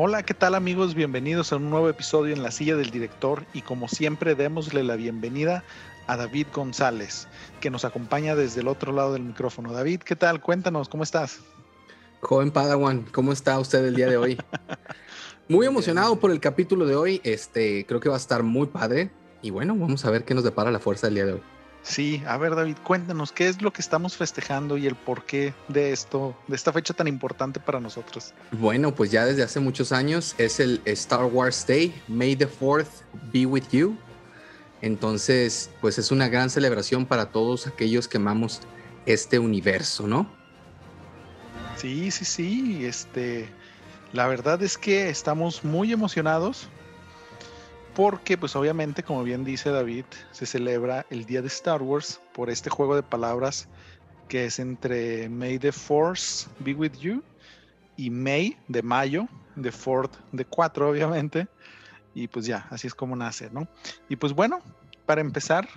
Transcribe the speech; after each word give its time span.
Hola, 0.00 0.22
¿qué 0.22 0.32
tal 0.32 0.54
amigos? 0.54 0.94
Bienvenidos 0.94 1.52
a 1.52 1.56
un 1.56 1.70
nuevo 1.70 1.88
episodio 1.88 2.32
en 2.32 2.44
la 2.44 2.52
silla 2.52 2.76
del 2.76 2.92
director 2.92 3.44
y 3.52 3.62
como 3.62 3.88
siempre 3.88 4.36
démosle 4.36 4.84
la 4.84 4.94
bienvenida 4.94 5.64
a 6.06 6.16
David 6.16 6.46
González, 6.54 7.26
que 7.60 7.68
nos 7.68 7.84
acompaña 7.84 8.36
desde 8.36 8.60
el 8.60 8.68
otro 8.68 8.92
lado 8.92 9.14
del 9.14 9.24
micrófono. 9.24 9.72
David, 9.72 10.02
¿qué 10.02 10.14
tal? 10.14 10.40
Cuéntanos, 10.40 10.88
¿cómo 10.88 11.02
estás? 11.02 11.40
Joven 12.20 12.52
Padawan, 12.52 13.06
¿cómo 13.10 13.32
está 13.32 13.58
usted 13.58 13.84
el 13.86 13.96
día 13.96 14.06
de 14.06 14.16
hoy? 14.18 14.38
Muy 15.48 15.66
emocionado 15.66 16.20
por 16.20 16.30
el 16.30 16.38
capítulo 16.38 16.86
de 16.86 16.94
hoy, 16.94 17.20
este 17.24 17.84
creo 17.84 17.98
que 17.98 18.08
va 18.08 18.14
a 18.14 18.18
estar 18.18 18.44
muy 18.44 18.68
padre 18.68 19.10
y 19.42 19.50
bueno, 19.50 19.74
vamos 19.74 20.04
a 20.04 20.10
ver 20.12 20.24
qué 20.24 20.32
nos 20.32 20.44
depara 20.44 20.70
la 20.70 20.78
fuerza 20.78 21.08
del 21.08 21.14
día 21.16 21.26
de 21.26 21.32
hoy. 21.32 21.42
Sí, 21.88 22.22
a 22.26 22.36
ver 22.36 22.54
David, 22.54 22.76
cuéntanos 22.84 23.32
qué 23.32 23.48
es 23.48 23.62
lo 23.62 23.72
que 23.72 23.80
estamos 23.80 24.14
festejando 24.14 24.76
y 24.76 24.86
el 24.86 24.94
porqué 24.94 25.54
de 25.68 25.90
esto, 25.92 26.36
de 26.46 26.54
esta 26.54 26.70
fecha 26.70 26.92
tan 26.92 27.08
importante 27.08 27.60
para 27.60 27.80
nosotros. 27.80 28.34
Bueno, 28.52 28.94
pues 28.94 29.10
ya 29.10 29.24
desde 29.24 29.42
hace 29.42 29.58
muchos 29.58 29.90
años 29.90 30.34
es 30.36 30.60
el 30.60 30.82
Star 30.84 31.24
Wars 31.24 31.66
Day, 31.66 31.98
May 32.06 32.36
the 32.36 32.46
4th 32.46 32.88
be 33.32 33.46
with 33.46 33.64
you. 33.72 33.96
Entonces, 34.82 35.70
pues 35.80 35.96
es 35.96 36.10
una 36.10 36.28
gran 36.28 36.50
celebración 36.50 37.06
para 37.06 37.32
todos 37.32 37.66
aquellos 37.66 38.06
que 38.06 38.18
amamos 38.18 38.60
este 39.06 39.38
universo, 39.38 40.06
¿no? 40.06 40.30
Sí, 41.78 42.10
sí, 42.10 42.26
sí, 42.26 42.84
este, 42.84 43.48
la 44.12 44.26
verdad 44.26 44.62
es 44.62 44.76
que 44.76 45.08
estamos 45.08 45.64
muy 45.64 45.90
emocionados 45.90 46.68
porque 47.98 48.38
pues 48.38 48.54
obviamente, 48.54 49.02
como 49.02 49.24
bien 49.24 49.42
dice 49.42 49.70
David, 49.70 50.04
se 50.30 50.46
celebra 50.46 51.04
el 51.10 51.24
día 51.24 51.42
de 51.42 51.48
Star 51.48 51.82
Wars 51.82 52.20
por 52.32 52.48
este 52.48 52.70
juego 52.70 52.94
de 52.94 53.02
palabras 53.02 53.66
que 54.28 54.44
es 54.44 54.60
entre 54.60 55.28
May 55.28 55.58
the 55.58 55.72
Force 55.72 56.48
be 56.60 56.74
with 56.74 56.92
you 57.00 57.24
y 57.96 58.08
May 58.08 58.56
de 58.68 58.82
mayo, 58.82 59.26
de 59.56 59.72
Ford 59.72 60.12
de 60.30 60.44
4 60.44 60.90
obviamente, 60.90 61.48
y 62.14 62.28
pues 62.28 62.46
ya, 62.46 62.68
así 62.70 62.86
es 62.86 62.94
como 62.94 63.16
nace, 63.16 63.50
¿no? 63.50 63.66
Y 64.08 64.14
pues 64.14 64.32
bueno, 64.32 64.60
para 65.04 65.20
empezar, 65.20 65.68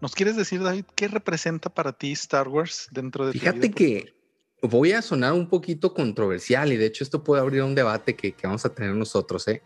¿nos 0.00 0.14
quieres 0.14 0.36
decir 0.36 0.62
David 0.62 0.86
qué 0.94 1.06
representa 1.06 1.68
para 1.68 1.92
ti 1.92 2.12
Star 2.12 2.48
Wars 2.48 2.88
dentro 2.92 3.26
de 3.26 3.32
Fíjate 3.32 3.58
tu 3.58 3.66
vida? 3.66 3.74
que 3.74 4.14
voy 4.62 4.92
a 4.92 5.02
sonar 5.02 5.34
un 5.34 5.50
poquito 5.50 5.92
controversial 5.92 6.72
y 6.72 6.78
de 6.78 6.86
hecho 6.86 7.04
esto 7.04 7.22
puede 7.22 7.42
abrir 7.42 7.62
un 7.62 7.74
debate 7.74 8.16
que, 8.16 8.32
que 8.32 8.46
vamos 8.46 8.64
a 8.64 8.74
tener 8.74 8.94
nosotros, 8.94 9.46
¿eh? 9.48 9.62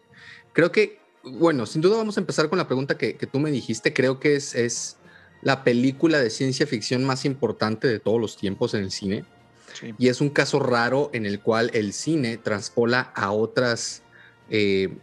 Creo 0.52 0.72
que 0.72 0.99
bueno, 1.22 1.66
sin 1.66 1.82
duda 1.82 1.96
vamos 1.96 2.16
a 2.16 2.20
empezar 2.20 2.48
con 2.48 2.58
la 2.58 2.66
pregunta 2.66 2.96
que, 2.96 3.14
tú 3.14 3.38
me 3.38 3.50
dijiste. 3.50 3.92
Creo 3.92 4.20
que 4.20 4.36
es, 4.36 4.54
es, 4.54 4.96
la 5.42 5.64
película 5.64 6.18
de 6.18 6.30
ciencia 6.30 6.66
ficción 6.66 7.04
más 7.04 7.24
importante 7.24 7.88
de 7.88 7.98
todos 7.98 8.20
los 8.20 8.36
tiempos 8.36 8.74
en 8.74 8.82
el 8.82 8.90
cine. 8.90 9.24
Y 9.98 10.08
es 10.08 10.20
un 10.20 10.30
caso 10.30 10.58
raro 10.58 11.10
en 11.12 11.24
el 11.26 11.40
cual 11.40 11.70
el 11.72 11.92
cine 11.92 12.36
transpola 12.36 13.12
a 13.14 13.30
otras, 13.32 14.02
eh, 14.50 14.98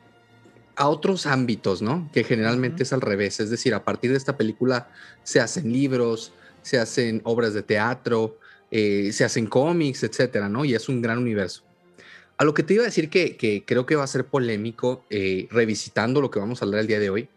a 0.75 0.89
otros 0.89 1.25
ámbitos, 1.25 1.81
¿no? 1.81 2.09
Que 2.13 2.23
generalmente 2.23 2.83
es 2.83 2.93
al 2.93 3.01
revés. 3.01 3.39
Es 3.39 3.49
decir, 3.49 3.73
a 3.73 3.83
partir 3.83 4.11
de 4.11 4.17
esta 4.17 4.37
película 4.37 4.89
se 5.23 5.39
hacen 5.39 5.71
libros, 5.71 6.33
se 6.61 6.77
hacen 6.77 7.21
obras 7.23 7.53
de 7.53 7.63
teatro, 7.63 8.37
eh, 8.69 9.11
se 9.13 9.23
hacen 9.23 9.47
cómics, 9.47 10.03
etcétera, 10.03 10.49
¿no? 10.49 10.65
Y 10.65 10.75
es 10.75 10.89
un 10.89 11.01
gran 11.01 11.17
universo. 11.17 11.63
A 12.37 12.43
lo 12.43 12.53
que 12.53 12.61
te 12.61 12.75
iba 12.75 12.83
a 12.83 12.85
decir 12.85 13.09
que, 13.09 13.63
creo 13.65 13.87
que 13.87 13.95
va 13.95 14.03
a 14.03 14.07
ser 14.07 14.27
polémico, 14.27 15.03
eh, 15.09 15.47
revisitando 15.49 16.21
lo 16.21 16.29
que 16.29 16.39
vamos 16.39 16.61
a 16.61 16.65
hablar 16.65 16.81
el 16.81 16.87
día 16.87 16.99
de 16.99 17.09
hoy, 17.09 17.29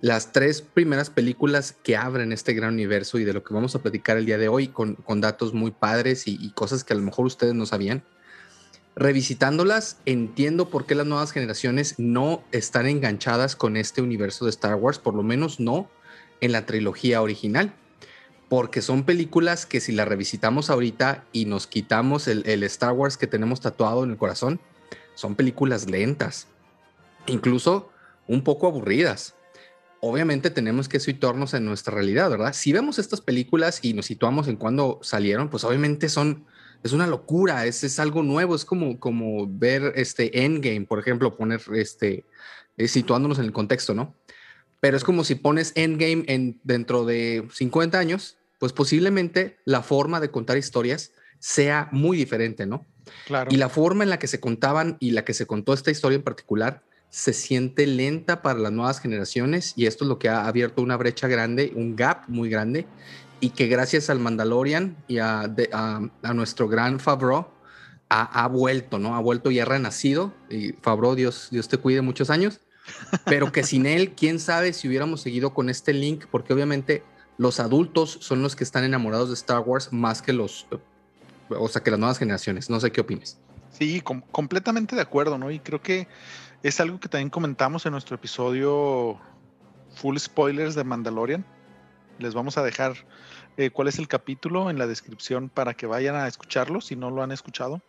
las 0.00 0.32
tres 0.32 0.62
primeras 0.62 1.10
películas 1.10 1.76
que 1.84 1.96
abren 1.96 2.32
este 2.32 2.52
gran 2.52 2.72
universo 2.74 3.20
y 3.20 3.24
de 3.24 3.32
lo 3.32 3.44
que 3.44 3.54
vamos 3.54 3.76
a 3.76 3.82
platicar 3.82 4.16
el 4.16 4.26
día 4.26 4.38
de 4.38 4.48
hoy 4.48 4.66
con, 4.66 4.96
datos 5.20 5.54
muy 5.54 5.70
padres 5.70 6.26
y, 6.26 6.50
cosas 6.50 6.82
que 6.82 6.92
a 6.92 6.96
lo 6.96 7.02
mejor 7.02 7.26
ustedes 7.26 7.54
no 7.54 7.66
sabían. 7.66 8.02
Revisitándolas, 8.96 9.98
entiendo 10.06 10.68
por 10.68 10.86
qué 10.86 10.96
las 10.96 11.06
nuevas 11.06 11.30
generaciones 11.30 11.94
no 11.98 12.42
están 12.50 12.86
enganchadas 12.86 13.54
con 13.54 13.76
este 13.76 14.02
universo 14.02 14.44
de 14.44 14.50
Star 14.50 14.74
Wars, 14.74 14.98
por 14.98 15.14
lo 15.14 15.22
menos 15.22 15.60
no 15.60 15.88
en 16.40 16.50
la 16.50 16.66
trilogía 16.66 17.22
original 17.22 17.72
porque 18.52 18.82
son 18.82 19.04
películas 19.04 19.64
que 19.64 19.80
si 19.80 19.92
las 19.92 20.06
revisitamos 20.06 20.68
ahorita 20.68 21.24
y 21.32 21.46
nos 21.46 21.66
quitamos 21.66 22.28
el, 22.28 22.62
Star 22.64 22.92
Wars 22.92 23.16
que 23.16 23.26
tenemos 23.26 23.62
tatuado 23.62 24.04
en 24.04 24.10
el 24.10 24.18
corazón, 24.18 24.60
son 25.14 25.36
películas 25.36 25.88
lentas, 25.88 26.48
incluso 27.28 27.90
un 28.28 28.44
poco 28.44 28.66
aburridas. 28.66 29.34
Obviamente 30.00 30.50
tenemos 30.50 30.86
que 30.86 31.00
situarnos 31.00 31.54
en 31.54 31.64
nuestra 31.64 31.94
realidad, 31.94 32.28
¿verdad? 32.28 32.52
Si 32.52 32.74
vemos 32.74 32.98
estas 32.98 33.22
películas 33.22 33.78
y 33.80 33.94
nos 33.94 34.04
situamos 34.04 34.48
en 34.48 34.56
cuando 34.56 34.98
salieron, 35.00 35.48
pues 35.48 35.64
obviamente 35.64 36.10
son, 36.10 36.44
es 36.82 36.92
una 36.92 37.06
locura, 37.06 37.64
es, 37.64 37.82
es 37.84 37.98
algo 37.98 38.22
nuevo, 38.22 38.54
es 38.54 38.66
como, 38.66 39.00
como 39.00 39.46
ver 39.48 39.94
este 39.96 40.44
Endgame, 40.44 40.82
por 40.82 40.98
ejemplo, 40.98 41.38
poner 41.38 41.62
este, 41.72 42.26
eh, 42.76 42.86
situándonos 42.86 43.38
en 43.38 43.46
el 43.46 43.52
contexto, 43.52 43.94
¿no? 43.94 44.14
Pero 44.78 44.98
es 44.98 45.04
como 45.04 45.24
si 45.24 45.36
pones 45.36 45.72
Endgame 45.74 46.24
en, 46.26 46.60
dentro 46.64 47.06
de 47.06 47.48
50 47.50 47.98
años 47.98 48.36
pues 48.62 48.72
posiblemente 48.72 49.58
la 49.64 49.82
forma 49.82 50.20
de 50.20 50.30
contar 50.30 50.56
historias 50.56 51.10
sea 51.40 51.88
muy 51.90 52.16
diferente, 52.16 52.64
¿no? 52.64 52.86
Claro. 53.26 53.50
Y 53.52 53.56
la 53.56 53.68
forma 53.68 54.04
en 54.04 54.10
la 54.10 54.20
que 54.20 54.28
se 54.28 54.38
contaban 54.38 54.98
y 55.00 55.10
la 55.10 55.24
que 55.24 55.34
se 55.34 55.46
contó 55.46 55.74
esta 55.74 55.90
historia 55.90 56.14
en 56.14 56.22
particular 56.22 56.84
se 57.10 57.32
siente 57.32 57.88
lenta 57.88 58.40
para 58.40 58.60
las 58.60 58.70
nuevas 58.70 59.00
generaciones 59.00 59.72
y 59.74 59.86
esto 59.86 60.04
es 60.04 60.08
lo 60.08 60.20
que 60.20 60.28
ha 60.28 60.46
abierto 60.46 60.80
una 60.80 60.96
brecha 60.96 61.26
grande, 61.26 61.72
un 61.74 61.96
gap 61.96 62.28
muy 62.28 62.50
grande 62.50 62.86
y 63.40 63.50
que 63.50 63.66
gracias 63.66 64.10
al 64.10 64.20
Mandalorian 64.20 64.96
y 65.08 65.18
a, 65.18 65.52
nuestro 66.32 66.68
gran 66.68 67.00
Favreau 67.00 67.48
ha, 68.10 68.46
vuelto, 68.46 69.00
¿no? 69.00 69.16
Ha 69.16 69.20
vuelto 69.20 69.50
y 69.50 69.58
ha 69.58 69.64
renacido 69.64 70.32
y 70.48 70.74
Favreau, 70.74 71.16
Dios, 71.16 71.48
Dios 71.50 71.66
te 71.66 71.78
cuide 71.78 72.00
muchos 72.00 72.30
años, 72.30 72.60
pero 73.24 73.50
que 73.50 73.64
sin 73.64 73.86
él, 73.86 74.12
quién 74.12 74.38
sabe 74.38 74.72
si 74.72 74.86
hubiéramos 74.86 75.20
seguido 75.20 75.52
con 75.52 75.68
este 75.68 75.92
link, 75.92 76.26
porque 76.30 76.52
obviamente 76.52 77.02
los 77.42 77.58
adultos 77.58 78.18
son 78.20 78.40
los 78.40 78.54
que 78.54 78.62
están 78.62 78.84
enamorados 78.84 79.28
de 79.28 79.34
Star 79.34 79.58
Wars 79.58 79.92
más 79.92 80.22
que 80.22 80.32
los, 80.32 80.68
o 81.48 81.68
sea, 81.68 81.82
que 81.82 81.90
las 81.90 81.98
nuevas 81.98 82.18
generaciones. 82.18 82.70
No 82.70 82.78
sé 82.78 82.92
qué 82.92 83.00
opines. 83.00 83.36
Sí, 83.70 84.00
completamente 84.00 84.94
de 84.94 85.02
acuerdo, 85.02 85.38
¿no? 85.38 85.50
Y 85.50 85.58
creo 85.58 85.82
que 85.82 86.06
es 86.62 86.78
algo 86.78 87.00
que 87.00 87.08
también 87.08 87.30
comentamos 87.30 87.84
en 87.84 87.92
nuestro 87.92 88.14
episodio 88.14 89.18
Full 89.96 90.18
Spoilers 90.18 90.76
de 90.76 90.84
Mandalorian. 90.84 91.44
Les 92.20 92.32
vamos 92.32 92.58
a 92.58 92.62
dejar 92.62 92.94
eh, 93.56 93.70
cuál 93.70 93.88
es 93.88 93.98
el 93.98 94.06
capítulo 94.06 94.70
en 94.70 94.78
la 94.78 94.86
descripción 94.86 95.48
para 95.48 95.74
que 95.74 95.86
vayan 95.86 96.14
a 96.14 96.28
escucharlo 96.28 96.80
si 96.80 96.94
no 96.94 97.10
lo 97.10 97.24
han 97.24 97.32
escuchado. 97.32 97.82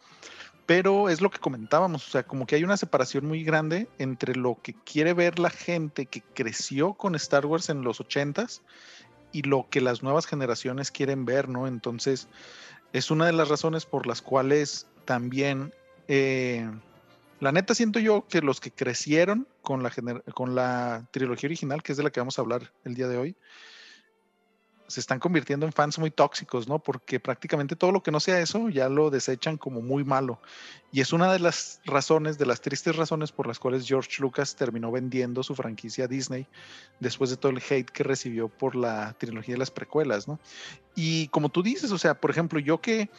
Pero 0.66 1.09
es 1.09 1.22
lo 1.22 1.30
que 1.30 1.38
comentábamos, 1.38 2.08
o 2.08 2.09
sea, 2.09 2.24
como 2.24 2.47
que 2.47 2.56
hay 2.56 2.63
una 2.63 2.78
separación 2.78 3.28
muy 3.28 3.44
grande 3.44 3.88
entre 4.00 4.34
lo 4.34 4.58
que 4.63 4.74
quiere 4.74 5.13
ver 5.13 5.38
la 5.38 5.52
gente 5.52 6.08
que 6.08 6.22
creció 6.22 6.94
con 6.94 7.13
Star 7.16 7.46
Wars 7.46 7.69
en 7.69 7.84
los 7.84 8.00
ochentas 8.00 8.63
y 9.34 9.42
lo 9.42 9.68
que 9.70 9.82
las 9.82 10.04
nuevas 10.04 10.26
generaciones 10.26 10.92
quieren 10.92 11.26
ver, 11.26 11.50
¿no? 11.50 11.68
Entonces, 11.68 12.30
es 12.94 13.12
una 13.12 13.26
de 13.26 13.34
las 13.34 13.50
razones 13.50 13.86
por 13.86 14.08
las 14.08 14.22
cuales 14.22 14.88
también, 15.04 15.74
eh, 16.08 16.70
la 17.42 17.52
neta 17.52 17.76
siento 17.76 18.00
yo 18.00 18.26
que 18.30 18.42
los 18.42 18.62
que 18.62 18.72
crecieron 18.72 19.48
con 19.62 19.84
la, 19.84 19.92
con 20.34 20.56
la 20.56 21.06
trilogía 21.12 21.48
original, 21.48 21.84
que 21.84 21.92
es 21.92 21.98
de 21.98 22.04
la 22.04 22.12
que 22.12 22.22
vamos 22.22 22.38
a 22.38 22.44
hablar 22.44 22.72
el 22.86 22.94
día 22.94 23.08
de 23.08 23.18
hoy, 23.18 23.36
se 24.94 25.00
están 25.00 25.20
convirtiendo 25.20 25.66
en 25.66 25.74
fans 25.74 25.98
muy 25.98 26.12
tóxicos, 26.12 26.68
¿no? 26.68 26.78
Porque 26.78 27.20
prácticamente 27.20 27.76
todo 27.76 27.92
lo 27.92 28.04
que 28.04 28.12
no 28.12 28.20
sea 28.20 28.40
eso 28.40 28.70
ya 28.70 28.90
lo 28.90 29.09
desechan 29.09 29.58
como 29.58 29.81
muy 29.81 30.04
malo. 30.04 30.40
Y 30.92 31.01
es 31.01 31.13
una 31.13 31.34
de 31.34 31.40
las 31.40 31.81
razones, 31.84 32.38
de 32.38 32.45
las 32.45 32.62
tristes 32.62 32.95
razones 32.95 33.31
por 33.31 33.48
las 33.48 33.57
cuales 33.57 33.88
George 33.88 34.22
Lucas 34.22 34.56
terminó 34.56 34.92
vendiendo 34.92 35.42
su 35.42 35.56
franquicia 35.56 36.06
a 36.06 36.07
Disney 36.07 36.45
después 37.00 37.31
de 37.31 37.38
todo 37.38 37.51
el 37.51 37.57
hate 37.68 37.90
que 37.90 38.04
recibió 38.04 38.50
por 38.50 38.75
la 38.75 39.13
trilogía 39.18 39.56
de 39.56 39.60
las 39.60 39.72
precuelas, 39.72 40.28
¿no? 40.28 40.40
Y 40.94 41.28
como 41.30 41.50
tú 41.50 41.63
dices, 41.63 41.92
o 41.92 41.98
sea, 41.98 42.13
por 42.22 42.30
ejemplo, 42.30 42.60
yo 42.60 42.80
que, 42.80 43.10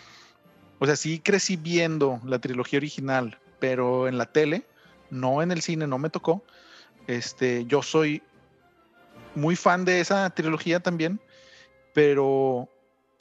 o 0.78 0.86
sea, 0.86 0.94
sí 0.94 1.18
crecí 1.18 1.56
viendo 1.56 2.20
la 2.24 2.38
trilogía 2.38 2.78
original, 2.78 3.40
pero 3.58 4.06
en 4.06 4.16
la 4.16 4.26
tele, 4.26 4.64
no 5.10 5.42
en 5.42 5.50
el 5.50 5.60
cine, 5.60 5.88
no 5.88 5.98
me 5.98 6.08
tocó. 6.08 6.44
Este, 7.08 7.64
yo 7.66 7.82
soy 7.82 8.22
muy 9.34 9.56
fan 9.56 9.84
de 9.84 9.98
esa 9.98 10.30
trilogía 10.30 10.78
también 10.78 11.20
pero 11.94 12.68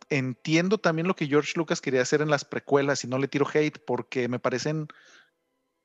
entiendo 0.09 0.77
también 0.77 1.07
lo 1.07 1.15
que 1.15 1.27
George 1.27 1.53
Lucas 1.55 1.79
quería 1.79 2.01
hacer 2.01 2.21
en 2.21 2.29
las 2.29 2.43
precuelas 2.43 3.03
y 3.05 3.07
no 3.07 3.17
le 3.17 3.29
tiro 3.29 3.47
hate 3.51 3.79
porque 3.85 4.27
me 4.27 4.39
parecen 4.39 4.87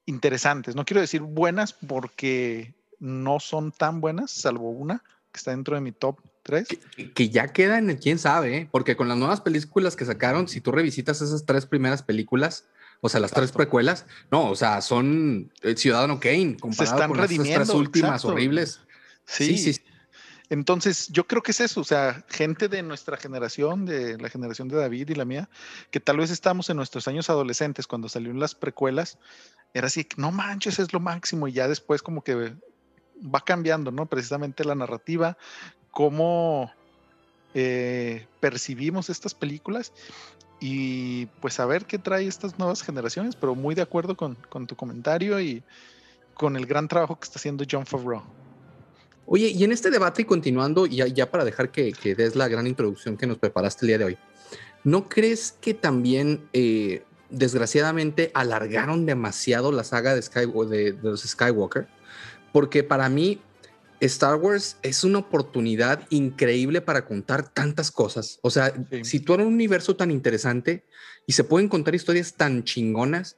interesantes. 0.07 0.75
No 0.75 0.85
quiero 0.85 1.01
decir 1.01 1.21
buenas 1.21 1.73
porque 1.73 2.75
no 2.99 3.39
son 3.39 3.71
tan 3.71 4.01
buenas, 4.01 4.33
salvo 4.33 4.71
una 4.71 5.05
que 5.31 5.39
está 5.39 5.51
dentro 5.53 5.75
de 5.75 5.83
mi 5.83 5.93
top 5.93 6.19
3. 6.43 6.67
Que, 7.15 7.29
ya 7.29 7.49
queda 7.49 7.79
en 7.79 7.91
el 7.91 7.99
quién 7.99 8.19
sabe, 8.19 8.57
¿eh? 8.57 8.69
porque 8.73 8.97
con 8.97 9.09
las 9.09 9.19
nuevas 9.19 9.43
películas 9.43 9.95
que 9.95 10.07
sacaron, 10.07 10.49
si 10.49 10.61
tú 10.61 10.73
revisitas 10.73 11.21
esas 11.21 11.45
tres 11.45 11.67
primeras 11.67 12.03
películas, 12.03 12.65
o 13.01 13.09
sea, 13.09 13.21
las 13.21 13.31
tres 13.31 13.53
precuelas, 13.53 14.07
no, 14.31 14.51
o 14.51 14.57
sea, 14.57 14.81
son 14.81 15.53
eh, 15.63 15.77
Ciudadano 15.77 16.19
Kane 16.19 16.57
comparado 16.59 17.09
con 17.09 17.19
las 17.19 17.29
tres 17.29 17.69
últimas 17.69 18.25
horribles. 18.25 18.81
Sí, 19.27 19.59
sí, 19.59 19.75
sí. 19.75 19.83
Entonces, 20.51 21.09
yo 21.09 21.27
creo 21.27 21.43
que 21.43 21.51
es 21.51 21.61
eso, 21.61 21.81
o 21.81 21.85
sea, 21.85 22.25
gente 22.29 22.69
de 22.69 22.83
nuestra 22.83 23.19
generación, 23.19 23.85
de 23.85 24.17
la 24.19 24.31
generación 24.31 24.69
de 24.69 24.77
David 24.77 25.11
y 25.11 25.15
la 25.15 25.27
mía, 25.27 25.49
que 25.91 26.01
tal 26.01 26.17
vez 26.17 26.31
estamos 26.31 26.71
en 26.71 26.79
nuestros 26.79 27.07
años 27.07 27.29
adolescentes 27.29 27.87
cuando 27.87 28.09
salieron 28.09 28.41
las 28.41 28.55
precuelas, 28.55 29.19
era 29.75 29.89
así, 29.89 30.09
no 30.17 30.33
manches, 30.33 30.79
es 30.79 30.93
lo 30.93 31.01
máximo, 31.01 31.49
y 31.49 31.53
ya 31.53 31.69
después 31.69 32.03
como 32.03 32.23
que 32.23 32.55
va 33.23 33.41
cambiando, 33.41 33.91
¿no? 33.91 34.07
Precisamente 34.07 34.65
la 34.65 34.75
narrativa, 34.75 35.37
cómo 35.91 36.73
eh, 37.55 38.27
percibimos 38.41 39.11
estas 39.11 39.35
películas 39.35 39.93
y 40.61 41.27
pues 41.41 41.61
a 41.61 41.67
ver 41.67 41.85
qué 41.85 41.99
trae 41.99 42.27
estas 42.27 42.59
nuevas 42.59 42.83
generaciones, 42.83 43.37
pero 43.37 43.55
muy 43.55 43.75
de 43.75 43.83
acuerdo 43.83 44.17
con, 44.17 44.35
con 44.49 44.67
tu 44.67 44.77
comentario 44.77 45.41
y 45.41 45.63
con 46.35 46.57
el 46.57 46.67
gran 46.67 46.89
trabajo 46.89 47.19
que 47.19 47.25
está 47.25 47.39
haciendo 47.39 47.65
John 47.69 47.85
Favreau. 47.85 48.23
Oye, 49.31 49.49
y 49.49 49.63
en 49.63 49.73
este 49.73 49.91
debate 49.91 50.23
y 50.23 50.25
continuando, 50.25 50.87
ya, 50.87 51.07
ya 51.07 51.31
para 51.31 51.45
dejar 51.45 51.71
que, 51.71 51.93
que, 51.93 52.15
des 52.15 52.35
la 52.35 52.49
gran 52.49 52.67
introducción 52.67 53.19
que 53.19 53.27
nos 53.27 53.37
preparaste 53.37 53.85
el 53.85 53.89
día 53.89 53.99
de 53.99 54.05
hoy, 54.05 54.19
¿no 54.85 55.07
crees 55.07 55.55
que 55.61 55.75
también, 55.75 56.49
eh, 56.55 57.03
desgraciadamente, 57.29 58.31
alargaron 58.33 59.05
demasiado 59.05 59.71
la 59.71 59.85
saga 59.85 60.15
de, 60.15 60.23
Sky, 60.23 60.47
de, 60.71 60.93
de, 60.93 60.99
los 61.03 61.21
Skywalker? 61.21 61.87
Porque 62.55 62.83
para 62.83 63.11
mí, 63.11 63.39
Star 64.01 64.37
Wars 64.37 64.79
es 64.83 65.05
una 65.05 65.19
oportunidad 65.19 66.07
increíble 66.09 66.81
para 66.81 67.05
contar 67.05 67.53
tantas 67.53 67.91
cosas. 67.91 68.39
O 68.41 68.49
sea, 68.49 68.73
sí. 68.91 69.05
situar 69.05 69.41
un 69.41 69.49
universo 69.49 69.95
tan 69.95 70.11
interesante 70.11 70.87
y 71.27 71.33
se 71.33 71.45
pueden 71.45 71.69
contar 71.69 71.95
historias 71.95 72.33
tan 72.33 72.65
chingonas 72.65 73.37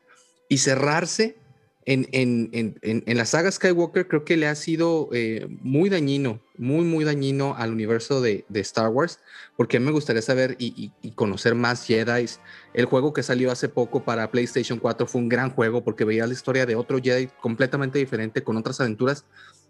y 0.48 0.58
cerrarse 0.58 1.36
en, 1.86 2.06
en, 2.12 2.50
en, 2.52 2.78
en, 2.82 3.16
la 3.16 3.24
saga 3.24 3.50
Skywalker 3.50 4.06
creo 4.06 4.24
que 4.24 4.36
le 4.36 4.46
ha 4.46 4.54
sido 4.54 5.08
eh, 5.12 5.46
muy 5.62 5.88
dañino, 5.88 6.40
muy, 6.58 6.84
muy 6.84 7.04
dañino 7.04 7.54
al 7.56 7.72
universo 7.72 8.20
de, 8.20 8.44
de 8.50 8.60
Star 8.60 8.88
Wars, 8.88 9.18
porque 9.56 9.80
me 9.80 9.90
gustaría 9.90 10.20
saber 10.20 10.56
y, 10.58 10.74
y, 10.76 10.92
y, 11.00 11.12
conocer 11.12 11.54
más 11.54 11.86
Jedi. 11.86 12.26
El 12.74 12.84
juego 12.84 13.14
que 13.14 13.22
salió 13.22 13.50
hace 13.50 13.70
poco 13.70 14.04
para 14.04 14.30
PlayStation 14.30 14.78
4 14.78 15.06
fue 15.06 15.22
un 15.22 15.30
gran 15.30 15.50
juego 15.50 15.82
porque 15.82 16.04
veía 16.04 16.26
la 16.26 16.34
historia 16.34 16.66
de 16.66 16.76
otro 16.76 16.98
Jedi 17.02 17.28
completamente 17.40 17.98
diferente, 17.98 18.42
con 18.42 18.58
otras 18.58 18.78
aventuras. 18.80 19.24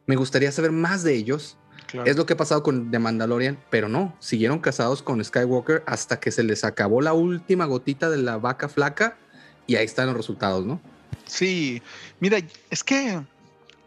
Me 0.06 0.16
gustaría 0.16 0.50
saber 0.50 0.72
más 0.72 1.04
de 1.04 1.14
ellos. 1.14 1.58
Claro. 1.86 2.10
Es 2.10 2.16
lo 2.16 2.26
que 2.26 2.32
ha 2.32 2.36
pasado 2.36 2.62
con 2.62 2.90
The 2.90 2.98
Mandalorian, 2.98 3.58
pero 3.70 3.88
no, 3.88 4.16
siguieron 4.18 4.58
casados 4.58 5.02
con 5.02 5.24
Skywalker 5.24 5.84
hasta 5.86 6.18
que 6.18 6.32
se 6.32 6.42
les 6.42 6.64
acabó 6.64 7.00
la 7.00 7.12
última 7.12 7.66
gotita 7.66 8.10
de 8.10 8.18
la 8.18 8.36
vaca 8.36 8.68
flaca 8.68 9.16
y 9.66 9.76
ahí 9.76 9.84
están 9.84 10.06
los 10.06 10.16
resultados, 10.16 10.66
¿no? 10.66 10.80
Sí, 11.30 11.80
mira, 12.18 12.38
es 12.70 12.82
que, 12.82 13.22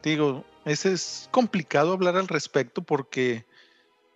digo, 0.01 0.45
ese 0.63 0.93
es 0.93 1.27
complicado 1.29 1.91
hablar 1.91 2.15
al 2.15 2.29
respecto 2.29 2.81
porque 2.81 3.45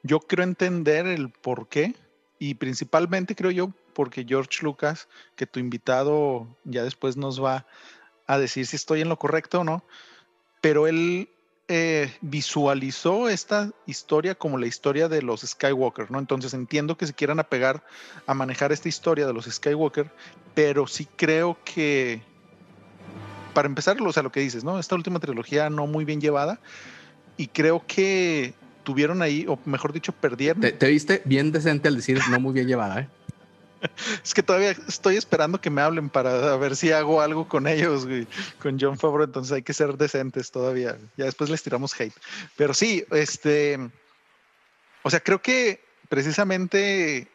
yo 0.02 0.22
creo 0.22 0.46
entender 0.46 1.06
el 1.08 1.30
por 1.30 1.68
qué 1.68 1.94
y 2.40 2.54
principalmente 2.54 3.36
creo 3.36 3.52
yo 3.52 3.74
porque 3.94 4.26
George 4.26 4.64
Lucas, 4.64 5.10
que 5.36 5.46
tu 5.46 5.60
invitado 5.60 6.48
ya 6.64 6.84
después 6.84 7.18
nos 7.18 7.44
va 7.44 7.66
a 8.28 8.40
decir 8.40 8.66
si 8.66 8.78
estoy 8.78 9.02
en 9.02 9.10
lo 9.10 9.20
correcto 9.20 9.60
o 9.60 9.64
no, 9.66 9.84
pero 10.62 10.88
él 10.88 11.30
eh, 11.68 12.10
visualizó 12.22 13.28
esta 13.28 13.72
historia 13.88 14.36
como 14.36 14.58
la 14.58 14.68
historia 14.68 15.10
de 15.10 15.22
los 15.22 15.42
Skywalker, 15.42 16.12
¿no? 16.12 16.20
Entonces 16.20 16.54
entiendo 16.54 16.96
que 16.96 17.08
se 17.08 17.14
quieran 17.14 17.40
apegar 17.40 17.84
a 18.26 18.34
manejar 18.34 18.72
esta 18.72 18.88
historia 18.88 19.28
de 19.28 19.34
los 19.34 19.46
Skywalker, 19.46 20.14
pero 20.54 20.88
sí 20.88 21.10
creo 21.18 21.58
que 21.66 22.22
para 23.58 23.66
empezar, 23.66 24.00
o 24.00 24.14
sea, 24.14 24.22
lo 24.22 24.32
que 24.32 24.40
dices, 24.40 24.64
¿no? 24.64 24.78
Esta 24.78 24.94
última 24.94 25.20
trilogía 25.20 25.68
no 25.72 25.88
muy 25.88 26.06
bien 26.06 26.22
llevada 26.22 26.60
y 27.38 27.48
creo 27.48 27.84
que 27.88 28.54
tuvieron 28.84 29.24
ahí, 29.24 29.48
o 29.48 29.58
mejor 29.66 29.94
dicho, 29.94 30.12
perdieron. 30.12 30.62
Te, 30.62 30.74
te 30.74 30.88
viste 30.88 31.24
bien 31.26 31.52
decente 31.52 31.88
al 31.88 31.96
decir 31.96 32.20
no 32.30 32.40
muy 32.40 32.54
bien 32.54 32.68
llevada, 32.68 33.00
¿eh? 33.00 33.10
es 34.24 34.36
que 34.36 34.44
todavía 34.44 34.76
estoy 34.88 35.16
esperando 35.18 35.60
que 35.60 35.72
me 35.72 35.82
hablen 35.82 36.08
para 36.08 36.56
ver 36.58 36.76
si 36.76 36.92
hago 36.92 37.20
algo 37.20 37.48
con 37.48 37.66
ellos, 37.66 38.06
güey, 38.06 38.28
con 38.62 38.80
John 38.80 39.00
Favreau, 39.00 39.26
entonces 39.26 39.52
hay 39.52 39.64
que 39.64 39.74
ser 39.74 39.98
decentes 39.98 40.52
todavía. 40.52 40.96
Ya 41.18 41.26
después 41.26 41.50
les 41.50 41.64
tiramos 41.64 42.00
hate. 42.00 42.14
Pero 42.58 42.76
sí, 42.76 43.06
este, 43.10 43.80
o 45.02 45.10
sea, 45.10 45.20
creo 45.20 45.42
que 45.42 45.84
precisamente 46.10 47.28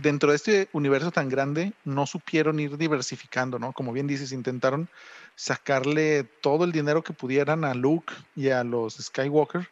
dentro 0.00 0.30
de 0.30 0.36
este 0.36 0.68
universo 0.72 1.10
tan 1.10 1.28
grande 1.28 1.72
no 1.84 2.06
supieron 2.06 2.60
ir 2.60 2.76
diversificando, 2.76 3.58
¿no? 3.58 3.72
Como 3.72 3.92
bien 3.92 4.06
dices, 4.06 4.32
intentaron 4.32 4.88
sacarle 5.36 6.24
todo 6.24 6.64
el 6.64 6.72
dinero 6.72 7.02
que 7.02 7.12
pudieran 7.12 7.64
a 7.64 7.74
Luke 7.74 8.12
y 8.36 8.50
a 8.50 8.64
los 8.64 8.94
Skywalker, 8.94 9.68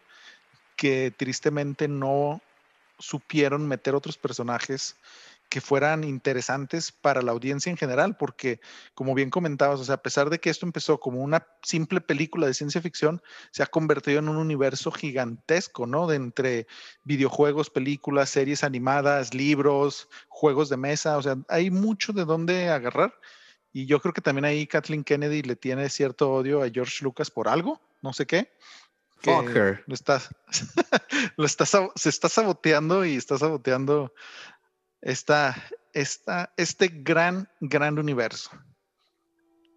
que 0.76 1.12
tristemente 1.16 1.88
no 1.88 2.40
supieron 2.98 3.66
meter 3.66 3.94
otros 3.94 4.16
personajes 4.16 4.96
que 5.48 5.60
fueran 5.60 6.04
interesantes 6.04 6.92
para 6.92 7.22
la 7.22 7.32
audiencia 7.32 7.70
en 7.70 7.76
general, 7.76 8.16
porque 8.16 8.60
como 8.94 9.14
bien 9.14 9.30
comentabas, 9.30 9.80
o 9.80 9.84
sea, 9.84 9.96
a 9.96 10.02
pesar 10.02 10.28
de 10.30 10.38
que 10.38 10.50
esto 10.50 10.66
empezó 10.66 11.00
como 11.00 11.22
una 11.22 11.46
simple 11.62 12.00
película 12.00 12.46
de 12.46 12.54
ciencia 12.54 12.82
ficción, 12.82 13.22
se 13.50 13.62
ha 13.62 13.66
convertido 13.66 14.18
en 14.18 14.28
un 14.28 14.36
universo 14.36 14.90
gigantesco, 14.90 15.86
¿no? 15.86 16.06
De 16.06 16.16
entre 16.16 16.66
videojuegos, 17.04 17.70
películas, 17.70 18.30
series 18.30 18.62
animadas, 18.62 19.32
libros, 19.32 20.08
juegos 20.28 20.68
de 20.68 20.76
mesa, 20.76 21.16
o 21.16 21.22
sea, 21.22 21.36
hay 21.48 21.70
mucho 21.70 22.12
de 22.12 22.24
dónde 22.24 22.68
agarrar. 22.68 23.14
Y 23.72 23.86
yo 23.86 24.00
creo 24.00 24.12
que 24.12 24.20
también 24.20 24.44
ahí 24.44 24.66
Kathleen 24.66 25.04
Kennedy 25.04 25.42
le 25.42 25.56
tiene 25.56 25.88
cierto 25.88 26.32
odio 26.32 26.62
a 26.62 26.70
George 26.70 27.04
Lucas 27.04 27.30
por 27.30 27.48
algo, 27.48 27.80
no 28.02 28.12
sé 28.12 28.26
qué. 28.26 28.52
Que 29.20 29.32
Fucker. 29.32 29.84
Lo 29.86 29.94
está, 29.94 30.22
lo 31.36 31.44
está, 31.44 31.64
se 31.66 32.08
está 32.08 32.28
saboteando 32.28 33.04
y 33.04 33.16
está 33.16 33.36
saboteando 33.36 34.12
esta, 35.00 35.56
esta, 35.92 36.52
este 36.56 36.88
gran, 36.88 37.48
gran 37.60 37.98
universo. 37.98 38.50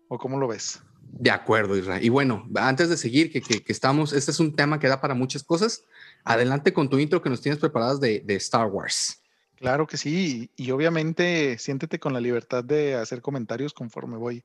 ¿O 0.08 0.18
cómo 0.18 0.38
lo 0.40 0.48
ves? 0.48 0.82
De 1.02 1.32
acuerdo, 1.32 1.78
Israel. 1.78 2.04
Y 2.04 2.10
bueno, 2.10 2.48
antes 2.56 2.90
de 2.90 2.98
seguir, 2.98 3.32
que, 3.32 3.42
que, 3.42 3.64
que, 3.64 3.72
estamos, 3.72 4.14
este 4.14 4.32
es 4.32 4.40
un 4.40 4.56
tema 4.56 4.80
que 4.80 4.88
da 4.88 5.02
para 5.02 5.14
muchas 5.14 5.44
cosas. 5.44 5.84
Adelante 6.24 6.74
con 6.74 6.90
tu 6.90 7.00
intro 7.00 7.22
que 7.22 7.30
nos 7.30 7.42
tienes 7.42 7.60
preparadas 7.60 8.00
de, 8.00 8.22
de 8.22 8.36
Star 8.36 8.68
Wars. 8.68 9.22
Claro 9.56 9.86
que 9.86 9.98
sí, 9.98 10.50
y 10.56 10.72
obviamente 10.72 11.58
siéntete 11.60 12.00
con 12.00 12.14
la 12.14 12.20
libertad 12.20 12.64
de 12.64 12.96
hacer 12.96 13.22
comentarios 13.22 13.74
conforme 13.74 14.18
voy 14.18 14.44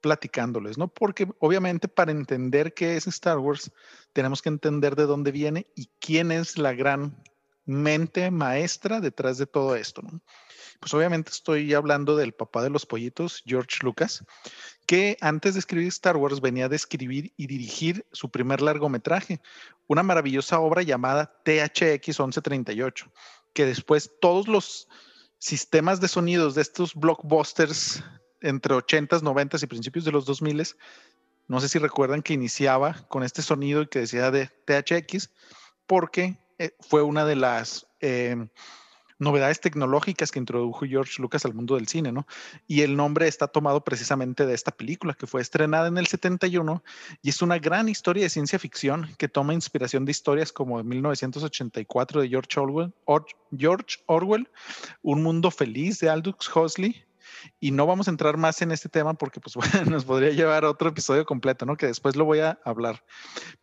platicándoles, 0.00 0.78
¿no? 0.78 0.88
Porque 0.88 1.28
obviamente 1.40 1.88
para 1.88 2.10
entender 2.10 2.72
qué 2.72 2.96
es 2.96 3.06
Star 3.06 3.38
Wars, 3.38 3.70
tenemos 4.14 4.40
que 4.40 4.48
entender 4.48 4.96
de 4.96 5.04
dónde 5.04 5.30
viene 5.30 5.66
y 5.74 5.90
quién 6.00 6.32
es 6.32 6.56
la 6.56 6.72
gran 6.72 7.22
mente 7.70 8.30
maestra 8.30 9.00
detrás 9.00 9.38
de 9.38 9.46
todo 9.46 9.76
esto. 9.76 10.02
Pues 10.80 10.94
obviamente 10.94 11.30
estoy 11.30 11.74
hablando 11.74 12.16
del 12.16 12.32
papá 12.32 12.62
de 12.62 12.70
los 12.70 12.86
pollitos, 12.86 13.42
George 13.46 13.78
Lucas, 13.82 14.24
que 14.86 15.16
antes 15.20 15.54
de 15.54 15.60
escribir 15.60 15.88
Star 15.88 16.16
Wars 16.16 16.40
venía 16.40 16.68
de 16.68 16.76
escribir 16.76 17.32
y 17.36 17.46
dirigir 17.46 18.06
su 18.12 18.30
primer 18.30 18.62
largometraje, 18.62 19.40
una 19.86 20.02
maravillosa 20.02 20.58
obra 20.58 20.82
llamada 20.82 21.32
THX 21.44 22.18
1138, 22.18 23.12
que 23.52 23.66
después 23.66 24.10
todos 24.20 24.48
los 24.48 24.88
sistemas 25.38 26.00
de 26.00 26.08
sonidos 26.08 26.54
de 26.54 26.62
estos 26.62 26.94
blockbusters 26.94 28.02
entre 28.40 28.74
80s, 28.74 29.20
90s 29.20 29.62
y 29.62 29.66
principios 29.66 30.04
de 30.04 30.12
los 30.12 30.26
2000s, 30.26 30.76
no 31.46 31.60
sé 31.60 31.68
si 31.68 31.78
recuerdan 31.78 32.22
que 32.22 32.32
iniciaba 32.32 33.06
con 33.08 33.22
este 33.22 33.42
sonido 33.42 33.82
y 33.82 33.88
que 33.88 34.00
decía 34.00 34.30
de 34.30 34.48
THX, 34.64 35.30
porque 35.86 36.38
eh, 36.60 36.76
fue 36.78 37.00
una 37.00 37.24
de 37.24 37.36
las 37.36 37.86
eh, 38.00 38.36
novedades 39.18 39.62
tecnológicas 39.62 40.30
que 40.30 40.38
introdujo 40.38 40.84
George 40.84 41.14
Lucas 41.22 41.46
al 41.46 41.54
mundo 41.54 41.76
del 41.76 41.88
cine, 41.88 42.12
¿no? 42.12 42.26
Y 42.66 42.82
el 42.82 42.98
nombre 42.98 43.28
está 43.28 43.48
tomado 43.48 43.82
precisamente 43.82 44.44
de 44.44 44.52
esta 44.52 44.70
película 44.70 45.14
que 45.14 45.26
fue 45.26 45.40
estrenada 45.40 45.88
en 45.88 45.96
el 45.96 46.06
71 46.06 46.84
y 47.22 47.30
es 47.30 47.40
una 47.40 47.58
gran 47.58 47.88
historia 47.88 48.24
de 48.24 48.28
ciencia 48.28 48.58
ficción 48.58 49.08
que 49.16 49.26
toma 49.26 49.54
inspiración 49.54 50.04
de 50.04 50.10
historias 50.10 50.52
como 50.52 50.84
1984 50.84 52.20
de 52.20 52.28
George 52.28 52.60
Orwell, 52.60 52.92
Or 53.06 53.24
George 53.56 53.96
Orwell, 54.04 54.46
Un 55.00 55.22
mundo 55.22 55.50
feliz 55.50 55.98
de 56.00 56.10
Aldous 56.10 56.54
Huxley, 56.54 57.02
y 57.58 57.70
no 57.70 57.86
vamos 57.86 58.08
a 58.08 58.10
entrar 58.10 58.36
más 58.36 58.62
en 58.62 58.72
este 58.72 58.88
tema 58.88 59.14
porque 59.14 59.40
pues, 59.40 59.56
nos 59.88 60.04
podría 60.04 60.30
llevar 60.30 60.64
a 60.64 60.70
otro 60.70 60.88
episodio 60.88 61.24
completo, 61.24 61.66
¿no? 61.66 61.76
Que 61.76 61.86
después 61.86 62.16
lo 62.16 62.24
voy 62.24 62.40
a 62.40 62.58
hablar. 62.64 63.04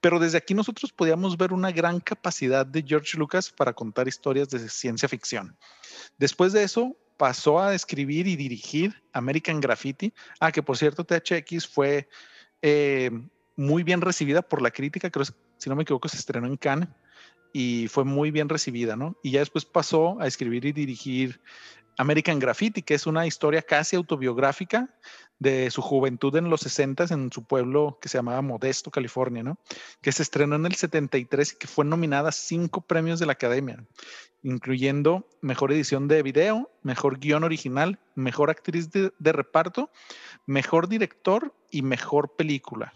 Pero 0.02 0.20
desde 0.20 0.38
aquí 0.38 0.54
nosotros 0.54 0.92
podíamos 0.92 1.38
ver 1.38 1.54
una 1.54 1.72
gran 1.72 2.00
capacidad 2.00 2.66
de 2.66 2.84
George 2.84 3.18
Lucas 3.18 3.52
para 3.52 3.74
contar 3.74 4.08
historias 4.08 4.50
de 4.50 4.68
ciencia 4.70 5.10
ficción. 5.10 5.58
Después 6.18 6.54
de 6.54 6.64
eso, 6.64 6.96
pasó 7.18 7.60
a 7.60 7.74
escribir 7.74 8.28
y 8.28 8.36
dirigir 8.36 9.04
American 9.14 9.60
Graffiti. 9.60 10.14
Ah, 10.40 10.52
que 10.52 10.64
por 10.64 10.78
cierto, 10.78 11.04
THX 11.04 11.68
fue 11.68 12.08
eh, 12.62 13.12
muy 13.56 13.84
bien 13.84 14.02
recibida 14.02 14.42
por 14.42 14.62
la 14.62 14.72
crítica, 14.72 15.10
creo, 15.10 15.26
si 15.58 15.70
no 15.70 15.76
me 15.76 15.84
equivoco, 15.84 16.08
se 16.08 16.18
estrenó 16.18 16.48
en 16.48 16.58
Cannes 16.58 16.90
y 17.54 17.88
fue 17.88 18.04
muy 18.04 18.30
bien 18.32 18.50
recibida, 18.50 18.96
¿no? 18.96 19.18
Y 19.24 19.32
ya 19.32 19.40
después 19.40 19.66
pasó 19.66 20.20
a 20.22 20.28
escribir 20.28 20.66
y 20.66 20.72
dirigir 20.72 21.42
American 21.98 22.40
Graffiti, 22.40 22.84
que 22.84 22.94
es 22.94 23.08
una 23.08 23.26
historia 23.26 23.62
casi 23.62 23.96
autobiográfica 23.96 24.88
de 25.40 25.70
su 25.70 25.82
juventud 25.82 26.36
en 26.36 26.50
los 26.50 26.62
60 26.62 27.06
en 27.10 27.32
su 27.32 27.44
pueblo 27.44 28.00
que 28.02 28.10
se 28.10 28.18
llamaba 28.18 28.42
Modesto, 28.42 28.90
California, 28.90 29.44
¿no? 29.44 29.58
Que 30.02 30.12
se 30.12 30.24
estrenó 30.24 30.56
en 30.56 30.66
el 30.66 30.76
73 30.76 31.54
y 31.54 31.56
que 31.58 31.68
fue 31.68 31.86
nominada 31.86 32.30
a 32.30 32.32
cinco 32.32 32.82
premios 32.82 33.20
de 33.20 33.28
la 33.28 33.34
Academia, 33.34 33.84
incluyendo 34.42 35.28
Mejor 35.42 35.72
Edición 35.72 36.08
de 36.08 36.24
Video, 36.24 36.72
Mejor 36.82 37.20
Guión 37.20 37.44
Original, 37.44 38.00
Mejor 38.16 38.50
Actriz 38.50 38.92
de, 38.92 39.12
de 39.20 39.32
Reparto, 39.32 39.92
Mejor 40.46 40.88
Director 40.88 41.54
y 41.70 41.82
Mejor 41.84 42.36
Película. 42.36 42.94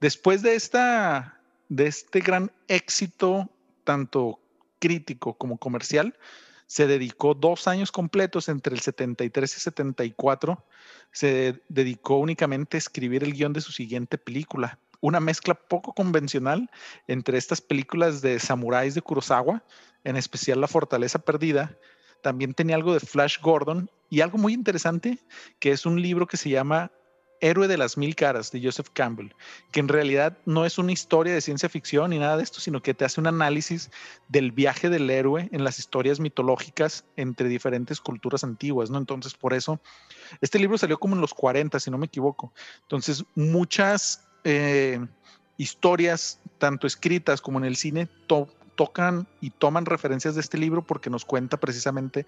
Después 0.00 0.42
de, 0.42 0.54
esta, 0.54 1.40
de 1.68 1.86
este 1.86 2.20
gran 2.20 2.52
éxito, 2.68 3.50
tanto 3.84 4.40
crítico 4.78 5.34
como 5.34 5.56
comercial, 5.56 6.18
se 6.66 6.86
dedicó 6.86 7.34
dos 7.34 7.68
años 7.68 7.92
completos 7.92 8.48
entre 8.48 8.74
el 8.74 8.80
73 8.80 9.56
y 9.56 9.60
74, 9.60 10.64
se 11.12 11.62
dedicó 11.68 12.18
únicamente 12.18 12.76
a 12.76 12.78
escribir 12.78 13.24
el 13.24 13.32
guion 13.32 13.52
de 13.52 13.60
su 13.60 13.72
siguiente 13.72 14.18
película, 14.18 14.78
una 15.00 15.20
mezcla 15.20 15.54
poco 15.54 15.92
convencional 15.92 16.70
entre 17.06 17.38
estas 17.38 17.60
películas 17.60 18.20
de 18.22 18.40
samuráis 18.40 18.94
de 18.94 19.02
Kurosawa, 19.02 19.62
en 20.04 20.16
especial 20.16 20.60
La 20.60 20.68
Fortaleza 20.68 21.18
Perdida, 21.18 21.76
también 22.22 22.54
tenía 22.54 22.76
algo 22.76 22.94
de 22.94 23.00
Flash 23.00 23.40
Gordon 23.40 23.90
y 24.10 24.20
algo 24.20 24.38
muy 24.38 24.52
interesante, 24.52 25.18
que 25.58 25.70
es 25.70 25.86
un 25.86 26.00
libro 26.00 26.26
que 26.26 26.36
se 26.36 26.50
llama 26.50 26.90
Héroe 27.40 27.68
de 27.68 27.76
las 27.76 27.96
Mil 27.96 28.14
Caras 28.14 28.50
de 28.50 28.62
Joseph 28.62 28.88
Campbell, 28.92 29.32
que 29.72 29.80
en 29.80 29.88
realidad 29.88 30.38
no 30.46 30.64
es 30.64 30.78
una 30.78 30.92
historia 30.92 31.34
de 31.34 31.40
ciencia 31.40 31.68
ficción 31.68 32.10
ni 32.10 32.18
nada 32.18 32.36
de 32.36 32.42
esto, 32.42 32.60
sino 32.60 32.82
que 32.82 32.94
te 32.94 33.04
hace 33.04 33.20
un 33.20 33.26
análisis 33.26 33.90
del 34.28 34.52
viaje 34.52 34.88
del 34.88 35.08
héroe 35.10 35.48
en 35.52 35.64
las 35.64 35.78
historias 35.78 36.20
mitológicas 36.20 37.04
entre 37.16 37.48
diferentes 37.48 38.00
culturas 38.00 38.44
antiguas, 38.44 38.90
¿no? 38.90 38.98
Entonces, 38.98 39.34
por 39.34 39.54
eso, 39.54 39.80
este 40.40 40.58
libro 40.58 40.78
salió 40.78 40.98
como 40.98 41.14
en 41.14 41.20
los 41.20 41.34
40, 41.34 41.78
si 41.80 41.90
no 41.90 41.98
me 41.98 42.06
equivoco. 42.06 42.52
Entonces, 42.82 43.24
muchas 43.34 44.26
eh, 44.44 45.00
historias, 45.56 46.40
tanto 46.58 46.86
escritas 46.86 47.40
como 47.40 47.58
en 47.58 47.64
el 47.64 47.76
cine, 47.76 48.08
tocan 48.76 49.26
y 49.40 49.50
toman 49.50 49.86
referencias 49.86 50.36
de 50.36 50.40
este 50.40 50.58
libro 50.58 50.82
porque 50.82 51.10
nos 51.10 51.24
cuenta 51.24 51.56
precisamente 51.56 52.26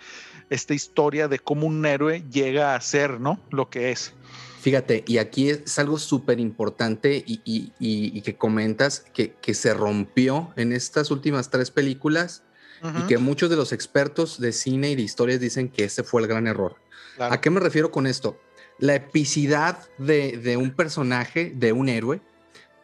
esta 0.50 0.74
historia 0.74 1.28
de 1.28 1.38
cómo 1.38 1.66
un 1.66 1.86
héroe 1.86 2.24
llega 2.30 2.74
a 2.74 2.80
ser, 2.80 3.20
¿no? 3.20 3.38
Lo 3.50 3.70
que 3.70 3.92
es. 3.92 4.12
Fíjate, 4.60 5.04
y 5.06 5.18
aquí 5.18 5.50
es 5.50 5.78
algo 5.78 5.98
súper 5.98 6.40
importante 6.40 7.22
y, 7.24 8.20
que 8.22 8.36
comentas 8.36 9.04
que, 9.14 9.54
se 9.54 9.72
rompió 9.72 10.52
en 10.56 10.72
estas 10.72 11.10
últimas 11.10 11.50
tres 11.50 11.70
películas 11.70 12.42
y 12.82 13.06
que 13.06 13.18
muchos 13.18 13.50
de 13.50 13.56
los 13.56 13.72
expertos 13.72 14.40
de 14.40 14.52
cine 14.52 14.90
y 14.90 14.96
de 14.96 15.02
historias 15.02 15.40
dicen 15.40 15.68
que 15.68 15.84
ese 15.84 16.02
fue 16.02 16.22
el 16.22 16.28
gran 16.28 16.46
error. 16.46 16.76
¿A 17.18 17.40
qué 17.40 17.50
me 17.50 17.60
refiero 17.60 17.90
con 17.90 18.06
esto? 18.06 18.40
La 18.78 18.94
epicidad 18.94 19.78
de, 19.98 20.56
un 20.56 20.72
personaje, 20.72 21.52
de 21.54 21.72
un 21.72 21.88
héroe, 21.88 22.20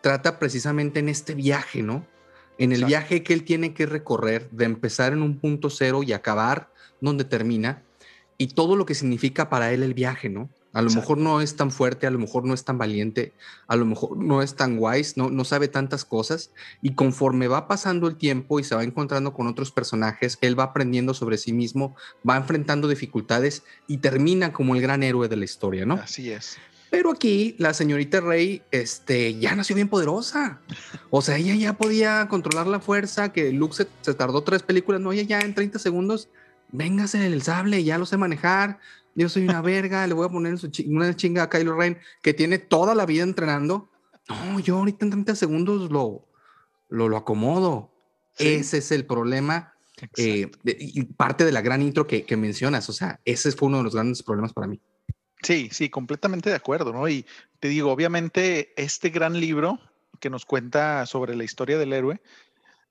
trata 0.01 0.39
precisamente 0.39 1.01
en 1.01 1.09
este 1.09 1.35
viaje, 1.35 1.83
¿no? 1.83 2.07
En 2.59 2.73
el 2.73 2.85
viaje 2.85 3.23
que 3.23 3.35
él 3.35 3.45
tiene 3.45 3.75
que 3.75 3.87
recorrer, 3.87 4.49
de 4.51 4.65
empezar 4.65 5.13
en 5.13 5.23
un 5.23 5.39
punto 5.39 5.71
cero 5.71 6.03
y 6.03 6.13
acabar 6.13 6.71
donde 7.01 7.25
termina, 7.25 7.83
y 8.39 8.49
todo 8.49 8.77
lo 8.77 8.87
que 8.87 8.95
significa 8.95 9.49
para 9.49 9.73
él 9.73 9.83
el 9.83 9.95
viaje, 9.95 10.29
¿no? 10.29 10.49
A 10.75 10.83
lo 10.83 10.91
mejor 10.91 11.19
no 11.19 11.41
es 11.41 11.55
tan 11.55 11.71
fuerte, 11.71 12.09
a 12.09 12.11
lo 12.11 12.19
mejor 12.19 12.45
no 12.45 12.53
es 12.53 12.65
tan 12.65 12.79
valiente, 12.79 13.33
a 13.69 13.77
lo 13.77 13.87
mejor 13.87 14.17
no 14.17 14.43
es 14.43 14.57
tan 14.57 14.77
wise, 14.77 15.15
no, 15.15 15.31
no 15.31 15.45
sabe 15.45 15.69
tantas 15.69 16.05
cosas. 16.05 16.51
Y 16.83 16.95
conforme 16.95 17.47
va 17.47 17.69
pasando 17.69 18.09
el 18.09 18.17
tiempo 18.17 18.59
y 18.59 18.65
se 18.65 18.75
va 18.75 18.83
encontrando 18.83 19.33
con 19.33 19.47
otros 19.47 19.71
personajes, 19.71 20.37
él 20.41 20.59
va 20.59 20.65
aprendiendo 20.65 21.15
sobre 21.15 21.39
sí 21.39 21.53
mismo, 21.53 21.95
va 22.29 22.37
enfrentando 22.37 22.89
dificultades 22.89 23.63
y 23.87 23.99
termina 23.99 24.53
como 24.53 24.75
el 24.75 24.83
gran 24.83 25.05
héroe 25.05 25.29
de 25.29 25.37
la 25.37 25.45
historia, 25.45 25.87
¿no? 25.87 25.95
Así 25.95 26.33
es. 26.33 26.59
Pero 26.95 27.11
aquí 27.11 27.57
la 27.59 27.75
señorita 27.75 28.21
Rey 28.21 28.63
este, 28.71 29.35
ya 29.41 29.57
nació 29.57 29.75
bien 29.75 29.89
poderosa. 29.89 30.61
O 31.11 31.23
sea, 31.23 31.37
ella 31.39 31.53
ya 31.57 31.73
podía 31.73 32.29
controlar 32.29 32.69
la 32.69 32.79
fuerza, 32.79 33.33
que 33.33 33.51
Luke 33.51 33.75
se, 33.75 33.89
se 34.03 34.15
tardó 34.15 34.45
tres 34.45 34.63
películas, 34.63 35.01
no, 35.01 35.11
ella 35.11 35.25
ya 35.25 35.41
en 35.41 35.57
30 35.57 35.81
segundos, 35.81 36.29
véngase 36.71 37.27
el 37.27 37.43
sable, 37.43 37.83
ya 37.83 37.99
lo 37.99 38.07
sé 38.07 38.17
manejar, 38.17 38.79
yo 39.17 39.29
soy 39.29 39.43
una 39.43 39.61
verga, 39.61 40.07
le 40.07 40.15
voy 40.15 40.25
a 40.25 40.29
poner 40.29 40.55
una 40.87 41.17
chinga 41.17 41.43
a 41.43 41.51
Kylo 41.51 41.77
Ren 41.77 41.99
que 42.23 42.33
tiene 42.33 42.59
toda 42.59 42.95
la 42.95 43.07
vida 43.07 43.25
entrenando. 43.25 43.91
No, 44.29 44.61
yo 44.61 44.77
ahorita 44.79 45.05
en 45.05 45.11
30 45.11 45.35
segundos 45.35 45.91
lo, 45.91 46.29
lo, 46.89 47.09
lo 47.09 47.17
acomodo. 47.17 47.91
Ese 48.39 48.79
es 48.79 48.93
el 48.93 49.05
problema. 49.05 49.75
Eh, 50.17 50.49
y 50.65 51.03
parte 51.07 51.45
de 51.45 51.51
la 51.51 51.61
gran 51.61 51.83
intro 51.83 52.07
que, 52.07 52.25
que, 52.25 52.37
mencionas, 52.37 52.89
o 52.89 52.93
sea, 52.93 53.19
ese 53.25 53.51
fue 53.51 53.67
uno 53.67 53.79
de 53.79 53.85
los 53.85 53.95
grandes 53.95 54.23
problemas 54.23 54.53
para 54.53 54.69
mí. 54.69 54.81
Sí, 55.45 55.69
sí, 55.71 55.91
completamente 55.91 56.49
de 56.49 56.57
acuerdo, 56.57 56.93
¿no? 56.93 57.07
Y 57.07 57.27
te 57.61 57.69
digo, 57.69 57.93
obviamente, 57.93 58.73
este 58.83 59.11
gran 59.11 59.39
libro 59.39 59.79
que 60.19 60.31
nos 60.31 60.47
cuenta 60.47 61.05
sobre 61.05 61.37
la 61.37 61.45
historia 61.45 61.77
del 61.77 61.93
héroe, 61.93 62.23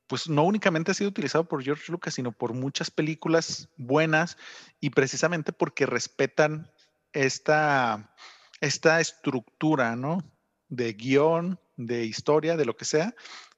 pues 0.06 0.30
no 0.30 0.44
únicamente 0.44 0.92
ha 0.92 0.94
sido 0.94 1.10
utilizado 1.10 1.46
por 1.46 1.64
George 1.64 1.92
Lucas, 1.92 2.14
sino 2.14 2.32
por 2.32 2.54
muchas 2.54 2.92
películas 2.92 3.70
buenas 3.78 4.38
y 4.80 4.92
precisamente 4.92 5.52
porque 5.52 5.88
respetan 5.88 6.72
esta, 7.12 8.14
esta 8.62 9.02
estructura, 9.02 9.96
¿no? 9.96 10.20
De 10.68 10.94
guion, 10.94 11.60
de 11.76 12.06
historia, 12.06 12.56
de 12.56 12.66
lo 12.66 12.76
que 12.76 12.86
sea, 12.86 13.16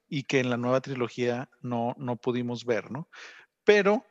y 0.08 0.24
que 0.24 0.40
en 0.40 0.50
la 0.50 0.56
nueva 0.56 0.80
trilogía 0.80 1.50
no, 1.62 1.96
no 1.98 2.16
pudimos 2.16 2.64
ver, 2.64 2.92
¿no? 2.92 3.10
Pero 3.66 4.06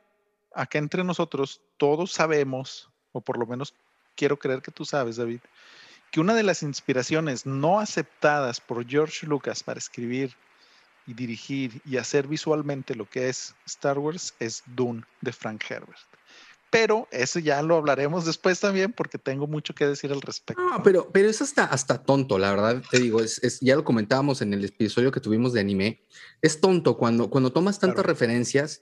acá 0.53 0.77
entre 0.77 1.03
nosotros 1.03 1.63
todos 1.77 2.11
sabemos, 2.11 2.91
o 3.13 3.21
por 3.21 3.39
lo 3.39 3.47
menos 3.47 3.73
quiero 4.15 4.37
creer 4.37 4.61
que 4.61 4.71
tú 4.71 4.85
sabes, 4.85 5.17
David, 5.17 5.39
que 6.11 6.19
una 6.19 6.33
de 6.33 6.43
las 6.43 6.63
inspiraciones 6.63 7.45
no 7.45 7.79
aceptadas 7.79 8.61
por 8.61 8.87
George 8.87 9.27
Lucas 9.27 9.63
para 9.63 9.79
escribir 9.79 10.33
y 11.07 11.13
dirigir 11.13 11.81
y 11.85 11.97
hacer 11.97 12.27
visualmente 12.27 12.95
lo 12.95 13.07
que 13.09 13.29
es 13.29 13.53
Star 13.65 13.99
Wars 13.99 14.33
es 14.39 14.63
Dune 14.65 15.03
de 15.21 15.31
Frank 15.31 15.63
Herbert. 15.69 15.99
Pero 16.71 17.07
eso 17.11 17.39
ya 17.39 17.61
lo 17.61 17.77
hablaremos 17.77 18.25
después 18.25 18.59
también 18.59 18.91
porque 18.91 19.17
tengo 19.17 19.47
mucho 19.47 19.73
que 19.73 19.85
decir 19.85 20.11
al 20.11 20.21
respecto. 20.21 20.61
No, 20.61 20.83
pero, 20.83 21.09
pero 21.11 21.29
es 21.29 21.41
hasta, 21.41 21.65
hasta 21.65 22.03
tonto, 22.03 22.37
la 22.37 22.49
verdad, 22.49 22.83
te 22.89 22.99
digo, 22.99 23.21
es, 23.21 23.41
es, 23.43 23.59
ya 23.61 23.75
lo 23.75 23.83
comentábamos 23.83 24.41
en 24.41 24.53
el 24.53 24.65
episodio 24.65 25.11
que 25.11 25.21
tuvimos 25.21 25.53
de 25.53 25.61
anime, 25.61 26.03
es 26.41 26.59
tonto 26.59 26.97
cuando, 26.97 27.29
cuando 27.29 27.51
tomas 27.51 27.79
tantas 27.79 28.05
referencias 28.05 28.81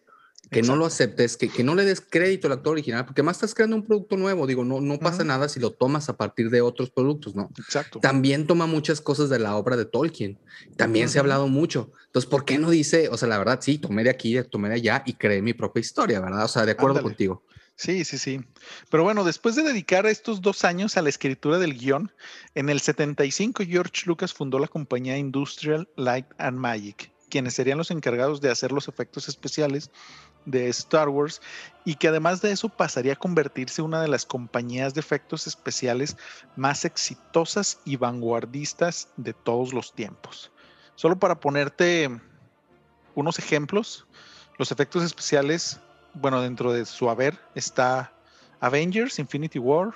que 0.52 0.62
no 0.62 0.76
lo 0.76 0.86
aceptes, 0.86 1.36
que, 1.38 1.50
que, 1.50 1.64
no 1.64 1.74
le 1.74 1.84
des 1.84 2.02
crédito 2.02 2.48
al 2.48 2.54
actor 2.54 2.74
original, 2.74 3.06
porque 3.06 3.24
más 3.24 3.38
estás 3.38 3.56
creando 3.56 3.76
un 3.76 3.86
producto 3.86 4.18
nuevo, 4.18 4.46
digo, 4.46 4.64
no, 4.64 4.82
no 4.82 5.00
pasa 5.00 5.24
nada 5.24 5.50
si 5.50 5.60
lo 5.60 5.72
tomas 5.72 6.10
a 6.10 6.18
partir 6.18 6.50
de 6.50 6.62
otros 6.62 6.92
productos, 6.92 7.36
¿no? 7.36 7.50
Exacto. 7.58 8.00
También 8.00 8.46
toma 8.46 8.68
muchas 8.68 9.02
cosas 9.02 9.30
de 9.30 9.40
la 9.40 9.56
obra 9.56 9.78
de 9.78 9.86
Tolkien, 9.86 10.40
también 10.76 11.10
se 11.10 11.18
ha 11.18 11.22
hablado 11.22 11.48
mucho, 11.48 11.92
entonces, 12.14 12.30
¿por 12.30 12.46
qué 12.46 12.60
no 12.60 12.70
dice, 12.70 13.10
o 13.10 13.18
sea, 13.18 13.28
la 13.28 13.40
verdad, 13.40 13.60
sí, 13.60 13.80
tomé 13.80 14.04
de 14.04 14.12
aquí, 14.12 14.40
tomé 14.44 14.70
de 14.70 14.76
allá 14.76 15.02
y 15.06 15.14
creé 15.14 15.42
mi 15.42 15.54
propia 15.54 15.82
historia, 15.82 16.20
¿verdad? 16.20 16.46
O 16.46 16.48
sea, 16.48 16.64
de 16.64 16.74
acuerdo 16.74 17.02
contigo. 17.02 17.44
Sí, 17.76 18.06
sí, 18.06 18.20
sí. 18.20 18.40
Pero 18.92 19.04
bueno, 19.04 19.24
después 19.24 19.56
de 19.56 19.64
dedicar 19.64 20.06
estos 20.06 20.42
dos 20.42 20.64
años 20.64 20.96
a 20.96 21.02
la 21.02 21.10
escritura 21.10 21.58
del 21.58 21.74
guion, 21.74 22.12
en 22.54 22.70
el 22.70 22.80
75 22.80 23.64
George 23.66 24.04
Lucas 24.06 24.32
fundó 24.32 24.60
la 24.60 24.68
compañía 24.68 25.18
Industrial 25.18 25.90
Light 25.96 26.28
and 26.38 26.60
Magic, 26.60 27.12
quienes 27.30 27.56
serían 27.56 27.80
los 27.80 27.90
encargados 27.90 28.42
de 28.42 28.52
hacer 28.52 28.72
los 28.72 28.88
efectos 28.88 29.28
especiales 29.28 29.90
de 30.46 30.70
Star 30.70 31.10
Wars 31.10 31.42
y 31.86 31.96
que 31.96 32.08
además 32.08 32.42
de 32.42 32.52
eso 32.52 32.70
pasaría 32.70 33.14
a 33.14 33.18
convertirse 33.18 33.82
en 33.82 33.88
una 33.88 34.02
de 34.02 34.08
las 34.08 34.26
compañías 34.26 34.94
de 34.94 35.00
efectos 35.00 35.48
especiales 35.48 36.18
más 36.56 36.86
exitosas 36.86 37.80
y 37.86 37.98
vanguardistas 37.98 39.10
de 39.18 39.34
todos 39.34 39.74
los 39.74 39.94
tiempos. 39.94 40.52
Solo 40.96 41.18
para 41.18 41.40
ponerte 41.40 42.10
unos 43.16 43.40
ejemplos, 43.40 44.06
los 44.58 44.72
efectos 44.72 45.04
especiales, 45.04 45.80
bueno, 46.14 46.42
dentro 46.42 46.72
de 46.72 46.86
su 46.86 47.10
haber 47.10 47.38
está 47.56 48.14
Avengers, 48.60 49.20
Infinity 49.20 49.60
War, 49.60 49.94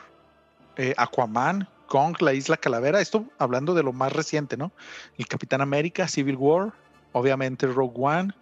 eh, 0.75 0.93
Aquaman, 0.97 1.67
Kong, 1.87 2.17
la 2.21 2.33
Isla 2.33 2.57
Calavera, 2.57 2.99
esto 2.99 3.25
hablando 3.37 3.73
de 3.73 3.83
lo 3.83 3.93
más 3.93 4.11
reciente, 4.11 4.57
¿no? 4.57 4.71
El 5.17 5.27
Capitán 5.27 5.61
América, 5.61 6.07
Civil 6.07 6.35
War, 6.35 6.73
obviamente 7.13 7.65
Rogue 7.65 7.95
One, 7.95 8.33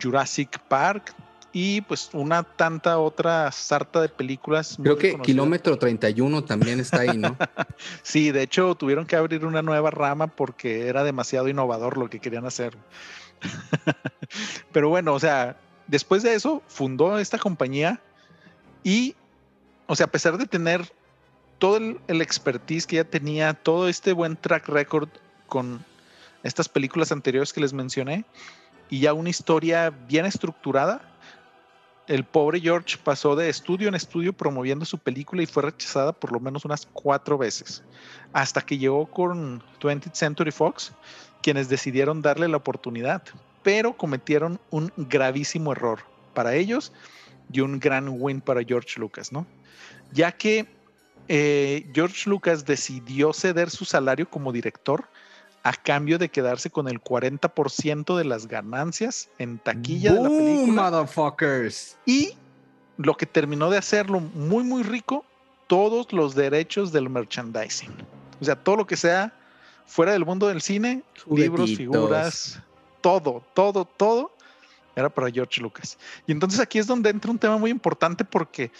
Jurassic 0.00 0.58
Park, 0.68 1.14
y 1.52 1.82
pues 1.82 2.10
una 2.12 2.42
tanta 2.42 2.98
otra 2.98 3.52
sarta 3.52 4.00
de 4.00 4.08
películas. 4.08 4.78
Creo 4.82 4.96
que 4.96 5.18
Kilómetro 5.18 5.78
31 5.78 6.44
también 6.44 6.80
está 6.80 7.00
ahí, 7.00 7.18
¿no? 7.18 7.36
sí, 8.02 8.30
de 8.30 8.42
hecho 8.42 8.74
tuvieron 8.74 9.06
que 9.06 9.16
abrir 9.16 9.44
una 9.44 9.62
nueva 9.62 9.90
rama 9.90 10.28
porque 10.28 10.88
era 10.88 11.04
demasiado 11.04 11.48
innovador 11.48 11.98
lo 11.98 12.08
que 12.08 12.20
querían 12.20 12.46
hacer. 12.46 12.76
Pero 14.72 14.88
bueno, 14.88 15.12
o 15.12 15.20
sea, 15.20 15.56
después 15.86 16.22
de 16.22 16.34
eso 16.34 16.62
fundó 16.68 17.18
esta 17.18 17.38
compañía 17.38 18.00
y, 18.82 19.14
o 19.86 19.94
sea, 19.94 20.06
a 20.06 20.10
pesar 20.10 20.38
de 20.38 20.46
tener 20.46 20.90
todo 21.58 21.76
el, 21.76 22.00
el 22.08 22.22
expertise 22.22 22.86
que 22.86 22.96
ya 22.96 23.04
tenía, 23.04 23.52
todo 23.52 23.88
este 23.88 24.14
buen 24.14 24.36
track 24.36 24.68
record 24.68 25.10
con 25.46 25.84
estas 26.42 26.68
películas 26.68 27.12
anteriores 27.12 27.52
que 27.52 27.60
les 27.60 27.72
mencioné 27.72 28.24
y 28.88 29.00
ya 29.00 29.14
una 29.14 29.30
historia 29.30 29.90
bien 29.90 30.26
estructurada, 30.26 31.11
el 32.12 32.24
pobre 32.24 32.60
George 32.60 32.98
pasó 33.02 33.34
de 33.34 33.48
estudio 33.48 33.88
en 33.88 33.94
estudio 33.94 34.34
promoviendo 34.34 34.84
su 34.84 34.98
película 34.98 35.42
y 35.42 35.46
fue 35.46 35.62
rechazada 35.62 36.12
por 36.12 36.30
lo 36.30 36.40
menos 36.40 36.66
unas 36.66 36.86
cuatro 36.92 37.38
veces, 37.38 37.82
hasta 38.34 38.60
que 38.60 38.76
llegó 38.76 39.06
con 39.06 39.62
20th 39.80 40.12
Century 40.12 40.50
Fox, 40.50 40.92
quienes 41.42 41.70
decidieron 41.70 42.20
darle 42.20 42.48
la 42.48 42.58
oportunidad, 42.58 43.22
pero 43.62 43.96
cometieron 43.96 44.60
un 44.70 44.92
gravísimo 44.98 45.72
error 45.72 46.00
para 46.34 46.54
ellos 46.54 46.92
y 47.50 47.60
un 47.60 47.80
gran 47.80 48.08
win 48.10 48.42
para 48.42 48.62
George 48.62 49.00
Lucas, 49.00 49.32
¿no? 49.32 49.46
Ya 50.12 50.32
que 50.32 50.66
eh, 51.28 51.90
George 51.94 52.28
Lucas 52.28 52.66
decidió 52.66 53.32
ceder 53.32 53.70
su 53.70 53.86
salario 53.86 54.28
como 54.28 54.52
director 54.52 55.08
a 55.62 55.72
cambio 55.72 56.18
de 56.18 56.28
quedarse 56.28 56.70
con 56.70 56.88
el 56.88 57.00
40% 57.00 58.16
de 58.16 58.24
las 58.24 58.48
ganancias 58.48 59.28
en 59.38 59.58
taquilla 59.58 60.12
de 60.12 60.22
la 60.22 60.28
película. 60.28 60.90
Motherfuckers. 60.90 61.96
Y 62.04 62.34
lo 62.96 63.16
que 63.16 63.26
terminó 63.26 63.70
de 63.70 63.78
hacerlo 63.78 64.20
muy, 64.20 64.64
muy 64.64 64.82
rico, 64.82 65.24
todos 65.66 66.12
los 66.12 66.34
derechos 66.34 66.92
del 66.92 67.08
merchandising. 67.08 67.92
O 68.40 68.44
sea, 68.44 68.56
todo 68.56 68.76
lo 68.76 68.86
que 68.86 68.96
sea 68.96 69.32
fuera 69.86 70.12
del 70.12 70.24
mundo 70.24 70.48
del 70.48 70.60
cine, 70.60 71.02
libros, 71.30 71.76
figuras, 71.76 72.60
todo, 73.00 73.42
todo, 73.54 73.84
todo 73.84 74.32
era 74.96 75.08
para 75.08 75.30
George 75.30 75.60
Lucas. 75.60 75.98
Y 76.26 76.32
entonces 76.32 76.60
aquí 76.60 76.78
es 76.78 76.86
donde 76.86 77.10
entra 77.10 77.30
un 77.30 77.38
tema 77.38 77.56
muy 77.56 77.70
importante 77.70 78.24
porque, 78.24 78.70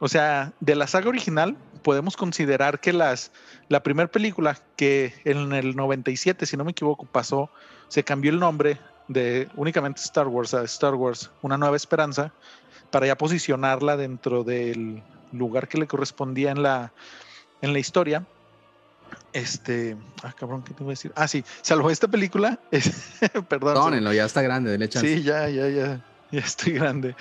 o 0.00 0.08
sea, 0.08 0.52
de 0.60 0.74
la 0.74 0.86
saga 0.86 1.08
original 1.08 1.56
podemos 1.82 2.16
considerar 2.16 2.80
que 2.80 2.92
las, 2.92 3.30
la 3.68 3.82
primera 3.82 4.10
película 4.10 4.58
que 4.76 5.14
en 5.24 5.52
el 5.52 5.76
97, 5.76 6.46
si 6.46 6.56
no 6.56 6.64
me 6.64 6.72
equivoco, 6.72 7.06
pasó, 7.06 7.50
se 7.88 8.02
cambió 8.02 8.30
el 8.32 8.40
nombre 8.40 8.78
de 9.08 9.48
únicamente 9.56 10.00
Star 10.00 10.28
Wars 10.28 10.54
a 10.54 10.62
Star 10.64 10.94
Wars, 10.94 11.30
Una 11.42 11.58
Nueva 11.58 11.76
Esperanza, 11.76 12.32
para 12.90 13.06
ya 13.06 13.16
posicionarla 13.16 13.96
dentro 13.96 14.42
del 14.42 15.02
lugar 15.32 15.68
que 15.68 15.78
le 15.78 15.86
correspondía 15.86 16.50
en 16.50 16.62
la, 16.62 16.92
en 17.60 17.72
la 17.72 17.78
historia. 17.78 18.24
Este, 19.32 19.96
ah, 20.22 20.32
cabrón, 20.32 20.62
¿qué 20.62 20.72
te 20.72 20.82
voy 20.82 20.92
a 20.92 20.94
decir? 20.94 21.12
Ah, 21.14 21.28
sí, 21.28 21.44
salvo 21.62 21.90
esta 21.90 22.08
película, 22.08 22.58
perdón. 23.48 23.74
Perdónenlo, 23.74 24.12
ya 24.12 24.24
está 24.24 24.40
grande, 24.42 24.70
denle 24.70 24.88
chance. 24.88 25.16
Sí, 25.16 25.22
ya, 25.22 25.48
ya, 25.48 25.68
ya, 25.68 26.00
ya 26.30 26.40
estoy 26.40 26.72
grande. 26.72 27.14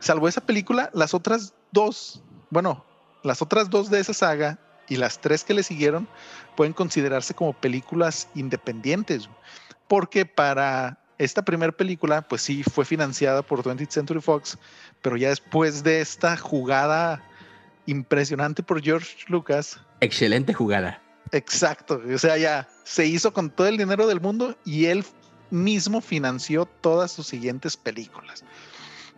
Salvo 0.00 0.28
esa 0.28 0.40
película, 0.40 0.90
las 0.92 1.14
otras 1.14 1.54
dos, 1.72 2.22
bueno, 2.50 2.84
las 3.22 3.42
otras 3.42 3.70
dos 3.70 3.90
de 3.90 4.00
esa 4.00 4.14
saga 4.14 4.58
y 4.88 4.96
las 4.96 5.20
tres 5.20 5.44
que 5.44 5.54
le 5.54 5.62
siguieron 5.62 6.08
pueden 6.56 6.72
considerarse 6.72 7.34
como 7.34 7.52
películas 7.52 8.28
independientes, 8.34 9.28
porque 9.88 10.26
para 10.26 10.98
esta 11.18 11.44
primera 11.44 11.70
película, 11.70 12.22
pues 12.22 12.40
sí, 12.42 12.62
fue 12.62 12.84
financiada 12.84 13.42
por 13.42 13.62
20th 13.62 13.90
Century 13.90 14.20
Fox, 14.20 14.58
pero 15.02 15.16
ya 15.18 15.28
después 15.28 15.82
de 15.82 16.00
esta 16.00 16.36
jugada 16.36 17.22
impresionante 17.84 18.62
por 18.62 18.82
George 18.82 19.16
Lucas. 19.28 19.78
Excelente 20.00 20.54
jugada. 20.54 21.02
Exacto, 21.32 22.00
o 22.12 22.18
sea, 22.18 22.38
ya 22.38 22.68
se 22.84 23.06
hizo 23.06 23.32
con 23.32 23.50
todo 23.50 23.66
el 23.66 23.76
dinero 23.76 24.06
del 24.06 24.20
mundo 24.20 24.56
y 24.64 24.86
él 24.86 25.04
mismo 25.50 26.00
financió 26.00 26.64
todas 26.64 27.12
sus 27.12 27.26
siguientes 27.26 27.76
películas. 27.76 28.44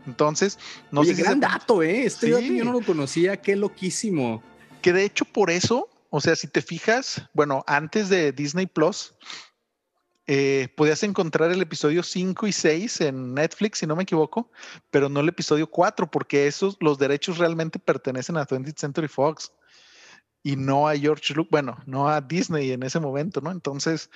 Entonces, 0.06 0.58
no 0.90 1.04
sé 1.04 1.14
gran 1.14 1.40
dato, 1.40 1.82
¿eh? 1.82 2.04
Este 2.04 2.30
dato 2.30 2.44
yo 2.44 2.64
no 2.64 2.72
lo 2.72 2.82
conocía, 2.82 3.36
qué 3.36 3.56
loquísimo. 3.56 4.42
Que 4.80 4.92
de 4.92 5.04
hecho, 5.04 5.24
por 5.24 5.50
eso, 5.50 5.88
o 6.10 6.20
sea, 6.20 6.36
si 6.36 6.48
te 6.48 6.62
fijas, 6.62 7.22
bueno, 7.32 7.64
antes 7.66 8.08
de 8.08 8.32
Disney 8.32 8.66
Plus, 8.66 9.14
eh, 10.26 10.68
podías 10.76 11.02
encontrar 11.02 11.50
el 11.50 11.60
episodio 11.62 12.02
5 12.02 12.46
y 12.46 12.52
6 12.52 13.00
en 13.02 13.34
Netflix, 13.34 13.78
si 13.78 13.86
no 13.86 13.96
me 13.96 14.04
equivoco, 14.04 14.50
pero 14.90 15.08
no 15.08 15.20
el 15.20 15.28
episodio 15.28 15.68
4, 15.68 16.10
porque 16.10 16.46
esos, 16.46 16.76
los 16.80 16.98
derechos 16.98 17.38
realmente 17.38 17.78
pertenecen 17.78 18.36
a 18.36 18.46
20th 18.46 18.78
Century 18.78 19.08
Fox 19.08 19.52
y 20.42 20.56
no 20.56 20.88
a 20.88 20.96
George 20.96 21.34
Lucas, 21.34 21.50
bueno, 21.50 21.76
no 21.86 22.08
a 22.08 22.20
Disney 22.20 22.72
en 22.72 22.82
ese 22.82 23.00
momento, 23.00 23.40
¿no? 23.40 23.50
Entonces, 23.50 24.10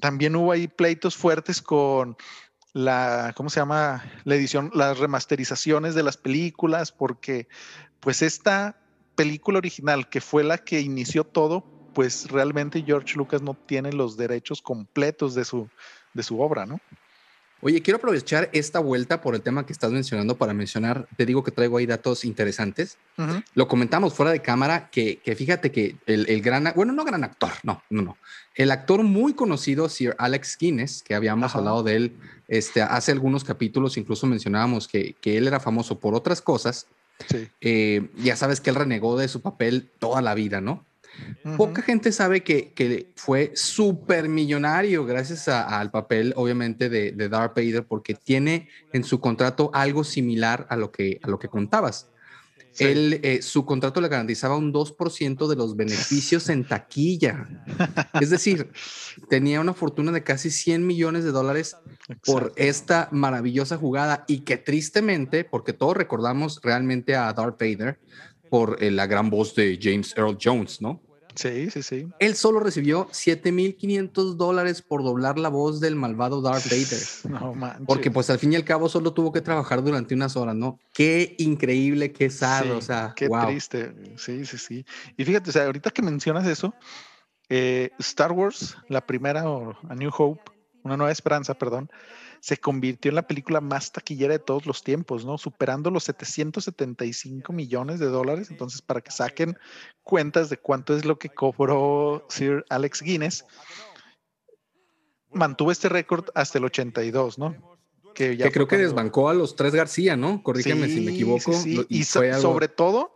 también 0.00 0.34
hubo 0.36 0.52
ahí 0.52 0.68
pleitos 0.68 1.16
fuertes 1.16 1.62
con 1.62 2.16
la, 2.72 3.32
¿cómo 3.36 3.50
se 3.50 3.60
llama? 3.60 4.04
La 4.24 4.34
edición, 4.34 4.70
las 4.74 4.98
remasterizaciones 4.98 5.94
de 5.94 6.02
las 6.02 6.16
películas, 6.16 6.92
porque 6.92 7.48
pues 8.00 8.22
esta 8.22 8.78
película 9.14 9.58
original, 9.58 10.08
que 10.08 10.20
fue 10.20 10.44
la 10.44 10.58
que 10.58 10.80
inició 10.80 11.24
todo, 11.24 11.64
pues 11.94 12.30
realmente 12.30 12.84
George 12.86 13.16
Lucas 13.16 13.42
no 13.42 13.54
tiene 13.54 13.92
los 13.92 14.16
derechos 14.16 14.62
completos 14.62 15.34
de 15.34 15.44
su, 15.44 15.68
de 16.14 16.22
su 16.22 16.40
obra, 16.40 16.66
¿no? 16.66 16.80
Oye, 17.60 17.82
quiero 17.82 17.96
aprovechar 17.98 18.48
esta 18.52 18.78
vuelta 18.78 19.20
por 19.20 19.34
el 19.34 19.42
tema 19.42 19.66
que 19.66 19.72
estás 19.72 19.90
mencionando 19.90 20.36
para 20.36 20.54
mencionar, 20.54 21.08
te 21.16 21.26
digo 21.26 21.42
que 21.42 21.50
traigo 21.50 21.76
ahí 21.76 21.86
datos 21.86 22.24
interesantes. 22.24 22.98
Lo 23.54 23.66
comentamos 23.66 24.14
fuera 24.14 24.30
de 24.30 24.40
cámara, 24.40 24.90
que, 24.90 25.20
fíjate 25.36 25.72
que 25.72 25.96
el, 26.06 26.40
gran, 26.40 26.72
bueno, 26.76 26.92
no 26.92 27.04
gran 27.04 27.24
actor, 27.24 27.50
no, 27.64 27.82
no, 27.90 28.02
no. 28.02 28.16
El 28.54 28.70
actor 28.70 29.02
muy 29.02 29.34
conocido, 29.34 29.88
Sir 29.88 30.14
Alex 30.18 30.56
Guinness, 30.58 31.02
que 31.02 31.16
habíamos 31.16 31.54
hablado 31.56 31.82
de 31.82 31.96
él 31.96 32.16
este, 32.46 32.80
hace 32.80 33.10
algunos 33.10 33.42
capítulos, 33.42 33.96
incluso 33.96 34.26
mencionábamos 34.26 34.86
que, 34.86 35.16
él 35.24 35.48
era 35.48 35.58
famoso 35.58 35.98
por 35.98 36.14
otras 36.14 36.40
cosas. 36.40 36.86
Eh, 37.60 38.08
ya 38.16 38.36
sabes 38.36 38.60
que 38.60 38.70
él 38.70 38.76
renegó 38.76 39.18
de 39.18 39.26
su 39.26 39.42
papel 39.42 39.90
toda 39.98 40.22
la 40.22 40.34
vida, 40.34 40.60
¿no? 40.60 40.86
Poca 41.56 41.82
gente 41.82 42.12
sabe 42.12 42.42
que, 42.42 43.12
fue 43.16 43.52
súper 43.54 44.28
millonario 44.28 45.04
gracias 45.04 45.48
al 45.48 45.90
papel, 45.90 46.32
obviamente, 46.36 46.88
de, 46.88 47.12
de, 47.12 47.28
Darth 47.28 47.56
Vader, 47.56 47.86
porque 47.86 48.14
tiene 48.14 48.68
en 48.92 49.04
su 49.04 49.20
contrato 49.20 49.70
algo 49.72 50.04
similar 50.04 50.66
a 50.70 50.76
lo 50.76 50.90
que, 50.90 51.20
a 51.22 51.28
lo 51.28 51.38
que 51.38 51.48
contabas. 51.48 52.10
Él, 52.78 53.20
eh, 53.22 53.42
su 53.42 53.64
contrato 53.64 54.00
le 54.00 54.08
garantizaba 54.08 54.56
un 54.56 54.72
2% 54.72 55.48
de 55.48 55.56
los 55.56 55.76
beneficios 55.76 56.48
en 56.48 56.64
taquilla. 56.64 57.48
Es 58.20 58.30
decir, 58.30 58.70
tenía 59.28 59.60
una 59.60 59.74
fortuna 59.74 60.12
de 60.12 60.22
casi 60.22 60.50
100 60.50 60.86
millones 60.86 61.24
de 61.24 61.32
dólares 61.32 61.76
por 62.24 62.52
esta 62.56 63.08
maravillosa 63.10 63.76
jugada 63.76 64.24
y 64.28 64.40
que 64.40 64.56
tristemente, 64.56 65.44
porque 65.44 65.72
todos 65.72 65.96
recordamos 65.96 66.60
realmente 66.62 67.16
a 67.16 67.32
Darth 67.32 67.60
Vader 67.60 67.98
por 68.48 68.82
eh, 68.82 68.90
la 68.90 69.06
gran 69.06 69.28
voz 69.30 69.54
de 69.54 69.78
James 69.80 70.14
Earl 70.16 70.38
Jones, 70.40 70.80
¿no? 70.80 71.02
Sí, 71.38 71.70
sí, 71.70 71.84
sí. 71.84 72.08
Él 72.18 72.34
solo 72.34 72.58
recibió 72.58 73.06
7.500 73.10 74.34
dólares 74.34 74.82
por 74.82 75.04
doblar 75.04 75.38
la 75.38 75.48
voz 75.48 75.78
del 75.78 75.94
malvado 75.94 76.42
Darth 76.42 76.64
Vader. 77.24 77.40
No 77.40 77.54
manches. 77.54 77.86
Porque 77.86 78.10
pues 78.10 78.28
al 78.28 78.40
fin 78.40 78.52
y 78.52 78.56
al 78.56 78.64
cabo 78.64 78.88
solo 78.88 79.12
tuvo 79.12 79.30
que 79.30 79.40
trabajar 79.40 79.84
durante 79.84 80.16
unas 80.16 80.36
horas, 80.36 80.56
¿no? 80.56 80.80
Qué 80.92 81.36
increíble, 81.38 82.10
qué 82.10 82.28
sad, 82.28 82.72
o 82.72 82.80
sea, 82.80 83.12
Qué 83.14 83.28
triste, 83.28 83.94
sí, 84.16 84.44
sí, 84.46 84.58
sí. 84.58 84.84
Y 85.16 85.24
fíjate, 85.24 85.50
o 85.50 85.52
sea, 85.52 85.66
ahorita 85.66 85.92
que 85.92 86.02
mencionas 86.02 86.44
eso, 86.44 86.74
eh, 87.48 87.90
Star 88.00 88.32
Wars, 88.32 88.76
la 88.88 89.06
primera, 89.06 89.48
o 89.48 89.76
A 89.88 89.94
New 89.94 90.10
Hope, 90.18 90.42
Una 90.82 90.96
Nueva 90.96 91.12
Esperanza, 91.12 91.54
perdón, 91.54 91.88
se 92.40 92.56
convirtió 92.56 93.10
en 93.10 93.16
la 93.16 93.26
película 93.26 93.60
más 93.60 93.92
taquillera 93.92 94.34
de 94.34 94.38
todos 94.38 94.66
los 94.66 94.82
tiempos, 94.82 95.24
¿no? 95.24 95.38
Superando 95.38 95.90
los 95.90 96.04
775 96.04 97.52
millones 97.52 97.98
de 97.98 98.06
dólares. 98.06 98.50
Entonces, 98.50 98.82
para 98.82 99.00
que 99.00 99.10
saquen 99.10 99.58
cuentas 100.02 100.50
de 100.50 100.58
cuánto 100.58 100.96
es 100.96 101.04
lo 101.04 101.18
que 101.18 101.28
cobró 101.28 102.26
Sir 102.28 102.64
Alex 102.68 103.02
Guinness, 103.02 103.44
mantuvo 105.32 105.72
este 105.72 105.88
récord 105.88 106.26
hasta 106.34 106.58
el 106.58 106.64
82, 106.64 107.38
¿no? 107.38 107.78
Que, 108.14 108.36
ya 108.36 108.50
creo 108.50 108.66
que 108.66 108.78
desbancó 108.78 109.28
a 109.28 109.34
los 109.34 109.54
tres 109.54 109.74
García, 109.74 110.16
¿no? 110.16 110.42
Corrígeme 110.42 110.88
si 110.88 111.00
me 111.00 111.12
equivoco. 111.12 111.52
Y, 111.88 112.04
sobre 112.04 112.68
todo 112.68 113.14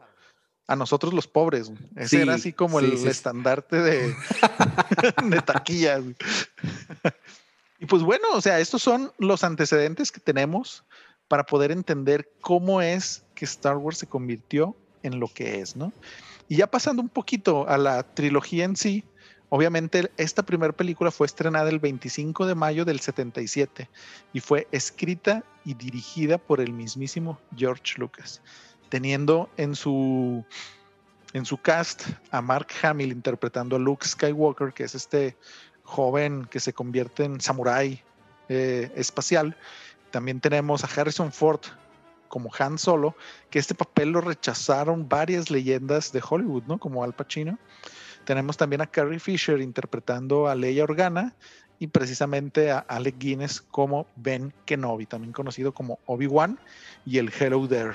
a 0.69 0.77
nosotros 0.77 1.13
los 1.13 1.27
pobres. 1.27 1.73
Ese 1.97 2.23
era 2.23 2.35
así 2.35 2.53
como 2.53 2.79
el 2.79 2.93
estandarte 2.93 3.77
de, 3.77 4.15
de 5.25 5.41
taquillas. 5.41 6.05
Y 7.83 7.87
pues 7.87 8.05
bueno, 8.05 8.29
o 8.33 8.41
sea, 8.41 8.61
estos 8.61 8.81
son 8.81 9.11
los 9.19 9.43
antecedentes 9.43 10.13
que 10.13 10.21
tenemos 10.21 10.85
para 11.27 11.43
poder 11.43 11.73
entender 11.73 12.31
cómo 12.41 12.81
es 12.81 13.25
que 13.35 13.45
Star 13.45 13.77
Wars 13.77 13.99
se 13.99 14.07
convirtió 14.07 14.77
en 15.03 15.19
lo 15.19 15.27
que 15.27 15.59
es, 15.59 15.75
¿no? 15.75 15.93
Y 16.49 16.59
ya 16.59 16.69
pasando 16.69 17.03
un 17.03 17.09
poquito 17.09 17.69
a 17.69 17.79
la 17.79 18.05
trilogía 18.05 18.67
en 18.67 18.77
sí, 18.77 19.03
obviamente 19.49 20.13
esta 20.17 20.45
primera 20.45 20.73
película 20.73 21.11
fue 21.11 21.27
estrenada 21.27 21.71
el 21.71 21.81
25 21.81 22.47
de 22.47 22.55
mayo 22.55 22.85
del 22.85 23.01
77 23.01 23.91
y 24.33 24.39
fue 24.39 24.69
escrita 24.71 25.43
y 25.65 25.75
dirigida 25.75 26.39
por 26.39 26.61
el 26.61 26.73
mismísimo 26.73 27.41
George 27.57 27.95
Lucas, 27.97 28.43
teniendo 28.91 29.51
en 29.57 29.75
su 29.75 30.45
en 31.33 31.47
su 31.47 31.57
cast 31.57 32.03
a 32.31 32.43
Mark 32.43 32.69
Hamill 32.83 33.11
interpretando 33.11 33.75
a 33.75 33.79
Luke 33.81 34.07
Skywalker, 34.07 34.73
que 34.73 34.85
es 34.85 34.95
este 34.95 35.37
joven 35.93 36.47
que 36.51 36.59
se 36.59 36.73
convierte 36.73 37.25
en 37.25 37.41
samurái 37.41 38.03
eh, 38.49 38.91
espacial. 38.97 39.57
También 40.11 40.41
tenemos 40.41 40.83
a 40.83 40.89
Harrison 40.89 41.33
Ford 41.33 41.61
como 42.29 42.51
Han 42.59 42.79
Solo, 42.79 43.15
que 43.51 43.59
este 43.59 43.75
papel 43.75 44.09
lo 44.11 44.23
rechazaron 44.23 45.07
varias 45.07 45.51
leyendas 45.51 46.13
de 46.13 46.23
Hollywood, 46.27 46.63
¿no? 46.67 46.79
Como 46.79 47.05
Al 47.05 47.13
Pacino. 47.13 47.59
Tenemos 48.25 48.57
también 48.57 48.81
a 48.81 48.87
Carrie 48.87 49.19
Fisher 49.19 49.61
interpretando 49.61 50.49
a 50.49 50.55
Leia 50.55 50.85
Organa 50.85 51.35
y 51.79 51.89
precisamente 51.89 52.71
a 52.71 52.79
Alec 52.79 53.19
Guinness 53.19 53.61
como 53.61 54.07
Ben 54.17 54.55
Kenobi, 54.65 55.05
también 55.05 55.33
conocido 55.33 55.75
como 55.75 55.99
Obi-Wan 56.07 56.59
y 57.05 57.19
el 57.19 57.31
Hello 57.39 57.69
There. 57.69 57.95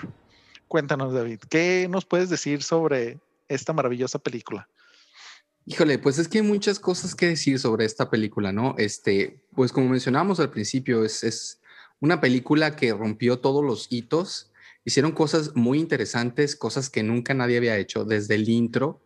Cuéntanos, 0.67 1.13
David, 1.13 1.39
¿qué 1.49 1.87
nos 1.89 2.05
puedes 2.05 2.29
decir 2.29 2.61
sobre 2.61 3.17
esta 3.47 3.73
maravillosa 3.73 4.19
película? 4.19 4.67
Híjole, 5.67 5.99
pues 5.99 6.17
es 6.17 6.27
que 6.27 6.39
hay 6.39 6.43
muchas 6.43 6.79
cosas 6.79 7.13
que 7.13 7.27
decir 7.27 7.59
sobre 7.59 7.85
esta 7.85 8.09
película, 8.09 8.51
¿no? 8.51 8.73
Este, 8.77 9.41
pues 9.53 9.71
como 9.71 9.89
mencionábamos 9.89 10.39
al 10.39 10.49
principio, 10.49 11.03
es, 11.03 11.23
es 11.23 11.59
una 11.99 12.19
película 12.19 12.75
que 12.75 12.93
rompió 12.93 13.39
todos 13.39 13.63
los 13.63 13.87
hitos 13.91 14.51
hicieron 14.87 15.11
cosas 15.11 15.53
muy 15.53 15.79
interesantes, 15.79 16.55
cosas 16.55 16.89
que 16.89 17.03
nunca 17.03 17.33
nadie 17.33 17.57
había 17.57 17.75
hecho, 17.75 18.05
desde 18.05 18.35
el 18.35 18.47
intro, 18.47 19.01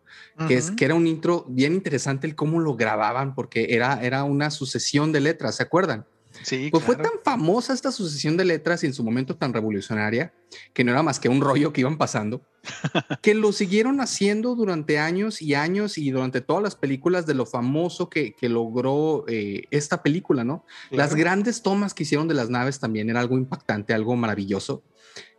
que, 0.46 0.54
es, 0.54 0.70
que 0.70 0.84
era 0.84 0.94
un 0.94 1.08
intro 1.08 1.44
bien 1.48 1.74
interesante 1.74 2.28
el 2.28 2.36
cómo 2.36 2.60
lo 2.60 2.76
grababan, 2.76 3.34
porque 3.34 3.66
era, 3.70 4.00
era 4.00 4.22
una 4.22 4.52
sucesión 4.52 5.10
de 5.10 5.18
letras, 5.18 5.56
¿se 5.56 5.64
acuerdan? 5.64 6.06
Sí, 6.42 6.68
pues 6.70 6.84
fue 6.84 6.96
tan 6.96 7.12
famosa 7.24 7.72
esta 7.72 7.92
sucesión 7.92 8.36
de 8.36 8.44
letras 8.44 8.82
y 8.82 8.86
en 8.86 8.94
su 8.94 9.04
momento 9.04 9.36
tan 9.36 9.52
revolucionaria, 9.52 10.32
que 10.72 10.84
no 10.84 10.92
era 10.92 11.02
más 11.02 11.20
que 11.20 11.28
un 11.28 11.40
rollo 11.40 11.72
que 11.72 11.82
iban 11.82 11.98
pasando, 11.98 12.42
que 13.22 13.34
lo 13.34 13.52
siguieron 13.52 14.00
haciendo 14.00 14.54
durante 14.54 14.98
años 14.98 15.42
y 15.42 15.54
años 15.54 15.98
y 15.98 16.10
durante 16.10 16.40
todas 16.40 16.62
las 16.62 16.76
películas 16.76 17.26
de 17.26 17.34
lo 17.34 17.46
famoso 17.46 18.08
que, 18.08 18.34
que 18.34 18.48
logró 18.48 19.24
eh, 19.28 19.64
esta 19.70 20.02
película, 20.02 20.44
¿no? 20.44 20.64
Las 20.90 21.14
grandes 21.14 21.62
tomas 21.62 21.94
que 21.94 22.02
hicieron 22.02 22.28
de 22.28 22.34
las 22.34 22.50
naves 22.50 22.78
también 22.78 23.10
era 23.10 23.20
algo 23.20 23.36
impactante, 23.36 23.94
algo 23.94 24.16
maravilloso. 24.16 24.82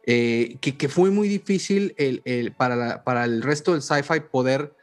Eh, 0.05 0.57
que, 0.59 0.89
fue 0.89 1.11
muy 1.11 1.29
difícil 1.29 1.95
el, 1.97 2.51
para, 2.57 3.05
para, 3.05 3.23
el 3.23 3.41
resto 3.41 3.71
del 3.71 3.81
sci-fi 3.81 4.19
poder 4.31 4.75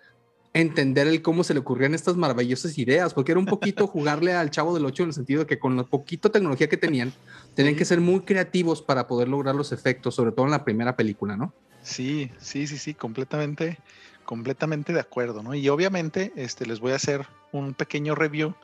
entender 0.53 1.07
el 1.07 1.23
cómo 1.23 1.45
se 1.45 1.55
le 1.55 1.61
ocurrían 1.61 1.95
estas 1.95 2.17
maravillosas 2.17 2.77
ideas, 2.79 3.15
porque 3.15 3.33
era 3.33 3.39
un 3.39 3.47
poquito 3.47 3.87
jugarle 3.87 4.35
al 4.35 4.51
chavo 4.51 4.75
del 4.75 4.85
8 4.85 5.05
en 5.05 5.09
el 5.11 5.15
sentido 5.15 5.41
de 5.41 5.47
que 5.47 5.59
con 5.59 5.77
la 5.77 5.85
poquita 5.85 6.29
tecnología 6.29 6.69
que 6.69 6.77
tenían, 6.77 7.13
tenían 7.55 7.77
que 7.77 7.85
ser 7.85 8.01
muy 8.01 8.21
creativos 8.21 8.83
para 8.83 9.07
poder 9.07 9.29
lograr 9.29 9.55
los 9.55 9.73
efectos, 9.73 10.15
sobre 10.15 10.33
todo 10.33 10.47
en 10.47 10.53
la 10.53 10.65
primera 10.65 10.97
película, 10.97 11.37
¿no? 11.37 11.53
Sí, 11.83 12.31
sí, 12.39 12.67
sí, 12.67 12.77
sí, 12.79 12.95
completamente, 12.95 13.79
completamente 14.25 14.93
de 14.93 15.01
acuerdo, 15.01 15.43
¿no? 15.43 15.55
Y 15.55 15.69
obviamente 15.69 16.33
este, 16.37 16.67
les 16.67 16.81
voy 16.81 16.93
a 16.93 16.97
hacer 16.97 17.27
un 17.53 17.75
pequeño 17.75 18.15
review 18.15 18.55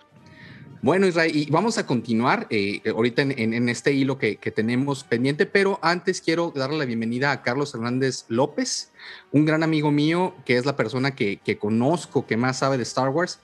bueno, 0.82 1.06
Israel, 1.06 1.34
y 1.34 1.50
vamos 1.50 1.78
a 1.78 1.86
continuar 1.86 2.46
eh, 2.50 2.80
ahorita 2.86 3.22
en, 3.22 3.68
este 3.68 3.92
hilo 3.92 4.18
que, 4.18 4.36
tenemos 4.54 5.04
pendiente, 5.04 5.46
pero 5.46 5.78
antes 5.82 6.20
quiero 6.20 6.52
darle 6.54 6.78
la 6.78 6.84
bienvenida 6.84 7.32
a 7.32 7.42
Carlos 7.42 7.74
Hernández 7.74 8.24
López, 8.28 8.92
un 9.32 9.44
gran 9.44 9.62
amigo 9.62 9.90
mío, 9.90 10.34
que 10.44 10.56
es 10.56 10.64
la 10.64 10.76
persona 10.76 11.14
que, 11.14 11.58
conozco, 11.58 12.26
que 12.26 12.36
más 12.36 12.58
sabe 12.58 12.76
de 12.76 12.84
Star 12.84 13.08
Wars. 13.08 13.40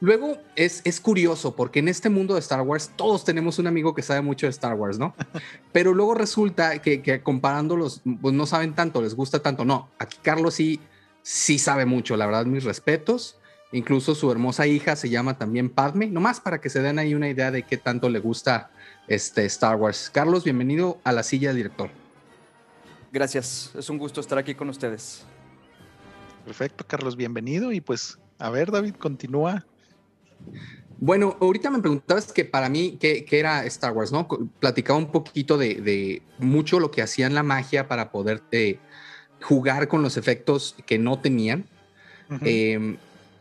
Luego 0.00 0.38
es, 0.54 0.82
es, 0.84 1.00
curioso 1.00 1.56
porque 1.56 1.80
en 1.80 1.88
este 1.88 2.10
mundo 2.10 2.34
de 2.34 2.40
Star 2.40 2.60
Wars 2.60 2.92
todos 2.94 3.24
tenemos 3.24 3.58
un 3.58 3.66
amigo 3.66 3.92
que 3.92 4.02
sabe 4.02 4.20
mucho 4.20 4.46
de 4.46 4.50
Star 4.50 4.74
Wars, 4.74 4.98
¿no? 4.98 5.16
Pero 5.72 5.94
luego 5.94 6.14
resulta 6.14 6.80
que, 6.80 7.02
que 7.02 7.22
comparándolos, 7.22 8.02
pues 8.20 8.34
no 8.34 8.46
saben 8.46 8.74
tanto, 8.74 9.02
les 9.02 9.14
gusta 9.14 9.40
tanto. 9.40 9.64
No, 9.64 9.90
aquí 9.98 10.18
Carlos 10.22 10.54
sí, 10.54 10.78
sí 11.22 11.58
sabe 11.58 11.86
mucho, 11.86 12.16
la 12.16 12.26
verdad, 12.26 12.46
mis 12.46 12.62
respetos. 12.62 13.38
Incluso 13.74 14.14
su 14.14 14.30
hermosa 14.30 14.68
hija 14.68 14.94
se 14.94 15.10
llama 15.10 15.36
también 15.36 15.68
Padme, 15.68 16.06
nomás 16.06 16.38
para 16.38 16.60
que 16.60 16.70
se 16.70 16.80
den 16.80 17.00
ahí 17.00 17.12
una 17.12 17.28
idea 17.28 17.50
de 17.50 17.64
qué 17.64 17.76
tanto 17.76 18.08
le 18.08 18.20
gusta 18.20 18.70
este 19.08 19.44
Star 19.46 19.74
Wars. 19.74 20.12
Carlos, 20.14 20.44
bienvenido 20.44 21.00
a 21.02 21.10
la 21.10 21.24
silla 21.24 21.48
de 21.48 21.56
director. 21.56 21.90
Gracias, 23.10 23.72
es 23.76 23.90
un 23.90 23.98
gusto 23.98 24.20
estar 24.20 24.38
aquí 24.38 24.54
con 24.54 24.68
ustedes. 24.68 25.26
Perfecto, 26.44 26.86
Carlos, 26.86 27.16
bienvenido. 27.16 27.72
Y 27.72 27.80
pues, 27.80 28.16
a 28.38 28.48
ver, 28.48 28.70
David, 28.70 28.94
continúa. 28.94 29.66
Bueno, 30.98 31.36
ahorita 31.40 31.68
me 31.68 31.80
preguntabas 31.80 32.32
que 32.32 32.44
para 32.44 32.68
mí, 32.68 32.96
¿qué, 33.00 33.24
qué 33.24 33.40
era 33.40 33.64
Star 33.64 33.90
Wars? 33.90 34.12
¿no? 34.12 34.28
Platicaba 34.60 35.00
un 35.00 35.10
poquito 35.10 35.58
de, 35.58 36.22
mucho 36.38 36.78
lo 36.78 36.92
que 36.92 37.02
hacían 37.02 37.34
la 37.34 37.42
magia 37.42 37.88
para 37.88 38.12
poder 38.12 38.40
eh, 38.52 38.78
jugar 39.42 39.88
con 39.88 40.00
los 40.00 40.16
efectos 40.16 40.76
que 40.86 40.96
no 40.96 41.18
tenían. 41.18 41.66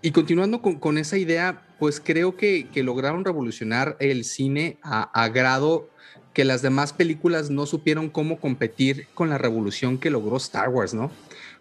Y 0.06 0.12
continuando 0.12 0.62
con, 0.62 0.98
esa 0.98 1.18
idea, 1.18 1.66
pues 1.80 2.02
creo 2.02 2.36
que, 2.36 2.68
lograron 2.76 3.24
revolucionar 3.24 3.96
el 4.02 4.26
cine 4.26 4.78
a, 4.84 5.30
grado 5.30 5.90
que 6.34 6.44
las 6.44 6.62
demás 6.62 6.92
películas 6.92 7.50
no 7.50 7.66
supieron 7.66 8.10
cómo 8.10 8.38
competir 8.38 9.08
con 9.14 9.30
la 9.30 9.38
revolución 9.38 9.98
que 9.98 10.10
logró 10.10 10.36
Star 10.36 10.68
Wars, 10.68 10.94
¿no? 10.94 11.10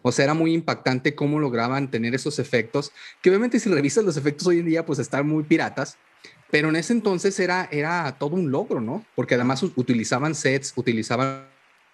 O 0.03 0.11
sea, 0.11 0.25
era 0.25 0.35
muy 0.35 0.55
impactante 0.55 1.15
cómo 1.15 1.39
lograban 1.39 1.89
tener 1.89 2.17
esos 2.17 2.41
efectos, 2.41 2.91
que 3.23 3.31
obviamente 3.31 3.61
si 3.61 3.71
revisas 3.71 4.03
los 4.03 4.17
efectos 4.17 4.49
hoy 4.49 4.59
en 4.59 4.67
día, 4.67 4.85
pues 4.85 4.99
están 4.99 5.29
muy 5.29 5.45
piratas, 5.45 5.97
pero 6.51 6.69
en 6.71 6.75
ese 6.75 6.95
entonces 6.95 7.39
era, 7.39 7.69
era 7.71 8.17
todo 8.19 8.35
un 8.35 8.51
logro, 8.51 8.81
¿no? 8.81 9.07
Porque 9.15 9.37
además 9.37 9.63
utilizaban 9.63 10.35
sets, 10.35 10.73
utilizaban 10.75 11.47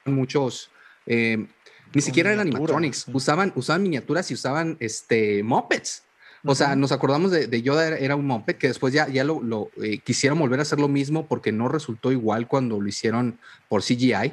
muchos, 0.07 0.71
eh, 1.05 1.47
ni 1.95 2.01
siquiera 2.01 2.33
eran 2.33 2.41
animatronics, 2.41 3.07
usaban, 3.13 3.53
usaban 3.55 3.83
miniaturas 3.83 4.31
y 4.31 4.35
usaban 4.35 4.79
este, 4.81 5.43
mopeds. 5.43 6.08
O 6.45 6.55
sea, 6.55 6.77
nos 6.77 6.93
acordamos 6.93 7.31
de, 7.31 7.63
Yoda 7.63 7.99
era, 7.99 8.17
un 8.17 8.27
moped 8.27 8.57
que 8.57 8.69
después 8.69 8.95
ya, 8.95 9.09
ya 9.09 9.25
lo, 9.25 9.71
eh, 9.83 9.99
quisieron 9.99 10.39
volver 10.39 10.61
a 10.61 10.63
hacer 10.63 10.79
lo 10.79 10.89
mismo 10.89 11.27
porque 11.27 11.53
no 11.53 11.69
resultó 11.69 12.13
igual 12.13 12.47
cuando 12.47 12.81
lo 12.81 12.89
hicieron 12.89 13.39
por 13.69 13.83
CGI. 13.83 14.33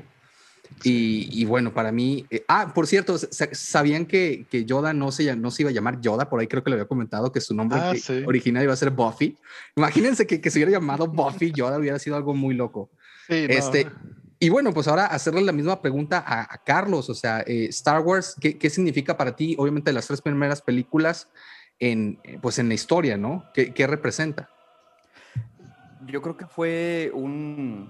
Y, 0.84 1.46
bueno, 1.46 1.74
para 1.74 1.91
mí, 1.91 2.26
eh, 2.30 2.44
ah, 2.48 2.72
por 2.74 2.88
cierto, 2.88 3.18
sabían 3.18 4.06
que, 4.06 4.46
que, 4.50 4.65
Yoda 4.65 4.94
no 4.94 5.12
se, 5.12 5.36
no 5.36 5.52
se 5.52 5.63
iba 5.63 5.70
a 5.70 5.74
llamar 5.74 6.02
Yoda, 6.02 6.30
por 6.30 6.39
ahí 6.39 6.48
creo 6.48 6.63
que 6.63 6.70
lo 6.70 6.76
había 6.76 6.88
comentado 6.88 7.32
que 7.32 7.41
su 7.41 7.56
nombre 7.56 7.80
ah, 7.80 7.94
original 8.26 8.63
iba 8.63 8.74
a 8.74 8.78
ser 8.78 8.89
Buffy. 8.91 9.38
Imagínense 9.76 10.28
que, 10.28 10.41
que 10.41 10.50
se 10.50 10.60
hubiera 10.60 10.72
llamado 10.72 11.08
Buffy 11.08 11.52
Yoda, 11.52 11.78
hubiera 11.78 12.00
sido 12.00 12.15
algo 12.15 12.34
muy 12.34 12.56
loco. 12.56 12.89
este, 13.28 13.88
Y 14.39 14.50
bueno, 14.50 14.74
pues 14.74 14.88
ahora 14.88 15.06
hacerle 15.06 15.41
la 15.41 15.52
misma 15.52 15.82
pregunta 15.82 16.24
a, 16.26 16.58
Carlos, 16.63 17.10
o 17.10 17.15
sea, 17.15 17.41
eh, 17.41 17.68
Star 17.70 18.02
Wars, 18.02 18.36
¿qué, 18.39 18.58
¿qué, 18.58 18.70
significa 18.70 19.18
para 19.18 19.36
ti? 19.36 19.56
Obviamente 19.58 19.94
las 19.94 20.08
tres 20.08 20.22
primeras 20.22 20.62
películas, 20.62 21.30
en, 21.80 22.20
pues 22.42 22.60
en 22.60 22.68
la 22.68 22.74
historia, 22.74 23.18
¿no? 23.18 23.46
¿Qué, 23.54 23.88
representa? 23.88 24.50
Yo 26.08 26.22
creo 26.22 26.38
que 26.38 26.46
fue 26.46 27.12
un 27.14 27.90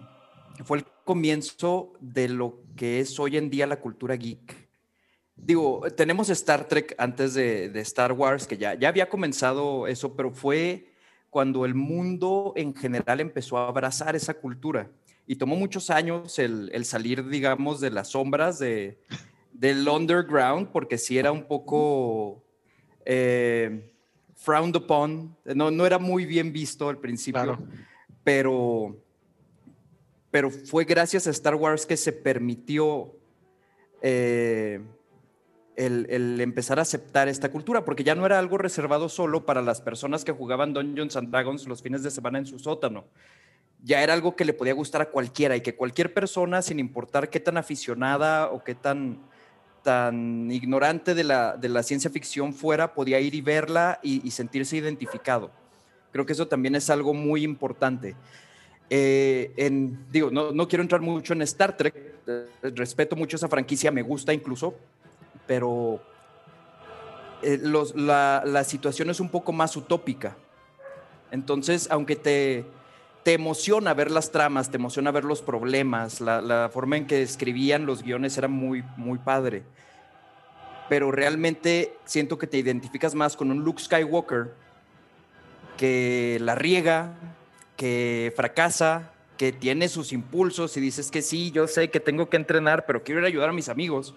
fue 0.63 0.78
el 0.78 0.86
comienzo 1.04 1.93
de 2.00 2.30
lo 2.30 2.62
que 2.78 3.02
es 3.02 3.19
hoy 3.19 3.38
en 3.38 3.50
día 3.50 3.67
la 3.67 3.82
cultura 3.82 4.15
geek. 4.15 4.69
Digo, 5.36 5.82
tenemos 5.98 6.30
Star 6.30 6.65
Trek 6.67 6.95
antes 6.98 7.34
de, 7.34 7.69
Star 7.82 8.13
Wars, 8.13 8.48
que 8.48 8.58
ya, 8.58 8.74
ya 8.76 8.88
había 8.88 9.10
comenzado 9.10 9.86
eso, 9.88 10.15
pero 10.15 10.32
fue 10.32 10.93
cuando 11.30 11.65
el 11.65 11.76
mundo 11.76 12.54
en 12.56 12.74
general 12.74 13.19
empezó 13.19 13.58
a 13.58 13.67
abrazar 13.67 14.15
esa 14.15 14.36
cultura. 14.36 14.89
Y 15.28 15.36
tomó 15.36 15.58
muchos 15.58 15.89
años 15.89 16.39
el, 16.39 16.69
el 16.74 16.86
salir, 16.86 17.28
digamos, 17.28 17.82
de 17.82 17.89
las 17.89 18.10
sombras 18.12 18.60
de, 18.60 19.02
del 19.52 19.88
underground, 19.89 20.69
porque 20.71 20.98
sí 20.98 21.17
era 21.17 21.34
un 21.34 21.43
poco 21.43 22.44
eh, 23.06 23.91
frowned 24.36 24.76
upon, 24.76 25.36
no, 25.46 25.72
no 25.72 25.86
era 25.86 26.00
muy 26.00 26.26
bien 26.26 26.52
visto 26.52 26.89
al 26.89 26.98
principio, 26.98 27.60
pero, 28.24 28.98
pero 30.32 30.52
fue 30.52 30.84
gracias 30.84 31.28
a 31.28 31.30
Star 31.30 31.56
Wars 31.56 31.86
que 31.86 31.96
se 31.96 32.12
permitió 32.12 33.15
eh, 34.02 34.82
el, 35.76 36.39
empezar 36.41 36.80
a 36.80 36.84
aceptar 36.84 37.28
esta 37.28 37.52
cultura, 37.52 37.86
porque 37.86 38.04
ya 38.04 38.15
no 38.15 38.26
era 38.26 38.39
algo 38.39 38.58
reservado 38.58 39.10
solo 39.10 39.46
para 39.46 39.62
las 39.62 39.82
personas 39.82 40.24
que 40.24 40.32
jugaban 40.32 40.74
Dungeons 40.74 41.15
and 41.15 41.30
Dragons 41.30 41.68
los 41.68 41.82
fines 41.82 42.04
de 42.04 42.12
semana 42.12 42.39
en 42.39 42.46
su 42.46 42.60
sótano. 42.60 43.06
Ya 43.84 44.02
era 44.02 44.13
algo 44.13 44.36
que 44.36 44.46
le 44.46 44.54
podía 44.54 44.74
gustar 44.74 45.02
a 45.02 45.10
cualquiera 45.10 45.56
y 45.56 45.62
que 45.62 45.76
cualquier 45.76 46.13
persona, 46.13 46.62
sin 46.62 46.80
importar 46.80 47.30
qué 47.30 47.39
tan 47.39 47.58
aficionada 47.58 48.50
o 48.52 48.63
qué 48.63 48.74
tan 48.74 49.20
tan 49.86 50.50
ignorante 50.50 51.13
de 51.13 51.24
la, 51.24 51.56
de 51.56 51.69
la 51.69 51.84
ciencia 51.84 52.10
ficción 52.10 52.56
fuera, 52.56 52.95
podía 52.95 53.19
ir 53.19 53.36
y 53.36 53.41
verla 53.41 54.00
y, 54.02 54.32
sentirse 54.32 54.76
identificado. 54.76 55.52
Creo 56.12 56.26
que 56.26 56.34
eso 56.34 56.48
también 56.48 56.74
es 56.74 56.89
algo 56.89 57.13
muy 57.13 57.43
importante. 57.43 58.15
Eh, 58.89 59.54
digo, 60.12 60.32
no, 60.32 60.52
no, 60.52 60.67
quiero 60.67 60.82
entrar 60.82 61.02
mucho 61.02 61.34
en 61.34 61.43
Star 61.43 61.78
Trek, 61.78 61.95
eh, 62.26 62.48
respeto 62.63 63.15
mucho 63.15 63.38
esa 63.38 63.48
franquicia, 63.48 63.91
me 63.91 64.02
gusta 64.02 64.34
incluso, 64.34 64.74
pero 65.45 66.02
eh, 67.43 67.60
la, 67.93 68.41
la, 68.43 68.63
situación 68.63 69.12
es 69.12 69.19
un 69.19 69.30
poco 69.30 69.52
más 69.52 69.78
utópica. 69.78 70.36
Entonces, 71.30 71.88
aunque 71.91 72.15
te, 72.15 72.65
te 73.25 73.33
emociona 73.33 73.95
ver 73.95 74.11
las 74.11 74.29
tramas, 74.29 74.69
te 74.69 74.77
emociona 74.77 75.09
ver 75.09 75.23
los 75.23 75.41
problemas, 75.41 76.21
la, 76.21 76.69
forma 76.71 76.97
en 76.97 77.07
que 77.07 77.23
escribían 77.23 77.88
los 77.88 78.03
guiones 78.03 78.38
era 78.38 78.47
muy, 78.47 78.83
muy 78.97 79.17
padre. 79.17 79.63
Pero 80.89 81.11
realmente 81.11 81.97
siento 82.05 82.38
que 82.38 82.45
te 82.45 82.59
identificas 82.59 83.15
más 83.15 83.35
con 83.35 83.49
un 83.49 83.63
Luke 83.63 83.81
Skywalker 83.81 84.53
que 85.75 86.38
la 86.39 86.53
riega, 86.53 87.15
que 87.75 88.31
fracasa, 88.35 89.11
que 89.38 89.51
tiene 89.51 89.89
sus 89.89 90.13
impulsos 90.13 90.77
y 90.77 90.79
dices 90.79 91.09
que 91.09 91.23
sí, 91.23 91.49
yo 91.49 91.67
sé 91.67 91.89
que 91.89 91.99
tengo 91.99 92.29
que 92.29 92.38
entrenar, 92.38 92.85
pero 92.85 93.03
quiero 93.03 93.21
ir 93.21 93.25
a 93.25 93.29
ayudar 93.29 93.49
a 93.49 93.53
mis 93.53 93.69
amigos. 93.69 94.13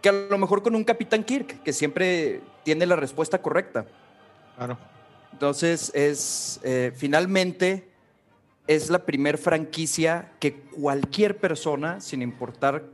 Que 0.00 0.10
a 0.10 0.12
lo 0.12 0.38
mejor 0.38 0.62
con 0.62 0.76
un 0.76 0.84
Capitán 0.84 1.24
Kirk, 1.24 1.64
que 1.64 1.72
siempre 1.72 2.42
tiene 2.62 2.86
la 2.86 2.94
respuesta 2.94 3.42
correcta. 3.42 3.86
Claro. 4.56 4.78
Entonces, 5.32 5.90
es 5.96 6.60
eh, 6.62 6.92
finalmente 6.94 7.92
es 8.66 8.90
la 8.90 9.04
primer 9.04 9.38
franquicia 9.38 10.32
que 10.40 10.60
cualquier 10.60 11.38
persona, 11.38 12.00
sin 12.00 12.22
importar 12.22 12.84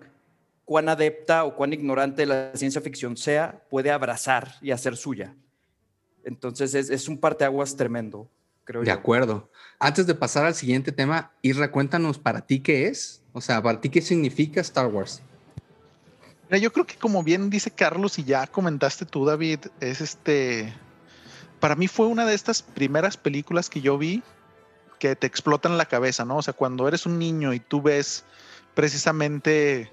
cuán 0.65 0.89
adepta 0.89 1.45
o 1.45 1.55
cuán 1.57 1.73
ignorante 1.73 2.23
de 2.23 2.27
la 2.27 2.53
ciencia 2.55 2.81
ficción 2.81 3.17
sea, 3.17 3.65
puede 3.71 3.91
abrazar 3.91 4.55
y 4.61 4.71
hacer 4.71 4.97
suya. 4.97 5.35
Entonces 6.25 6.75
es, 6.75 6.91
es 6.91 7.09
un 7.09 7.19
parteaguas 7.19 7.77
tremendo, 7.77 8.29
creo 8.65 8.83
De 8.83 8.91
acuerdo. 8.91 9.51
Antes 9.79 10.07
de 10.07 10.15
pasar 10.15 10.45
al 10.45 10.55
siguiente 10.55 10.93
tema, 10.93 11.33
Isra, 11.43 11.71
cuéntanos 11.71 12.19
para 12.19 12.43
ti 12.43 12.61
qué 12.61 12.87
es. 12.89 13.23
O 13.33 13.41
sea, 13.41 13.63
para 13.63 13.81
ti 13.81 13.89
qué 13.89 14.03
significa 14.03 14.61
Star 14.61 14.87
Wars. 14.87 15.23
Mira, 16.49 16.59
yo 16.59 16.73
creo 16.73 16.85
que 16.85 16.97
como 16.97 17.23
bien 17.23 17.49
dice 17.49 17.71
Carlos 17.71 18.19
y 18.19 18.25
ya 18.25 18.47
comentaste 18.49 19.07
tú, 19.07 19.25
David, 19.25 19.61
es 19.81 20.01
este. 20.01 20.75
Para 21.61 21.77
mí 21.77 21.87
fue 21.87 22.07
una 22.07 22.27
de 22.27 22.35
estas 22.35 22.63
primeras 22.63 23.17
películas 23.17 23.71
que 23.71 23.81
yo 23.81 23.97
vi 23.99 24.23
que 25.01 25.17
te 25.17 25.27
explotan 25.27 25.77
la 25.77 25.87
cabeza, 25.87 26.25
¿no? 26.25 26.37
O 26.37 26.43
sea, 26.43 26.55
cuando 26.55 26.87
eres 26.87 27.07
un 27.07 27.19
niño 27.19 27.53
y 27.53 27.59
tú 27.59 27.83
ves 27.83 28.25
precisamente 28.75 29.91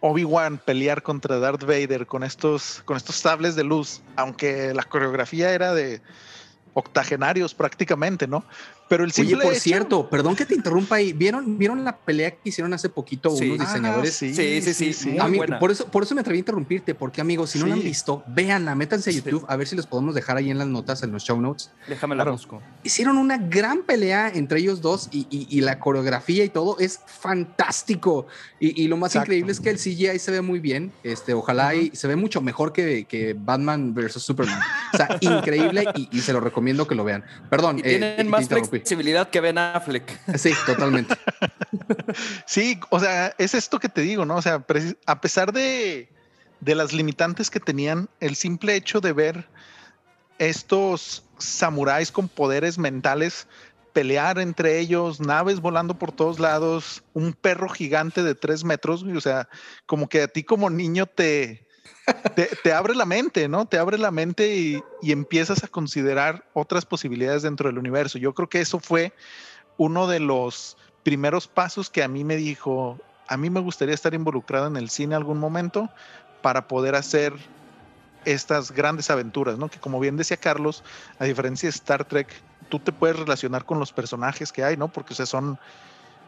Obi-Wan 0.00 0.58
pelear 0.58 1.02
contra 1.04 1.38
Darth 1.38 1.62
Vader 1.62 2.06
con 2.06 2.24
estos, 2.24 2.82
con 2.84 2.96
estos 2.96 3.14
sables 3.14 3.54
de 3.54 3.62
luz, 3.62 4.02
aunque 4.16 4.74
la 4.74 4.82
coreografía 4.82 5.52
era 5.52 5.72
de 5.72 6.02
octogenarios 6.72 7.54
prácticamente, 7.54 8.26
¿no? 8.26 8.44
Pero 8.88 9.04
el 9.04 9.12
simple 9.12 9.36
Oye, 9.36 9.44
por 9.44 9.54
cierto, 9.56 10.08
perdón 10.10 10.36
que 10.36 10.44
te 10.44 10.54
interrumpa 10.54 10.96
ahí. 10.96 11.12
¿Vieron, 11.12 11.58
¿Vieron 11.58 11.84
la 11.84 11.96
pelea 11.96 12.32
que 12.32 12.48
hicieron 12.48 12.72
hace 12.74 12.88
poquito 12.88 13.30
unos 13.30 13.58
diseñadores? 13.58 14.14
Ah, 14.14 14.18
sí, 14.18 14.34
sí, 14.34 14.74
sí. 14.74 14.92
sí, 14.92 15.16
por, 15.58 15.70
eso, 15.70 15.86
por 15.86 16.02
eso 16.02 16.14
me 16.14 16.20
atreví 16.20 16.38
a 16.38 16.40
interrumpirte, 16.40 16.94
porque 16.94 17.20
amigos, 17.20 17.50
si 17.50 17.58
no 17.58 17.66
la 17.66 17.74
han 17.74 17.82
visto, 17.82 18.22
véanla, 18.26 18.74
métanse 18.74 19.10
a 19.10 19.12
YouTube 19.12 19.44
a 19.48 19.56
ver 19.56 19.66
si 19.66 19.76
les 19.76 19.86
podemos 19.86 20.14
dejar 20.14 20.36
ahí 20.36 20.50
en 20.50 20.58
las 20.58 20.66
notas, 20.66 21.02
en 21.02 21.12
los 21.12 21.24
show 21.24 21.40
notes. 21.40 21.70
Déjame 21.88 22.14
la 22.14 22.24
busco. 22.24 22.62
Hicieron 22.82 23.16
una 23.16 23.38
gran 23.38 23.82
pelea 23.82 24.28
entre 24.28 24.60
ellos 24.60 24.80
dos 24.80 25.08
y, 25.10 25.26
y, 25.30 25.60
la 25.60 25.78
coreografía 25.78 26.44
y 26.44 26.48
todo 26.48 26.76
es 26.78 27.00
fantástico. 27.06 28.26
Y, 28.60 28.86
lo 28.88 28.96
más 28.96 29.14
increíble 29.14 29.52
es 29.52 29.60
que 29.60 29.70
el 29.70 29.78
CGI 29.78 30.18
se 30.18 30.30
ve 30.30 30.40
muy 30.40 30.60
bien. 30.60 30.92
Este, 31.02 31.34
ojalá 31.34 31.74
y 31.74 31.90
se 31.94 32.06
ve 32.08 32.16
mucho 32.16 32.40
mejor 32.40 32.72
que, 32.72 33.04
que 33.04 33.34
Batman 33.38 33.94
versus 33.94 34.22
Superman. 34.22 34.58
O 34.92 34.96
sea, 34.96 35.08
increíble 35.20 35.84
y, 35.94 36.20
se 36.20 36.32
lo 36.32 36.40
recomiendo 36.40 36.86
que 36.86 36.94
lo 36.94 37.04
vean. 37.04 37.24
Perdón. 37.50 37.80
tienen 37.82 38.20
eh, 38.20 38.24
más 38.24 38.48
flexibilidad 38.74 39.30
que 39.30 39.40
Ben 39.40 39.58
Affleck. 39.58 40.36
Sí, 40.36 40.52
totalmente. 40.66 41.14
sí, 42.46 42.80
o 42.90 42.98
sea, 42.98 43.34
es 43.38 43.54
esto 43.54 43.78
que 43.78 43.88
te 43.88 44.00
digo, 44.00 44.24
¿no? 44.24 44.36
O 44.36 44.42
sea, 44.42 44.64
a 45.06 45.20
pesar 45.20 45.52
de, 45.52 46.08
de 46.60 46.74
las 46.74 46.92
limitantes 46.92 47.50
que 47.50 47.60
tenían, 47.60 48.08
el 48.18 48.34
simple 48.34 48.74
hecho 48.74 49.00
de 49.00 49.12
ver 49.12 49.48
estos 50.38 51.24
samuráis 51.38 52.10
con 52.10 52.28
poderes 52.28 52.78
mentales 52.78 53.46
pelear 53.92 54.40
entre 54.40 54.80
ellos, 54.80 55.20
naves 55.20 55.60
volando 55.60 55.96
por 55.96 56.10
todos 56.10 56.40
lados, 56.40 57.04
un 57.12 57.32
perro 57.32 57.68
gigante 57.68 58.24
de 58.24 58.34
tres 58.34 58.64
metros, 58.64 59.04
o 59.04 59.20
sea, 59.20 59.48
como 59.86 60.08
que 60.08 60.22
a 60.22 60.28
ti 60.28 60.42
como 60.42 60.68
niño 60.68 61.06
te, 61.06 61.63
te, 62.62 62.72
abre 62.72 62.94
la 62.94 63.06
mente, 63.06 63.48
¿no? 63.48 63.66
Te 63.66 63.78
abre 63.78 63.98
la 63.98 64.10
mente 64.10 64.56
y, 64.56 64.82
empiezas 65.02 65.64
a 65.64 65.68
considerar 65.68 66.44
otras 66.52 66.86
posibilidades 66.86 67.42
dentro 67.42 67.68
del 67.68 67.78
universo. 67.78 68.18
Yo 68.18 68.34
creo 68.34 68.48
que 68.48 68.60
eso 68.60 68.80
fue 68.80 69.12
uno 69.76 70.06
de 70.06 70.20
los 70.20 70.76
primeros 71.02 71.46
pasos 71.48 71.90
que 71.90 72.02
a 72.02 72.08
mí 72.08 72.24
me 72.24 72.36
dijo, 72.36 72.98
a 73.28 73.36
mí 73.36 73.50
me 73.50 73.60
gustaría 73.60 73.94
estar 73.94 74.14
involucrado 74.14 74.66
en 74.66 74.76
el 74.76 74.90
cine 74.90 75.14
algún 75.14 75.38
momento 75.38 75.90
para 76.42 76.68
poder 76.68 76.94
hacer 76.94 77.34
estas 78.24 78.72
grandes 78.72 79.10
aventuras, 79.10 79.58
¿no? 79.58 79.68
Que 79.68 79.78
como 79.78 80.00
bien 80.00 80.16
decía 80.16 80.36
Carlos, 80.36 80.82
a 81.18 81.24
diferencia 81.24 81.66
de 81.66 81.70
Star 81.70 82.04
Trek, 82.04 82.28
tú 82.68 82.78
te 82.78 82.92
puedes 82.92 83.18
relacionar 83.18 83.64
con 83.64 83.78
los 83.78 83.92
personajes 83.92 84.52
que 84.52 84.64
hay, 84.64 84.76
¿no? 84.76 84.88
Porque 84.88 85.14
son 85.14 85.58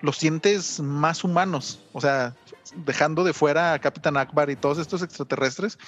los 0.02 0.16
sientes 0.16 0.80
más 0.80 1.24
humanos, 1.24 1.82
o 1.92 2.00
sea, 2.00 2.34
dejando 2.84 3.24
de 3.24 3.32
fuera 3.32 3.72
a 3.72 3.78
Capitán 3.78 4.16
Akbar 4.16 4.50
y 4.50 4.56
todos 4.56 4.78
estos 4.78 5.02
extraterrestres, 5.02 5.78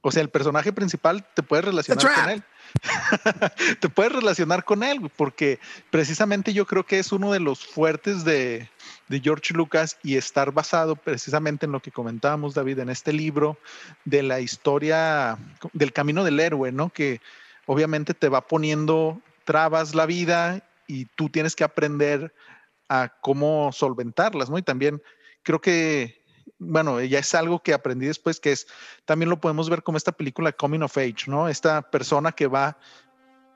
o 0.00 0.10
sea, 0.10 0.22
el 0.22 0.30
personaje 0.30 0.72
principal 0.72 1.26
te 1.34 1.42
puedes 1.42 1.64
relacionar 1.64 2.14
con 2.14 2.30
él. 2.30 2.42
te 3.80 3.88
puedes 3.88 4.12
relacionar 4.12 4.64
con 4.64 4.82
él, 4.82 5.10
porque 5.16 5.58
precisamente 5.90 6.52
yo 6.52 6.66
creo 6.66 6.84
que 6.84 6.98
es 6.98 7.12
uno 7.12 7.32
de 7.32 7.40
los 7.40 7.66
fuertes 7.66 8.24
de, 8.24 8.68
de, 9.08 9.20
George 9.20 9.54
Lucas 9.54 9.98
y 10.02 10.16
estar 10.16 10.52
basado 10.52 10.94
precisamente 10.94 11.66
en 11.66 11.72
lo 11.72 11.80
que 11.80 11.90
comentábamos, 11.90 12.54
David, 12.54 12.80
en 12.80 12.90
este 12.90 13.12
libro 13.12 13.58
de 14.04 14.22
la 14.22 14.40
historia 14.40 15.38
del 15.72 15.92
camino 15.92 16.24
del 16.24 16.40
héroe, 16.40 16.70
¿no? 16.72 16.90
Que 16.90 17.20
obviamente 17.66 18.14
te 18.14 18.28
va 18.28 18.46
poniendo 18.46 19.20
trabas 19.44 19.94
la 19.94 20.06
vida 20.06 20.62
y 20.86 21.04
tú 21.04 21.28
tienes 21.28 21.56
que 21.56 21.64
aprender 21.64 22.32
a 22.88 23.12
cómo 23.20 23.70
solventarlas, 23.72 24.50
¿no? 24.50 24.58
Y 24.58 24.62
también 24.62 25.02
creo 25.42 25.60
que, 25.60 26.24
bueno, 26.58 27.00
ya 27.02 27.18
es 27.18 27.34
algo 27.34 27.62
que 27.62 27.74
aprendí 27.74 28.06
después, 28.06 28.40
que 28.40 28.52
es, 28.52 28.66
también 29.04 29.30
lo 29.30 29.40
podemos 29.40 29.68
ver 29.68 29.82
como 29.82 29.98
esta 29.98 30.12
película 30.12 30.52
Coming 30.52 30.82
of 30.82 30.96
Age, 30.96 31.24
¿no? 31.26 31.48
Esta 31.48 31.82
persona 31.90 32.32
que 32.32 32.46
va 32.46 32.78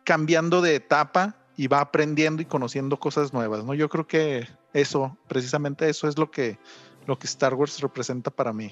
cambiando 0.05 0.61
de 0.61 0.77
etapa 0.77 1.37
y 1.57 1.67
va 1.67 1.81
aprendiendo 1.81 2.43
y 2.43 2.47
conociendo 2.47 2.99
cosas 2.99 3.33
nuevas, 3.33 3.65
¿no? 3.65 3.75
Yo 3.75 3.89
creo 3.89 4.07
que 4.07 4.49
eso, 4.73 5.17
precisamente 5.29 5.89
eso 5.89 6.09
es 6.09 6.19
lo 6.19 6.31
que, 6.31 6.59
lo 7.07 7.19
que 7.19 7.27
Star 7.27 7.55
Wars 7.55 7.81
representa 7.81 8.31
para 8.31 8.53
mí. 8.53 8.71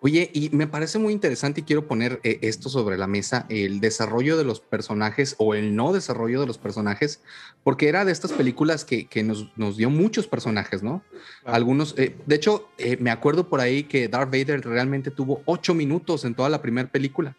Oye, 0.00 0.30
y 0.32 0.50
me 0.50 0.68
parece 0.68 0.98
muy 0.98 1.12
interesante 1.12 1.60
y 1.60 1.64
quiero 1.64 1.88
poner 1.88 2.20
eh, 2.22 2.38
esto 2.42 2.68
sobre 2.68 2.96
la 2.96 3.08
mesa, 3.08 3.46
el 3.48 3.80
desarrollo 3.80 4.36
de 4.36 4.44
los 4.44 4.60
personajes 4.60 5.34
o 5.38 5.54
el 5.54 5.74
no 5.74 5.92
desarrollo 5.92 6.40
de 6.40 6.46
los 6.46 6.56
personajes, 6.56 7.20
porque 7.64 7.88
era 7.88 8.04
de 8.04 8.12
estas 8.12 8.32
películas 8.32 8.84
que, 8.84 9.08
nos, 9.24 9.76
dio 9.76 9.90
muchos 9.90 10.28
personajes, 10.28 10.84
¿no? 10.84 11.02
Algunos, 11.44 11.94
eh, 11.98 12.14
de 12.26 12.36
hecho, 12.36 12.68
eh, 12.78 12.96
me 13.00 13.10
acuerdo 13.10 13.48
por 13.48 13.60
ahí 13.60 13.84
que 13.84 14.06
Darth 14.06 14.30
Vader 14.30 14.64
realmente 14.64 15.10
tuvo 15.10 15.42
ocho 15.46 15.74
minutos 15.74 16.24
en 16.24 16.34
toda 16.34 16.48
la 16.48 16.62
primera 16.62 16.88
película. 16.88 17.34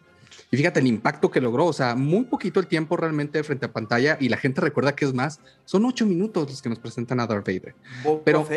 Y 0.52 0.58
fíjate 0.58 0.82
el 0.82 0.88
impacto 0.88 1.32
que 1.32 1.39
logró, 1.39 1.65
o 1.65 1.74
sea, 1.74 1.95
muy 1.95 2.26
poquito 2.26 2.60
el 2.60 2.67
tiempo 2.67 2.98
realmente 2.98 3.41
frente 3.43 3.67
a 3.67 3.72
pantalla 3.72 4.17
y 4.19 4.30
la 4.30 4.38
gente 4.38 4.60
recuerda 4.60 4.95
que 4.95 5.06
es 5.06 5.13
más, 5.13 5.39
son 5.63 5.86
ocho 5.86 6.06
minutos 6.06 6.50
los 6.50 6.62
que 6.62 6.69
nos 6.69 6.80
presentan 6.80 7.19
a 7.19 7.28
Darth 7.28 7.45
Vader. 7.45 7.76
Pero, 8.26 8.48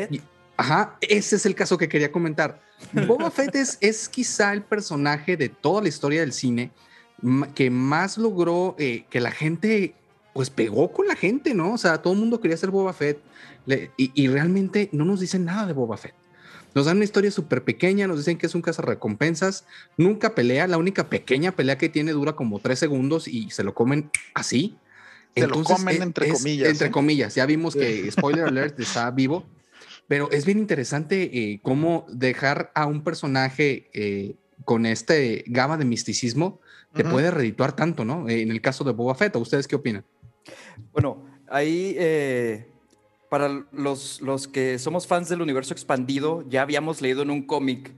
Ajá, 0.57 0.97
ese 1.01 1.37
es 1.37 1.47
el 1.47 1.55
caso 1.55 1.79
que 1.79 1.88
quería 1.88 2.12
comentar. 2.12 2.61
Boba 3.07 3.31
Fett 3.31 3.55
es, 3.55 4.09
quizá 4.09 4.53
el 4.53 4.62
personaje 4.62 5.37
de 5.37 5.49
toda 5.49 5.83
la 5.83 5.88
historia 5.88 6.21
del 6.21 6.33
cine 6.33 6.71
que 7.55 7.71
más 7.71 8.19
logró 8.19 8.75
eh, 8.79 9.05
que 9.09 9.21
la 9.21 9.31
gente, 9.31 9.95
pues 10.35 10.51
pegó 10.51 10.93
con 10.93 11.07
la 11.07 11.15
gente, 11.15 11.55
¿no? 11.55 11.75
O 11.75 11.79
sea, 11.79 12.03
todo 12.03 12.15
el 12.15 12.19
mundo 12.19 12.41
quería 12.41 12.57
ser 12.57 12.71
Boba 12.71 12.93
Fett 12.93 13.21
y, 13.97 14.27
realmente 14.27 14.88
no 14.93 15.05
nos 15.05 15.21
dicen 15.21 15.45
nada 15.45 15.67
de 15.67 15.73
Boba 15.73 15.97
Fett. 15.97 16.15
Nos 16.75 16.87
dan 16.87 16.97
una 16.97 17.05
historia 17.05 17.31
súper 17.31 17.62
pequeña, 17.62 18.07
nos 18.07 18.19
dicen 18.19 18.38
que 18.38 18.47
es 18.47 18.55
un 18.55 18.62
recompensas, 18.62 19.67
nunca 19.97 20.35
pelea, 20.35 20.67
la 20.67 20.79
única 20.79 21.09
pequeña 21.11 21.53
pelea 21.53 21.77
que 21.79 21.88
tiene 21.88 22.12
dura 22.12 22.33
como 22.33 22.59
tres 22.61 22.79
segundos 22.79 23.29
y 23.29 23.51
se 23.51 23.62
lo 23.62 23.75
comen 23.75 24.11
así. 24.35 24.77
Se 25.37 25.47
lo 25.47 25.62
comen 25.62 26.03
entre 26.03 26.29
comillas. 26.31 26.71
Entre 26.71 26.88
¿eh? 26.88 26.91
comillas, 26.91 27.35
ya 27.35 27.47
vimos 27.47 27.75
que, 27.75 28.11
spoiler 28.11 28.47
alert, 28.47 28.81
está 28.81 29.11
vivo. 29.11 29.47
Pero 30.09 30.31
es 30.31 30.45
bien 30.45 30.59
interesante 30.59 31.31
eh, 31.33 31.61
cómo 31.62 32.07
dejar 32.09 32.71
a 32.75 32.87
un 32.87 33.03
personaje 33.03 33.91
eh, 33.95 34.35
con 34.65 34.87
este 34.87 35.45
gama 35.47 35.77
de 35.77 35.85
misticismo 35.85 36.61
te 36.95 37.05
puede 37.05 37.31
redituar 37.31 37.75
tanto, 37.75 38.05
¿no? 38.05 38.29
en 38.29 38.51
el 38.51 38.61
caso 38.61 38.85
de 38.85 38.93
Boba 38.93 39.15
Fett, 39.15 39.35
¿ustedes 39.37 39.67
qué 39.67 39.77
opinan? 39.77 40.05
Bueno, 40.93 41.25
ahí 41.49 41.95
eh, 41.97 42.67
para 43.31 43.65
los, 43.73 44.21
los 44.21 44.47
que 44.47 44.79
somos 44.79 45.07
fans 45.07 45.31
del 45.31 45.41
universo 45.41 45.73
expandido, 45.73 46.45
ya 46.51 46.61
habíamos 46.61 47.01
leído 47.01 47.23
en 47.23 47.31
un 47.31 47.47
cómic 47.47 47.95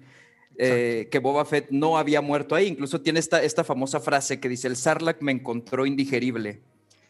que 0.57 1.21
Boba 1.21 1.45
Fett 1.45 1.67
no 1.71 1.99
había 1.99 2.21
muerto 2.21 2.55
ahí. 2.55 2.69
Incluso 2.69 3.01
tiene 3.01 3.19
esta, 3.19 3.43
esta 3.43 3.65
famosa 3.65 3.99
frase 3.99 4.39
que 4.39 4.49
dice, 4.49 4.69
el 4.69 4.77
Sarlacc 4.77 5.21
me 5.21 5.33
encontró 5.33 5.87
indigerible. 5.87 6.61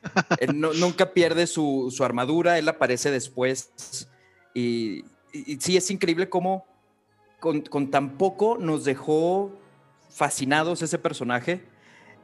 él 0.40 0.58
nunca 0.58 1.12
pierde 1.12 1.46
su, 1.46 1.92
su, 1.94 2.02
armadura, 2.02 2.58
él 2.58 2.66
aparece 2.66 3.10
después 3.10 3.72
y, 4.54 5.04
sí, 5.58 5.76
es 5.76 5.90
increíble 5.90 6.28
cómo 6.28 6.64
con, 7.40 7.90
tan 7.90 8.16
poco 8.16 8.56
nos 8.58 8.84
dejó 8.84 9.52
fascinados 10.08 10.80
ese 10.80 10.98
personaje, 10.98 11.64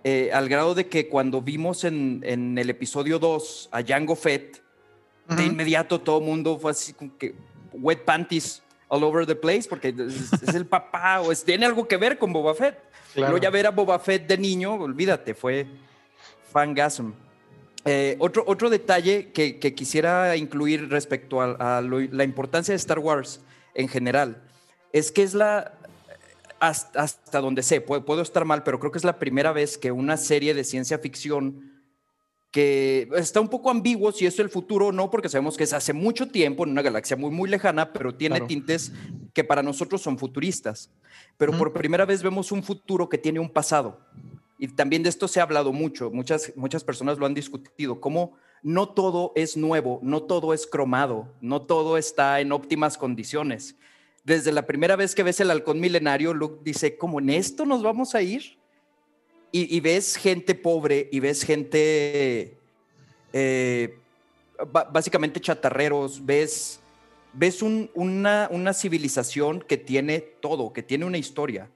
eh, 0.04 0.30
al 0.32 0.48
grado 0.48 0.74
de 0.74 0.86
que 0.86 1.08
cuando 1.08 1.42
vimos 1.42 1.84
en, 1.84 2.22
el 2.56 2.70
episodio 2.70 3.18
2 3.18 3.68
a 3.72 3.82
Jango 3.82 4.16
Fett, 4.16 4.62
de 5.28 5.44
inmediato 5.44 6.00
todo 6.00 6.18
el 6.18 6.24
mundo 6.24 6.58
fue 6.58 6.72
así 6.72 6.92
como 6.92 7.16
que 7.16 7.36
wet 7.72 8.04
panties 8.04 8.62
all 8.88 9.04
over 9.04 9.24
the 9.24 9.36
place, 9.36 9.68
porque 9.68 9.88
es, 9.88 10.54
el 10.54 10.66
papá 10.66 11.20
o 11.20 11.32
tiene 11.34 11.66
algo 11.66 11.86
que 11.86 11.96
ver 11.96 12.18
con 12.18 12.32
Boba 12.32 12.54
Fett. 12.54 12.78
Luego 13.14 13.38
ya 13.38 13.50
ver 13.50 13.66
a 13.66 13.70
Boba 13.70 13.98
Fett 13.98 14.26
de 14.26 14.36
niño, 14.36 14.74
olvídate, 14.74 15.34
fue 15.34 15.66
fangasm. 16.52 17.12
Eh, 17.84 18.16
otro, 18.18 18.44
otro 18.46 18.68
detalle 18.68 19.32
que, 19.32 19.58
quisiera 19.74 20.36
incluir 20.36 20.88
respecto 20.90 21.40
a, 21.40 21.80
la 21.80 22.24
importancia 22.24 22.72
de 22.72 22.76
Star 22.76 22.98
Wars 22.98 23.40
en 23.74 23.88
general 23.88 24.42
es 24.92 25.10
que 25.12 25.22
es 25.22 25.34
la, 25.34 25.78
hasta, 26.58 27.40
donde 27.40 27.62
sé, 27.62 27.80
puedo, 27.80 28.20
estar 28.20 28.44
mal, 28.44 28.62
pero 28.62 28.78
creo 28.78 28.92
que 28.92 28.98
es 28.98 29.04
la 29.04 29.18
primera 29.18 29.52
vez 29.52 29.78
que 29.78 29.92
una 29.92 30.16
serie 30.16 30.52
de 30.52 30.64
ciencia 30.64 30.98
ficción 30.98 31.70
que 32.50 33.08
está 33.16 33.40
un 33.40 33.48
poco 33.48 33.70
ambiguo 33.70 34.10
si 34.10 34.26
es 34.26 34.38
el 34.40 34.50
futuro 34.50 34.88
o 34.88 34.92
no, 34.92 35.08
porque 35.10 35.28
sabemos 35.28 35.56
que 35.56 35.64
es 35.64 35.72
hace 35.72 35.92
mucho 35.92 36.28
tiempo 36.28 36.64
en 36.64 36.70
una 36.70 36.82
galaxia 36.82 37.16
muy, 37.16 37.30
muy 37.30 37.48
lejana, 37.48 37.92
pero 37.92 38.14
tiene 38.14 38.40
tintes 38.42 38.92
que 39.32 39.44
para 39.44 39.62
nosotros 39.62 40.02
son 40.02 40.18
futuristas. 40.18 40.90
Pero 41.38 41.56
por 41.56 41.72
primera 41.72 42.04
vez 42.04 42.22
vemos 42.22 42.50
un 42.50 42.62
futuro 42.62 43.08
que 43.08 43.18
tiene 43.18 43.38
un 43.38 43.48
pasado. 43.48 44.00
Y 44.60 44.68
también 44.68 45.02
de 45.02 45.08
esto 45.08 45.26
se 45.26 45.40
ha 45.40 45.42
hablado 45.42 45.72
mucho, 45.72 46.10
muchas, 46.10 46.52
muchas 46.54 46.84
personas 46.84 47.18
lo 47.18 47.26
han 47.26 47.34
discutido, 47.34 48.00
cómo 48.00 48.36
no 48.62 48.90
todo 48.90 49.32
es 49.34 49.56
nuevo, 49.56 49.98
no 50.02 50.22
todo 50.22 50.54
es 50.54 50.66
cromado, 50.66 51.34
no 51.40 51.62
todo 51.62 51.96
está 51.96 52.40
en 52.40 52.52
óptimas 52.52 52.98
condiciones. 52.98 53.76
Desde 54.22 54.52
la 54.52 54.66
primera 54.66 54.96
vez 54.96 55.14
que 55.14 55.22
ves 55.22 55.40
el 55.40 55.50
halcón 55.50 55.80
milenario, 55.80 56.34
Luke 56.34 56.60
dice, 56.62 56.96
¿cómo 56.98 57.20
en 57.20 57.30
esto 57.30 57.64
nos 57.64 57.82
vamos 57.82 58.14
a 58.14 58.22
ir? 58.22 58.60
y, 59.52 59.80
ves 59.80 60.16
gente 60.16 60.54
pobre 60.54 61.08
y 61.10 61.20
ves 61.20 61.42
gente, 61.42 62.56
eh, 63.32 63.98
básicamente 64.92 65.40
chatarreros, 65.40 66.24
ves, 66.24 66.80
ves 67.32 67.62
una, 67.62 68.48
una 68.52 68.72
civilización 68.72 69.60
que 69.60 69.76
tiene 69.76 70.20
todo, 70.20 70.72
que 70.72 70.82
tiene 70.82 71.04
una 71.04 71.18
historia. 71.18 71.68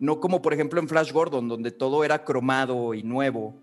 No 0.00 0.18
como 0.18 0.42
por 0.42 0.52
ejemplo 0.52 0.80
en 0.80 0.88
Flash 0.88 1.12
Gordon, 1.12 1.46
donde 1.46 1.70
todo 1.70 2.02
era 2.02 2.24
cromado 2.24 2.94
y 2.94 3.02
nuevo. 3.02 3.54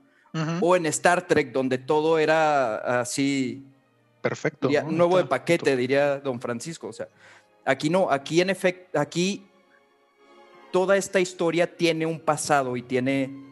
O 0.61 0.75
en 0.75 0.85
Star 0.85 1.25
Trek, 1.27 1.51
donde 1.51 1.79
todo 1.79 2.19
era 2.19 3.01
así. 3.01 3.65
Perfecto. 4.21 4.69
Nuevo 4.87 5.17
de 5.17 5.25
paquete, 5.25 5.75
diría 5.75 6.19
don 6.19 6.39
Francisco. 6.39 6.87
O 6.87 6.93
sea, 6.93 7.07
aquí 7.65 7.89
no, 7.89 8.09
aquí 8.11 8.39
en 8.39 8.51
efecto, 8.51 8.99
aquí 8.99 9.47
toda 10.71 10.95
esta 10.95 11.19
historia 11.19 11.75
tiene 11.75 12.05
un 12.05 12.19
pasado 12.19 12.77
y 12.77 12.83
tiene 12.83 13.47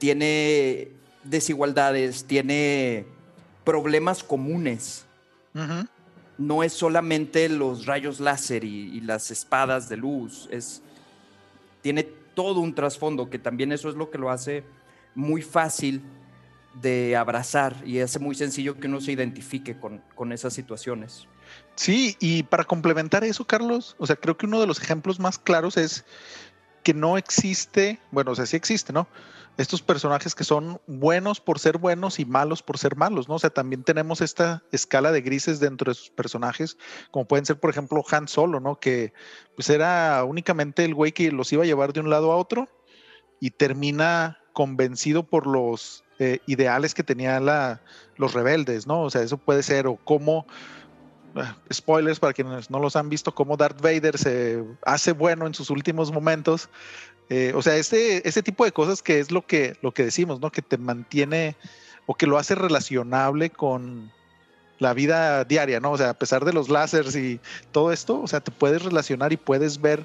tiene 0.00 0.88
desigualdades, 1.22 2.24
tiene 2.24 3.04
problemas 3.64 4.24
comunes. 4.24 5.04
No 6.38 6.62
es 6.62 6.72
solamente 6.72 7.48
los 7.50 7.84
rayos 7.84 8.18
láser 8.18 8.64
y, 8.64 9.00
las 9.02 9.30
espadas 9.30 9.88
de 9.90 9.98
luz, 9.98 10.48
es, 10.50 10.82
tiene 11.80 12.04
todo 12.34 12.60
un 12.60 12.74
trasfondo 12.74 13.30
que 13.30 13.38
también 13.38 13.72
eso 13.72 13.88
es 13.88 13.94
lo 13.94 14.10
que 14.10 14.18
lo 14.18 14.30
hace 14.30 14.64
muy 15.14 15.42
fácil 15.42 16.02
de 16.74 17.16
abrazar 17.16 17.76
y 17.84 17.98
hace 17.98 18.18
muy 18.18 18.34
sencillo 18.34 18.78
que 18.78 18.86
uno 18.86 19.00
se 19.00 19.12
identifique 19.12 19.78
con, 19.78 20.02
con 20.14 20.32
esas 20.32 20.52
situaciones. 20.52 21.26
Sí, 21.74 22.16
y 22.20 22.44
para 22.44 22.64
complementar 22.64 23.24
eso, 23.24 23.44
Carlos, 23.44 23.96
o 23.98 24.06
sea, 24.06 24.16
creo 24.16 24.36
que 24.36 24.46
uno 24.46 24.60
de 24.60 24.66
los 24.66 24.80
ejemplos 24.80 25.18
más 25.18 25.38
claros 25.38 25.76
es 25.76 26.04
que 26.84 26.94
no 26.94 27.18
existe, 27.18 27.98
bueno, 28.10 28.32
o 28.32 28.34
sea, 28.34 28.46
sí 28.46 28.56
existe, 28.56 28.92
¿no? 28.92 29.08
Estos 29.60 29.82
personajes 29.82 30.34
que 30.34 30.42
son 30.42 30.80
buenos 30.86 31.38
por 31.38 31.58
ser 31.58 31.76
buenos 31.76 32.18
y 32.18 32.24
malos 32.24 32.62
por 32.62 32.78
ser 32.78 32.96
malos, 32.96 33.28
¿no? 33.28 33.34
O 33.34 33.38
sea, 33.38 33.50
también 33.50 33.84
tenemos 33.84 34.22
esta 34.22 34.62
escala 34.72 35.12
de 35.12 35.20
grises 35.20 35.60
dentro 35.60 35.90
de 35.90 35.94
sus 35.94 36.08
personajes, 36.08 36.78
como 37.10 37.26
pueden 37.26 37.44
ser, 37.44 37.60
por 37.60 37.68
ejemplo, 37.68 38.02
Han 38.10 38.26
Solo, 38.26 38.58
¿no? 38.58 38.80
Que 38.80 39.12
pues 39.54 39.68
era 39.68 40.24
únicamente 40.24 40.84
el 40.84 40.94
güey 40.94 41.12
que 41.12 41.30
los 41.30 41.52
iba 41.52 41.62
a 41.62 41.66
llevar 41.66 41.92
de 41.92 42.00
un 42.00 42.08
lado 42.08 42.32
a 42.32 42.36
otro 42.36 42.68
y 43.38 43.50
termina 43.50 44.38
convencido 44.54 45.24
por 45.24 45.46
los 45.46 46.04
eh, 46.18 46.38
ideales 46.46 46.94
que 46.94 47.04
tenían 47.04 47.44
los 48.16 48.32
rebeldes, 48.32 48.86
¿no? 48.86 49.02
O 49.02 49.10
sea, 49.10 49.20
eso 49.22 49.36
puede 49.36 49.62
ser, 49.62 49.86
o 49.86 49.96
cómo 49.96 50.46
spoilers 51.72 52.18
para 52.18 52.32
quienes 52.32 52.70
no 52.70 52.78
los 52.78 52.96
han 52.96 53.08
visto, 53.08 53.34
cómo 53.34 53.56
Darth 53.56 53.80
Vader 53.80 54.18
se 54.18 54.64
hace 54.84 55.12
bueno 55.12 55.46
en 55.46 55.54
sus 55.54 55.70
últimos 55.70 56.12
momentos 56.12 56.68
eh, 57.30 57.52
o 57.54 57.62
sea, 57.62 57.76
ese, 57.76 58.28
ese 58.28 58.42
tipo 58.42 58.64
de 58.64 58.72
cosas 58.72 59.02
que 59.02 59.20
es 59.20 59.30
lo 59.30 59.46
que, 59.46 59.76
lo 59.82 59.92
que 59.92 60.02
decimos, 60.02 60.40
¿no? 60.40 60.50
Que 60.50 60.62
te 60.62 60.76
mantiene 60.76 61.56
o 62.06 62.14
que 62.16 62.26
lo 62.26 62.38
hace 62.38 62.56
relacionable 62.56 63.50
con 63.50 64.12
la 64.80 64.94
vida 64.94 65.44
diaria, 65.44 65.78
¿no? 65.78 65.92
O 65.92 65.96
sea, 65.96 66.10
a 66.10 66.14
pesar 66.14 66.44
de 66.44 66.52
los 66.52 66.68
láseres 66.68 67.14
y 67.14 67.38
todo 67.70 67.92
esto, 67.92 68.20
o 68.20 68.26
sea, 68.26 68.40
te 68.40 68.50
puedes 68.50 68.82
relacionar 68.82 69.32
y 69.32 69.36
puedes 69.36 69.80
ver 69.80 70.04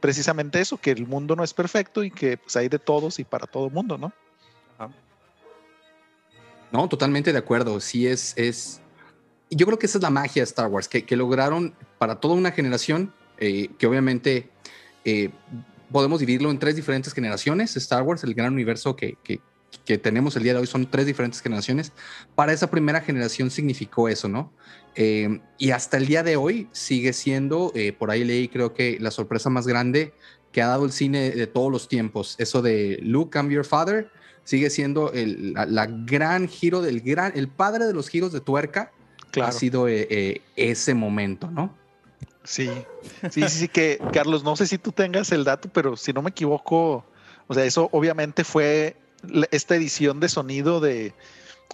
precisamente 0.00 0.62
eso, 0.62 0.78
que 0.78 0.92
el 0.92 1.06
mundo 1.06 1.36
no 1.36 1.44
es 1.44 1.52
perfecto 1.52 2.02
y 2.04 2.10
que 2.10 2.38
pues, 2.38 2.56
hay 2.56 2.70
de 2.70 2.78
todos 2.78 3.18
y 3.18 3.24
para 3.24 3.46
todo 3.46 3.68
mundo, 3.68 3.98
¿no? 3.98 4.12
No, 6.70 6.88
totalmente 6.88 7.34
de 7.34 7.38
acuerdo. 7.38 7.78
Sí, 7.80 8.06
es. 8.06 8.80
Yo 9.54 9.66
creo 9.66 9.78
que 9.78 9.86
esa 9.86 9.98
es 9.98 10.02
la 10.02 10.10
magia 10.10 10.42
de 10.42 10.44
Star 10.44 10.68
Wars, 10.68 10.88
que, 10.88 11.16
lograron 11.16 11.74
para 11.98 12.20
toda 12.20 12.34
una 12.34 12.52
generación, 12.52 13.12
eh, 13.38 13.68
que 13.78 13.86
obviamente 13.86 14.48
eh, 15.04 15.30
podemos 15.90 16.20
dividirlo 16.20 16.50
en 16.50 16.58
tres 16.58 16.74
diferentes 16.74 17.12
generaciones. 17.12 17.76
Star 17.76 18.02
Wars, 18.02 18.24
el 18.24 18.34
gran 18.34 18.52
universo 18.52 18.96
que, 18.96 19.16
que, 19.22 19.40
tenemos 19.98 20.36
el 20.36 20.42
día 20.42 20.54
de 20.54 20.60
hoy, 20.60 20.66
son 20.66 20.90
tres 20.90 21.06
diferentes 21.06 21.42
generaciones. 21.42 21.92
Para 22.34 22.52
esa 22.52 22.70
primera 22.70 23.00
generación 23.02 23.50
significó 23.50 24.08
eso, 24.08 24.28
¿no? 24.28 24.52
Eh, 24.94 25.40
y 25.58 25.70
hasta 25.70 25.96
el 25.96 26.06
día 26.06 26.22
de 26.22 26.36
hoy 26.36 26.68
sigue 26.72 27.12
siendo, 27.12 27.72
eh, 27.74 27.92
por 27.92 28.10
ahí 28.10 28.24
leí, 28.24 28.48
creo 28.48 28.74
que 28.74 28.98
la 29.00 29.10
sorpresa 29.10 29.50
más 29.50 29.66
grande 29.66 30.14
que 30.50 30.60
ha 30.60 30.66
dado 30.66 30.84
el 30.84 30.92
cine 30.92 31.30
de 31.30 31.46
todos 31.46 31.72
los 31.72 31.88
tiempos. 31.88 32.36
Eso 32.38 32.62
de 32.62 32.98
Luke, 33.02 33.38
I'm 33.38 33.50
your 33.50 33.64
father, 33.64 34.10
sigue 34.44 34.70
siendo 34.70 35.12
el, 35.12 35.54
la, 35.54 35.86
gran 35.86 36.48
giro 36.48 36.82
del 36.82 37.00
gran, 37.00 37.32
el 37.34 37.48
padre 37.48 37.86
de 37.86 37.94
los 37.94 38.08
giros 38.08 38.32
de 38.32 38.40
tuerca. 38.40 38.92
Ha 39.40 39.52
sido 39.52 39.88
eh, 39.88 40.42
ese 40.56 40.94
momento, 40.94 41.50
¿no? 41.50 41.74
Sí, 42.44 42.70
sí, 43.30 43.48
sí, 43.48 43.68
que 43.68 44.00
Carlos, 44.12 44.42
no 44.42 44.56
sé 44.56 44.66
si 44.66 44.78
tú 44.78 44.90
tengas 44.90 45.30
el 45.30 45.44
dato, 45.44 45.68
pero 45.72 45.96
si 45.96 46.12
no 46.12 46.22
me 46.22 46.30
equivoco, 46.30 47.04
o 47.46 47.54
sea, 47.54 47.64
eso 47.64 47.88
obviamente 47.92 48.42
fue 48.42 48.96
esta 49.52 49.76
edición 49.76 50.18
de 50.18 50.28
sonido 50.28 50.80
de, 50.80 51.14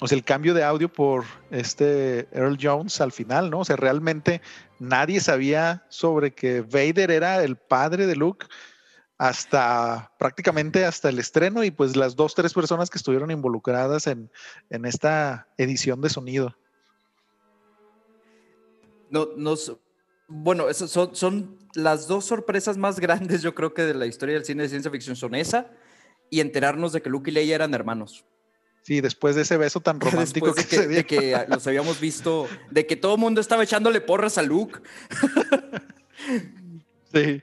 o 0.01 0.07
sea, 0.07 0.17
el 0.17 0.25
cambio 0.25 0.53
de 0.53 0.65
audio 0.65 0.93
por 0.93 1.25
este 1.51 2.29
Earl 2.33 2.59
Jones 2.61 3.01
al 3.01 3.13
final, 3.13 3.51
¿no? 3.51 3.61
O 3.61 3.65
sea, 3.65 3.77
realmente 3.77 4.43
nadie 4.79 5.21
sabía 5.21 5.87
sobre 5.89 6.35
que 6.35 6.61
Vader 6.61 7.11
era 7.11 7.43
el 7.43 7.57
padre 7.57 8.07
de 8.07 8.17
Luke 8.17 8.47
hasta 9.17 10.13
prácticamente 10.19 10.85
hasta 10.85 11.09
el 11.09 11.19
estreno 11.19 11.65
y 11.65 11.71
pues 11.71 11.97
las 11.97 12.15
dos, 12.15 12.35
tres 12.35 12.53
personas 12.53 12.91
que 12.91 12.99
estuvieron 12.99 13.31
involucradas 13.31 14.07
en, 14.07 14.31
en 14.71 14.85
esta 14.85 15.49
edición 15.57 16.01
de 16.03 16.11
sonido. 16.11 16.55
No, 19.11 19.29
nos, 19.37 19.77
bueno, 20.29 20.73
son, 20.75 21.17
son 21.17 21.59
las 21.75 22.07
dos 22.07 22.27
sorpresas 22.27 22.77
más 22.77 23.01
grandes, 23.01 23.43
yo 23.43 23.55
creo 23.55 23.75
que 23.75 23.83
de 23.83 23.95
la 23.95 24.07
historia 24.07 24.35
del 24.35 24.45
cine 24.45 24.63
de 24.63 24.69
ciencia 24.69 24.91
ficción 24.91 25.17
son 25.17 25.35
esa 25.35 25.71
y 26.31 26.41
enterarnos 26.41 26.93
de 26.93 27.01
que 27.01 27.11
Luke 27.11 27.31
y 27.31 27.35
Leia 27.35 27.55
eran 27.55 27.75
hermanos. 27.75 28.25
Sí, 28.83 29.01
después 29.01 29.35
de 29.35 29.43
ese 29.43 29.57
beso 29.57 29.81
tan 29.81 30.01
romántico 30.01 30.55
que, 30.55 30.63
se 30.63 30.87
de 30.89 31.05
que 31.05 31.37
los 31.49 31.67
habíamos 31.67 32.01
visto, 32.01 32.49
de 32.71 32.87
que 32.87 32.97
todo 32.97 33.15
el 33.15 33.21
mundo 33.21 33.41
estaba 33.41 33.63
echándole 33.63 34.01
porras 34.01 34.39
a 34.39 34.43
Luke. 34.43 34.81
sí. 37.13 37.43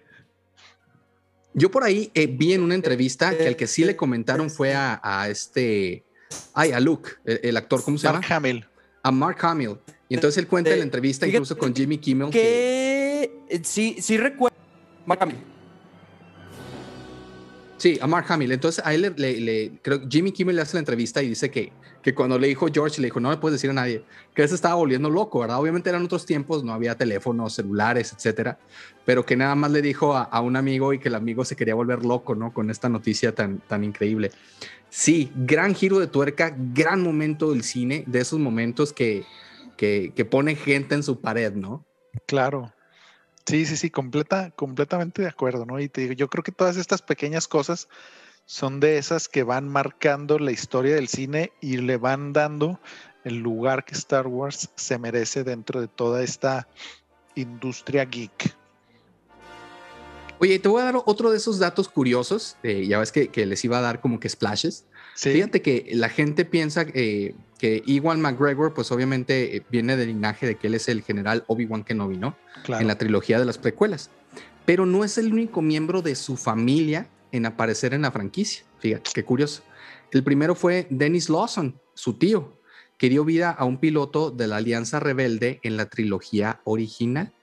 Yo 1.54 1.72
por 1.72 1.84
ahí 1.84 2.12
eh, 2.14 2.28
vi 2.28 2.54
en 2.54 2.62
una 2.62 2.76
entrevista 2.76 3.36
que 3.36 3.48
al 3.48 3.56
que 3.56 3.66
sí 3.66 3.86
le 3.86 3.96
comentaron 3.96 4.50
fue 4.50 4.74
a, 4.76 5.28
este, 5.30 6.04
ay, 6.54 6.74
a 6.74 6.80
Luke, 6.82 7.12
el, 7.24 7.56
actor, 7.56 7.82
¿cómo 7.82 7.98
se 7.98 8.08
llama? 8.08 8.20
Mark 8.20 8.34
Hamill. 8.34 8.68
A 9.04 9.12
Mark 9.12 9.38
Hamill. 9.42 9.78
Y 10.08 10.16
entonces 10.16 10.38
él 10.38 10.48
cuenta 10.48 10.72
en 10.72 10.80
la 10.80 10.84
entrevista, 10.84 11.28
incluso 11.28 11.58
con 11.58 11.76
Jimmy 11.76 11.98
Kimmel. 11.98 12.30
Que, 12.30 13.40
eh, 13.50 13.62
sí, 13.64 13.98
sí 14.00 14.18
recuerdo. 14.18 14.56
Mark 15.06 15.22
Hamill. 15.24 15.38
Sí, 17.78 17.98
a 18.02 18.08
Mark 18.08 18.26
Hamill. 18.30 18.52
Entonces 18.52 18.86
a 18.86 18.94
él 18.94 19.14
le, 19.18 19.80
creo 19.82 20.02
que 20.02 20.08
Jimmy 20.10 20.32
Kimmel 20.32 20.56
le 20.56 20.62
hace 20.62 20.76
la 20.76 20.80
entrevista 20.80 21.22
y 21.22 21.30
dice 21.30 21.50
que, 21.52 21.74
que 22.02 22.14
cuando 22.14 22.40
le 22.40 22.48
dijo 22.48 22.68
George, 22.72 23.02
le 23.02 23.08
dijo, 23.08 23.20
no 23.20 23.30
me 23.30 23.38
puedes 23.38 23.60
decir 23.60 23.72
a 23.72 23.74
nadie, 23.74 24.04
que 24.34 24.44
él 24.44 24.50
se 24.50 24.56
estaba 24.56 24.76
volviendo 24.76 25.10
loco, 25.10 25.40
¿verdad? 25.40 25.60
Obviamente 25.60 25.90
eran 25.90 26.06
otros 26.06 26.26
tiempos, 26.26 26.64
no 26.64 26.74
había 26.74 26.96
teléfonos, 26.96 27.54
celulares, 27.54 28.14
etcétera, 28.14 28.58
pero 29.06 29.26
que 29.26 29.36
nada 29.36 29.56
más 29.56 29.72
le 29.72 29.82
dijo 29.82 30.16
a, 30.16 30.42
un 30.42 30.56
amigo 30.56 30.94
y 30.94 31.00
que 31.00 31.10
el 31.10 31.16
amigo 31.16 31.44
se 31.44 31.56
quería 31.56 31.76
volver 31.76 32.06
loco, 32.06 32.34
¿no? 32.36 32.54
Con 32.54 32.70
esta 32.70 32.90
noticia 32.90 33.36
tan, 33.36 33.60
tan 33.60 33.84
increíble. 33.84 34.32
Sí, 34.90 35.32
gran 35.36 35.76
giro 35.76 36.00
de 36.00 36.08
tuerca, 36.08 36.56
gran 36.58 37.02
momento 37.02 37.52
del 37.52 37.64
cine, 37.64 38.04
de 38.08 38.20
esos 38.20 38.40
momentos 38.40 38.94
que, 38.94 39.26
que, 39.76 40.28
pone 40.30 40.56
gente 40.56 40.96
en 40.96 41.04
su 41.04 41.22
pared, 41.22 41.54
¿no? 41.54 41.86
Claro. 42.26 42.74
Sí, 43.46 43.66
sí, 43.66 43.78
sí, 43.78 43.90
completa, 43.90 44.52
completamente 44.52 45.22
de 45.22 45.28
acuerdo, 45.28 45.66
¿no? 45.66 45.80
Y 45.80 45.88
te 45.88 46.02
digo, 46.02 46.14
yo 46.14 46.30
creo 46.30 46.44
que 46.44 46.52
todas 46.52 46.78
estas 46.78 47.02
pequeñas 47.02 47.48
cosas 47.48 47.88
son 48.46 48.80
de 48.80 48.98
esas 48.98 49.28
que 49.28 49.44
van 49.44 49.68
marcando 49.68 50.40
la 50.40 50.52
historia 50.52 50.96
del 50.96 51.08
cine 51.08 51.52
y 51.62 51.78
le 51.78 51.98
van 51.98 52.34
dando 52.34 52.80
el 53.24 53.38
lugar 53.38 53.86
que 53.86 53.96
Star 53.96 54.28
Wars 54.28 54.70
se 54.76 54.98
merece 54.98 55.44
dentro 55.44 55.82
de 55.82 55.88
toda 55.88 56.24
esta 56.24 56.68
industria 57.36 58.06
geek. 58.06 58.56
Oye, 60.40 60.60
te 60.60 60.68
voy 60.68 60.82
a 60.82 60.86
dar 60.86 61.02
otro 61.06 61.32
de 61.32 61.38
esos 61.38 61.60
datos 61.60 61.88
curiosos. 61.88 62.58
Eh, 62.62 62.86
ya 62.88 63.00
ves 63.00 63.12
que, 63.12 63.30
que, 63.30 63.46
les 63.46 63.64
iba 63.64 63.78
a 63.78 63.82
dar 63.82 64.02
como 64.02 64.20
que 64.20 64.28
splashes. 64.28 64.86
Fíjate 65.16 65.62
que 65.62 65.90
la 65.94 66.10
gente 66.10 66.44
piensa 66.46 66.86
eh, 66.94 67.36
que 67.58 67.82
Iwan 67.86 68.20
McGregor, 68.22 68.74
pues 68.74 68.92
obviamente 68.92 69.56
eh, 69.56 69.66
viene 69.72 69.96
del 69.96 70.10
linaje 70.10 70.46
de 70.46 70.56
que 70.56 70.68
él 70.68 70.76
es 70.76 70.90
el 70.90 71.04
general 71.04 71.46
Obi-Wan 71.48 71.84
Kenobi, 71.84 72.18
¿no? 72.18 72.36
En 72.68 72.88
la 72.88 72.98
trilogía 72.98 73.40
de 73.40 73.46
las 73.46 73.58
precuelas. 73.58 74.10
Pero 74.66 74.86
no 74.86 75.04
es 75.04 75.18
el 75.18 75.32
único 75.32 75.62
miembro 75.62 76.02
de 76.02 76.16
su 76.16 76.36
familia 76.36 77.08
en 77.32 77.46
aparecer 77.46 77.94
en 77.94 78.02
la 78.02 78.12
franquicia. 78.12 78.66
Fíjate, 78.80 79.12
qué 79.14 79.24
curioso. 79.24 79.64
El 80.12 80.24
primero 80.24 80.56
fue 80.56 80.88
Dennis 80.90 81.30
Lawson, 81.30 81.80
su 81.94 82.16
tío, 82.16 82.60
que 82.98 83.10
dio 83.10 83.24
vida 83.26 83.52
a 83.52 83.66
un 83.66 83.78
piloto 83.78 84.32
de 84.32 84.48
la 84.48 84.58
Alianza 84.58 85.00
Rebelde 85.00 85.60
en 85.64 85.78
la 85.78 85.88
trilogía 85.88 86.62
original. 86.64 87.34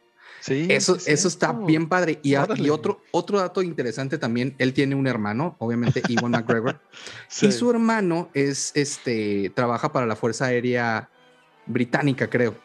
Sí, 0.42 0.66
eso, 0.70 0.96
eso 1.06 1.28
está 1.28 1.52
bien 1.52 1.88
padre. 1.88 2.18
Y, 2.24 2.32
y, 2.32 2.70
otro, 2.70 3.00
otro 3.12 3.38
dato 3.38 3.62
interesante 3.62 4.18
también, 4.18 4.56
él 4.58 4.72
tiene 4.74 4.96
un 4.96 5.06
hermano, 5.06 5.54
obviamente 5.60 6.02
Iwan 6.08 6.32
McGregor, 6.32 6.80
y 7.40 7.52
su 7.52 7.70
hermano 7.70 8.28
es, 8.34 8.72
este, 8.74 9.52
trabaja 9.54 9.92
para 9.92 10.04
la 10.04 10.16
Fuerza 10.16 10.46
Aérea 10.46 11.08
Británica, 11.66 12.28
creo. 12.28 12.56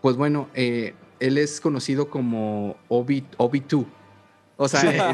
Pues 0.00 0.16
bueno, 0.16 0.48
eh, 0.54 0.94
él 1.20 1.36
es 1.36 1.60
conocido 1.60 2.08
como 2.08 2.78
Obi, 2.88 3.26
Obi 3.36 3.60
2 3.60 3.84
O 4.56 4.66
sea, 4.66 5.12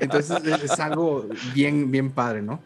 entonces 0.00 0.42
es 0.64 0.80
algo 0.80 1.28
bien, 1.54 1.90
bien 1.90 2.10
padre, 2.10 2.40
¿no? 2.40 2.58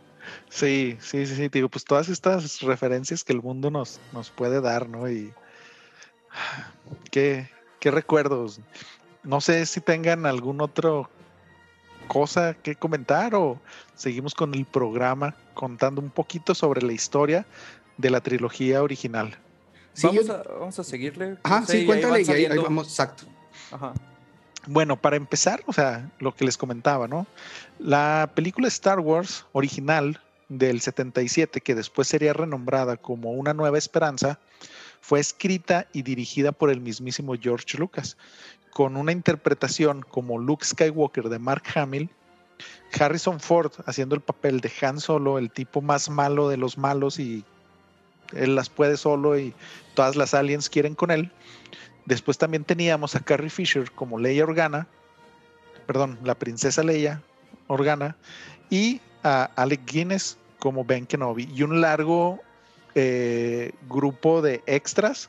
Sí, 0.48 0.96
sí, 1.00 1.26
sí, 1.26 1.34
sí, 1.34 1.48
digo, 1.48 1.68
pues 1.68 1.84
todas 1.84 2.08
estas 2.08 2.60
referencias 2.60 3.24
que 3.24 3.32
el 3.32 3.42
mundo 3.42 3.72
nos, 3.72 3.98
nos 4.12 4.30
puede 4.30 4.60
dar, 4.60 4.88
¿no? 4.88 5.10
Y 5.10 5.32
qué, 7.10 7.48
qué 7.86 7.92
recuerdos. 7.92 8.58
No 9.22 9.40
sé 9.40 9.64
si 9.64 9.80
tengan 9.80 10.26
algún 10.26 10.60
otro 10.60 11.08
cosa 12.08 12.54
que 12.54 12.74
comentar 12.74 13.36
o 13.36 13.60
seguimos 13.94 14.34
con 14.34 14.54
el 14.54 14.64
programa 14.64 15.36
contando 15.54 16.00
un 16.00 16.10
poquito 16.10 16.52
sobre 16.52 16.82
la 16.82 16.92
historia 16.92 17.46
de 17.96 18.10
la 18.10 18.20
trilogía 18.20 18.82
original. 18.82 19.38
vamos, 20.02 20.28
a, 20.30 20.42
vamos, 20.42 20.78
a, 20.80 20.82
seguirle. 20.82 21.36
Ah, 21.44 21.62
sí, 21.64 21.86
cuéntale 21.86 22.22
y 22.22 22.28
ahí, 22.28 22.58
vamos, 22.58 22.88
exacto. 22.88 23.22
Ajá. 23.70 23.92
Bueno, 24.66 25.00
para 25.00 25.14
empezar, 25.14 25.62
o 25.66 25.72
sea, 25.72 26.10
lo 26.18 26.34
que 26.34 26.44
les 26.44 26.56
comentaba, 26.56 27.06
¿no? 27.06 27.28
La 27.78 28.32
película 28.34 28.66
Star 28.66 28.98
Wars 28.98 29.46
original 29.52 30.20
del 30.48 30.80
77, 30.80 31.60
que 31.60 31.76
después 31.76 32.08
sería 32.08 32.32
renombrada 32.32 32.96
como 32.96 33.30
Una 33.30 33.54
Nueva 33.54 33.78
Esperanza, 33.78 34.40
fue 35.06 35.20
escrita 35.20 35.86
y 35.92 36.02
dirigida 36.02 36.50
por 36.50 36.68
el 36.68 36.80
mismísimo 36.80 37.34
George 37.40 37.78
Lucas, 37.78 38.16
con 38.72 38.96
una 38.96 39.12
interpretación 39.12 40.02
como 40.02 40.36
Luke 40.36 40.64
Skywalker 40.64 41.28
de 41.28 41.38
Mark 41.38 41.62
Hamill, 41.76 42.10
Harrison 42.98 43.38
Ford 43.38 43.70
haciendo 43.86 44.16
el 44.16 44.20
papel 44.20 44.60
de 44.60 44.72
Han 44.80 44.98
Solo, 44.98 45.38
el 45.38 45.52
tipo 45.52 45.80
más 45.80 46.10
malo 46.10 46.48
de 46.48 46.56
los 46.56 46.76
malos 46.76 47.20
y 47.20 47.44
él 48.32 48.56
las 48.56 48.68
puede 48.68 48.96
solo 48.96 49.38
y 49.38 49.54
todas 49.94 50.16
las 50.16 50.34
aliens 50.34 50.68
quieren 50.68 50.96
con 50.96 51.12
él. 51.12 51.30
Después 52.06 52.36
también 52.36 52.64
teníamos 52.64 53.14
a 53.14 53.20
Carrie 53.20 53.48
Fisher 53.48 53.92
como 53.92 54.18
Leia 54.18 54.42
Organa, 54.42 54.88
perdón, 55.86 56.18
la 56.24 56.34
princesa 56.34 56.82
Leia 56.82 57.22
Organa, 57.68 58.16
y 58.70 59.00
a 59.22 59.44
Alec 59.54 59.82
Guinness 59.86 60.36
como 60.58 60.84
Ben 60.84 61.06
Kenobi 61.06 61.48
y 61.54 61.62
un 61.62 61.80
largo 61.80 62.40
eh, 62.96 63.72
grupo 63.88 64.40
de 64.40 64.62
extras 64.66 65.28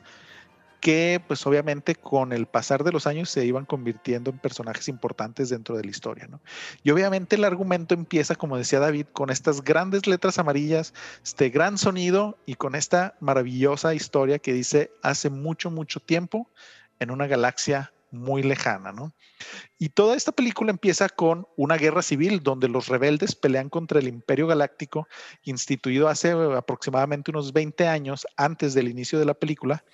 que 0.80 1.20
pues 1.26 1.46
obviamente 1.46 1.94
con 1.94 2.32
el 2.32 2.46
pasar 2.46 2.84
de 2.84 2.92
los 2.92 3.06
años 3.06 3.28
se 3.28 3.44
iban 3.44 3.66
convirtiendo 3.66 4.30
en 4.30 4.38
personajes 4.38 4.88
importantes 4.88 5.48
dentro 5.48 5.76
de 5.76 5.84
la 5.84 5.90
historia. 5.90 6.26
¿no? 6.28 6.40
Y 6.82 6.90
obviamente 6.90 7.36
el 7.36 7.44
argumento 7.44 7.94
empieza, 7.94 8.36
como 8.36 8.56
decía 8.56 8.78
David, 8.78 9.06
con 9.12 9.30
estas 9.30 9.62
grandes 9.62 10.06
letras 10.06 10.38
amarillas, 10.38 10.94
este 11.22 11.50
gran 11.50 11.78
sonido 11.78 12.38
y 12.46 12.54
con 12.54 12.74
esta 12.74 13.16
maravillosa 13.20 13.94
historia 13.94 14.38
que 14.38 14.52
dice 14.52 14.90
hace 15.02 15.30
mucho, 15.30 15.70
mucho 15.70 16.00
tiempo 16.00 16.48
en 17.00 17.10
una 17.10 17.26
galaxia 17.26 17.92
muy 18.10 18.42
lejana, 18.42 18.92
¿no? 18.92 19.12
Y 19.78 19.90
toda 19.90 20.16
esta 20.16 20.32
película 20.32 20.70
empieza 20.70 21.08
con 21.08 21.46
una 21.56 21.76
guerra 21.76 22.02
civil 22.02 22.42
donde 22.42 22.68
los 22.68 22.88
rebeldes 22.88 23.34
pelean 23.34 23.68
contra 23.68 23.98
el 23.98 24.08
Imperio 24.08 24.46
Galáctico, 24.46 25.08
instituido 25.44 26.08
hace 26.08 26.32
aproximadamente 26.32 27.30
unos 27.30 27.52
20 27.52 27.86
años 27.86 28.26
antes 28.36 28.74
del 28.74 28.88
inicio 28.88 29.18
de 29.18 29.24
la 29.24 29.34
película, 29.34 29.84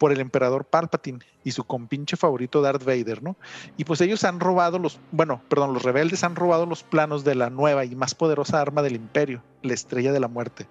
por 0.00 0.12
el 0.12 0.20
emperador 0.20 0.64
Palpatine 0.64 1.18
y 1.44 1.50
su 1.50 1.64
compinche 1.64 2.16
favorito 2.16 2.62
Darth 2.62 2.84
Vader, 2.84 3.22
¿no? 3.22 3.36
Y 3.76 3.84
pues 3.84 4.00
ellos 4.00 4.24
han 4.24 4.40
robado 4.40 4.78
los, 4.78 4.98
bueno, 5.12 5.42
perdón, 5.50 5.74
los 5.74 5.82
rebeldes 5.82 6.24
han 6.24 6.36
robado 6.36 6.64
los 6.64 6.82
planos 6.82 7.22
de 7.22 7.34
la 7.34 7.50
nueva 7.50 7.84
y 7.84 7.94
más 7.94 8.14
poderosa 8.14 8.62
arma 8.62 8.80
del 8.80 8.96
imperio, 8.96 9.42
la 9.60 9.74
Estrella 9.74 10.10
de 10.10 10.20
la 10.20 10.28
Muerte, 10.28 10.68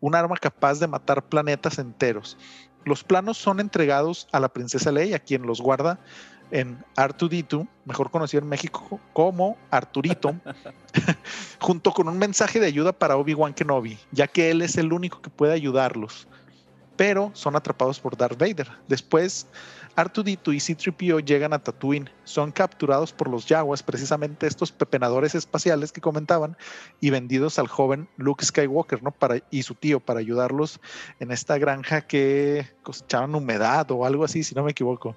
un 0.00 0.14
arma 0.14 0.34
capaz 0.38 0.80
de 0.80 0.86
matar 0.86 1.28
planetas 1.28 1.78
enteros 1.78 2.38
los 2.84 3.04
planos 3.04 3.38
son 3.38 3.60
entregados 3.60 4.28
a 4.32 4.40
la 4.40 4.48
princesa 4.48 4.92
Leia, 4.92 5.18
quien 5.18 5.42
los 5.42 5.60
guarda 5.60 5.98
en 6.50 6.84
Artudito, 6.96 7.66
mejor 7.84 8.10
conocido 8.10 8.42
en 8.42 8.48
México 8.48 9.00
como 9.12 9.56
Arturito, 9.70 10.34
junto 11.60 11.92
con 11.92 12.08
un 12.08 12.18
mensaje 12.18 12.60
de 12.60 12.66
ayuda 12.66 12.92
para 12.92 13.16
Obi-Wan 13.16 13.54
Kenobi, 13.54 13.98
ya 14.10 14.26
que 14.26 14.50
él 14.50 14.62
es 14.62 14.76
el 14.76 14.92
único 14.92 15.20
que 15.22 15.30
puede 15.30 15.52
ayudarlos, 15.52 16.26
pero 16.96 17.30
son 17.34 17.56
atrapados 17.56 18.00
por 18.00 18.16
Darth 18.16 18.38
Vader. 18.38 18.68
Después, 18.88 19.46
Artudito 20.00 20.52
y 20.52 20.60
C-3PO 20.60 21.24
llegan 21.24 21.52
a 21.52 21.58
Tatooine, 21.58 22.10
son 22.24 22.52
capturados 22.52 23.12
por 23.12 23.28
los 23.28 23.46
Yaguas, 23.46 23.82
precisamente 23.82 24.46
estos 24.46 24.72
pepenadores 24.72 25.34
espaciales 25.34 25.92
que 25.92 26.00
comentaban, 26.00 26.56
y 27.00 27.10
vendidos 27.10 27.58
al 27.58 27.68
joven 27.68 28.08
Luke 28.16 28.44
Skywalker, 28.44 29.02
¿no? 29.02 29.10
Para, 29.10 29.42
y 29.50 29.62
su 29.62 29.74
tío, 29.74 30.00
para 30.00 30.20
ayudarlos 30.20 30.80
en 31.18 31.30
esta 31.30 31.58
granja 31.58 32.02
que 32.02 32.66
cosechaban 32.82 33.34
humedad 33.34 33.90
o 33.90 34.06
algo 34.06 34.24
así, 34.24 34.42
si 34.42 34.54
no 34.54 34.64
me 34.64 34.70
equivoco. 34.70 35.16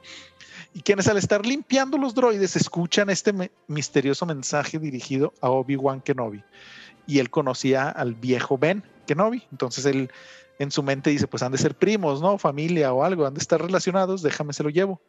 Y 0.73 0.81
quienes 0.81 1.07
al 1.07 1.17
estar 1.17 1.45
limpiando 1.45 1.97
los 1.97 2.15
droides 2.15 2.55
escuchan 2.55 3.09
este 3.09 3.33
misterioso 3.67 4.25
mensaje 4.25 4.79
dirigido 4.79 5.33
a 5.41 5.49
Obi-Wan 5.49 6.01
Kenobi. 6.01 6.43
Y 7.05 7.19
él 7.19 7.29
conocía 7.29 7.89
al 7.89 8.15
viejo 8.15 8.57
Ben 8.57 8.83
Kenobi, 9.05 9.43
entonces 9.51 9.85
él 9.85 10.09
en 10.59 10.71
su 10.71 10.83
mente 10.83 11.09
dice, 11.09 11.27
pues 11.27 11.43
han 11.43 11.51
de 11.51 11.57
ser 11.57 11.75
primos, 11.75 12.21
¿no? 12.21 12.37
Familia 12.37 12.93
o 12.93 13.03
algo, 13.03 13.25
han 13.25 13.33
de 13.33 13.39
estar 13.39 13.61
relacionados, 13.61 14.21
déjame 14.21 14.53
se 14.53 14.63
lo 14.63 14.69
llevo. 14.69 15.01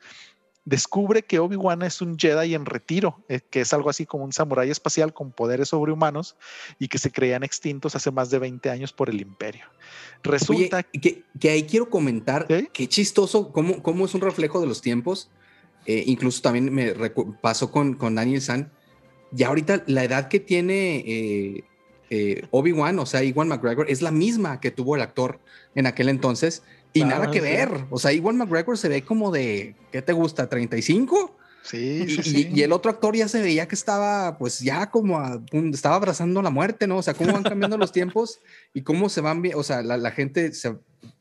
Descubre 0.64 1.22
que 1.22 1.38
Obi-Wan 1.38 1.82
es 1.82 2.00
un 2.00 2.18
Jedi 2.18 2.54
en 2.54 2.64
retiro, 2.64 3.22
eh, 3.28 3.40
que 3.50 3.60
es 3.60 3.74
algo 3.74 3.90
así 3.90 4.06
como 4.06 4.24
un 4.24 4.32
samurái 4.32 4.70
espacial 4.70 5.12
con 5.12 5.30
poderes 5.30 5.68
sobrehumanos 5.68 6.36
y 6.78 6.88
que 6.88 6.96
se 6.96 7.12
creían 7.12 7.42
extintos 7.42 7.94
hace 7.94 8.10
más 8.10 8.30
de 8.30 8.38
20 8.38 8.70
años 8.70 8.90
por 8.90 9.10
el 9.10 9.20
imperio. 9.20 9.66
Resulta 10.22 10.82
que, 10.82 11.22
que, 11.38 11.50
ahí 11.50 11.64
quiero 11.64 11.90
comentar, 11.90 12.46
qué 12.46 12.88
chistoso, 12.88 13.52
cómo, 13.52 13.82
cómo 13.82 14.06
es 14.06 14.14
un 14.14 14.22
reflejo 14.22 14.58
de 14.58 14.66
los 14.66 14.80
tiempos. 14.80 15.30
Eh, 15.84 16.04
incluso 16.06 16.40
también 16.40 16.72
me 16.72 16.94
pasó 17.42 17.70
con, 17.70 17.94
con 17.94 18.14
Daniel 18.14 18.40
San. 18.40 18.72
Ya 19.32 19.48
ahorita 19.48 19.82
la 19.86 20.04
edad 20.04 20.28
que 20.28 20.40
tiene 20.40 21.04
eh, 21.06 21.64
eh, 22.10 22.46
Obi-Wan, 22.50 22.98
o 22.98 23.06
sea, 23.06 23.22
Iwan 23.22 23.48
McGregor, 23.48 23.86
es 23.88 24.02
la 24.02 24.10
misma 24.10 24.60
que 24.60 24.70
tuvo 24.70 24.96
el 24.96 25.02
actor 25.02 25.40
en 25.74 25.86
aquel 25.86 26.08
entonces 26.08 26.62
y 26.92 27.04
nada 27.04 27.30
que 27.30 27.40
ver. 27.40 27.86
O 27.90 27.98
sea, 27.98 28.12
Iwan 28.12 28.36
McGregor 28.36 28.78
se 28.78 28.88
ve 28.88 29.02
como 29.02 29.30
de, 29.30 29.74
¿qué 29.90 30.02
te 30.02 30.12
gusta? 30.12 30.48
¿35? 30.48 31.32
Sí, 31.64 32.04
y, 32.06 32.22
sí, 32.22 32.50
y, 32.54 32.62
el 32.62 32.72
otro 32.72 32.90
actor 32.90 33.16
ya 33.16 33.26
se 33.26 33.40
veía 33.40 33.66
que 33.66 33.74
estaba, 33.74 34.36
pues 34.36 34.60
ya 34.60 34.90
como, 34.90 35.18
estaba 35.72 35.96
abrazando 35.96 36.42
la 36.42 36.50
muerte, 36.50 36.86
¿no? 36.86 36.98
O 36.98 37.02
sea, 37.02 37.14
cómo 37.14 37.32
van 37.32 37.42
cambiando 37.42 37.78
los 37.78 37.90
tiempos 37.90 38.40
y 38.74 38.82
cómo 38.82 39.08
se 39.08 39.22
van, 39.22 39.42
o 39.54 39.62
sea, 39.62 39.82
la, 39.82 40.10
gente 40.10 40.52
se 40.52 40.76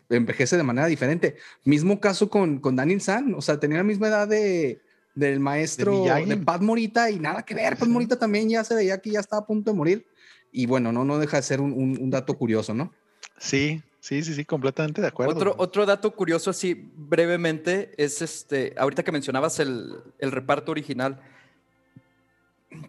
envejece 0.10 0.58
de 0.58 0.64
manera 0.64 0.88
diferente. 0.88 1.38
Mismo 1.64 2.02
caso 2.02 2.30
con, 2.30 2.60
con 2.60 2.76
Daniel 2.76 3.00
San, 3.00 3.34
o 3.36 3.42
sea, 3.42 3.58
tenía 3.58 3.78
la 3.78 3.86
misma 3.86 4.10
edad 4.10 4.28
de, 4.28 4.82
del 5.16 5.40
maestro 5.40 6.04
de, 6.04 6.26
de 6.26 6.38
Pat 6.38 6.62
Morita 6.62 7.10
y 7.10 7.20
nada 7.20 7.44
que 7.44 7.56
ver, 7.56 7.78
Pat 7.78 7.88
Morita 7.88 8.20
también 8.20 8.50
ya 8.50 8.66
se 8.66 8.76
veía 8.76 9.00
que 9.00 9.12
ya 9.12 9.22
estaba 9.22 9.44
a 9.44 9.46
punto 9.46 9.72
de 9.72 9.78
morir 9.78 10.06
y 10.54 10.68
bueno, 10.68 10.92
no, 10.92 11.04
no 11.04 11.18
deja 11.18 11.38
de 11.38 11.44
ser 11.44 11.60
un, 11.60 12.10
dato 12.12 12.36
curioso, 12.38 12.76
¿no? 12.76 12.94
Sí, 13.40 13.82
sí, 14.00 14.24
sí, 14.24 14.36
sí, 14.36 14.46
completamente 14.46 15.02
de 15.02 15.08
acuerdo. 15.08 15.34
Otro, 15.34 15.56
otro 15.58 15.86
dato 15.88 16.16
curioso, 16.16 16.52
así 16.52 16.92
brevemente, 16.96 17.92
es 17.98 18.22
este, 18.22 18.76
ahorita 18.78 19.04
que 19.04 19.12
mencionabas 19.12 19.60
el, 19.60 19.96
reparto 20.20 20.72
original 20.72 21.20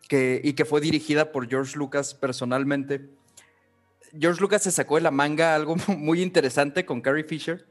que, 0.08 0.42
y 0.44 0.52
que 0.52 0.66
fue 0.66 0.82
dirigida 0.82 1.32
por 1.32 1.48
George 1.48 1.76
Lucas 1.78 2.14
personalmente. 2.14 3.08
George 4.16 4.42
Lucas 4.42 4.62
se 4.62 4.70
sacó 4.70 4.96
de 4.96 5.00
la 5.00 5.10
manga 5.10 5.54
algo 5.54 5.74
muy 5.96 6.20
interesante 6.20 6.84
con 6.84 7.00
Carrie 7.00 7.24
Fisher, 7.24 7.66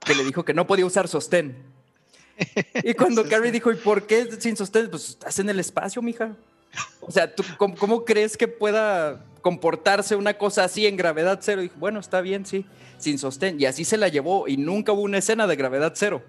que 0.00 0.14
le 0.14 0.24
dijo 0.24 0.42
que 0.42 0.54
no 0.54 0.66
podía 0.66 0.86
usar 0.86 1.06
sostén. 1.06 1.56
Y 2.84 2.94
cuando 2.94 3.28
Carrie 3.28 3.50
dijo, 3.50 3.72
¿y 3.72 3.74
por 3.74 4.06
qué 4.06 4.30
sin 4.40 4.56
sostén? 4.56 4.88
Pues 4.88 5.08
estás 5.10 5.38
en 5.40 5.50
el 5.50 5.58
espacio, 5.58 6.00
mija. 6.00 6.36
O 7.00 7.10
sea, 7.10 7.34
¿tú, 7.34 7.42
cómo, 7.56 8.04
crees 8.04 8.36
que 8.36 8.48
pueda 8.48 9.24
comportarse 9.40 10.14
una 10.14 10.34
cosa 10.34 10.64
así 10.64 10.86
en 10.86 10.96
gravedad 10.96 11.38
cero? 11.42 11.62
Y 11.62 11.70
bueno, 11.76 12.00
está 12.00 12.20
bien, 12.20 12.44
sí, 12.44 12.66
sin 12.98 13.18
sostén. 13.18 13.60
Y 13.60 13.64
así 13.64 13.84
se 13.84 13.96
la 13.96 14.08
llevó 14.08 14.46
y 14.48 14.56
nunca 14.56 14.92
hubo 14.92 15.02
una 15.02 15.18
escena 15.18 15.46
de 15.46 15.56
gravedad 15.56 15.92
cero. 15.96 16.22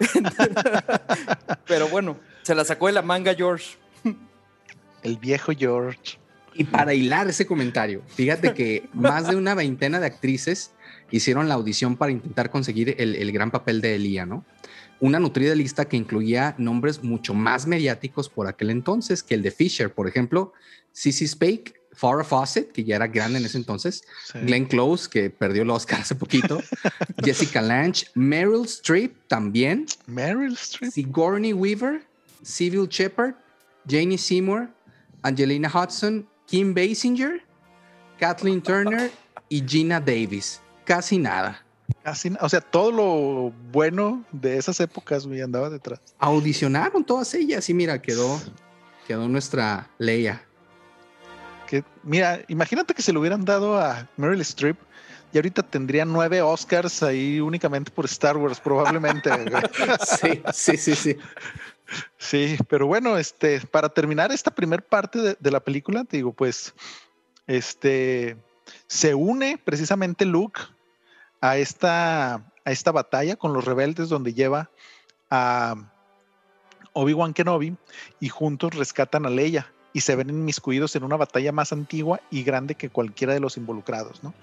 Pero 1.66 1.88
bueno, 1.88 2.18
se 2.42 2.54
la 2.54 2.64
sacó 2.64 2.86
de 2.86 2.92
la 2.92 3.02
manga 3.02 3.34
George. 3.34 3.76
El 5.02 5.16
viejo 5.16 5.52
George. 5.56 6.18
Y 6.54 6.64
para 6.64 6.94
hilar 6.94 7.28
ese 7.28 7.46
comentario, 7.46 8.02
fíjate 8.08 8.54
que 8.54 8.88
más 8.94 9.28
de 9.28 9.36
una 9.36 9.54
veintena 9.54 10.00
de 10.00 10.06
actrices 10.06 10.72
hicieron 11.10 11.48
la 11.48 11.54
audición 11.54 11.96
para 11.96 12.12
intentar 12.12 12.50
conseguir 12.50 12.94
el, 12.98 13.14
el 13.14 13.30
gran 13.30 13.50
papel 13.50 13.80
de 13.80 13.94
Elia, 13.94 14.26
¿no? 14.26 14.44
Una 15.00 15.18
nutrida 15.18 15.54
lista 15.54 15.86
que 15.86 15.96
incluía 15.96 16.54
nombres 16.58 17.02
mucho 17.02 17.34
más 17.34 17.66
mediáticos 17.66 18.28
por 18.28 18.46
aquel 18.46 18.70
entonces 18.70 19.22
que 19.22 19.34
el 19.34 19.42
de 19.42 19.50
Fisher. 19.50 19.92
Por 19.92 20.08
ejemplo, 20.08 20.52
Sissy 20.92 21.26
Spake, 21.26 21.74
Farrah 21.92 22.24
Fawcett, 22.24 22.72
que 22.72 22.84
ya 22.84 22.96
era 22.96 23.06
grande 23.06 23.38
en 23.38 23.44
ese 23.44 23.58
entonces, 23.58 24.04
Glenn 24.34 24.66
Close, 24.66 25.08
que 25.08 25.30
perdió 25.30 25.62
el 25.62 25.70
Oscar 25.70 26.00
hace 26.00 26.14
poquito, 26.14 26.62
Jessica 27.24 27.62
Lange, 27.62 28.06
Meryl 28.14 28.64
Streep 28.64 29.14
también, 29.28 29.86
Meryl 30.06 30.54
Streep, 30.54 30.92
Sigourney 30.92 31.52
Weaver, 31.52 32.02
Civil 32.42 32.86
Shepard, 32.88 33.34
Janie 33.88 34.18
Seymour, 34.18 34.68
Angelina 35.22 35.68
Hudson, 35.68 36.26
Kim 36.46 36.74
Basinger, 36.74 37.42
Kathleen 38.18 38.62
Turner 38.62 39.10
y 39.48 39.62
Gina 39.66 40.00
Davis. 40.00 40.60
Casi 40.84 41.18
nada. 41.18 41.65
Casi, 42.02 42.32
o 42.40 42.48
sea, 42.48 42.60
todo 42.60 42.90
lo 42.90 43.52
bueno 43.72 44.24
de 44.32 44.58
esas 44.58 44.80
épocas 44.80 45.26
me 45.26 45.42
andaba 45.42 45.70
detrás. 45.70 46.00
Audicionaron 46.18 47.04
todas 47.04 47.32
ellas 47.34 47.68
y 47.68 47.74
mira, 47.74 48.00
quedó, 48.00 48.40
quedó 49.06 49.28
nuestra 49.28 49.90
Leia. 49.98 50.42
Que, 51.66 51.84
mira, 52.02 52.40
imagínate 52.48 52.94
que 52.94 53.02
se 53.02 53.12
lo 53.12 53.20
hubieran 53.20 53.44
dado 53.44 53.78
a 53.78 54.08
Meryl 54.16 54.40
Streep 54.40 54.76
y 55.32 55.38
ahorita 55.38 55.62
tendría 55.62 56.04
nueve 56.04 56.40
Oscars 56.42 57.02
ahí 57.02 57.40
únicamente 57.40 57.90
por 57.90 58.04
Star 58.06 58.36
Wars, 58.36 58.60
probablemente. 58.60 59.30
sí, 60.20 60.42
sí, 60.52 60.76
sí, 60.76 60.94
sí. 60.94 61.16
Sí, 62.18 62.56
pero 62.68 62.86
bueno, 62.86 63.16
este, 63.16 63.60
para 63.60 63.88
terminar 63.88 64.32
esta 64.32 64.50
primer 64.50 64.84
parte 64.84 65.20
de, 65.20 65.36
de, 65.38 65.50
la 65.50 65.60
película, 65.60 66.04
te 66.04 66.16
digo, 66.16 66.32
pues, 66.32 66.74
este, 67.46 68.36
se 68.88 69.14
une 69.14 69.58
precisamente 69.62 70.24
Luke 70.24 70.60
a 71.40 71.56
esta, 71.56 72.34
a 72.34 72.70
esta 72.72 72.92
batalla 72.92 73.36
con 73.36 73.52
los 73.52 73.64
rebeldes 73.64 74.08
donde 74.08 74.34
lleva 74.34 74.70
a 75.30 75.76
Obi-Wan 76.92 77.34
Kenobi 77.34 77.76
y 78.20 78.28
juntos 78.28 78.74
rescatan 78.74 79.26
a 79.26 79.30
Leia 79.30 79.72
y 79.92 80.00
se 80.00 80.16
ven 80.16 80.30
inmiscuidos 80.30 80.94
en 80.96 81.04
una 81.04 81.16
batalla 81.16 81.52
más 81.52 81.72
antigua 81.72 82.20
y 82.30 82.42
grande 82.42 82.74
que 82.74 82.90
cualquiera 82.90 83.32
de 83.34 83.40
los 83.40 83.56
involucrados, 83.56 84.22
¿no? 84.22 84.34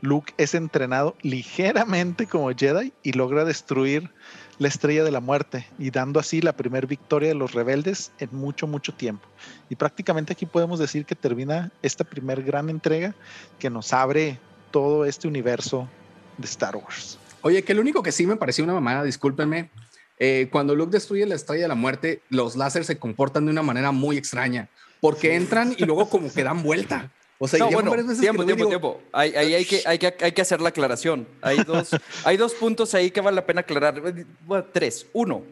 Luke 0.00 0.34
es 0.36 0.54
entrenado 0.54 1.16
ligeramente 1.22 2.26
como 2.26 2.50
Jedi 2.54 2.92
y 3.02 3.12
logra 3.12 3.44
destruir 3.44 4.10
la 4.58 4.68
estrella 4.68 5.02
de 5.02 5.10
la 5.10 5.20
muerte 5.20 5.66
y 5.78 5.90
dando 5.90 6.20
así 6.20 6.40
la 6.40 6.52
primera 6.52 6.86
victoria 6.86 7.28
de 7.28 7.34
los 7.34 7.52
rebeldes 7.52 8.12
en 8.18 8.28
mucho, 8.32 8.66
mucho 8.66 8.94
tiempo. 8.94 9.26
Y 9.68 9.76
prácticamente 9.76 10.32
aquí 10.32 10.46
podemos 10.46 10.78
decir 10.78 11.06
que 11.06 11.14
termina 11.14 11.72
esta 11.82 12.04
primer 12.04 12.42
gran 12.42 12.70
entrega 12.70 13.14
que 13.58 13.70
nos 13.70 13.92
abre 13.92 14.38
todo 14.70 15.04
este 15.04 15.26
universo 15.26 15.88
de 16.36 16.46
Star 16.46 16.76
Wars. 16.76 17.18
Oye, 17.42 17.62
que 17.62 17.74
lo 17.74 17.80
único 17.80 18.02
que 18.02 18.12
sí 18.12 18.26
me 18.26 18.36
pareció 18.36 18.64
una 18.64 18.72
mamada, 18.72 19.02
discúlpenme, 19.02 19.70
eh, 20.18 20.48
cuando 20.50 20.74
Luke 20.74 20.92
destruye 20.92 21.26
la 21.26 21.34
estrella 21.34 21.62
de 21.62 21.68
la 21.68 21.74
muerte, 21.74 22.22
los 22.30 22.56
láseres 22.56 22.86
se 22.86 22.98
comportan 22.98 23.46
de 23.46 23.50
una 23.50 23.62
manera 23.62 23.92
muy 23.92 24.16
extraña, 24.16 24.68
porque 25.00 25.34
entran 25.34 25.74
y 25.76 25.84
luego 25.84 26.08
como 26.08 26.32
que 26.32 26.44
dan 26.44 26.62
vuelta. 26.62 27.10
O 27.38 27.48
sea, 27.48 27.58
no, 27.58 27.70
bueno, 27.70 27.90
tiempo, 28.18 28.46
tiempo, 28.46 28.68
tiempo. 28.68 29.02
Ahí, 29.12 29.34
hay, 29.34 29.64
que, 29.64 29.82
hay, 29.84 29.98
que, 29.98 30.14
hay 30.20 30.32
que 30.32 30.40
hacer 30.40 30.60
la 30.60 30.68
aclaración. 30.68 31.26
Hay 31.42 31.58
dos, 31.64 31.90
hay 32.24 32.36
dos 32.36 32.54
puntos 32.54 32.94
ahí 32.94 33.10
que 33.10 33.20
vale 33.20 33.34
la 33.34 33.44
pena 33.44 33.62
aclarar. 33.62 34.00
Bueno, 34.46 34.64
tres. 34.72 35.06
Uno, 35.12 35.42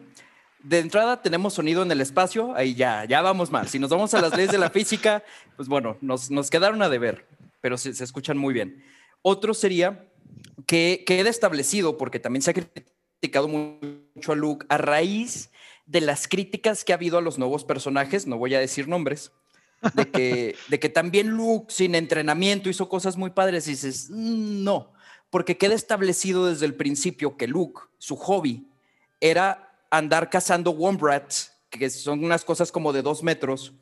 de 0.63 0.79
entrada 0.79 1.21
tenemos 1.21 1.53
sonido 1.53 1.83
en 1.83 1.91
el 1.91 1.99
espacio, 1.99 2.55
ahí 2.55 2.73
ya, 2.73 3.05
ya 3.05 3.21
vamos 3.21 3.51
mal. 3.51 3.67
Si 3.67 3.79
nos 3.79 3.89
vamos 3.89 4.13
a 4.13 4.21
las 4.21 4.35
leyes 4.35 4.51
de 4.51 4.57
la 4.57 4.69
física, 4.71 5.23
pues 5.57 5.67
bueno, 5.67 5.97
nos, 6.01 6.31
nos 6.31 6.49
quedaron 6.49 6.81
a 6.81 6.89
deber, 6.89 7.27
pero 7.59 7.77
se, 7.77 7.93
se 7.93 8.03
escuchan 8.03 8.37
muy 8.37 8.53
bien. 8.53 8.81
Otro 9.21 9.53
sería 9.53 10.07
que 10.65 11.03
queda 11.05 11.29
establecido, 11.29 11.97
porque 11.97 12.19
también 12.19 12.41
se 12.41 12.51
ha 12.51 12.53
criticado 12.53 13.47
mucho 13.47 14.31
a 14.31 14.35
Luke, 14.35 14.65
a 14.69 14.77
raíz 14.77 15.51
de 15.85 16.01
las 16.01 16.27
críticas 16.27 16.83
que 16.83 16.93
ha 16.93 16.95
habido 16.95 17.17
a 17.17 17.21
los 17.21 17.37
nuevos 17.37 17.63
personajes, 17.65 18.27
no 18.27 18.37
voy 18.37 18.55
a 18.55 18.59
decir 18.59 18.87
nombres, 18.87 19.31
de 19.93 20.09
que, 20.09 20.55
de 20.69 20.79
que 20.79 20.89
también 20.89 21.29
Luke 21.29 21.73
sin 21.73 21.95
entrenamiento 21.95 22.69
hizo 22.69 22.87
cosas 22.89 23.17
muy 23.17 23.31
padres 23.31 23.67
y 23.67 23.71
dices, 23.71 24.09
mm, 24.09 24.63
no, 24.63 24.93
porque 25.29 25.57
queda 25.57 25.75
establecido 25.75 26.45
desde 26.45 26.65
el 26.65 26.75
principio 26.75 27.37
que 27.37 27.47
Luke, 27.47 27.81
su 27.97 28.15
hobby, 28.15 28.67
era 29.19 29.79
andar 29.89 30.29
cazando 30.29 30.71
wombrats, 30.71 31.53
que 31.69 31.89
son 31.89 32.23
unas 32.23 32.45
cosas 32.45 32.71
como 32.71 32.93
de 32.93 33.01
dos 33.01 33.23
metros, 33.23 33.73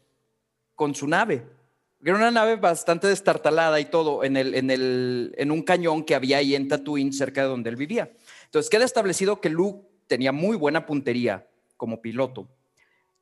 con 0.75 0.95
su 0.95 1.07
nave. 1.07 1.45
Era 2.03 2.15
una 2.15 2.31
nave 2.31 2.55
bastante 2.55 3.07
destartalada 3.07 3.79
y 3.79 3.85
todo 3.85 4.23
en, 4.23 4.35
el, 4.37 4.55
en, 4.55 4.71
el, 4.71 5.35
en 5.37 5.51
un 5.51 5.61
cañón 5.61 6.03
que 6.03 6.15
había 6.15 6.37
ahí 6.37 6.55
en 6.55 6.67
Tatooine, 6.67 7.13
cerca 7.13 7.41
de 7.41 7.47
donde 7.47 7.69
él 7.69 7.75
vivía. 7.75 8.11
Entonces 8.45 8.69
queda 8.69 8.85
establecido 8.85 9.39
que 9.39 9.49
Luke 9.49 9.87
tenía 10.07 10.31
muy 10.31 10.57
buena 10.57 10.85
puntería 10.85 11.47
como 11.77 12.01
piloto. 12.01 12.47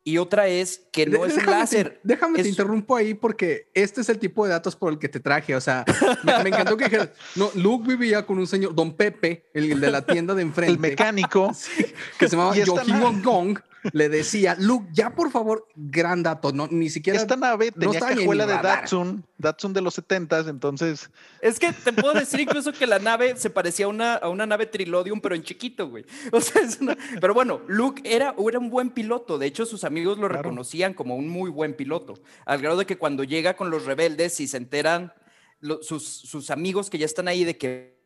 Y 0.03 0.17
otra 0.17 0.47
es 0.47 0.81
que 0.91 1.05
no 1.05 1.25
es 1.25 1.35
un 1.35 1.45
láser. 1.45 1.99
déjame 2.03 2.41
te 2.41 2.47
interrumpo 2.47 2.95
ahí 2.95 3.13
porque 3.13 3.69
este 3.73 4.01
es 4.01 4.09
el 4.09 4.17
tipo 4.17 4.45
de 4.45 4.51
datos 4.51 4.75
por 4.75 4.93
el 4.93 4.97
que 4.97 5.09
te 5.09 5.19
traje. 5.19 5.55
O 5.55 5.61
sea, 5.61 5.83
me, 6.23 6.49
encantó 6.49 6.77
que 6.77 6.85
dijeras, 6.85 7.09
no, 7.35 7.51
Luke 7.55 7.87
vivía 7.87 8.25
con 8.25 8.39
un 8.39 8.47
señor, 8.47 8.73
Don 8.73 8.95
Pepe, 8.95 9.49
el, 9.53 9.79
de 9.79 9.91
la 9.91 10.05
tienda 10.05 10.33
de 10.33 10.41
enfrente. 10.41 10.73
El 10.73 10.79
mecánico. 10.79 11.51
que 12.17 12.27
se 12.29 12.35
llamaba 12.35 12.55
Joaquín 12.65 13.21
Gong 13.21 13.59
le 13.93 14.09
decía, 14.09 14.55
Luke, 14.59 14.87
ya 14.91 15.11
por 15.11 15.31
favor, 15.31 15.67
gran 15.75 16.23
dato, 16.23 16.51
no, 16.51 16.67
ni 16.67 16.89
siquiera. 16.89 17.19
Esta 17.19 17.35
nave 17.35 17.71
tenía 17.71 17.99
cajuela 17.99 18.45
de 18.45 18.53
Datsun, 18.53 19.25
Datsun 19.37 19.73
de 19.73 19.81
los 19.81 19.93
70 19.95 20.39
entonces. 20.49 21.09
Es 21.41 21.59
que 21.59 21.71
te 21.71 21.93
puedo 21.93 22.13
decir 22.13 22.39
incluso 22.39 22.71
que 22.71 22.87
la 22.87 22.99
nave 22.99 23.35
se 23.37 23.49
parecía 23.49 23.85
a 23.85 23.89
una, 23.89 24.15
a 24.15 24.29
una 24.29 24.45
nave 24.45 24.65
Trilodium, 24.65 25.21
pero 25.21 25.35
en 25.35 25.43
chiquito, 25.43 25.89
güey. 25.89 26.05
O 26.31 26.41
sea, 26.41 26.61
es 26.61 26.79
una... 26.79 26.97
Pero 27.19 27.33
bueno, 27.33 27.61
Luke 27.67 28.01
era, 28.05 28.35
era 28.47 28.59
un 28.59 28.69
buen 28.69 28.91
piloto. 28.91 29.37
De 29.37 29.47
hecho, 29.47 29.65
sus 29.65 29.83
amigos 29.83 30.17
lo 30.17 30.27
reconocían 30.27 30.93
como 30.93 31.15
un 31.15 31.27
muy 31.27 31.49
buen 31.49 31.73
piloto. 31.73 32.15
Al 32.45 32.61
grado 32.61 32.77
de 32.77 32.85
que 32.85 32.97
cuando 32.97 33.23
llega 33.23 33.55
con 33.55 33.69
los 33.69 33.85
rebeldes 33.85 34.39
y 34.39 34.47
se 34.47 34.57
enteran 34.57 35.13
sus, 35.81 36.07
sus 36.07 36.49
amigos 36.49 36.89
que 36.89 36.97
ya 36.97 37.05
están 37.05 37.27
ahí 37.27 37.43
de 37.43 37.57
que 37.57 37.99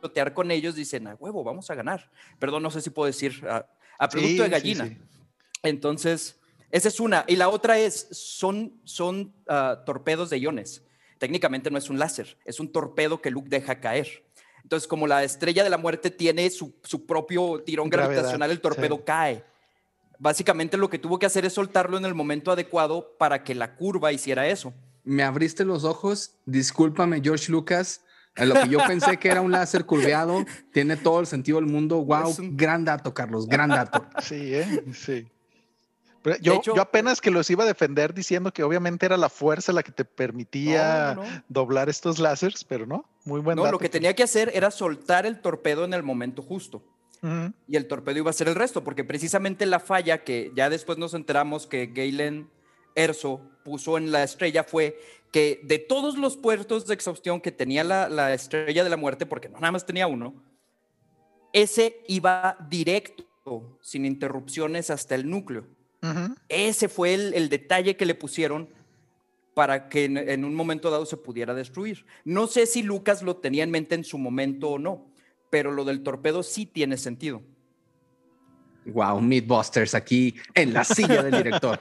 pilotear 0.00 0.34
con 0.34 0.50
ellos, 0.50 0.74
dicen, 0.74 1.06
a 1.06 1.14
huevo, 1.14 1.44
vamos 1.44 1.70
a 1.70 1.74
ganar. 1.74 2.10
Perdón, 2.38 2.62
no 2.62 2.70
sé 2.70 2.80
si 2.80 2.90
puedo 2.90 3.06
decir, 3.06 3.44
a, 3.48 4.08
producto 4.08 4.42
de 4.42 4.48
gallina. 4.48 4.98
Entonces, 5.62 6.40
esa 6.70 6.88
es 6.88 7.00
una. 7.00 7.24
Y 7.26 7.36
la 7.36 7.48
otra 7.48 7.78
es, 7.78 8.08
son, 8.12 8.80
son 8.84 9.34
ah, 9.48 9.82
torpedos 9.84 10.30
de 10.30 10.38
iones. 10.38 10.84
Técnicamente 11.18 11.70
no 11.70 11.78
es 11.78 11.90
un 11.90 11.98
láser, 11.98 12.38
es 12.44 12.60
un 12.60 12.72
torpedo 12.72 13.20
que 13.20 13.30
Luke 13.30 13.50
deja 13.50 13.80
caer. 13.80 14.24
Entonces, 14.62 14.88
como 14.88 15.06
la 15.06 15.22
estrella 15.22 15.64
de 15.64 15.70
la 15.70 15.78
muerte 15.78 16.10
tiene 16.10 16.48
su, 16.50 16.74
su 16.82 17.04
propio 17.04 17.62
tirón 17.62 17.90
gravitacional, 17.90 18.50
el 18.50 18.60
torpedo 18.60 19.04
cae. 19.04 19.44
Básicamente 20.18 20.76
lo 20.76 20.90
que 20.90 20.98
tuvo 20.98 21.18
que 21.18 21.26
hacer 21.26 21.44
es 21.44 21.54
soltarlo 21.54 21.96
en 21.96 22.04
el 22.04 22.14
momento 22.14 22.52
adecuado 22.52 23.16
para 23.18 23.42
que 23.42 23.54
la 23.54 23.74
curva 23.76 24.12
hiciera 24.12 24.46
eso. 24.48 24.72
Me 25.02 25.22
abriste 25.22 25.64
los 25.64 25.84
ojos, 25.84 26.36
discúlpame 26.44 27.22
George 27.22 27.50
Lucas, 27.50 28.02
lo 28.36 28.54
que 28.54 28.68
yo 28.68 28.78
pensé 28.86 29.16
que 29.18 29.28
era 29.28 29.40
un 29.40 29.50
láser 29.50 29.84
curveado, 29.84 30.44
tiene 30.72 30.96
todo 30.96 31.20
el 31.20 31.26
sentido 31.26 31.58
del 31.58 31.66
mundo. 31.66 32.04
Wow, 32.04 32.34
gran 32.52 32.84
dato, 32.84 33.12
Carlos, 33.12 33.46
gran 33.46 33.70
dato. 33.70 34.06
Sí, 34.22 34.54
¿eh? 34.54 34.84
sí. 34.92 35.28
yo, 36.40 36.60
yo, 36.62 36.80
apenas 36.80 37.20
que 37.20 37.30
los 37.30 37.48
iba 37.50 37.64
a 37.64 37.66
defender 37.66 38.14
diciendo 38.14 38.52
que 38.52 38.62
obviamente 38.62 39.06
era 39.06 39.16
la 39.16 39.28
fuerza 39.28 39.72
la 39.72 39.82
que 39.82 39.92
te 39.92 40.04
permitía 40.04 41.18
doblar 41.48 41.88
estos 41.88 42.18
láseres, 42.18 42.64
pero 42.64 42.86
no, 42.86 43.04
muy 43.24 43.40
buen 43.40 43.56
No, 43.56 43.70
lo 43.70 43.78
que 43.78 43.88
tenía 43.88 44.14
que 44.14 44.22
hacer 44.22 44.50
era 44.54 44.70
soltar 44.70 45.26
el 45.26 45.40
torpedo 45.40 45.84
en 45.84 45.94
el 45.94 46.02
momento 46.02 46.42
justo. 46.42 46.82
Y 47.66 47.76
el 47.76 47.86
torpedo 47.86 48.16
iba 48.16 48.30
a 48.30 48.32
ser 48.32 48.48
el 48.48 48.54
resto, 48.54 48.82
porque 48.82 49.04
precisamente 49.04 49.66
la 49.66 49.78
falla 49.78 50.24
que 50.24 50.52
ya 50.54 50.70
después 50.70 50.96
nos 50.96 51.12
enteramos 51.12 51.66
que 51.66 51.86
Galen 51.88 52.48
Erso 52.94 53.42
puso 53.62 53.98
en 53.98 54.10
la 54.10 54.22
estrella 54.22 54.64
fue 54.64 54.98
que 55.30 55.60
de 55.62 55.78
todos 55.78 56.18
los 56.18 56.36
puertos 56.36 56.86
de 56.86 56.94
exhaustión 56.94 57.40
que 57.40 57.52
tenía 57.52 57.84
la, 57.84 58.34
estrella 58.34 58.84
de 58.84 58.90
la 58.90 58.96
muerte, 58.96 59.26
porque 59.26 59.48
no 59.48 59.60
nada 59.60 59.72
más 59.72 59.86
tenía 59.86 60.06
uno, 60.06 60.34
ese 61.52 62.02
iba 62.08 62.56
directo, 62.68 63.78
sin 63.80 64.04
interrupciones, 64.04 64.90
hasta 64.90 65.14
el 65.14 65.28
núcleo. 65.28 65.66
Ese 66.48 66.88
fue 66.88 67.14
el, 67.14 67.48
detalle 67.48 67.96
que 67.96 68.06
le 68.06 68.14
pusieron 68.14 68.70
para 69.54 69.88
que 69.88 70.04
en, 70.04 70.44
un 70.44 70.54
momento 70.54 70.90
dado 70.90 71.04
se 71.06 71.16
pudiera 71.16 71.54
destruir. 71.54 72.06
No 72.24 72.46
sé 72.46 72.66
si 72.66 72.82
Lucas 72.82 73.22
lo 73.22 73.36
tenía 73.36 73.64
en 73.64 73.70
mente 73.70 73.94
en 73.94 74.04
su 74.04 74.16
momento 74.16 74.70
o 74.70 74.78
no, 74.78 75.12
pero 75.50 75.72
lo 75.72 75.84
del 75.84 76.02
torpedo 76.02 76.42
sí 76.42 76.66
tiene 76.66 76.96
sentido. 76.96 77.42
Wow, 78.86 79.20
Meatbusters 79.20 79.94
aquí 79.94 80.36
en 80.54 80.72
la 80.72 80.84
silla 80.84 81.22
del 81.22 81.42
director. 81.42 81.78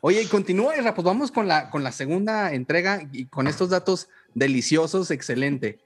Oye, 0.00 0.22
y 0.22 0.26
continúa, 0.26 0.74
pues 0.94 1.04
vamos 1.04 1.30
con 1.30 1.46
la, 1.46 1.70
con 1.70 1.84
la 1.84 1.92
segunda 1.92 2.52
entrega 2.52 3.08
y 3.12 3.26
con 3.26 3.46
estos 3.46 3.70
datos 3.70 4.08
deliciosos, 4.34 5.10
excelente. 5.10 5.78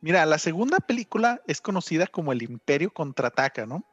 Mira, 0.00 0.24
la 0.24 0.38
segunda 0.38 0.78
película 0.78 1.42
es 1.46 1.60
conocida 1.60 2.06
como 2.06 2.32
El 2.32 2.42
Imperio 2.42 2.92
contraataca, 2.92 3.66
¿no? 3.66 3.84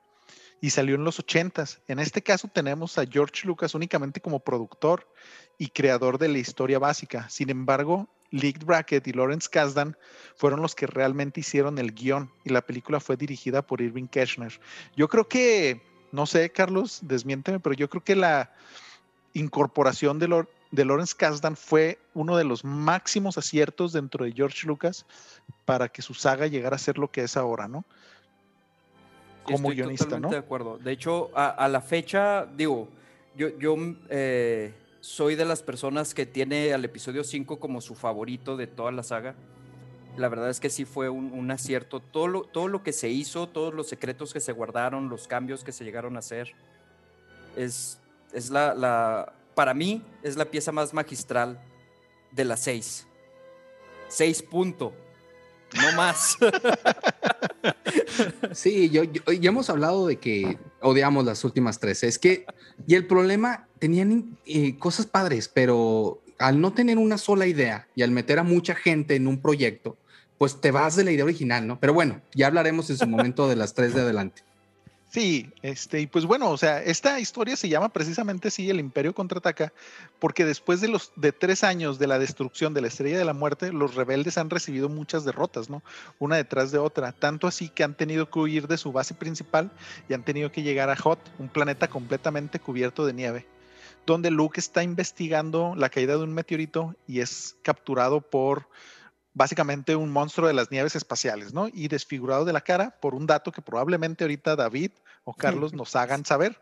Y 0.61 0.69
salió 0.69 0.95
en 0.95 1.03
los 1.03 1.19
ochentas. 1.19 1.81
En 1.87 1.99
este 1.99 2.21
caso 2.21 2.47
tenemos 2.47 2.97
a 2.97 3.05
George 3.05 3.47
Lucas 3.47 3.73
únicamente 3.73 4.21
como 4.21 4.39
productor 4.39 5.11
y 5.57 5.69
creador 5.69 6.17
de 6.19 6.29
la 6.29 6.37
historia 6.37 6.79
básica. 6.79 7.29
Sin 7.29 7.49
embargo, 7.49 8.07
Leaked 8.33 8.65
Bracket 8.65 9.07
y 9.07 9.13
Lawrence 9.13 9.47
Kasdan 9.49 9.95
fueron 10.35 10.61
los 10.61 10.73
que 10.73 10.87
realmente 10.87 11.41
hicieron 11.41 11.77
el 11.77 11.93
guion 11.93 12.31
y 12.43 12.49
la 12.49 12.63
película 12.63 12.99
fue 12.99 13.15
dirigida 13.15 13.61
por 13.61 13.79
Irving 13.79 14.07
Keschner. 14.07 14.59
Yo 14.95 15.07
creo 15.07 15.27
que, 15.27 15.83
no 16.11 16.25
sé, 16.25 16.49
Carlos, 16.49 16.99
desmiénteme, 17.03 17.59
pero 17.59 17.75
yo 17.75 17.89
creo 17.91 18.03
que 18.03 18.15
la 18.15 18.51
incorporación 19.33 20.17
de, 20.17 20.45
de 20.71 20.85
Lawrence 20.85 21.13
Kasdan 21.15 21.55
fue 21.55 21.99
uno 22.15 22.35
de 22.35 22.43
los 22.43 22.65
máximos 22.65 23.37
aciertos 23.37 23.93
dentro 23.93 24.25
de 24.25 24.31
George 24.31 24.65
Lucas 24.65 25.05
para 25.65 25.87
que 25.87 26.01
su 26.01 26.15
saga 26.15 26.47
llegara 26.47 26.75
a 26.75 26.79
ser 26.79 26.97
lo 26.97 27.11
que 27.11 27.21
es 27.21 27.37
ahora, 27.37 27.67
¿no? 27.67 27.85
Como 29.43 29.69
guionista, 29.69 30.19
¿no? 30.19 30.29
De 30.29 30.37
acuerdo. 30.37 30.79
De 30.79 30.91
hecho, 30.91 31.29
a, 31.35 31.67
la 31.67 31.81
fecha, 31.81 32.47
digo, 32.47 32.87
yo, 33.35 33.49
yo 33.59 33.75
eh, 34.09 34.73
soy 35.03 35.35
de 35.35 35.43
las 35.43 35.61
personas 35.61 36.13
que 36.13 36.25
tiene 36.25 36.71
al 36.71 36.85
episodio 36.85 37.25
5 37.25 37.59
como 37.59 37.81
su 37.81 37.93
favorito 37.93 38.55
de 38.55 38.67
toda 38.67 38.89
la 38.93 39.03
saga. 39.03 39.35
La 40.15 40.29
verdad 40.29 40.49
es 40.49 40.61
que 40.61 40.69
sí 40.69 40.85
fue 40.85 41.09
un, 41.09 41.51
acierto. 41.51 41.99
Todo 41.99 42.29
lo, 42.29 42.43
todo 42.43 42.69
lo 42.69 42.83
que 42.83 42.93
se 42.93 43.09
hizo, 43.09 43.49
todos 43.49 43.73
los 43.73 43.89
secretos 43.89 44.31
que 44.31 44.39
se 44.39 44.53
guardaron, 44.53 45.09
los 45.09 45.27
cambios 45.27 45.65
que 45.65 45.73
se 45.73 45.83
llegaron 45.83 46.15
a 46.15 46.19
hacer, 46.19 46.53
es, 47.57 47.99
es 48.31 48.49
la, 48.49 49.33
para 49.55 49.73
mí, 49.73 50.01
es 50.21 50.37
la 50.37 50.45
pieza 50.45 50.71
más 50.71 50.93
magistral 50.93 51.59
de 52.31 52.45
las 52.45 52.61
seis. 52.61 53.05
Seis 54.07 54.41
punto. 54.41 54.93
No 55.75 55.91
más. 55.97 56.37
Sí, 58.53 58.89
yo, 58.89 59.03
ya 59.03 59.49
hemos 59.49 59.69
hablado 59.69 60.07
de 60.07 60.17
que 60.17 60.57
odiamos 60.83 61.25
las 61.25 61.43
últimas 61.43 61.79
tres. 61.79 62.03
Es 62.03 62.19
que, 62.19 62.45
y 62.85 62.95
el 62.95 63.07
problema, 63.07 63.67
tenían 63.79 64.37
eh, 64.45 64.77
cosas 64.77 65.05
padres, 65.05 65.49
pero 65.49 66.21
al 66.37 66.61
no 66.61 66.73
tener 66.73 66.97
una 66.97 67.17
sola 67.17 67.47
idea 67.47 67.87
y 67.95 68.03
al 68.03 68.11
meter 68.11 68.39
a 68.39 68.43
mucha 68.43 68.75
gente 68.75 69.15
en 69.15 69.27
un 69.27 69.41
proyecto, 69.41 69.97
pues 70.37 70.59
te 70.61 70.71
vas 70.71 70.95
de 70.95 71.03
la 71.03 71.11
idea 71.11 71.23
original, 71.23 71.65
¿no? 71.65 71.79
Pero 71.79 71.93
bueno, 71.93 72.21
ya 72.33 72.47
hablaremos 72.47 72.89
en 72.89 72.97
su 72.97 73.07
momento 73.07 73.47
de 73.47 73.55
las 73.55 73.73
tres 73.73 73.93
de 73.93 74.01
adelante. 74.01 74.43
Sí, 75.13 75.53
este, 75.61 76.01
y 76.01 76.07
pues 76.07 76.25
bueno, 76.25 76.49
o 76.49 76.57
sea, 76.57 76.81
esta 76.81 77.19
historia 77.19 77.55
se 77.55 77.69
llama 77.69 77.89
precisamente 77.89 78.49
sí, 78.49 78.71
el 78.71 78.79
Imperio 78.79 79.13
contraataca, 79.13 79.71
porque 80.17 80.43
después 80.43 80.81
de 80.81 80.87
los 80.87 81.11
de 81.15 81.31
tres 81.31 81.63
años 81.63 81.99
de 81.99 82.07
la 82.07 82.17
destrucción 82.17 82.73
de 82.73 82.81
la 82.81 82.87
Estrella 82.87 83.19
de 83.19 83.23
la 83.23 83.35
Muerte, 83.35 83.71
los 83.71 83.93
rebeldes 83.93 84.39
han 84.39 84.49
recibido 84.49 84.89
muchas 84.89 85.23
derrotas, 85.23 85.69
¿no? 85.69 85.83
Una 86.17 86.37
detrás 86.37 86.71
de 86.71 86.79
otra, 86.79 87.11
tanto 87.11 87.45
así 87.45 87.69
que 87.69 87.83
han 87.83 87.93
tenido 87.93 88.27
que 88.31 88.39
huir 88.39 88.67
de 88.67 88.79
su 88.79 88.91
base 88.91 89.13
principal 89.13 89.69
y 90.09 90.15
han 90.15 90.23
tenido 90.23 90.51
que 90.51 90.63
llegar 90.63 90.89
a 90.89 90.95
Hot, 90.95 91.19
un 91.37 91.47
planeta 91.47 91.87
completamente 91.87 92.57
cubierto 92.59 93.05
de 93.05 93.13
nieve, 93.13 93.45
donde 94.07 94.31
Luke 94.31 94.59
está 94.59 94.81
investigando 94.81 95.75
la 95.77 95.89
caída 95.89 96.17
de 96.17 96.23
un 96.23 96.33
meteorito 96.33 96.95
y 97.05 97.19
es 97.19 97.55
capturado 97.61 98.19
por 98.19 98.67
básicamente 99.33 99.95
un 99.95 100.11
monstruo 100.11 100.47
de 100.47 100.53
las 100.53 100.71
nieves 100.71 100.95
espaciales, 100.95 101.53
¿no? 101.53 101.67
Y 101.71 101.87
desfigurado 101.87 102.45
de 102.45 102.53
la 102.53 102.61
cara 102.61 102.99
por 102.99 103.15
un 103.15 103.25
dato 103.25 103.51
que 103.51 103.61
probablemente 103.61 104.23
ahorita 104.23 104.55
David 104.55 104.91
o 105.23 105.33
Carlos 105.33 105.73
nos 105.73 105.95
hagan 105.95 106.25
saber. 106.25 106.61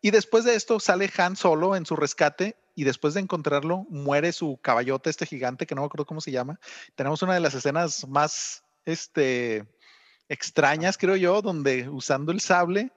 Y 0.00 0.10
después 0.10 0.44
de 0.44 0.54
esto 0.54 0.78
sale 0.80 1.10
Han 1.16 1.36
solo 1.36 1.76
en 1.76 1.86
su 1.86 1.96
rescate 1.96 2.56
y 2.74 2.84
después 2.84 3.14
de 3.14 3.20
encontrarlo 3.20 3.86
muere 3.88 4.32
su 4.32 4.58
caballote, 4.60 5.08
este 5.08 5.26
gigante 5.26 5.66
que 5.66 5.74
no 5.74 5.82
me 5.82 5.86
acuerdo 5.86 6.06
cómo 6.06 6.20
se 6.20 6.30
llama. 6.30 6.60
Tenemos 6.94 7.22
una 7.22 7.34
de 7.34 7.40
las 7.40 7.54
escenas 7.54 8.06
más 8.06 8.64
este, 8.84 9.66
extrañas, 10.28 10.98
creo 10.98 11.16
yo, 11.16 11.40
donde 11.40 11.88
usando 11.88 12.32
el 12.32 12.40
sable 12.40 12.92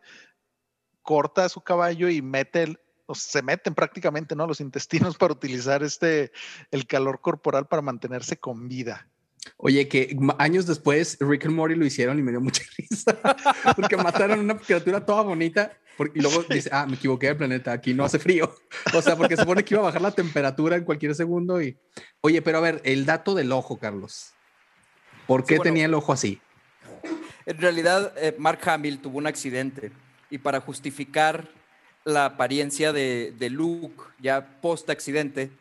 corta 1.01 1.45
a 1.45 1.49
su 1.49 1.61
caballo 1.61 2.09
y 2.09 2.21
mete 2.21 2.63
el, 2.63 2.79
se 3.15 3.41
meten 3.41 3.73
prácticamente, 3.73 4.35
¿no? 4.35 4.47
Los 4.47 4.61
intestinos 4.61 5.17
para 5.17 5.33
utilizar 5.33 5.83
este, 5.83 6.31
el 6.71 6.85
calor 6.87 7.21
corporal 7.21 7.67
para 7.67 7.81
mantenerse 7.81 8.37
con 8.37 8.67
vida. 8.67 9.07
Oye, 9.57 9.87
que 9.87 10.15
años 10.37 10.65
después 10.65 11.17
Rick 11.19 11.45
and 11.45 11.55
Morty 11.55 11.75
lo 11.75 11.85
hicieron 11.85 12.19
y 12.19 12.21
me 12.21 12.31
dio 12.31 12.41
mucha 12.41 12.63
risa 12.77 13.17
porque 13.75 13.97
mataron 13.97 14.39
una 14.39 14.57
criatura 14.57 15.05
toda 15.05 15.21
bonita 15.21 15.71
y 16.13 16.21
luego 16.21 16.43
dice, 16.43 16.69
ah, 16.71 16.85
me 16.85 16.95
equivoqué 16.95 17.27
de 17.27 17.35
planeta, 17.35 17.71
aquí 17.71 17.93
no 17.93 18.05
hace 18.05 18.19
frío. 18.19 18.53
O 18.93 19.01
sea, 19.01 19.15
porque 19.15 19.35
se 19.35 19.41
supone 19.41 19.63
que 19.63 19.73
iba 19.73 19.81
a 19.81 19.85
bajar 19.85 20.01
la 20.01 20.11
temperatura 20.11 20.75
en 20.77 20.83
cualquier 20.83 21.13
segundo 21.13 21.61
y... 21.61 21.77
Oye, 22.21 22.41
pero 22.41 22.57
a 22.57 22.61
ver, 22.61 22.81
el 22.85 23.05
dato 23.05 23.35
del 23.35 23.51
ojo, 23.51 23.77
Carlos. 23.77 24.33
¿Por 25.27 25.43
qué 25.43 25.59
tenía 25.59 25.85
el 25.85 25.93
ojo 25.93 26.13
así? 26.13 26.41
En 27.45 27.57
realidad, 27.57 28.13
eh, 28.17 28.35
Mark 28.37 28.61
Hamill 28.69 28.99
tuvo 28.99 29.17
un 29.17 29.27
accidente 29.27 29.91
y 30.29 30.37
para 30.37 30.61
justificar 30.61 31.49
la 32.09 32.25
apariencia 32.25 32.91
de, 32.93 33.49
Luke 33.49 34.03
ya 34.19 34.59
post 34.61 34.89
accidente, 34.89 35.51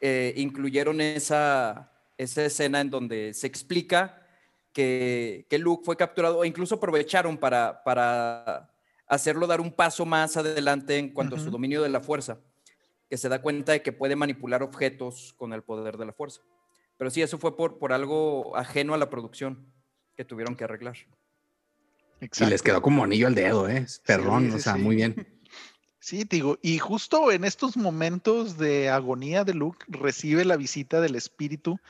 eh, 0.00 0.32
incluyeron 0.36 1.00
esa, 1.00 1.90
esa 2.16 2.44
escena 2.44 2.80
en 2.80 2.90
donde 2.90 3.34
se 3.34 3.46
explica 3.46 4.22
que, 4.72 5.46
que, 5.48 5.58
Luke 5.58 5.82
fue 5.84 5.96
capturado, 5.96 6.38
o 6.38 6.44
incluso 6.44 6.76
aprovecharon 6.76 7.36
para, 7.36 7.82
para 7.82 8.70
hacerlo 9.06 9.46
dar 9.46 9.60
un 9.60 9.72
paso 9.72 10.06
más 10.06 10.36
adelante 10.36 10.98
en 10.98 11.10
cuanto 11.10 11.36
a 11.36 11.40
su 11.40 11.50
dominio 11.50 11.82
de 11.82 11.88
la 11.88 12.00
fuerza, 12.00 12.38
que 13.08 13.16
se 13.16 13.28
da 13.28 13.42
cuenta 13.42 13.72
de 13.72 13.82
que 13.82 13.92
puede 13.92 14.16
manipular 14.16 14.62
objetos 14.62 15.34
con 15.36 15.52
el 15.52 15.62
poder 15.62 15.96
de 15.96 16.06
la 16.06 16.12
fuerza. 16.12 16.42
Pero 16.96 17.10
sí, 17.10 17.22
eso 17.22 17.38
fue 17.38 17.56
por, 17.56 17.78
por 17.78 17.92
algo 17.92 18.56
ajeno 18.56 18.94
a 18.94 18.98
la 18.98 19.08
producción 19.08 19.72
que 20.16 20.24
tuvieron 20.24 20.56
que 20.56 20.64
arreglar. 20.64 20.96
Y 22.20 22.46
les 22.46 22.62
quedó 22.62 22.82
como 22.82 23.04
anillo 23.04 23.28
al 23.28 23.34
dedo, 23.34 23.68
¿eh? 23.68 23.86
Perrón, 24.04 24.50
o 24.52 24.58
sea, 24.58 24.76
muy 24.76 24.96
bien. 24.96 25.14
Sí, 26.00 26.24
digo, 26.24 26.58
y 26.62 26.78
justo 26.78 27.32
en 27.32 27.44
estos 27.44 27.76
momentos 27.76 28.56
de 28.56 28.88
agonía 28.88 29.44
de 29.44 29.54
Luke 29.54 29.84
recibe 29.88 30.44
la 30.44 30.56
visita 30.56 31.00
del 31.00 31.16
espíritu 31.16 31.80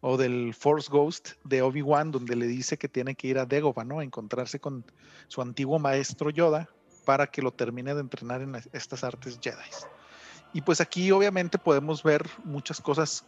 o 0.00 0.16
del 0.16 0.52
Force 0.52 0.90
Ghost 0.90 1.32
de 1.44 1.62
Obi-Wan, 1.62 2.10
donde 2.10 2.34
le 2.34 2.46
dice 2.46 2.76
que 2.76 2.88
tiene 2.88 3.14
que 3.14 3.28
ir 3.28 3.38
a 3.38 3.46
Dagobah, 3.46 3.84
¿no? 3.84 4.00
A 4.00 4.04
encontrarse 4.04 4.58
con 4.58 4.84
su 5.28 5.40
antiguo 5.40 5.78
maestro 5.78 6.30
Yoda 6.30 6.68
para 7.04 7.28
que 7.28 7.40
lo 7.40 7.52
termine 7.52 7.94
de 7.94 8.00
entrenar 8.00 8.42
en 8.42 8.60
estas 8.72 9.04
artes 9.04 9.38
Jedi. 9.40 9.56
Y 10.52 10.60
pues 10.62 10.80
aquí 10.80 11.12
obviamente 11.12 11.56
podemos 11.56 12.02
ver 12.02 12.28
muchas 12.44 12.80
cosas 12.80 13.24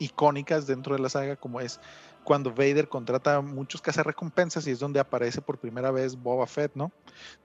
icónicas 0.00 0.66
dentro 0.66 0.96
de 0.96 1.02
la 1.02 1.08
saga, 1.08 1.36
como 1.36 1.60
es 1.60 1.80
cuando 2.28 2.50
Vader 2.50 2.90
contrata 2.90 3.36
a 3.36 3.40
muchos 3.40 3.80
cazarrecompensas 3.80 4.66
y 4.66 4.72
es 4.72 4.78
donde 4.78 5.00
aparece 5.00 5.40
por 5.40 5.56
primera 5.56 5.90
vez 5.90 6.14
Boba 6.14 6.46
Fett, 6.46 6.72
¿no? 6.74 6.92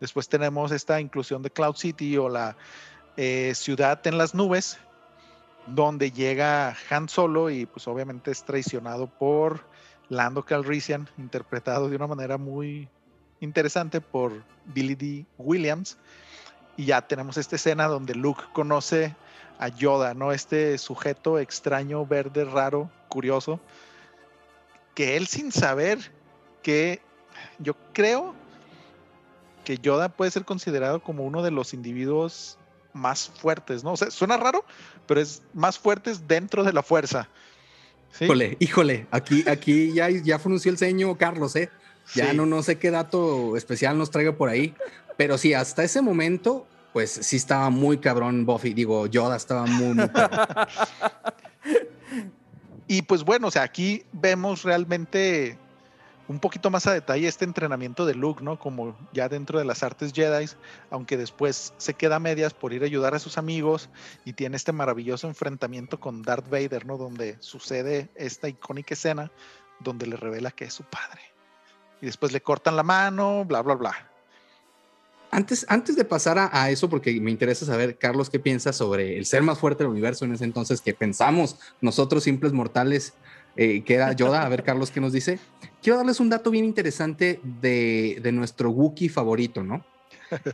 Después 0.02 0.28
tenemos 0.28 0.74
esta 0.74 1.00
inclusión 1.00 1.42
de 1.42 1.50
Cloud 1.50 1.78
City 1.78 2.18
o 2.18 2.28
la 2.28 2.58
eh, 3.16 3.54
ciudad 3.56 4.06
en 4.06 4.18
las 4.18 4.36
nubes, 4.36 4.78
donde 5.68 6.12
llega 6.12 6.76
Han 6.90 7.08
Solo 7.08 7.50
y 7.50 7.66
pues 7.66 7.88
obviamente 7.88 8.32
es 8.32 8.44
traicionado 8.44 9.08
por 9.08 9.62
Lando 10.10 10.44
Calrissian, 10.44 11.08
interpretado 11.18 11.88
de 11.88 11.96
una 11.96 12.08
manera 12.08 12.38
muy 12.38 12.90
interesante 13.40 14.02
por 14.02 14.34
Billy 14.66 14.96
D. 14.96 15.26
Williams. 15.38 15.98
Y 16.76 16.88
ya 16.88 17.04
tenemos 17.04 17.38
esta 17.38 17.56
escena 17.56 17.88
donde 17.88 18.16
Luke 18.16 18.44
conoce 18.52 19.16
a 19.60 19.70
Yoda, 19.70 20.14
¿no? 20.14 20.34
Este 20.34 20.78
sujeto 20.78 21.40
extraño, 21.40 22.06
verde, 22.06 22.44
raro, 22.44 22.92
curioso, 23.08 23.62
que 24.94 25.18
él 25.18 25.28
sin 25.28 25.52
saber 25.52 26.12
que 26.62 27.02
yo 27.60 27.76
creo 27.94 28.36
que 29.64 29.78
Yoda 29.78 30.10
puede 30.10 30.32
ser 30.32 30.46
considerado 30.46 31.02
como 31.02 31.24
uno 31.24 31.42
de 31.42 31.52
los 31.52 31.74
individuos 31.74 32.58
más 32.94 33.30
fuertes, 33.30 33.84
¿no? 33.84 33.94
O 33.94 33.98
sea, 33.98 34.12
suena 34.12 34.38
raro, 34.38 34.66
pero 35.08 35.20
es 35.20 35.42
más 35.54 35.80
fuertes 35.80 36.28
dentro 36.28 36.64
de 36.64 36.74
la 36.74 36.84
fuerza. 36.84 37.28
Híjole, 38.20 38.58
híjole, 38.60 39.08
aquí, 39.10 39.44
aquí 39.50 39.92
ya, 39.94 40.10
ya 40.10 40.38
frunció 40.38 40.72
el 40.72 40.78
ceño 40.78 41.18
Carlos, 41.18 41.56
¿eh? 41.56 41.72
Ya 42.14 42.34
no, 42.34 42.46
no 42.46 42.62
sé 42.62 42.78
qué 42.78 42.92
dato 42.92 43.58
especial 43.58 43.98
nos 43.98 44.12
traiga 44.12 44.34
por 44.34 44.50
ahí, 44.50 44.76
pero 45.18 45.38
sí, 45.38 45.54
hasta 45.54 45.84
ese 45.84 46.02
momento, 46.02 46.68
pues 46.92 47.12
sí 47.12 47.38
estaba 47.38 47.70
muy 47.70 47.98
cabrón 47.98 48.46
Buffy, 48.46 48.74
digo, 48.74 49.08
Yoda 49.08 49.38
estaba 49.38 49.66
muy, 49.66 49.96
muy 49.96 50.12
Y 52.94 53.02
pues 53.02 53.24
bueno, 53.24 53.48
o 53.48 53.52
sea, 53.52 53.64
aquí 53.64 54.04
vemos 54.12 54.62
realmente 54.62 55.58
un 56.28 56.38
poquito 56.38 56.70
más 56.70 56.86
a 56.86 56.94
detalle 56.94 57.28
este 57.28 57.44
entrenamiento 57.44 58.06
de 58.06 58.14
Luke, 58.14 58.44
¿no? 58.44 58.60
Como 58.60 58.96
ya 59.14 59.30
dentro 59.30 59.58
de 59.58 59.66
las 59.66 59.82
artes 59.82 60.14
Jedi, 60.14 60.46
aunque 60.92 61.18
después 61.18 61.74
se 61.78 61.96
queda 61.96 62.18
a 62.18 62.20
medias 62.20 62.54
por 62.54 62.72
ir 62.72 62.84
a 62.84 62.86
ayudar 62.86 63.16
a 63.16 63.20
sus 63.20 63.40
amigos 63.40 63.90
y 64.26 64.34
tiene 64.34 64.58
este 64.58 64.74
maravilloso 64.74 65.28
enfrentamiento 65.28 66.00
con 66.00 66.22
Darth 66.22 66.48
Vader, 66.52 66.86
¿no? 66.86 67.00
Donde 67.00 67.36
sucede 67.40 68.12
esta 68.14 68.48
icónica 68.48 68.94
escena 68.94 69.32
donde 69.80 70.06
le 70.06 70.16
revela 70.16 70.52
que 70.52 70.66
es 70.66 70.74
su 70.76 70.84
padre. 70.84 71.22
Y 72.00 72.06
después 72.06 72.32
le 72.32 72.42
cortan 72.42 72.76
la 72.76 72.84
mano, 72.84 73.44
bla, 73.44 73.64
bla, 73.64 73.74
bla. 73.74 74.13
Antes, 75.34 75.66
antes 75.68 75.96
de 75.96 76.06
pasar 76.06 76.38
a, 76.52 76.70
eso, 76.70 76.90
porque 76.90 77.20
me 77.20 77.32
interesa 77.32 77.66
saber, 77.66 77.98
Carlos, 77.98 78.30
qué 78.30 78.40
piensas 78.40 78.76
sobre 78.76 79.18
el 79.18 79.26
ser 79.26 79.42
más 79.42 79.58
fuerte 79.58 79.84
del 79.84 79.92
universo 79.92 80.26
en 80.26 80.34
ese 80.34 80.44
entonces 80.44 80.80
que 80.80 80.94
pensamos 80.94 81.58
nosotros 81.82 82.24
simples 82.24 82.54
mortales 82.54 83.14
eh, 83.56 83.84
que 83.84 83.96
era 83.96 84.14
Yoda. 84.14 84.46
A 84.46 84.50
ver, 84.50 84.64
Carlos, 84.66 84.92
¿qué 84.92 85.02
nos 85.02 85.12
dice? 85.12 85.40
Quiero 85.82 85.98
darles 85.98 86.20
un 86.20 86.30
dato 86.30 86.52
bien 86.52 86.66
interesante 86.66 87.40
de, 87.44 88.20
de 88.22 88.32
nuestro 88.32 88.70
Wookiee 88.70 89.10
favorito, 89.10 89.64
¿no? 89.64 89.84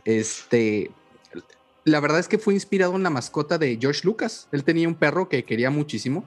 Este, 0.06 0.90
la 1.84 2.00
verdad 2.00 2.18
es 2.18 2.28
que 2.28 2.38
fue 2.38 2.54
inspirado 2.54 2.96
en 2.96 3.02
la 3.02 3.10
mascota 3.10 3.58
de 3.58 3.76
George 3.78 4.00
Lucas. 4.04 4.48
Él 4.50 4.64
tenía 4.64 4.88
un 4.88 4.94
perro 4.94 5.28
que 5.28 5.44
quería 5.44 5.70
muchísimo, 5.70 6.24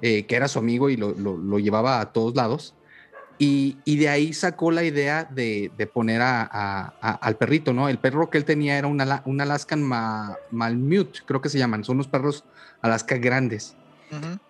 eh, 0.00 0.24
que 0.24 0.36
era 0.36 0.48
su 0.48 0.58
amigo 0.58 0.88
y 0.88 0.96
lo, 0.96 1.10
lo, 1.12 1.36
lo, 1.36 1.58
llevaba 1.58 2.00
a 2.00 2.12
todos 2.12 2.34
lados. 2.34 2.74
Y, 3.42 3.96
de 3.96 4.10
ahí 4.10 4.34
sacó 4.34 4.70
la 4.70 4.84
idea 4.84 5.24
de, 5.24 5.90
poner 5.94 6.20
al 6.20 7.36
perrito, 7.38 7.72
¿no? 7.72 7.88
El 7.88 7.96
perro 7.96 8.28
que 8.28 8.36
él 8.36 8.44
tenía 8.44 8.76
era 8.76 8.86
un, 8.86 9.02
un 9.24 9.40
Alaskan 9.40 9.82
Malmute, 9.82 11.20
creo 11.24 11.40
que 11.40 11.48
se 11.48 11.58
llaman, 11.58 11.82
son 11.82 11.96
unos 11.96 12.08
perros 12.08 12.44
Alaska 12.82 13.16
grandes. 13.16 13.76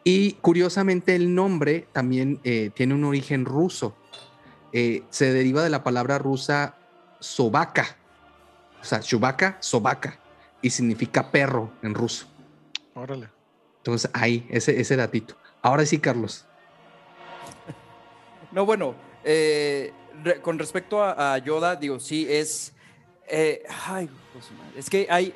Y 0.03 0.33
curiosamente 0.41 1.15
el 1.15 1.35
nombre 1.37 1.87
también 1.93 2.41
eh, 2.43 2.71
tiene 2.75 2.95
un 2.95 3.05
origen 3.05 3.45
ruso. 3.45 3.95
Eh, 4.73 5.05
se 5.11 5.33
deriva 5.33 5.63
de 5.63 5.71
la 5.71 5.85
palabra 5.85 6.19
rusa 6.19 6.75
sobaka, 7.21 7.97
o 8.81 8.85
sea, 8.85 9.01
Chewbacca, 9.01 9.59
sobaka, 9.61 10.19
y 10.63 10.71
significa 10.71 11.31
perro 11.31 11.71
en 11.83 11.95
ruso. 11.95 12.27
Órale. 12.95 13.29
Entonces 13.77 14.11
ahí, 14.15 14.49
ese, 14.51 14.81
ese 14.81 14.97
datito. 14.97 15.37
Ahora 15.63 15.87
sí, 15.87 15.99
Carlos. 15.99 16.47
No, 18.53 18.67
bueno, 18.67 18.95
eh, 19.25 19.93
con 20.43 20.59
respecto 20.59 21.03
a, 21.03 21.39
Yoda, 21.39 21.77
digo, 21.77 22.01
sí, 22.01 22.27
es. 22.29 22.73
Eh, 23.29 23.63
ay, 23.87 24.09
es 24.77 24.91
que 24.91 25.07
hay, 25.09 25.33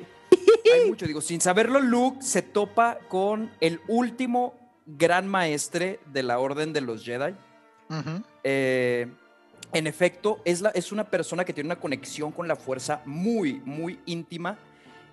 hay 0.73 0.85
mucho. 0.89 1.05
Digo, 1.05 1.21
sin 1.21 1.39
saberlo, 1.39 1.79
Luke 1.79 2.21
se 2.21 2.41
topa 2.41 2.99
con 3.07 3.51
el 3.61 3.79
último 3.87 4.53
gran 4.85 5.27
maestre 5.27 5.99
de 6.11 6.23
la 6.23 6.39
Orden 6.39 6.73
de 6.73 6.81
los 6.81 7.03
Jedi. 7.03 7.33
Eh, 8.43 9.07
en 9.71 9.87
efecto, 9.87 10.41
es, 10.43 10.61
la, 10.61 10.69
es 10.69 10.91
una 10.91 11.05
persona 11.05 11.45
que 11.45 11.53
tiene 11.53 11.67
una 11.67 11.79
conexión 11.79 12.31
con 12.31 12.47
la 12.47 12.55
fuerza 12.55 13.01
muy, 13.05 13.61
muy 13.65 13.99
íntima. 14.05 14.57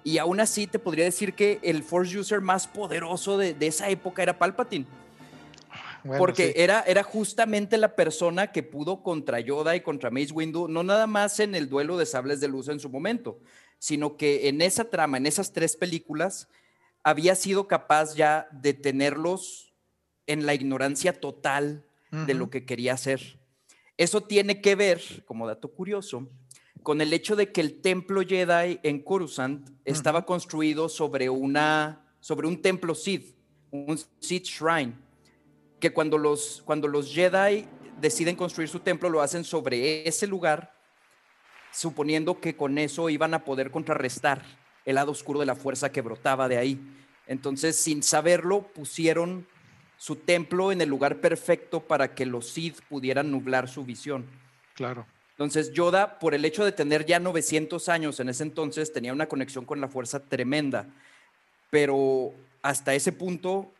Y 0.05 0.19
aún 0.19 0.41
así 0.41 0.67
te 0.67 0.81
podría 0.81 1.05
decir 1.05 1.35
que 1.35 1.61
el 1.63 1.85
Force 1.85 2.19
User 2.19 2.41
más 2.41 2.67
poderoso 2.67 3.39
de, 3.39 3.55
de 3.55 3.69
esa 3.69 3.89
época 3.89 4.25
era 4.25 4.37
Palpatine 4.37 4.87
porque 6.19 6.55
era, 6.57 6.83
era 6.83 7.03
justamente 7.03 7.79
la 7.79 7.95
persona 7.95 8.53
que 8.53 8.63
pudo 8.63 9.03
contra 9.03 9.41
Yoda 9.41 9.77
y 9.77 9.81
contra 9.81 10.11
Mace 10.11 10.33
Windu, 10.33 10.69
no 10.69 10.83
nada 10.83 11.07
más 11.07 11.41
en 11.41 11.55
el 11.55 11.69
duelo 11.69 11.97
de 11.97 12.07
sables 12.07 12.41
de 12.41 12.49
luz 12.49 12.69
en 12.69 12.81
su 12.81 12.89
momento, 12.89 13.39
sino 13.79 14.17
que 14.17 14.49
en 14.49 14.63
esa 14.63 14.85
trama, 14.85 15.17
en 15.17 15.27
esas 15.27 15.53
tres 15.53 15.77
películas, 15.77 16.49
había 17.03 17.35
sido 17.35 17.69
capaz 17.69 18.15
ya 18.15 18.49
de 18.53 18.75
tenerlos 18.75 19.73
en 20.27 20.47
la 20.47 20.55
ignorancia 20.55 21.21
total 21.21 21.85
de 22.11 22.35
lo 22.35 22.51
que 22.51 22.67
quería 22.67 22.93
hacer. 22.93 23.39
Eso 23.97 24.23
tiene 24.23 24.61
que 24.61 24.75
ver, 24.75 25.01
como 25.25 25.47
dato 25.47 25.69
curioso, 25.69 26.29
con 26.83 27.01
el 27.01 27.13
hecho 27.13 27.37
de 27.37 27.53
que 27.53 27.61
el 27.61 27.81
templo 27.81 28.23
Jedi 28.23 28.81
en 28.83 29.03
Coruscant 29.03 29.71
estaba 29.85 30.27
construido 30.27 30.89
sobre, 30.89 31.31
una, 31.31 32.05
sobre 32.21 32.49
un 32.49 32.61
templo 32.61 32.95
Sith, 32.95 33.35
un 33.71 33.99
Sith 34.21 34.45
Shrine 34.45 34.95
que 35.83 35.93
cuando 35.93 36.17
los, 36.17 36.63
cuando 36.65 36.87
los 36.87 37.13
Jedi 37.13 37.67
deciden 38.01 38.37
construir 38.37 38.69
su 38.69 38.79
templo, 38.79 39.11
lo 39.11 39.21
hacen 39.21 39.43
sobre 39.43 40.07
ese 40.07 40.29
lugar, 40.29 40.73
suponiendo 41.73 42.39
que 42.39 42.55
con 42.55 42.79
eso 42.79 43.11
iban 43.11 43.35
a 43.35 43.45
poder 43.45 43.73
contrarrestar 43.73 44.45
el 44.85 44.95
lado 44.95 45.11
oscuro 45.11 45.41
de 45.41 45.47
la 45.47 45.57
fuerza 45.57 45.91
que 45.91 46.01
brotaba 46.01 46.49
de 46.49 46.57
ahí. 46.57 46.81
Entonces, 47.27 47.75
sin 47.75 48.05
saberlo, 48.05 48.63
pusieron 48.63 49.45
su 49.97 50.15
templo 50.15 50.71
en 50.71 50.83
el 50.83 50.89
lugar 50.89 51.21
perfecto 51.21 51.81
para 51.81 52.15
que 52.15 52.27
los 52.27 52.49
Sith 52.51 52.81
pudieran 52.89 53.33
nublar 53.33 53.69
su 53.69 53.85
visión. 53.85 54.25
Claro. 54.75 55.05
Entonces, 55.31 55.73
Yoda, 55.73 56.21
por 56.21 56.35
el 56.35 56.45
hecho 56.45 56.65
de 56.65 56.71
tener 56.71 57.07
ya 57.07 57.19
900 57.19 57.89
años 57.89 58.21
en 58.21 58.29
ese 58.29 58.45
entonces, 58.45 58.93
tenía 58.93 59.13
una 59.13 59.27
conexión 59.27 59.65
con 59.65 59.81
la 59.81 59.89
fuerza 59.89 60.21
tremenda. 60.21 60.87
Pero 61.71 62.35
hasta 62.63 62.95
ese 62.95 63.11
punto, 63.11 63.73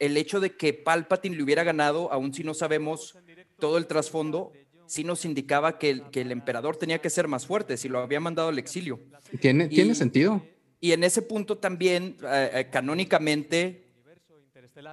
el 0.00 0.16
hecho 0.16 0.40
de 0.40 0.56
que 0.56 0.72
Palpatine 0.72 1.36
le 1.36 1.42
hubiera 1.42 1.62
ganado, 1.62 2.10
aun 2.10 2.34
si 2.34 2.42
no 2.42 2.54
sabemos 2.54 3.16
todo 3.58 3.78
el 3.78 3.86
trasfondo, 3.86 4.52
sí 4.86 5.04
nos 5.04 5.24
indicaba 5.24 5.78
que 5.78 5.90
el, 5.90 6.10
que 6.10 6.22
el 6.22 6.32
emperador 6.32 6.76
tenía 6.76 7.00
que 7.00 7.10
ser 7.10 7.28
más 7.28 7.46
fuerte, 7.46 7.76
si 7.76 7.88
lo 7.88 8.00
había 8.00 8.18
mandado 8.18 8.48
al 8.48 8.58
exilio. 8.58 8.98
Tiene, 9.40 9.68
tiene 9.68 9.94
sentido. 9.94 10.42
Y 10.80 10.92
en 10.92 11.04
ese 11.04 11.20
punto 11.20 11.58
también, 11.58 12.16
eh, 12.24 12.50
eh, 12.54 12.68
canónicamente, 12.72 13.84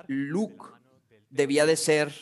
Luke 0.08 0.66
debía 1.30 1.66
de 1.66 1.78
ser 1.78 2.14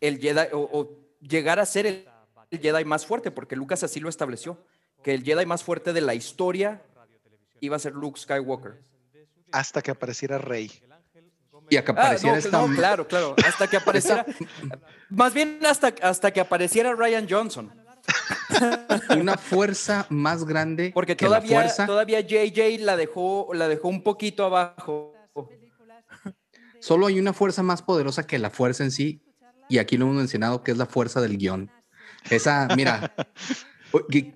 el 0.00 0.18
Jedi, 0.18 0.48
o, 0.52 0.90
llegar 1.20 1.60
a 1.60 1.66
ser 1.66 1.86
el, 1.86 2.08
el 2.50 2.58
Jedi 2.58 2.84
más 2.84 3.06
fuerte, 3.06 3.30
porque 3.30 3.54
Lucas 3.54 3.84
así 3.84 4.00
lo 4.00 4.08
estableció, 4.08 4.58
que 5.04 5.14
el 5.14 5.22
Jedi 5.22 5.46
más 5.46 5.62
fuerte 5.62 5.92
de 5.92 6.00
la 6.00 6.16
historia 6.16 6.82
iba 7.60 7.76
a 7.76 7.78
ser 7.78 7.92
Luke 7.92 8.18
Skywalker. 8.18 8.82
Hasta 9.52 9.82
que 9.82 9.92
apareciera 9.92 10.38
Rey. 10.38 10.70
Y 11.70 11.76
a 11.76 11.84
que 11.84 11.92
ah, 11.92 11.94
apareciera 11.94 12.36
esta... 12.36 12.66
no, 12.66 12.74
claro, 12.74 13.06
claro. 13.06 13.34
Hasta 13.46 13.68
que 13.68 13.76
apareciera. 13.76 14.26
más 15.08 15.32
bien 15.32 15.60
hasta, 15.64 15.94
hasta 16.02 16.32
que 16.32 16.40
apareciera 16.40 16.92
Ryan 16.94 17.26
Johnson. 17.30 17.72
Una 19.18 19.36
fuerza 19.36 20.06
más 20.08 20.44
grande. 20.44 20.90
Porque 20.92 21.16
que 21.16 21.24
todavía, 21.24 21.50
la 21.50 21.62
fuerza. 21.62 21.86
todavía 21.86 22.20
JJ 22.20 22.80
la 22.80 22.96
dejó, 22.96 23.50
la 23.54 23.68
dejó 23.68 23.88
un 23.88 24.02
poquito 24.02 24.44
abajo. 24.44 25.14
Solo 26.80 27.06
hay 27.06 27.18
una 27.18 27.32
fuerza 27.32 27.62
más 27.62 27.82
poderosa 27.82 28.26
que 28.26 28.38
la 28.38 28.50
fuerza 28.50 28.84
en 28.84 28.90
sí. 28.90 29.22
Y 29.68 29.78
aquí 29.78 29.96
lo 29.96 30.06
hemos 30.06 30.16
mencionado, 30.16 30.64
que 30.64 30.72
es 30.72 30.76
la 30.76 30.86
fuerza 30.86 31.20
del 31.20 31.38
guion. 31.38 31.70
Esa, 32.28 32.68
mira, 32.74 33.14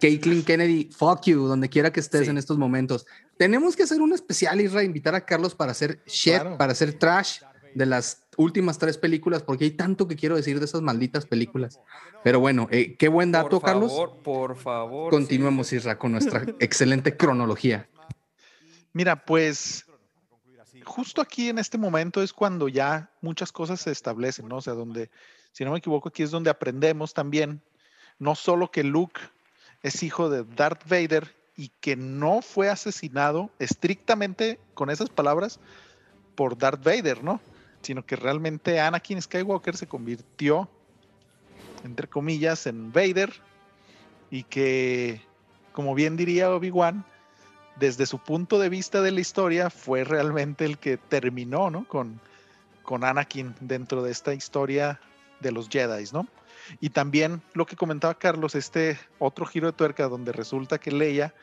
Caitlin 0.01 0.43
Kennedy, 0.45 0.91
fuck 0.91 1.23
you, 1.25 1.47
donde 1.47 1.69
quiera 1.69 1.93
que 1.93 2.01
estés 2.01 2.29
en 2.29 2.39
estos 2.39 2.59
momentos. 2.59 3.07
Tenemos 3.37 3.77
que 3.77 3.85
hacer 3.85 4.01
un 4.01 4.13
especial 4.13 4.61
y 4.61 4.69
reinvitar 4.69 5.15
a 5.15 5.25
Carlos 5.25 5.55
para 5.55 5.73
hacer 5.73 6.03
shit, 6.07 6.43
para 6.59 6.73
hacer 6.73 6.95
trash 6.95 7.41
de 7.75 7.87
las 7.87 8.27
últimas 8.37 8.79
tres 8.79 8.99
películas, 8.99 9.43
porque 9.43 9.65
hay 9.65 9.73
tanto 9.73 10.07
que 10.09 10.17
quiero 10.17 10.37
decir 10.37 10.59
de 10.59 10.65
esas 10.65 10.83
malditas 10.83 11.27
películas. 11.27 11.81
Pero 12.23 12.41
bueno, 12.41 12.69
eh, 12.71 12.97
qué 12.97 13.09
buen 13.09 13.33
dato, 13.33 13.61
por 13.61 13.63
Carlos. 13.63 13.93
Favor, 13.93 14.23
por 14.23 14.57
favor. 14.57 15.11
Continuemos, 15.11 15.73
Isra, 15.73 15.99
con 15.99 16.13
nuestra 16.13 16.45
excelente 16.61 17.17
cronología. 17.17 17.89
Mira, 18.93 19.25
pues 19.25 19.85
justo 20.85 21.21
aquí 21.21 21.49
en 21.49 21.59
este 21.59 21.79
momento 21.79 22.23
es 22.23 22.33
cuando 22.33 22.69
ya 22.69 23.11
muchas 23.21 23.51
cosas 23.51 23.81
se 23.81 23.91
establecen, 23.91 24.49
¿no? 24.49 24.57
O 24.57 24.61
sea, 24.61 24.75
donde, 24.75 25.11
si 25.53 25.65
no 25.65 25.73
me 25.73 25.79
equivoco, 25.79 26.09
aquí 26.09 26.23
es 26.23 26.31
donde 26.31 26.51
aprendemos 26.51 27.13
también, 27.15 27.63
no 28.19 28.35
solo 28.35 28.71
que 28.71 28.85
Luke 28.85 29.21
es 29.85 30.03
hijo 30.03 30.31
de 30.31 30.45
Darth 30.57 30.89
Vader 30.89 31.37
y 31.57 31.71
que 31.81 31.95
no 31.95 32.41
fue 32.41 32.71
asesinado 32.71 33.51
estrictamente 33.59 34.59
con 34.73 34.89
esas 34.89 35.11
palabras 35.11 35.61
por 36.35 36.57
Darth 36.57 36.83
Vader, 36.83 37.23
¿no? 37.23 37.41
Sino 37.83 38.05
que 38.05 38.17
realmente 38.17 38.81
Anakin 38.81 39.21
Skywalker 39.21 39.77
se 39.77 39.87
convirtió, 39.87 40.71
entre 41.85 42.09
comillas, 42.09 42.67
en 42.67 42.93
Vader 42.93 43.35
y 44.31 44.45
que, 44.45 45.21
como 45.73 45.95
bien 45.95 46.17
diría 46.17 46.51
Obi-Wan, 46.51 47.05
desde 47.77 48.07
su 48.07 48.19
punto 48.19 48.59
de 48.59 48.71
vista 48.71 49.03
de 49.03 49.11
la 49.11 49.21
historia 49.21 49.69
fue 49.69 50.03
realmente 50.05 50.65
el 50.65 50.79
que 50.79 50.97
terminó, 50.97 51.69
¿no? 51.69 51.87
Con, 51.87 52.21
con 52.83 53.05
Anakin 53.05 53.55
dentro 53.61 54.03
de 54.03 54.13
esta 54.13 54.33
historia 54.33 54.99
de 55.41 55.53
los 55.53 55.69
Jedi, 55.69 56.07
¿no? 56.11 56.27
Y 56.81 56.91
también 56.91 57.43
lo 57.53 57.67
que 57.67 57.77
comentaba 57.77 58.19
Carlos, 58.19 58.55
este 58.55 58.99
otro 59.19 59.47
giro 59.47 59.67
de 59.67 59.73
tuerca 59.73 60.09
donde 60.09 60.33
resulta 60.33 60.79
que 60.79 60.91
Leia 60.91 61.35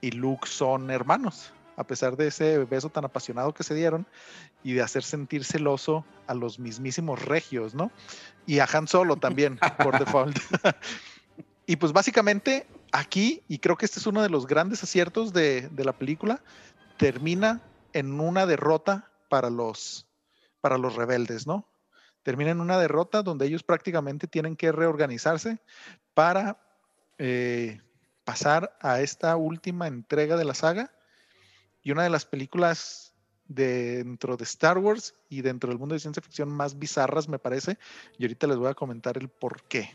y 0.00 0.10
Luke 0.10 0.48
son 0.48 0.90
hermanos, 0.90 1.52
a 1.76 1.84
pesar 1.84 2.16
de 2.16 2.28
ese 2.28 2.58
beso 2.58 2.90
tan 2.90 3.04
apasionado 3.04 3.54
que 3.54 3.62
se 3.62 3.74
dieron 3.74 4.06
y 4.62 4.72
de 4.72 4.82
hacer 4.82 5.02
sentir 5.02 5.44
celoso 5.44 6.04
a 6.26 6.34
los 6.34 6.58
mismísimos 6.58 7.22
regios, 7.24 7.74
¿no? 7.74 7.90
Y 8.46 8.58
a 8.58 8.68
Han 8.72 8.86
Solo 8.88 9.16
también, 9.16 9.58
por 9.82 9.98
default. 9.98 10.38
y 11.66 11.76
pues 11.76 11.92
básicamente 11.92 12.66
aquí, 12.92 13.42
y 13.48 13.58
creo 13.58 13.76
que 13.76 13.86
este 13.86 13.98
es 13.98 14.06
uno 14.06 14.22
de 14.22 14.28
los 14.28 14.46
grandes 14.46 14.82
aciertos 14.82 15.32
de, 15.32 15.68
de 15.68 15.84
la 15.84 15.92
película, 15.92 16.42
termina 16.96 17.62
en 17.92 18.20
una 18.20 18.46
derrota 18.46 19.10
para 19.28 19.50
los, 19.50 20.06
para 20.60 20.78
los 20.78 20.94
rebeldes, 20.94 21.46
¿no? 21.46 21.66
Termina 22.24 22.50
en 22.50 22.60
una 22.60 22.78
derrota 22.78 23.22
donde 23.22 23.46
ellos 23.46 23.62
prácticamente 23.62 24.26
tienen 24.26 24.56
que 24.56 24.72
reorganizarse 24.72 25.58
para 26.14 26.58
eh, 27.18 27.80
pasar 28.24 28.76
a 28.80 29.00
esta 29.00 29.36
última 29.36 29.86
entrega 29.86 30.36
de 30.36 30.44
la 30.44 30.54
saga 30.54 30.90
y 31.82 31.92
una 31.92 32.02
de 32.02 32.10
las 32.10 32.24
películas 32.24 33.14
dentro 33.46 34.36
de 34.36 34.44
Star 34.44 34.78
Wars 34.78 35.14
y 35.28 35.42
dentro 35.42 35.68
del 35.68 35.78
mundo 35.78 35.94
de 35.94 36.00
ciencia 36.00 36.22
ficción 36.22 36.48
más 36.48 36.78
bizarras, 36.78 37.28
me 37.28 37.38
parece, 37.38 37.78
y 38.18 38.24
ahorita 38.24 38.46
les 38.46 38.56
voy 38.56 38.68
a 38.68 38.74
comentar 38.74 39.18
el 39.18 39.28
por 39.28 39.62
qué. 39.64 39.94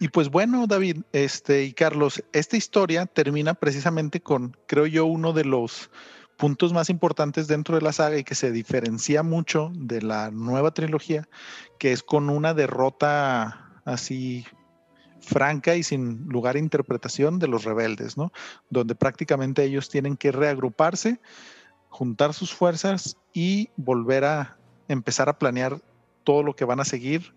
Y 0.00 0.08
pues 0.08 0.28
bueno, 0.28 0.66
David, 0.66 1.02
este 1.12 1.64
y 1.64 1.72
Carlos, 1.72 2.22
esta 2.32 2.56
historia 2.56 3.06
termina 3.06 3.54
precisamente 3.54 4.20
con, 4.20 4.56
creo 4.66 4.86
yo, 4.86 5.06
uno 5.06 5.32
de 5.32 5.44
los 5.44 5.90
puntos 6.38 6.72
más 6.72 6.88
importantes 6.88 7.48
dentro 7.48 7.74
de 7.74 7.82
la 7.82 7.92
saga 7.92 8.16
y 8.16 8.24
que 8.24 8.36
se 8.36 8.52
diferencia 8.52 9.22
mucho 9.22 9.70
de 9.74 10.00
la 10.00 10.30
nueva 10.30 10.70
trilogía, 10.70 11.28
que 11.78 11.92
es 11.92 12.02
con 12.02 12.30
una 12.30 12.54
derrota 12.54 13.68
así 13.84 14.46
franca 15.20 15.74
y 15.74 15.82
sin 15.82 16.26
lugar 16.28 16.54
a 16.54 16.60
interpretación 16.60 17.40
de 17.40 17.48
los 17.48 17.64
rebeldes, 17.64 18.16
¿no? 18.16 18.32
Donde 18.70 18.94
prácticamente 18.94 19.64
ellos 19.64 19.90
tienen 19.90 20.16
que 20.16 20.30
reagruparse, 20.30 21.20
juntar 21.88 22.32
sus 22.32 22.54
fuerzas 22.54 23.16
y 23.32 23.70
volver 23.76 24.24
a 24.24 24.56
empezar 24.86 25.28
a 25.28 25.38
planear 25.38 25.82
todo 26.22 26.44
lo 26.44 26.54
que 26.54 26.64
van 26.64 26.78
a 26.78 26.84
seguir 26.84 27.34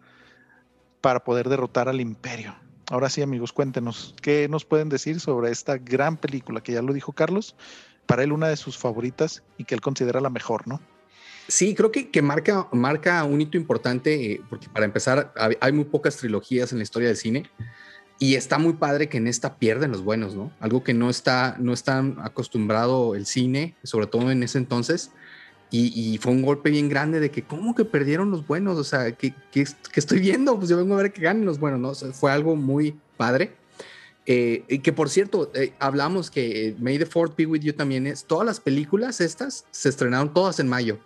para 1.02 1.24
poder 1.24 1.50
derrotar 1.50 1.90
al 1.90 2.00
imperio. 2.00 2.56
Ahora 2.92 3.10
sí, 3.10 3.24
amigos, 3.24 3.52
cuéntenos, 3.52 4.14
¿qué 4.22 4.48
nos 4.48 4.64
pueden 4.64 4.90
decir 4.90 5.20
sobre 5.20 5.50
esta 5.50 5.78
gran 5.78 6.18
película 6.18 6.62
que 6.62 6.74
ya 6.74 6.82
lo 6.84 6.94
dijo 6.94 7.14
Carlos? 7.14 7.56
Para 8.12 8.26
él 8.26 8.34
una 8.34 8.50
de 8.50 8.58
sus 8.58 8.78
favoritas 8.78 9.42
y 9.58 9.64
que 9.64 9.74
él 9.74 9.80
considera 9.80 10.20
la 10.20 10.30
mejor, 10.30 10.68
¿no? 10.68 10.82
Sí, 11.48 11.74
creo 11.76 11.94
que, 11.94 12.10
que 12.10 12.22
marca, 12.22 12.68
marca 12.74 13.24
un 13.24 13.40
hito 13.40 13.56
importante, 13.56 14.34
eh, 14.34 14.42
porque 14.50 14.68
para 14.68 14.84
empezar, 14.84 15.34
hay 15.62 15.72
muy 15.72 15.86
pocas 15.86 16.18
trilogías 16.18 16.74
en 16.74 16.80
la 16.80 16.84
historia 16.84 17.08
del 17.08 17.16
cine 17.16 17.50
y 18.20 18.36
está 18.36 18.58
muy 18.58 18.74
padre 18.74 19.08
que 19.08 19.16
en 19.16 19.28
esta 19.28 19.56
pierden 19.56 19.92
los 19.92 20.04
buenos, 20.04 20.36
¿no? 20.36 20.52
Algo 20.60 20.84
que 20.84 20.94
no 20.94 21.10
está, 21.10 21.56
no 21.58 21.72
está 21.72 22.00
acostumbrado 22.22 23.16
el 23.16 23.26
cine, 23.26 23.76
sobre 23.84 24.08
todo 24.08 24.30
en 24.30 24.44
ese 24.44 24.58
entonces. 24.58 25.12
Y, 25.70 26.18
fue 26.18 26.34
un 26.34 26.42
golpe 26.42 26.70
bien 26.70 26.90
grande 26.90 27.22
de 27.22 27.32
que, 27.32 27.44
¿cómo 27.44 27.76
que 27.76 27.86
perdieron 27.86 28.30
los 28.30 28.46
buenos? 28.46 28.78
O 28.78 28.84
sea, 28.84 29.14
¿qué, 29.14 29.34
estoy 29.96 30.20
viendo? 30.20 30.58
Pues 30.58 30.68
yo 30.68 30.76
vengo 30.76 30.96
a 30.96 30.98
ver 31.04 31.14
que 31.14 31.22
ganen 31.22 31.46
los 31.46 31.60
buenos, 31.60 31.80
¿no? 31.80 32.12
fue 32.12 32.30
algo 32.30 32.58
muy 32.58 33.00
padre. 33.16 33.54
Eh, 34.26 34.64
y 34.68 34.80
que 34.80 34.94
por 34.94 35.10
cierto, 35.10 35.52
eh, 35.56 35.74
hablamos 35.80 36.30
que 36.30 36.76
May 36.80 37.00
the 37.00 37.06
Fourth 37.06 37.36
Be 37.36 37.46
With 37.46 37.62
You 37.62 37.74
también 37.74 38.06
es, 38.06 38.26
todas 38.26 38.46
las 38.46 38.60
películas 38.60 39.20
estas 39.20 39.66
se 39.72 39.90
estrenaron 39.90 40.34
todas 40.34 40.60
en 40.60 40.68
mayo. 40.68 41.00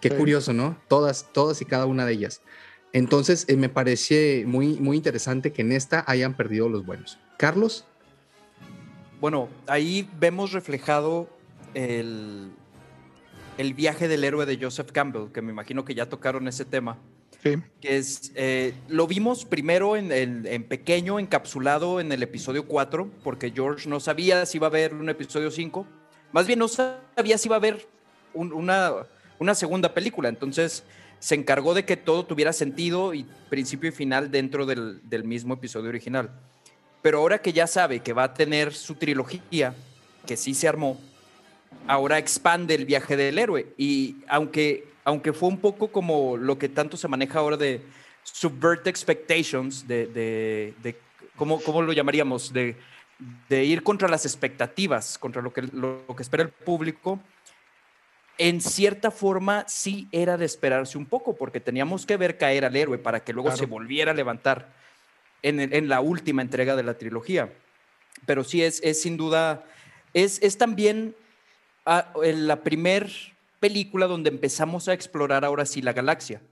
Qué 0.00 0.10
curioso, 0.10 0.52
¿no? 0.52 0.78
Todas, 0.86 1.28
todas 1.32 1.60
y 1.60 1.64
cada 1.64 1.86
una 1.86 2.06
de 2.06 2.12
ellas. 2.12 2.40
Entonces, 2.92 3.44
eh, 3.48 3.56
me 3.56 3.68
parece 3.68 4.44
muy, 4.46 4.74
muy 4.78 4.96
interesante 4.96 5.52
que 5.52 5.62
en 5.62 5.72
esta 5.72 6.04
hayan 6.06 6.36
perdido 6.36 6.68
los 6.68 6.86
buenos. 6.86 7.18
Carlos. 7.36 7.84
Bueno, 9.20 9.48
ahí 9.66 10.08
vemos 10.18 10.52
reflejado 10.52 11.28
el, 11.74 12.50
el 13.58 13.74
viaje 13.74 14.06
del 14.06 14.22
héroe 14.22 14.46
de 14.46 14.56
Joseph 14.60 14.92
Campbell, 14.92 15.32
que 15.32 15.42
me 15.42 15.50
imagino 15.50 15.84
que 15.84 15.94
ya 15.94 16.08
tocaron 16.08 16.46
ese 16.46 16.64
tema. 16.64 16.98
Que 17.42 17.96
es, 17.96 18.32
eh, 18.34 18.74
lo 18.88 19.06
vimos 19.06 19.44
primero 19.44 19.96
en, 19.96 20.10
en, 20.12 20.64
pequeño, 20.64 21.18
encapsulado 21.18 22.00
en 22.00 22.10
el 22.12 22.22
episodio 22.22 22.66
4, 22.66 23.08
porque 23.22 23.52
George 23.52 23.88
no 23.88 24.00
sabía 24.00 24.44
si 24.44 24.58
iba 24.58 24.66
a 24.66 24.70
haber 24.70 24.94
un 24.94 25.08
episodio 25.08 25.50
5. 25.50 25.86
Más 26.32 26.46
bien 26.46 26.58
no 26.58 26.68
sabía 26.68 27.38
si 27.38 27.48
iba 27.48 27.56
a 27.56 27.58
haber 27.58 27.86
una, 28.34 28.92
una 29.38 29.54
segunda 29.54 29.94
película. 29.94 30.28
Entonces, 30.28 30.82
se 31.20 31.34
encargó 31.34 31.74
de 31.74 31.84
que 31.84 31.96
todo 31.96 32.24
tuviera 32.24 32.52
sentido 32.52 33.14
y 33.14 33.26
principio 33.48 33.88
y 33.88 33.92
final 33.92 34.30
dentro 34.30 34.66
del, 34.66 35.00
mismo 35.24 35.54
episodio 35.54 35.88
original. 35.88 36.30
Pero 37.02 37.18
ahora 37.18 37.38
que 37.38 37.52
ya 37.52 37.66
sabe 37.66 38.00
que 38.00 38.12
va 38.12 38.24
a 38.24 38.34
tener 38.34 38.72
su 38.74 38.94
trilogía, 38.94 39.74
que 40.26 40.36
sí 40.36 40.54
se 40.54 40.68
armó, 40.68 41.00
ahora 41.86 42.18
expande 42.18 42.74
el 42.74 42.84
viaje 42.84 43.16
del 43.16 43.38
héroe. 43.38 43.72
Y 43.76 44.16
aunque, 44.28 44.88
aunque 45.04 45.32
fue 45.32 45.48
un 45.48 45.58
poco 45.58 45.88
como 45.88 46.36
lo 46.36 46.58
que 46.58 46.68
tanto 46.68 46.96
se 46.96 47.08
maneja 47.08 47.38
ahora 47.38 47.56
de 47.56 47.82
subvert 48.22 48.86
expectations, 48.86 49.86
de, 49.88 50.06
de, 50.06 50.96
¿cómo, 51.36 51.82
lo 51.82 51.92
llamaríamos? 51.92 52.52
De, 52.52 52.76
de 53.48 53.64
ir 53.64 53.82
contra 53.82 54.08
las 54.08 54.24
expectativas, 54.26 55.18
contra 55.18 55.42
lo 55.42 55.52
que, 55.52 55.62
lo 55.62 56.04
que 56.14 56.22
espera 56.22 56.42
el 56.42 56.50
público, 56.50 57.20
en 58.38 58.60
cierta 58.60 59.10
forma 59.10 59.64
sí 59.66 60.08
era 60.12 60.36
de 60.36 60.44
esperarse 60.44 60.96
un 60.96 61.06
poco, 61.06 61.34
porque 61.34 61.58
teníamos 61.58 62.06
que 62.06 62.16
ver 62.16 62.38
caer 62.38 62.64
al 62.64 62.76
héroe 62.76 62.98
para 62.98 63.20
que 63.20 63.32
luego 63.32 63.54
se 63.56 63.66
volviera 63.66 64.12
a 64.12 64.14
levantar 64.14 64.72
en, 65.42 65.88
la 65.88 66.00
última 66.00 66.42
entrega 66.42 66.76
de 66.76 66.84
la 66.84 66.94
trilogía. 66.94 67.52
Pero 68.26 68.44
sí 68.44 68.62
es, 68.62 68.80
es 68.84 69.02
sin 69.02 69.16
duda, 69.16 69.64
es, 70.14 70.40
es 70.42 70.56
también 70.56 71.16
la 72.22 72.62
primer 72.62 73.10
película 73.60 74.06
donde 74.06 74.30
empezamos 74.30 74.88
a 74.88 74.92
explorar 74.92 75.44
ahora 75.44 75.66
sí 75.66 75.82
la 75.82 75.92
galaxia. 75.92 76.42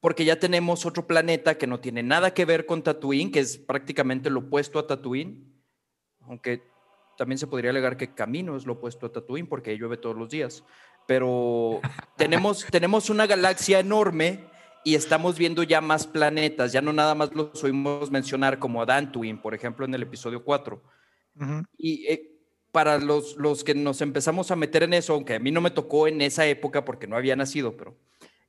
Porque 0.00 0.24
ya 0.24 0.38
tenemos 0.38 0.86
otro 0.86 1.06
planeta 1.06 1.58
que 1.58 1.66
no 1.66 1.78
tiene 1.78 2.02
nada 2.02 2.32
que 2.32 2.46
ver 2.46 2.64
con 2.64 2.82
Tatooine, 2.82 3.30
que 3.30 3.40
es 3.40 3.58
prácticamente 3.58 4.30
lo 4.30 4.40
opuesto 4.40 4.78
a 4.78 4.86
Tatooine, 4.86 5.44
aunque 6.22 6.62
también 7.18 7.38
se 7.38 7.46
podría 7.46 7.70
alegar 7.70 7.98
que 7.98 8.14
Camino 8.14 8.56
es 8.56 8.64
lo 8.64 8.74
opuesto 8.74 9.06
a 9.06 9.12
Tatooine 9.12 9.46
porque 9.46 9.76
llueve 9.76 9.98
todos 9.98 10.16
los 10.16 10.30
días. 10.30 10.64
Pero 11.06 11.80
tenemos, 12.16 12.64
tenemos 12.70 13.10
una 13.10 13.26
galaxia 13.26 13.80
enorme 13.80 14.44
y 14.84 14.94
estamos 14.94 15.38
viendo 15.38 15.62
ya 15.62 15.80
más 15.80 16.06
planetas. 16.06 16.72
Ya 16.72 16.80
no 16.80 16.92
nada 16.92 17.14
más 17.14 17.34
los 17.34 17.62
oímos 17.62 18.10
mencionar 18.10 18.58
como 18.58 18.80
a 18.80 18.86
Dantooine, 18.86 19.38
por 19.38 19.54
ejemplo, 19.54 19.84
en 19.84 19.94
el 19.94 20.02
episodio 20.02 20.42
4. 20.42 20.82
Y 21.76 22.06
eh, 22.06 22.31
para 22.72 22.98
los, 22.98 23.36
los 23.36 23.64
que 23.64 23.74
nos 23.74 24.00
empezamos 24.00 24.50
a 24.50 24.56
meter 24.56 24.82
en 24.82 24.94
eso, 24.94 25.12
aunque 25.12 25.34
a 25.34 25.38
mí 25.38 25.50
no 25.50 25.60
me 25.60 25.70
tocó 25.70 26.08
en 26.08 26.22
esa 26.22 26.46
época 26.46 26.84
porque 26.84 27.06
no 27.06 27.16
había 27.16 27.36
nacido, 27.36 27.76
pero 27.76 27.94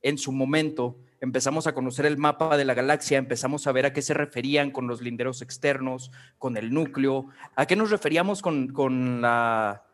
en 0.00 0.18
su 0.18 0.32
momento 0.32 0.96
empezamos 1.20 1.66
a 1.66 1.74
conocer 1.74 2.06
el 2.06 2.16
mapa 2.16 2.56
de 2.56 2.64
la 2.64 2.74
galaxia, 2.74 3.18
empezamos 3.18 3.66
a 3.66 3.72
ver 3.72 3.86
a 3.86 3.92
qué 3.92 4.02
se 4.02 4.14
referían 4.14 4.70
con 4.70 4.86
los 4.86 5.02
linderos 5.02 5.42
externos, 5.42 6.10
con 6.38 6.56
el 6.56 6.72
núcleo, 6.72 7.28
a 7.54 7.66
qué 7.66 7.76
nos 7.76 7.90
referíamos 7.90 8.42
con, 8.42 9.22
la, 9.22 9.84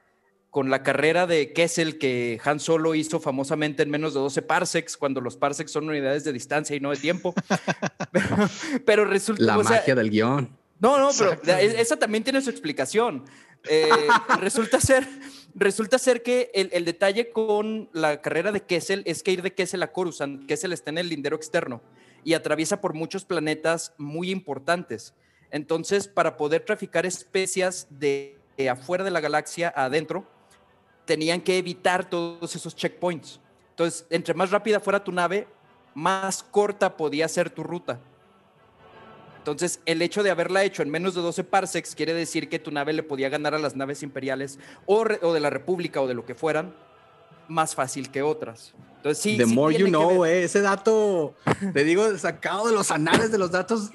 con 0.51 0.70
la 0.70 0.83
carrera 0.83 1.26
de 1.26 1.53
Kessel 1.53 1.99
que 1.99 2.41
Han 2.45 2.61
Solo 2.61 2.95
hizo 2.95 3.20
famosamente 3.20 3.83
en 3.83 3.91
menos 3.91 4.14
de 4.14 4.20
12 4.20 4.43
parsecs, 4.43 4.97
cuando 4.97 5.20
los 5.20 5.37
parsecs 5.37 5.70
son 5.70 5.89
unidades 5.89 6.24
de 6.24 6.33
distancia 6.33 6.74
y 6.74 6.81
no 6.81 6.91
de 6.91 6.97
tiempo. 6.97 7.35
pero, 8.85 9.05
resulta... 9.05 9.45
La 9.45 9.59
magia 9.59 9.95
del 9.95 10.11
guion. 10.11 10.51
No, 10.81 10.99
no, 10.99 11.11
pero 11.16 11.39
esa 11.45 11.99
también 11.99 12.24
tiene 12.24 12.41
su 12.41 12.51
explicación. 12.51 13.24
Eh, 13.69 13.89
resulta 14.39 14.81
ser 14.81 15.07
Resulta 15.55 15.99
ser 15.99 16.23
que 16.23 16.51
el, 16.55 16.85
detalle 16.85 17.31
con 17.31 17.89
la 17.93 18.21
carrera 18.23 18.53
de 18.53 18.63
Kessel 18.63 19.03
es 19.05 19.23
que 19.23 19.33
ir 19.33 19.43
de 19.43 19.53
Kessel 19.53 19.83
a 19.83 19.93
Coruscant, 19.93 20.47
Kessel 20.47 20.73
está 20.73 20.91
en 20.91 20.99
el 20.99 21.09
lindero 21.09 21.37
externo 21.37 21.81
y 22.23 22.35
atraviesa 22.35 22.81
por 22.81 22.95
muchos 22.95 23.25
planetas 23.25 23.93
muy 23.99 24.31
importantes. 24.31 25.15
Entonces, 25.51 26.07
para 26.07 26.37
poder 26.37 26.65
traficar 26.65 27.05
especias 27.05 27.89
de, 27.91 28.39
afuera 28.71 29.03
de 29.03 29.11
la 29.11 29.21
galaxia 29.21 29.73
adentro, 29.75 30.25
tenían 31.05 31.41
que 31.41 31.59
evitar 31.59 32.09
todos 32.09 32.55
esos 32.55 32.77
checkpoints. 32.77 33.41
Entonces, 33.71 34.07
entre 34.11 34.35
más 34.35 34.51
rápida 34.51 34.79
fuera 34.79 35.03
tu 35.03 35.11
nave, 35.11 35.49
más 35.95 36.45
corta 36.45 36.97
podía 36.97 37.27
ser 37.27 37.51
tu 37.51 37.65
ruta. 37.65 37.99
Entonces, 39.41 39.80
el 39.86 40.03
hecho 40.03 40.22
de 40.22 40.30
haberla 40.30 40.64
hecho 40.64 40.82
en 40.82 40.91
menos 40.91 41.14
de 41.14 41.22
12 41.22 41.45
parsecs 41.45 41.95
quiere 41.95 42.12
decir 42.12 42.51
que 42.51 42.59
tu 42.59 42.70
nave 42.70 42.93
le 42.93 43.03
podía 43.03 43.30
ganar 43.30 43.55
a 43.55 43.59
las 43.59 43.74
naves 43.74 44.03
imperiales 44.03 44.59
o, 44.84 45.05
de 45.07 45.41
la 45.41 45.49
República 45.49 46.03
o 46.03 46.07
de 46.07 46.12
lo 46.12 46.26
que 46.26 46.34
fueran 46.34 46.74
más 47.49 47.74
fácil 47.74 48.11
que 48.11 48.20
otras. 48.20 48.74
Entonces, 48.97 49.22
sí. 49.22 49.38
The 49.38 49.47
more 49.47 49.74
you 49.74 49.86
know, 49.86 50.26
eh, 50.26 50.45
ese 50.45 50.61
dato, 50.61 51.34
te 51.72 51.84
digo, 51.84 52.16
sacado 52.18 52.68
de 52.68 52.74
los 52.74 52.91
anales 52.91 53.32
de 53.32 53.38
los 53.38 53.51
datos, 53.51 53.91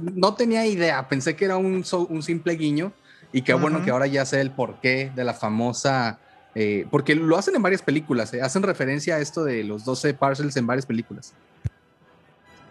no 0.00 0.34
tenía 0.34 0.64
idea. 0.64 1.08
Pensé 1.08 1.34
que 1.34 1.44
era 1.44 1.56
un, 1.56 1.84
un 2.08 2.22
simple 2.22 2.54
guiño 2.54 2.92
y 3.32 3.42
qué 3.42 3.52
bueno 3.52 3.84
que 3.84 3.90
ahora 3.90 4.06
ya 4.06 4.24
sé 4.24 4.40
el 4.40 4.52
porqué 4.52 5.10
de 5.14 5.24
la 5.24 5.34
famosa. 5.34 6.20
Eh, 6.54 6.86
porque 6.88 7.16
lo 7.16 7.36
hacen 7.36 7.56
en 7.56 7.62
varias 7.62 7.82
películas, 7.82 8.32
eh, 8.32 8.40
hacen 8.40 8.62
referencia 8.62 9.16
a 9.16 9.18
esto 9.18 9.42
de 9.42 9.64
los 9.64 9.84
12 9.84 10.14
parcels 10.14 10.56
en 10.56 10.68
varias 10.68 10.86
películas. 10.86 11.34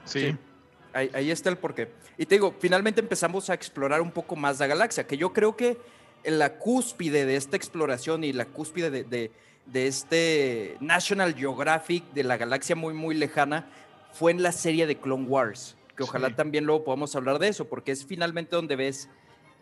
sí. 0.06 0.38
Ahí, 0.94 1.32
está 1.32 1.50
el 1.50 1.58
porqué. 1.58 1.90
Y 2.18 2.26
te 2.26 2.36
digo, 2.36 2.54
finalmente 2.60 3.02
empezamos 3.02 3.50
a 3.50 3.56
explorar 3.56 4.02
un 4.02 4.12
poco 4.12 4.36
más 4.36 4.60
la 4.60 4.68
galaxia, 4.68 5.08
que 5.08 5.18
yo 5.18 5.34
creo 5.34 5.56
que 5.56 5.78
en 6.24 6.38
la 6.38 6.58
cúspide 6.60 7.26
de 7.26 7.36
esta 7.36 7.58
exploración 7.58 8.24
y 8.24 8.32
la 8.32 8.46
cúspide 8.46 9.04
de, 9.04 9.32
este 9.74 10.78
National 10.80 11.34
Geographic 11.34 12.04
de 12.14 12.24
la 12.24 12.38
galaxia 12.38 12.76
muy, 12.76 12.94
muy 12.94 13.16
lejana 13.16 13.68
fue 14.12 14.32
en 14.32 14.44
la 14.44 14.52
serie 14.52 14.86
de 14.86 14.98
Clone 14.98 15.26
Wars, 15.26 15.76
que 15.98 16.04
ojalá 16.04 16.36
también 16.36 16.66
luego 16.66 16.84
podamos 16.84 17.16
hablar 17.16 17.40
de 17.40 17.48
eso, 17.48 17.66
porque 17.66 17.92
es 17.92 18.06
finalmente 18.06 18.56
donde 18.56 18.76
ves 18.76 19.10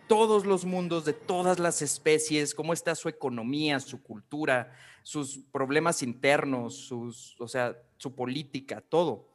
todos 0.08 0.46
los 0.46 0.66
mundos 0.66 1.06
de 1.06 1.14
todas 1.14 1.60
las 1.60 1.82
especies, 1.82 2.54
cómo 2.54 2.74
está 2.74 2.94
su 2.96 3.08
economía, 3.08 3.80
su 3.80 4.04
cultura, 4.04 4.74
sus 5.04 5.40
problemas 5.54 6.04
internos, 6.04 6.76
sus, 6.76 7.40
o 7.40 7.48
sea, 7.48 7.78
su 7.96 8.14
política, 8.14 8.82
todo. 8.82 9.26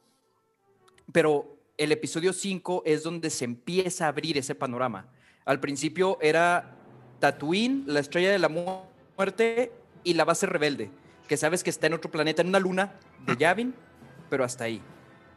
Pero 1.11 1.56
el 1.77 1.91
episodio 1.91 2.33
5 2.33 2.83
es 2.85 3.03
donde 3.03 3.29
se 3.29 3.45
empieza 3.45 4.05
a 4.05 4.09
abrir 4.09 4.37
ese 4.37 4.55
panorama. 4.55 5.05
Al 5.45 5.59
principio 5.59 6.17
era 6.21 6.75
Tatooine, 7.19 7.83
la 7.85 7.99
estrella 7.99 8.31
de 8.31 8.39
la 8.39 8.49
muerte 8.49 9.71
y 10.03 10.15
la 10.15 10.25
base 10.25 10.47
rebelde, 10.47 10.89
que 11.27 11.37
sabes 11.37 11.63
que 11.63 11.69
está 11.69 11.87
en 11.87 11.93
otro 11.93 12.09
planeta, 12.09 12.41
en 12.41 12.49
una 12.49 12.59
luna 12.59 12.93
de 13.25 13.37
Yavin, 13.37 13.75
pero 14.29 14.43
hasta 14.43 14.63
ahí. 14.63 14.81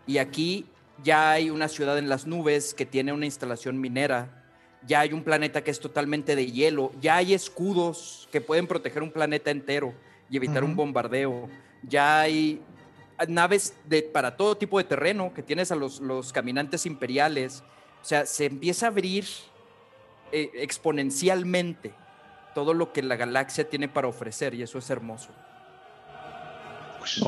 Y 0.07 0.19
aquí 0.19 0.67
ya 1.05 1.31
hay 1.31 1.51
una 1.51 1.69
ciudad 1.69 1.99
en 1.99 2.09
las 2.09 2.27
nubes 2.27 2.75
que 2.75 2.87
tiene 2.87 3.13
una 3.13 3.27
instalación 3.27 3.79
minera, 3.79 4.45
ya 4.87 5.01
hay 5.01 5.13
un 5.13 5.23
planeta 5.23 5.63
que 5.63 5.71
es 5.71 5.79
totalmente 5.79 6.37
de 6.37 6.51
hielo, 6.51 6.91
ya 7.01 7.17
hay 7.17 7.35
escudos 7.35 8.29
que 8.33 8.41
pueden 8.41 8.67
proteger 8.67 9.03
un 9.03 9.13
planeta 9.13 9.51
entero 9.51 9.95
y 10.31 10.39
evitar 10.39 10.65
un 10.65 10.75
bombardeo, 10.75 11.51
ya 11.83 12.21
hay 12.21 12.63
naves 13.29 13.75
de, 13.87 14.03
para 14.03 14.37
todo 14.37 14.57
tipo 14.57 14.79
de 14.79 14.85
terreno, 14.85 15.33
que 15.35 15.43
tienes 15.43 15.71
a 15.71 15.77
los, 15.77 16.01
los 16.01 16.33
caminantes 16.33 16.87
imperiales. 16.87 17.63
O 18.03 18.05
sea, 18.05 18.27
se 18.27 18.47
empieza 18.47 18.87
a 18.87 18.89
abrir 18.89 19.27
eh, 20.33 20.51
exponencialmente 20.55 21.93
todo 22.55 22.75
lo 22.75 22.93
que 22.93 23.03
la 23.03 23.17
galaxia 23.17 23.69
tiene 23.69 23.89
para 23.89 24.09
ofrecer 24.09 24.55
y 24.55 24.63
eso 24.63 24.79
es 24.79 24.89
hermoso. 24.91 25.31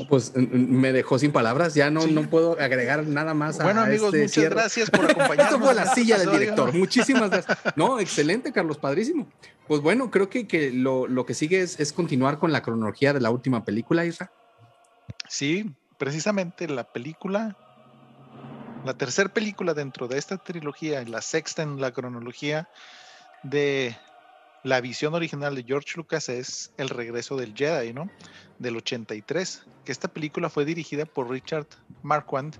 pues 0.09 0.33
me 0.37 0.93
dejó 0.93 1.19
sin 1.19 1.33
palabras, 1.33 1.75
ya 1.75 1.91
no, 1.91 2.07
no 2.07 2.29
puedo 2.29 2.59
agregar 2.61 3.07
nada 3.07 3.35
más. 3.35 3.59
Bueno, 3.63 3.81
amigos, 3.81 4.15
este 4.15 4.41
muchas 4.41 4.55
gracias 4.55 4.91
por 4.91 5.05
acompañarnos. 5.05 5.47
Esto 5.47 5.61
fue 5.61 5.75
la 5.75 5.95
silla 5.95 6.19
del 6.19 6.31
director. 6.31 6.73
Muchísimas 6.73 7.31
gracias. 7.31 7.59
No, 7.77 7.99
excelente, 8.01 8.53
Carlos, 8.53 8.79
padrísimo. 8.79 9.29
Pues 9.67 9.81
bueno, 9.81 10.11
creo 10.11 10.29
que, 10.29 10.47
que 10.47 10.71
lo, 10.71 11.07
lo, 11.07 11.25
que 11.25 11.35
sigue 11.35 11.61
es, 11.61 11.79
es, 11.81 11.93
continuar 11.93 12.39
con 12.39 12.53
la 12.53 12.63
cronología 12.63 13.13
de 13.13 13.21
la 13.21 13.31
última 13.31 13.65
película, 13.65 14.05
Isra. 14.05 14.31
Sí, 15.29 15.75
precisamente 15.99 16.69
la 16.69 16.85
película, 16.85 17.57
la 18.85 18.95
tercera 18.95 19.33
película 19.33 19.75
dentro 19.75 20.09
de 20.09 20.19
esta 20.19 20.39
trilogía, 20.39 21.03
la 21.05 21.23
sexta 21.23 21.63
en 21.63 21.81
la 21.81 21.93
cronología 21.93 22.69
de 23.43 23.97
la 24.63 24.81
visión 24.81 25.15
original 25.15 25.55
de 25.55 25.65
George 25.65 25.95
Lucas 25.97 26.29
es 26.29 26.73
El 26.77 26.89
regreso 26.89 27.37
del 27.37 27.55
Jedi, 27.55 27.93
¿no? 27.93 28.11
Del 28.59 28.77
83, 28.77 29.65
que 29.85 29.93
esta 29.93 30.09
película 30.09 30.49
fue 30.51 30.65
dirigida 30.65 31.05
por 31.05 31.29
Richard 31.29 31.67
Marquand, 32.03 32.55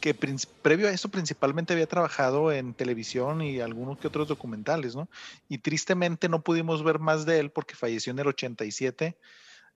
que 0.00 0.14
previo 0.14 0.88
a 0.88 0.90
eso 0.90 1.08
principalmente 1.08 1.72
había 1.72 1.86
trabajado 1.86 2.52
en 2.52 2.74
televisión 2.74 3.42
y 3.42 3.60
algunos 3.60 3.98
que 3.98 4.08
otros 4.08 4.28
documentales, 4.28 4.94
¿no? 4.94 5.08
Y 5.48 5.58
tristemente 5.58 6.28
no 6.28 6.42
pudimos 6.42 6.82
ver 6.82 6.98
más 6.98 7.26
de 7.26 7.38
él 7.38 7.50
porque 7.50 7.74
falleció 7.74 8.12
en 8.12 8.18
el 8.18 8.28
87 8.28 9.16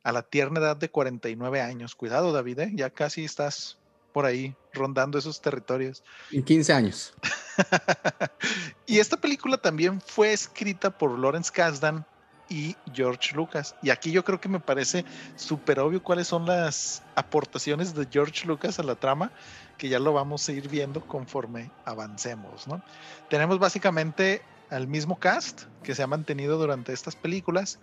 a 0.03 0.13
la 0.13 0.23
tierna 0.23 0.61
edad 0.61 0.77
de 0.77 0.91
49 0.91 1.61
años. 1.61 1.95
Cuidado, 1.95 2.33
David, 2.33 2.59
¿eh? 2.61 2.73
ya 2.75 2.91
casi 2.91 3.25
estás 3.25 3.79
por 4.13 4.27
ahí 4.27 4.55
rondando 4.73 5.19
esos 5.19 5.41
territorios. 5.41 6.03
En 6.31 6.43
15 6.43 6.73
años. 6.73 7.15
y 8.87 8.99
esta 8.99 9.17
película 9.17 9.59
también 9.59 10.01
fue 10.01 10.33
escrita 10.33 10.91
por 10.91 11.19
Lawrence 11.19 11.53
Kasdan 11.53 12.05
y 12.49 12.75
George 12.93 13.35
Lucas. 13.35 13.77
Y 13.83 13.91
aquí 13.91 14.11
yo 14.11 14.25
creo 14.25 14.41
que 14.41 14.49
me 14.49 14.61
parece 14.61 15.05
súper 15.37 15.79
obvio 15.79 16.03
cuáles 16.03 16.27
son 16.27 16.47
las 16.47 17.03
aportaciones 17.15 17.95
de 17.95 18.07
George 18.11 18.47
Lucas 18.47 18.79
a 18.79 18.83
la 18.83 18.97
trama, 18.97 19.33
que 19.79 19.89
ya 19.89 19.99
lo 19.99 20.13
vamos 20.13 20.49
a 20.49 20.53
ir 20.53 20.69
viendo 20.69 21.01
conforme 21.07 21.71
avancemos, 21.85 22.67
¿no? 22.67 22.83
Tenemos 23.29 23.59
básicamente 23.59 24.43
al 24.69 24.89
mismo 24.89 25.19
cast 25.19 25.63
que 25.83 25.95
se 25.95 26.03
ha 26.03 26.07
mantenido 26.07 26.59
durante 26.59 26.93
estas 26.93 27.15
películas. 27.15 27.79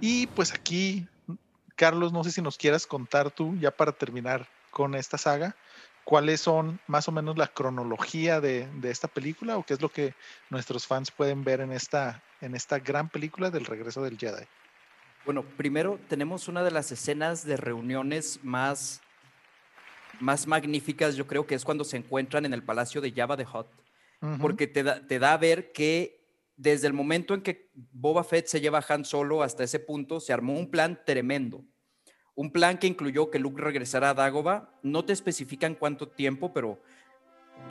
Y 0.00 0.26
pues 0.28 0.52
aquí 0.52 1.06
Carlos, 1.80 2.12
no 2.12 2.22
sé 2.22 2.30
si 2.30 2.42
nos 2.42 2.58
quieras 2.58 2.86
contar 2.86 3.30
tú, 3.30 3.56
ya 3.58 3.70
para 3.70 3.92
terminar 3.92 4.46
con 4.70 4.94
esta 4.94 5.16
saga, 5.16 5.56
cuáles 6.04 6.42
son 6.42 6.78
más 6.86 7.08
o 7.08 7.12
menos 7.12 7.38
la 7.38 7.46
cronología 7.46 8.38
de, 8.38 8.68
esta 8.82 9.08
película 9.08 9.56
o 9.56 9.64
qué 9.64 9.72
es 9.72 9.80
lo 9.80 9.88
que 9.88 10.12
nuestros 10.50 10.86
fans 10.86 11.10
pueden 11.10 11.42
ver 11.42 11.62
en 11.62 11.72
esta, 11.72 12.22
en 12.42 12.54
esta 12.54 12.80
gran 12.80 13.08
película 13.08 13.50
del 13.50 13.64
regreso 13.64 14.02
del 14.02 14.18
Jedi. 14.18 14.44
Bueno, 15.24 15.42
primero 15.42 15.98
tenemos 16.06 16.48
una 16.48 16.62
de 16.62 16.70
las 16.70 16.92
escenas 16.92 17.46
de 17.46 17.56
reuniones 17.56 18.40
más, 18.42 19.00
más 20.20 20.46
magníficas, 20.46 21.16
yo 21.16 21.26
creo 21.26 21.46
que 21.46 21.54
es 21.54 21.64
cuando 21.64 21.84
se 21.84 21.96
encuentran 21.96 22.44
en 22.44 22.52
el 22.52 22.62
palacio 22.62 23.00
de 23.00 23.10
Java 23.10 23.38
de 23.38 23.46
Hot, 23.46 23.72
porque 24.38 24.66
te 24.66 24.82
da, 24.82 25.06
te 25.06 25.18
da 25.18 25.32
a 25.32 25.38
ver 25.38 25.72
que 25.72 26.19
desde 26.60 26.86
el 26.86 26.92
momento 26.92 27.32
en 27.32 27.40
que 27.40 27.70
Boba 27.72 28.22
Fett 28.22 28.46
se 28.46 28.60
lleva 28.60 28.80
a 28.80 28.92
Han 28.92 29.06
Solo 29.06 29.42
hasta 29.42 29.64
ese 29.64 29.78
punto, 29.78 30.20
se 30.20 30.34
armó 30.34 30.58
un 30.58 30.70
plan 30.70 31.00
tremendo. 31.06 31.64
Un 32.34 32.52
plan 32.52 32.76
que 32.76 32.86
incluyó 32.86 33.30
que 33.30 33.38
Luke 33.38 33.62
regresara 33.62 34.10
a 34.10 34.14
Dagobah. 34.14 34.78
No 34.82 35.02
te 35.06 35.14
especifican 35.14 35.74
cuánto 35.74 36.08
tiempo, 36.08 36.52
pero 36.52 36.78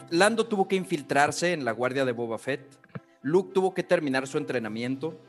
Lando 0.09 0.47
tuvo 0.47 0.67
que 0.67 0.75
infiltrarse 0.75 1.53
en 1.53 1.65
la 1.65 1.71
guardia 1.71 2.03
de 2.03 2.13
Boba 2.13 2.39
Fett. 2.39 2.61
Luke 3.21 3.51
tuvo 3.53 3.75
que 3.75 3.83
terminar 3.83 4.25
su 4.25 4.39
entrenamiento. 4.39 5.19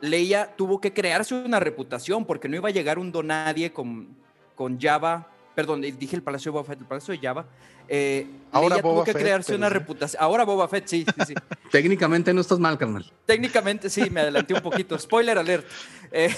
Leia 0.00 0.56
tuvo 0.56 0.80
que 0.80 0.92
crearse 0.92 1.36
una 1.36 1.60
reputación 1.60 2.24
porque 2.24 2.48
no 2.48 2.56
iba 2.56 2.68
a 2.68 2.72
llegar 2.72 2.98
un 2.98 3.12
donadie 3.12 3.72
con, 3.72 4.16
con 4.56 4.80
Java 4.80 5.31
Perdón, 5.54 5.82
dije 5.82 6.16
el 6.16 6.22
Palacio 6.22 6.50
de 6.50 6.54
Boba 6.54 6.64
Fett, 6.64 6.80
el 6.80 6.86
Palacio 6.86 7.12
de 7.12 7.20
Java. 7.20 7.46
Eh, 7.88 8.26
Ahora 8.52 8.80
tuvo 8.80 9.04
que 9.04 9.12
crearse 9.12 9.54
una 9.54 9.68
reputación. 9.68 10.22
Ahora 10.22 10.44
Boba 10.44 10.66
Fett, 10.68 10.86
sí, 10.86 11.04
sí, 11.04 11.24
sí. 11.28 11.34
Técnicamente 11.70 12.32
no 12.32 12.40
estás 12.40 12.58
mal, 12.58 12.78
carnal. 12.78 13.10
Técnicamente 13.26 13.90
sí, 13.90 14.08
me 14.08 14.20
adelanté 14.20 14.54
un 14.54 14.62
poquito. 14.62 14.98
Spoiler 14.98 15.36
alert. 15.36 15.66
Eh, 16.10 16.34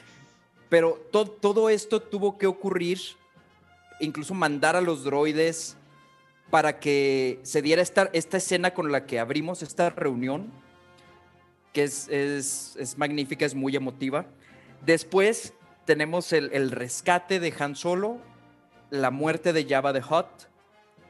pero 0.68 1.00
todo 1.10 1.70
esto 1.70 2.00
tuvo 2.00 2.36
que 2.36 2.46
ocurrir, 2.46 2.98
incluso 4.00 4.34
mandar 4.34 4.76
a 4.76 4.80
los 4.80 5.04
droides 5.04 5.76
para 6.50 6.78
que 6.78 7.40
se 7.44 7.62
diera 7.62 7.80
esta, 7.80 8.10
esta 8.12 8.36
escena 8.36 8.74
con 8.74 8.92
la 8.92 9.06
que 9.06 9.18
abrimos 9.18 9.62
esta 9.62 9.88
reunión, 9.88 10.52
que 11.72 11.84
es, 11.84 12.08
es, 12.08 12.76
es 12.78 12.98
magnífica, 12.98 13.46
es 13.46 13.54
muy 13.54 13.74
emotiva. 13.74 14.26
Después 14.84 15.54
tenemos 15.86 16.32
el, 16.34 16.50
el 16.52 16.70
rescate 16.70 17.40
de 17.40 17.54
Han 17.58 17.76
Solo, 17.76 18.18
la 18.92 19.10
muerte 19.10 19.52
de 19.52 19.64
Java 19.64 19.92
de 19.92 20.02
Hot, 20.02 20.48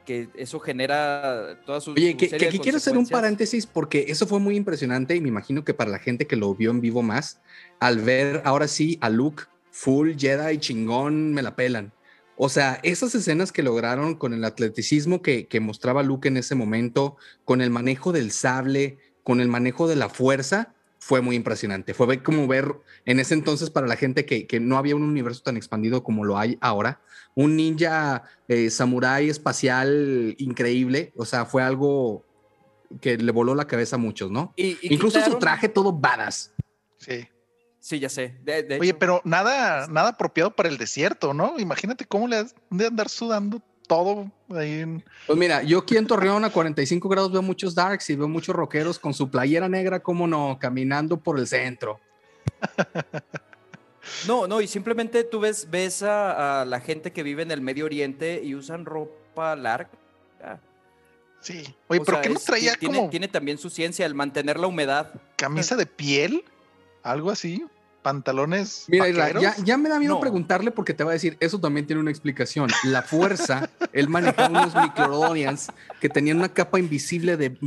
que 0.05 0.29
eso 0.35 0.59
genera 0.59 1.59
todas 1.65 1.83
sus. 1.83 1.95
Oye, 1.95 2.15
que, 2.15 2.33
aquí 2.33 2.59
quiero 2.59 2.77
hacer 2.77 2.97
un 2.97 3.07
paréntesis 3.07 3.65
porque 3.67 4.05
eso 4.07 4.25
fue 4.25 4.39
muy 4.39 4.55
impresionante 4.55 5.15
y 5.15 5.21
me 5.21 5.27
imagino 5.27 5.63
que 5.63 5.73
para 5.73 5.91
la 5.91 5.99
gente 5.99 6.25
que 6.25 6.37
lo 6.37 6.55
vio 6.55 6.71
en 6.71 6.81
vivo 6.81 7.03
más, 7.03 7.41
al 7.79 7.99
ver 7.99 8.41
ahora 8.45 8.67
sí 8.67 8.97
a 9.01 9.09
Luke 9.09 9.43
full 9.69 10.13
Jedi 10.17 10.57
chingón, 10.59 11.33
me 11.33 11.41
la 11.41 11.55
pelan. 11.55 11.91
O 12.35 12.49
sea, 12.49 12.79
esas 12.83 13.13
escenas 13.15 13.51
que 13.51 13.63
lograron 13.63 14.15
con 14.15 14.33
el 14.33 14.43
atleticismo 14.45 15.21
que, 15.21 15.47
que 15.47 15.59
mostraba 15.59 16.03
Luke 16.03 16.27
en 16.27 16.37
ese 16.37 16.55
momento, 16.55 17.17
con 17.45 17.61
el 17.61 17.69
manejo 17.69 18.11
del 18.11 18.31
sable, 18.31 18.97
con 19.23 19.39
el 19.39 19.49
manejo 19.49 19.87
de 19.87 19.95
la 19.97 20.09
fuerza, 20.09 20.73
fue 21.03 21.19
muy 21.19 21.35
impresionante. 21.35 21.93
Fue 21.93 22.23
como 22.23 22.47
ver 22.47 22.75
en 23.03 23.19
ese 23.19 23.33
entonces 23.33 23.69
para 23.69 23.87
la 23.87 23.97
gente 23.97 24.25
que, 24.25 24.47
que 24.47 24.61
no 24.61 24.77
había 24.77 24.95
un 24.95 25.03
universo 25.03 25.43
tan 25.43 25.57
expandido 25.57 26.01
como 26.01 26.23
lo 26.23 26.37
hay 26.37 26.57
ahora, 26.61 27.01
un 27.35 27.57
ninja 27.57 28.23
eh, 28.47 28.69
samurái 28.69 29.29
espacial 29.29 30.33
increíble. 30.37 31.11
O 31.17 31.25
sea, 31.25 31.45
fue 31.45 31.61
algo 31.61 32.25
que 33.01 33.17
le 33.17 33.31
voló 33.33 33.53
la 33.53 33.67
cabeza 33.67 33.97
a 33.97 33.99
muchos, 33.99 34.31
¿no? 34.31 34.53
Incluso 34.55 35.21
su 35.25 35.39
traje 35.39 35.67
todo 35.67 35.91
badass. 35.91 36.53
Sí. 36.99 37.27
Sí, 37.81 37.99
ya 37.99 38.07
sé. 38.07 38.39
Oye, 38.79 38.93
pero 38.93 39.21
nada, 39.25 39.87
nada 39.87 40.11
apropiado 40.11 40.55
para 40.55 40.69
el 40.69 40.77
desierto, 40.77 41.33
¿no? 41.33 41.59
Imagínate 41.59 42.05
cómo 42.05 42.29
le 42.29 42.37
has 42.37 42.55
de 42.69 42.87
andar 42.87 43.09
sudando 43.09 43.61
todo 43.87 44.31
ahí 44.49 44.79
en... 44.79 45.03
Pues 45.27 45.37
mira, 45.37 45.63
yo 45.63 45.79
aquí 45.79 45.97
en 45.97 46.07
Torreón 46.07 46.45
a 46.45 46.49
45 46.49 47.07
grados 47.09 47.31
veo 47.31 47.41
muchos 47.41 47.75
darks 47.75 48.09
y 48.09 48.15
veo 48.15 48.27
muchos 48.27 48.55
rockeros 48.55 48.99
con 48.99 49.13
su 49.13 49.29
playera 49.29 49.69
negra, 49.69 50.01
como 50.01 50.27
no, 50.27 50.57
caminando 50.59 51.17
por 51.17 51.39
el 51.39 51.47
centro. 51.47 51.99
No, 54.27 54.47
no, 54.47 54.61
y 54.61 54.67
simplemente 54.67 55.23
tú 55.23 55.39
ves, 55.39 55.69
ves 55.69 56.03
a, 56.03 56.65
la 56.65 56.79
gente 56.81 57.11
que 57.11 57.23
vive 57.23 57.41
en 57.43 57.51
el 57.51 57.61
Medio 57.61 57.85
Oriente 57.85 58.41
y 58.43 58.55
usan 58.55 58.85
ropa 58.85 59.55
larga. 59.55 59.89
Sí. 61.39 61.75
Oye, 61.87 62.01
pero 62.05 62.21
¿qué 62.21 62.29
no 62.29 62.39
traía 62.39 62.75
tiene, 62.75 62.97
como... 62.97 63.09
Tiene 63.09 63.27
también 63.27 63.57
su 63.57 63.69
ciencia, 63.69 64.05
el 64.05 64.13
mantener 64.13 64.57
la 64.57 64.67
humedad. 64.67 65.13
¿Camisa 65.35 65.75
de 65.75 65.85
piel? 65.85 66.45
¿Algo 67.01 67.31
así? 67.31 67.65
¿Pantalones 68.03 68.85
Mira, 68.89 69.09
ya, 69.39 69.55
ya, 69.63 69.77
me 69.77 69.89
da 69.89 69.97
miedo 69.97 70.19
preguntarle 70.19 70.71
porque 70.71 70.93
te 70.93 71.03
va 71.03 71.11
a 71.11 71.13
decir, 71.13 71.37
eso 71.39 71.59
también 71.59 71.87
tiene 71.87 72.01
una 72.01 72.11
explicación. 72.11 72.69
La 72.83 73.01
fuerza, 73.01 73.69
él 73.93 74.09
manejaba 74.09 74.49
unos 74.49 74.75
microdonians 74.75 75.69
que 76.01 76.09
tenían 76.09 76.37
una 76.37 76.49
capa 76.49 76.79
invisible 76.79 77.37
de 77.37 77.57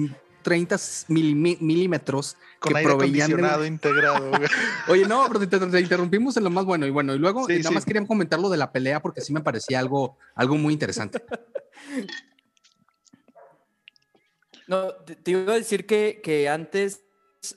30 0.42 0.76
milímetros 1.08 2.36
con 2.60 2.72
que 2.72 2.78
aire 2.78 2.90
proveían 2.90 3.66
integrado. 3.66 4.30
Oye, 4.88 5.06
no, 5.06 5.26
pero 5.32 5.48
te, 5.48 5.80
interrumpimos 5.80 6.36
en 6.36 6.44
lo 6.44 6.50
más 6.50 6.64
bueno 6.64 6.86
y 6.86 6.90
bueno. 6.90 7.14
Y 7.14 7.18
luego 7.18 7.48
nada 7.48 7.70
más 7.72 7.84
querían 7.84 8.06
comentar 8.06 8.38
lo 8.38 8.48
de 8.48 8.58
la 8.58 8.70
pelea 8.70 9.00
porque 9.00 9.22
sí 9.22 9.32
me 9.32 9.40
parecía 9.40 9.80
algo, 9.80 10.16
algo 10.34 10.56
muy 10.56 10.72
interesante. 10.72 11.22
No, 14.68 14.92
te, 14.94 15.30
iba 15.30 15.52
a 15.52 15.56
decir 15.56 15.86
que, 15.86 16.20
que 16.24 16.48
antes, 16.48 17.04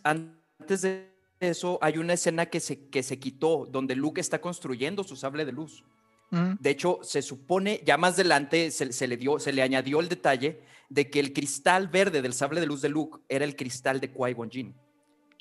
antes 0.03 0.81
de 0.83 1.08
eso 1.39 1.79
hay 1.81 1.97
una 1.97 2.13
escena 2.13 2.47
que 2.47 2.59
se, 2.59 2.87
que 2.87 3.03
se 3.03 3.19
quitó 3.19 3.67
donde 3.69 3.95
Luke 3.95 4.19
está 4.19 4.41
construyendo 4.41 5.03
su 5.03 5.15
sable 5.15 5.45
de 5.45 5.51
luz. 5.51 5.83
De 6.31 6.69
hecho, 6.69 6.99
se 7.01 7.23
supone, 7.23 7.81
ya 7.83 7.97
más 7.97 8.13
adelante 8.13 8.69
se, 8.69 9.07
le 9.07 9.17
dio, 9.17 9.39
se 9.39 9.51
le 9.51 9.63
añadió 9.63 9.99
el 9.99 10.09
detalle 10.09 10.61
de 10.87 11.09
que 11.09 11.19
el 11.19 11.33
cristal 11.33 11.87
verde 11.87 12.21
del 12.21 12.33
sable 12.33 12.59
de 12.59 12.67
luz 12.67 12.83
de 12.83 12.89
Luke 12.89 13.19
era 13.27 13.45
el 13.45 13.55
cristal 13.55 13.99
de 13.99 14.13
Qui-Gon 14.13 14.51
Jinn. 14.51 14.75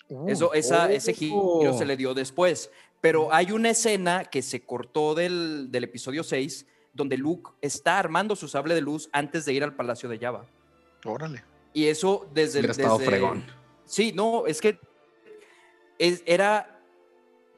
Uh, 0.09 0.30
Eso, 0.30 0.55
esa, 0.55 0.90
Ese 0.90 1.12
giro 1.12 1.76
se 1.76 1.84
le 1.84 1.94
dio 1.99 2.14
después. 2.14 2.70
Pero 3.03 3.34
hay 3.34 3.53
una 3.53 3.68
escena 3.70 4.24
que 4.24 4.40
se 4.40 4.62
cortó 4.62 5.14
del, 5.14 5.70
del, 5.70 5.84
episodio 5.84 6.24
6 6.24 6.66
donde 6.94 7.18
Luke 7.18 7.51
está 7.61 7.99
armando 7.99 8.34
su 8.34 8.49
sable 8.49 8.74
de 8.74 8.80
luz 8.80 9.11
antes 9.12 9.44
de 9.44 9.53
ir 9.53 9.64
al 9.64 9.76
palacio 9.76 10.09
de 10.09 10.18
Java. 10.18 10.46
Órale. 11.05 11.44
Y 11.74 11.84
eso 11.84 12.28
desde... 12.32 12.61
el 12.61 12.70
estado 12.70 12.99
fregón. 12.99 13.44
Sí, 13.84 14.12
no, 14.14 14.46
es 14.46 14.61
que 14.61 14.78
era... 15.99 16.74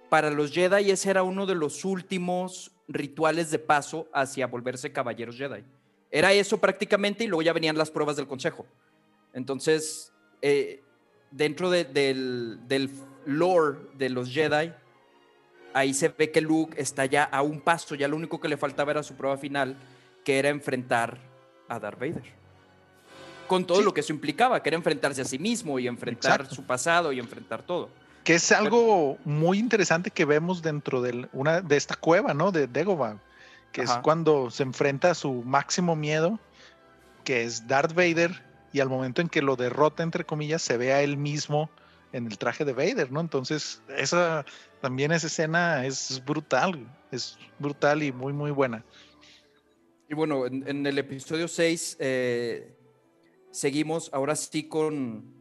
Para 0.09 0.31
los 0.31 0.51
Jedi 0.51 0.91
ese 0.91 1.09
era 1.09 1.23
uno 1.23 1.47
de 1.47 1.55
los 1.55 1.85
últimos 1.85 2.73
rituales 2.89 3.53
de 3.53 3.61
paso 3.61 4.09
hacia 4.13 4.49
volverse 4.49 4.91
caballeros 4.91 5.37
Jedi. 5.37 5.63
Era 6.11 6.33
eso 6.33 6.59
prácticamente 6.59 7.25
y 7.25 7.29
luego 7.29 7.43
ya 7.43 7.53
venían 7.53 7.79
las 7.79 7.91
pruebas 7.91 8.17
del 8.17 8.27
consejo. 8.27 8.67
Entonces, 9.33 10.13
eh, 10.43 10.83
dentro 11.31 11.71
del, 11.71 12.67
del, 12.67 12.91
lore 13.25 13.79
de 13.95 14.11
los 14.11 14.29
Jedi, 14.31 14.73
ahí 15.73 15.95
se 15.95 16.09
ve 16.09 16.33
que 16.33 16.41
Luke 16.41 16.81
está 16.81 17.07
ya 17.07 17.25
a 17.25 17.43
un 17.43 17.61
paso, 17.61 17.95
ya 17.95 18.09
lo 18.09 18.17
único 18.17 18.41
que 18.41 18.49
le 18.49 18.57
faltaba 18.57 18.91
era 18.91 19.03
su 19.05 19.15
prueba 19.15 19.37
final, 19.37 19.77
que 20.25 20.39
era 20.39 20.49
enfrentar 20.49 21.19
a 21.69 21.79
Darth 21.79 22.01
Vader. 22.01 22.41
Con 23.47 23.67
todo 23.67 23.83
lo 23.83 23.95
que 23.95 24.01
eso 24.01 24.13
implicaba, 24.13 24.63
que 24.63 24.69
era 24.69 24.77
enfrentarse 24.77 25.23
a 25.23 25.25
sí 25.25 25.39
mismo 25.39 25.79
y 25.79 25.87
enfrentar 25.87 26.53
su 26.53 26.65
pasado 26.65 27.13
y 27.13 27.19
enfrentar 27.19 27.63
todo. 27.63 27.91
Que 28.25 28.35
es 28.35 28.53
algo 28.53 29.17
muy 29.25 29.59
interesante 29.59 30.11
que 30.11 30.25
vemos 30.25 30.63
dentro 30.63 31.01
de, 31.01 31.29
una, 31.33 31.61
de 31.63 31.77
esta 31.77 31.97
cueva, 31.97 32.35
¿no? 32.35 32.53
De 32.53 32.67
Dagobah, 32.67 33.19
que 33.73 33.83
es 33.83 33.91
cuando 34.03 34.51
se 34.51 34.63
enfrenta 34.63 35.11
a 35.11 35.15
su 35.15 35.43
máximo 35.43 35.97
miedo, 35.97 36.39
que 37.25 37.45
es 37.45 37.67
Darth 37.67 37.95
Vader, 37.95 38.43
y 38.73 38.81
al 38.81 38.89
momento 38.89 39.21
en 39.21 39.29
que 39.29 39.43
lo 39.43 39.57
derrota, 39.57 40.03
entre 40.03 40.25
comillas, 40.25 40.63
se 40.63 40.77
ve 40.77 40.93
a 40.93 41.03
él 41.03 41.17
mismo 41.17 41.71
en 42.13 42.27
el 42.27 42.39
traje 42.39 42.65
de 42.65 42.73
Vader, 42.73 43.11
¿no? 43.11 43.21
Entonces, 43.21 43.83
esa 43.97 44.45
también 44.81 45.13
esa 45.13 45.27
escena 45.27 45.87
es 45.87 46.23
brutal, 46.25 46.87
es 47.11 47.39
brutal 47.59 48.03
y 48.03 48.13
muy, 48.13 48.33
muy 48.33 48.51
buena. 48.51 48.85
Y 50.09 50.15
bueno, 50.15 50.47
en, 50.47 50.87
el 50.87 50.99
episodio 50.99 51.47
6 51.47 51.97
eh, 52.01 52.77
seguimos 53.53 54.11
ahora 54.13 54.35
sí 54.35 54.65
con, 54.69 55.41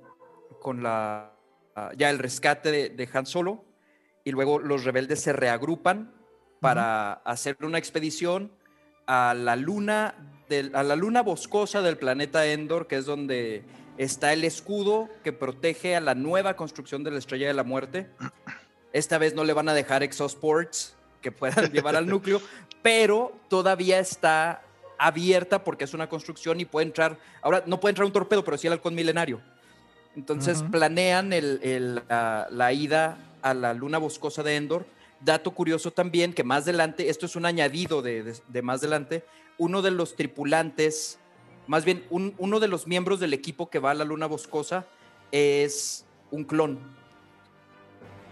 con 0.62 0.84
la, 0.84 1.34
ya 1.98 2.10
el 2.10 2.20
rescate 2.20 2.90
de, 2.90 3.10
Han 3.14 3.26
Solo 3.26 3.66
y 4.24 4.32
luego 4.32 4.60
los 4.60 4.84
rebeldes 4.84 5.22
se 5.22 5.34
reagrupan 5.34 6.14
para 6.60 7.14
hacer 7.14 7.58
una 7.62 7.78
expedición 7.78 8.52
a 9.08 9.34
la 9.34 9.56
luna 9.56 10.16
a 10.74 10.82
la 10.84 10.96
luna 10.96 11.22
boscosa 11.22 11.82
del 11.82 11.98
planeta 11.98 12.46
Endor, 12.48 12.88
que 12.88 12.98
es 12.98 13.06
donde 13.06 13.64
está 13.98 14.34
el 14.34 14.44
escudo 14.44 15.10
que 15.24 15.32
protege 15.32 15.96
a 15.96 16.00
la 16.00 16.16
nueva 16.16 16.56
construcción 16.56 17.04
de 17.04 17.12
la 17.12 17.20
Estrella 17.20 17.48
de 17.48 17.54
la 17.54 17.64
Muerte. 17.64 18.10
Esta 18.92 19.20
vez 19.20 19.36
no 19.36 19.44
le 19.44 19.54
van 19.54 19.70
a 19.70 19.76
dejar 19.76 20.02
exosports 20.02 20.96
que 21.22 21.32
puedan 21.32 21.72
llevar 21.72 21.96
al 21.96 22.08
núcleo, 22.08 22.42
pero 22.82 23.38
todavía 23.48 24.00
está 24.00 24.64
abierta 24.98 25.64
porque 25.64 25.84
es 25.84 25.94
una 25.94 26.10
construcción 26.10 26.60
y 26.60 26.66
puede 26.66 26.88
entrar, 26.88 27.18
ahora 27.42 27.64
no 27.66 27.80
puede 27.80 27.92
entrar 27.92 28.06
un 28.06 28.14
torpedo, 28.14 28.44
pero 28.44 28.58
sí 28.58 28.68
el 28.68 28.74
halcón 28.74 28.96
milenario. 28.96 29.42
Entonces 30.16 30.64
planean 30.72 31.30
la, 31.30 32.74
ida 32.74 33.18
a 33.42 33.54
la 33.54 33.74
luna 33.74 33.98
boscosa 33.98 34.44
de 34.44 34.56
Endor. 34.56 34.86
Dato 35.22 35.52
curioso 35.52 35.92
también 35.92 36.34
que 36.34 36.44
más 36.44 36.64
adelante, 36.64 37.10
esto 37.10 37.26
es 37.26 37.36
un 37.36 37.46
añadido 37.46 38.02
de, 38.02 38.36
de 38.48 38.62
más 38.62 38.80
adelante, 38.80 39.24
uno 39.58 39.82
de 39.82 39.92
los 39.92 40.16
tripulantes 40.16 41.20
más 41.70 41.86
bien 41.86 42.04
uno 42.10 42.60
de 42.60 42.68
los 42.68 42.88
miembros 42.88 43.20
del 43.20 43.32
equipo 43.32 43.70
que 43.70 43.78
va 43.78 43.92
a 43.92 43.94
la 43.94 44.04
luna 44.04 44.26
boscosa 44.26 44.88
es 45.32 46.04
un 46.32 46.44
clon. 46.44 46.80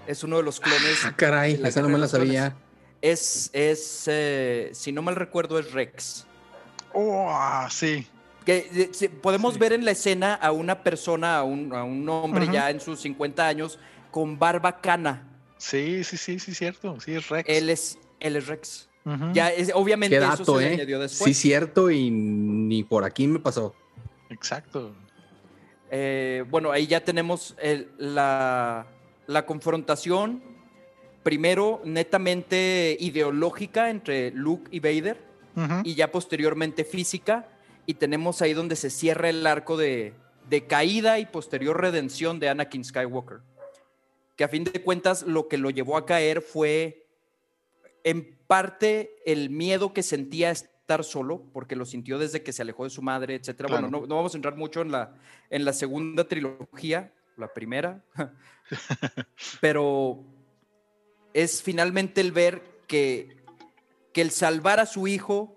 Es 0.08 0.24
uno 0.24 0.38
de 0.38 0.44
los 0.44 0.60
clones. 0.60 1.06
Ah, 1.06 1.14
caray, 1.16 1.62
esa 1.64 1.84
no 1.84 1.90
me 1.90 2.00
la 2.00 2.08
sabía. 2.08 2.58
Es, 3.00 3.52
es 3.54 4.06
eh, 4.08 4.72
si 4.74 4.92
no 4.92 5.04
mal 5.04 5.16
recuerdo, 5.16 5.60
es 5.60 5.72
Rex. 5.72 6.26
Oh, 6.94 7.28
ah, 7.30 7.68
sí. 7.70 8.08
Que, 8.48 9.12
podemos 9.22 9.60
ver 9.60 9.74
en 9.74 9.84
la 9.84 9.92
escena 9.92 10.34
a 10.34 10.54
una 10.54 10.82
persona, 10.82 11.40
a 11.40 11.44
un, 11.44 12.08
hombre 12.08 12.48
ya 12.50 12.70
en 12.70 12.80
sus 12.80 13.02
50 13.02 13.46
años, 13.46 13.78
con 14.10 14.40
barba 14.40 14.80
cana. 14.80 15.28
Sí, 15.58 16.06
sí, 16.06 16.16
sí, 16.16 16.40
sí, 16.40 16.54
cierto. 16.54 16.98
Sí, 17.02 17.16
es 17.16 17.28
Rex. 17.28 17.50
Él 17.50 17.70
es, 17.70 18.00
él 18.22 18.38
es 18.38 18.48
Rex. 18.48 18.88
Ya, 19.34 19.50
es, 19.50 19.72
obviamente 19.76 20.16
eso 20.16 20.60
se 20.60 20.74
¿eh? 20.74 20.86
después. 20.86 21.18
Sí, 21.18 21.34
cierto, 21.34 21.92
y 21.92 22.10
ni 22.10 22.84
por 22.84 23.04
aquí 23.04 23.28
me 23.28 23.40
pasó. 23.40 23.76
Exacto. 24.30 24.96
Eh, 25.92 26.46
bueno, 26.50 26.72
ahí 26.72 26.88
ya 26.88 27.04
tenemos 27.04 27.54
la, 27.98 28.86
confrontación, 29.46 30.42
primero 31.22 31.82
netamente 31.84 32.96
ideológica 32.98 33.90
entre 33.90 34.32
Luke 34.32 34.70
y 34.72 34.80
Vader, 34.80 35.22
y 35.84 35.96
ya 35.96 36.14
posteriormente 36.14 36.86
física, 36.86 37.57
y 37.88 37.96
tenemos 37.96 38.42
ahí 38.44 38.54
donde 38.54 38.76
se 38.76 38.92
cierra 38.92 39.30
el 39.30 39.48
arco 39.48 39.78
de, 39.78 40.14
de 40.50 40.68
caída 40.68 41.20
y 41.20 41.26
posterior 41.26 41.80
redención 41.80 42.40
de 42.40 42.50
Anakin 42.50 42.84
Skywalker, 42.84 43.40
que 44.36 44.44
a 44.44 44.50
fin 44.50 44.66
de 44.66 44.84
cuentas 44.84 45.24
lo 45.24 45.48
que 45.48 45.58
lo 45.58 45.70
llevó 45.70 45.98
a 45.98 46.06
caer 46.06 46.42
fue 46.42 47.08
en 48.04 48.38
parte 48.46 49.16
el 49.26 49.50
miedo 49.50 49.94
que 49.94 50.04
sentía 50.04 50.52
estar 50.52 51.04
solo, 51.06 51.44
porque 51.54 51.78
lo 51.78 51.86
sintió 51.86 52.20
desde 52.20 52.44
que 52.44 52.54
se 52.54 52.62
alejó 52.62 52.84
de 52.84 52.90
su 52.90 53.02
madre, 53.02 53.36
etcétera. 53.36 53.70
Bueno, 53.70 53.90
no, 53.90 54.16
vamos 54.16 54.34
a 54.34 54.38
entrar 54.38 54.58
mucho 54.58 54.82
en 54.82 54.92
la, 54.92 55.16
en 55.50 55.64
la 55.64 55.72
segunda 55.72 56.28
trilogía, 56.28 57.14
la 57.38 57.54
primera, 57.54 58.04
pero 59.62 60.26
es 61.34 61.64
finalmente 61.64 62.20
el 62.20 62.34
ver 62.34 62.62
que, 62.86 63.38
que 64.12 64.22
el 64.22 64.32
salvar 64.32 64.82
a 64.82 64.86
su 64.86 65.08
hijo 65.08 65.57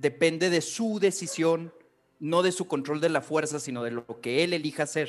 depende 0.00 0.50
de 0.50 0.60
su 0.60 0.98
decisión, 1.00 1.72
no 2.20 2.42
de 2.42 2.52
su 2.52 2.66
control 2.66 3.00
de 3.00 3.08
la 3.08 3.20
fuerza, 3.20 3.60
sino 3.60 3.82
de 3.82 3.90
lo 3.90 4.20
que 4.20 4.44
él 4.44 4.52
elija 4.52 4.84
hacer. 4.84 5.08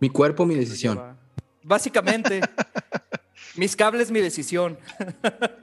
Mi 0.00 0.08
cuerpo, 0.08 0.46
mi 0.46 0.54
decisión. 0.54 1.16
Básicamente, 1.62 2.40
mis 3.56 3.76
cables, 3.76 4.10
mi 4.10 4.20
decisión. 4.20 4.78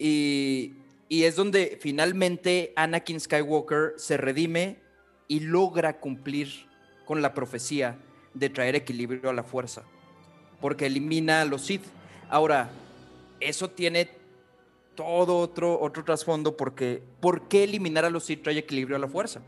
Y, 0.00 0.74
es 1.10 1.34
donde 1.34 1.76
finalmente 1.80 2.72
Anakin 2.76 3.18
Skywalker 3.18 3.94
se 3.96 4.16
redime 4.16 4.78
y 5.26 5.40
logra 5.40 5.98
cumplir 5.98 6.68
con 7.04 7.20
la 7.20 7.34
profecía 7.34 7.98
de 8.32 8.48
traer 8.48 8.76
equilibrio 8.76 9.28
a 9.28 9.32
la 9.32 9.42
fuerza, 9.42 9.82
porque 10.60 10.86
elimina 10.86 11.40
a 11.40 11.44
los 11.46 11.62
Sith. 11.62 11.82
Ahora, 12.28 12.70
eso 13.40 13.70
tiene 13.70 14.10
todo 14.98 15.38
otro, 15.38 15.80
otro 15.80 16.04
trasfondo, 16.04 16.56
porque 16.56 17.00
¿por 17.20 17.46
qué 17.46 17.62
eliminar 17.62 18.04
a 18.04 18.10
los 18.10 18.24
Sith 18.24 18.42
trae 18.42 18.58
equilibrio 18.58 18.96
a 18.96 18.98
la 18.98 19.06
fuerza? 19.06 19.40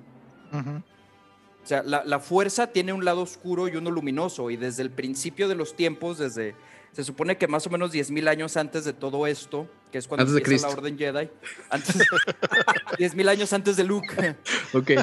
O 0.52 1.66
sea, 1.66 1.82
la, 1.82 2.04
la, 2.04 2.20
fuerza 2.20 2.68
tiene 2.68 2.92
un 2.92 3.04
lado 3.04 3.22
oscuro 3.22 3.66
y 3.66 3.74
uno 3.74 3.90
luminoso, 3.90 4.50
y 4.50 4.56
desde 4.56 4.82
el 4.82 4.90
principio 4.90 5.48
de 5.48 5.56
los 5.56 5.74
tiempos, 5.74 6.18
desde 6.18 6.54
se 6.92 7.02
supone 7.04 7.36
que 7.36 7.48
más 7.48 7.66
o 7.66 7.70
menos 7.70 7.92
10.000 7.92 8.28
años 8.28 8.56
antes 8.56 8.84
de 8.84 8.92
todo 8.92 9.26
esto, 9.26 9.68
que 9.90 9.98
es 9.98 10.06
cuando 10.06 10.36
empieza 10.36 10.68
la 10.68 10.72
Orden 10.72 10.96
Jedi, 10.96 11.28
antes, 11.68 11.96
10.000 11.96 13.28
años 13.28 13.52
antes 13.52 13.76
de 13.76 13.84
Luke, 13.84 14.36
ok. 14.72 14.90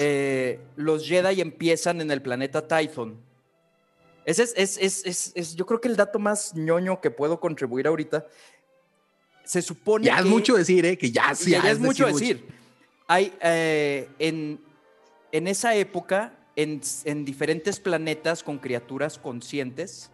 Eh, 0.00 0.60
los 0.76 1.06
Jedi 1.06 1.40
empiezan 1.40 2.02
en 2.02 2.10
el 2.10 2.20
planeta 2.20 2.66
Tython. 2.66 3.16
Ese 4.26 4.42
es, 4.42 4.76
es, 4.76 5.32
es, 5.34 5.54
yo 5.54 5.64
creo 5.64 5.80
que 5.80 5.88
el 5.88 5.96
dato 5.96 6.18
más 6.18 6.54
ñoño 6.54 7.00
que 7.00 7.10
puedo 7.10 7.40
contribuir 7.40 7.86
ahorita. 7.86 8.26
Se 9.48 9.62
supone 9.62 10.04
ya 10.04 10.18
es 10.18 10.26
mucho 10.26 10.56
decir, 10.56 10.84
¿eh? 10.84 10.98
Que 10.98 11.10
ya, 11.10 11.34
sí, 11.34 11.52
ya, 11.52 11.70
es, 11.70 11.78
mucho 11.78 12.06
decir. 12.06 12.46
Hay, 13.06 13.32
eh, 13.40 14.06
en, 14.18 14.60
en 15.32 15.48
esa 15.48 15.74
época, 15.74 16.34
en, 16.54 16.82
en 17.04 17.24
diferentes 17.24 17.80
planetas 17.80 18.42
con 18.42 18.58
criaturas 18.58 19.18
conscientes, 19.18 20.10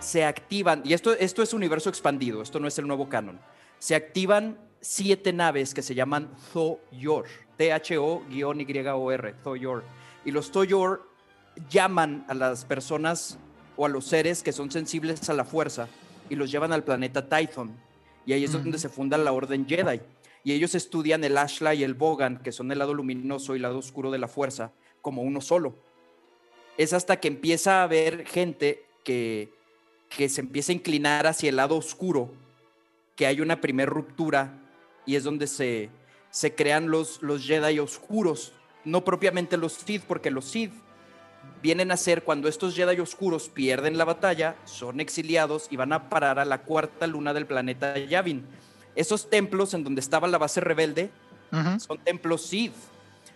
se 0.00 0.24
activan, 0.24 0.82
y 0.84 0.94
esto, 0.94 1.12
esto 1.12 1.44
es 1.44 1.54
universo 1.54 1.90
expandido, 1.90 2.42
esto 2.42 2.58
no 2.58 2.66
es 2.66 2.76
el 2.76 2.88
nuevo 2.88 3.08
canon, 3.08 3.38
se 3.78 3.94
activan 3.94 4.58
siete 4.80 5.32
naves 5.32 5.72
que 5.72 5.82
se 5.82 5.94
llaman 5.94 6.28
Thoyor, 6.52 7.26
T-H-O-Y-O-R, 7.56 9.34
Thoyor. 9.44 9.84
Y 10.24 10.32
los 10.32 10.50
Thoyor 10.50 11.08
llaman 11.68 12.24
a 12.26 12.34
las 12.34 12.64
personas 12.64 13.38
o 13.76 13.86
a 13.86 13.88
los 13.88 14.06
seres 14.06 14.42
que 14.42 14.52
son 14.52 14.72
sensibles 14.72 15.30
a 15.30 15.34
la 15.34 15.44
fuerza 15.44 15.86
y 16.28 16.34
los 16.34 16.50
llevan 16.50 16.72
al 16.72 16.82
planeta 16.82 17.28
Tython. 17.28 17.76
Y 18.26 18.32
ahí 18.32 18.44
es 18.44 18.52
donde 18.52 18.78
se 18.78 18.88
funda 18.88 19.18
la 19.18 19.32
Orden 19.32 19.66
Jedi. 19.66 20.00
Y 20.44 20.52
ellos 20.52 20.74
estudian 20.74 21.24
el 21.24 21.36
Ashla 21.36 21.74
y 21.74 21.84
el 21.84 21.94
Bogan, 21.94 22.42
que 22.42 22.52
son 22.52 22.70
el 22.72 22.78
lado 22.78 22.94
luminoso 22.94 23.54
y 23.54 23.56
el 23.56 23.62
lado 23.62 23.78
oscuro 23.78 24.10
de 24.10 24.18
la 24.18 24.28
fuerza, 24.28 24.72
como 25.02 25.22
uno 25.22 25.40
solo. 25.40 25.74
Es 26.78 26.92
hasta 26.92 27.20
que 27.20 27.28
empieza 27.28 27.80
a 27.80 27.84
haber 27.84 28.26
gente 28.26 28.84
que 29.04 29.52
que 30.10 30.28
se 30.28 30.42
empieza 30.42 30.72
a 30.72 30.74
inclinar 30.74 31.26
hacia 31.26 31.48
el 31.48 31.56
lado 31.56 31.76
oscuro, 31.76 32.30
que 33.16 33.26
hay 33.26 33.40
una 33.40 33.60
primera 33.60 33.90
ruptura 33.90 34.58
y 35.06 35.14
es 35.14 35.24
donde 35.24 35.46
se, 35.46 35.88
se 36.30 36.54
crean 36.54 36.90
los, 36.90 37.22
los 37.22 37.46
Jedi 37.46 37.78
oscuros, 37.78 38.52
no 38.84 39.04
propiamente 39.04 39.56
los 39.56 39.72
Sith, 39.72 40.02
porque 40.02 40.30
los 40.30 40.44
Sith 40.44 40.72
vienen 41.62 41.90
a 41.90 41.96
ser 41.96 42.22
cuando 42.22 42.48
estos 42.48 42.74
Jedi 42.74 43.00
oscuros 43.00 43.48
pierden 43.48 43.98
la 43.98 44.04
batalla, 44.04 44.56
son 44.64 45.00
exiliados 45.00 45.68
y 45.70 45.76
van 45.76 45.92
a 45.92 46.08
parar 46.08 46.38
a 46.38 46.44
la 46.44 46.62
cuarta 46.62 47.06
luna 47.06 47.34
del 47.34 47.46
planeta 47.46 47.98
Yavin. 47.98 48.46
Esos 48.94 49.30
templos 49.30 49.74
en 49.74 49.84
donde 49.84 50.00
estaba 50.00 50.28
la 50.28 50.38
base 50.38 50.60
rebelde 50.60 51.10
son 51.78 51.98
templos 51.98 52.42
Sith, 52.42 52.74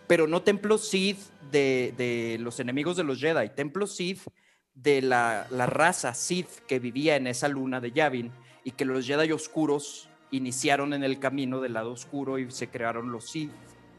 pero 0.07 0.27
no 0.27 0.43
templos 0.43 0.89
Sith 0.89 1.19
de, 1.51 1.95
de, 1.97 2.39
los 2.41 2.61
enemigos 2.61 2.97
de 2.97 3.05
los 3.05 3.21
Jedi, 3.21 3.49
templos 3.51 3.95
Sith 3.97 4.21
de 4.75 5.03
la, 5.03 5.47
raza 5.67 6.15
Sith 6.15 6.61
que 6.67 6.79
vivía 6.79 7.17
en 7.17 7.27
esa 7.27 7.49
luna 7.49 7.81
de 7.81 7.93
Yavin 7.93 8.33
y 8.65 8.73
que 8.73 8.85
los 8.85 9.07
Jedi 9.07 9.33
oscuros 9.33 10.09
iniciaron 10.31 10.93
en 10.93 11.05
el 11.05 11.19
camino 11.19 11.61
del 11.61 11.75
lado 11.75 11.93
oscuro 11.93 12.39
y 12.39 12.51
se 12.51 12.69
crearon 12.69 13.13
los 13.13 13.31
Sith 13.31 13.53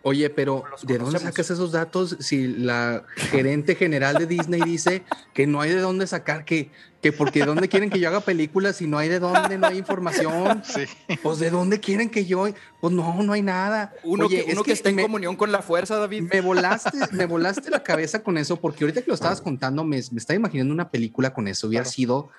Oye, 0.08 0.30
pero 0.30 0.64
¿de 0.84 1.00
dónde 1.00 1.18
sacas 1.18 1.50
esos 1.50 1.72
datos 1.72 2.16
si 2.20 2.48
la 2.48 3.06
gerente 3.16 3.74
general 3.74 4.20
de 4.20 4.28
Disney 4.28 4.62
dice 4.62 5.02
que 5.34 5.48
no 5.48 5.62
hay 5.62 5.72
de 5.72 5.80
dónde 5.80 6.06
sacar, 6.06 6.46
que, 6.46 6.70
que 7.02 7.12
porque 7.12 7.40
de 7.40 7.48
dónde 7.48 7.68
quieren 7.70 7.90
que 7.90 8.00
yo 8.00 8.10
haga 8.10 8.20
películas 8.20 8.76
si 8.76 8.86
no 8.86 9.00
hay 9.00 9.10
de 9.10 9.18
dónde, 9.18 9.58
no 9.58 9.66
hay 9.66 9.80
información? 9.80 10.62
Sí. 10.76 10.86
Pues 11.24 11.40
de 11.40 11.50
dónde 11.50 11.80
quieren 11.80 12.12
que 12.12 12.26
yo, 12.26 12.48
pues 12.82 12.94
no, 12.94 13.24
no 13.24 13.34
hay 13.34 13.42
nada. 13.42 13.96
Uno, 14.04 14.30
que, 14.30 14.46
uno 14.52 14.62
que, 14.62 14.74
está 14.74 14.90
en 14.90 15.02
comunión 15.02 15.36
con 15.36 15.52
la 15.52 15.64
fuerza, 15.64 15.98
David. 15.98 16.30
Me 16.32 16.40
volaste, 16.40 16.92
me 17.12 17.26
volaste 17.26 17.72
la 17.72 17.82
cabeza 17.82 18.22
con 18.22 18.38
eso, 18.38 18.58
porque 18.58 18.84
ahorita 18.84 19.02
que 19.02 19.08
lo 19.08 19.16
estabas 19.16 19.42
contando, 19.42 19.84
me, 19.84 20.04
me 20.12 20.20
estaba 20.20 20.36
imaginando 20.36 20.72
una 20.72 20.92
película 20.92 21.34
con 21.34 21.48
eso, 21.48 21.66
hubiera 21.66 21.86
sido 21.86 22.30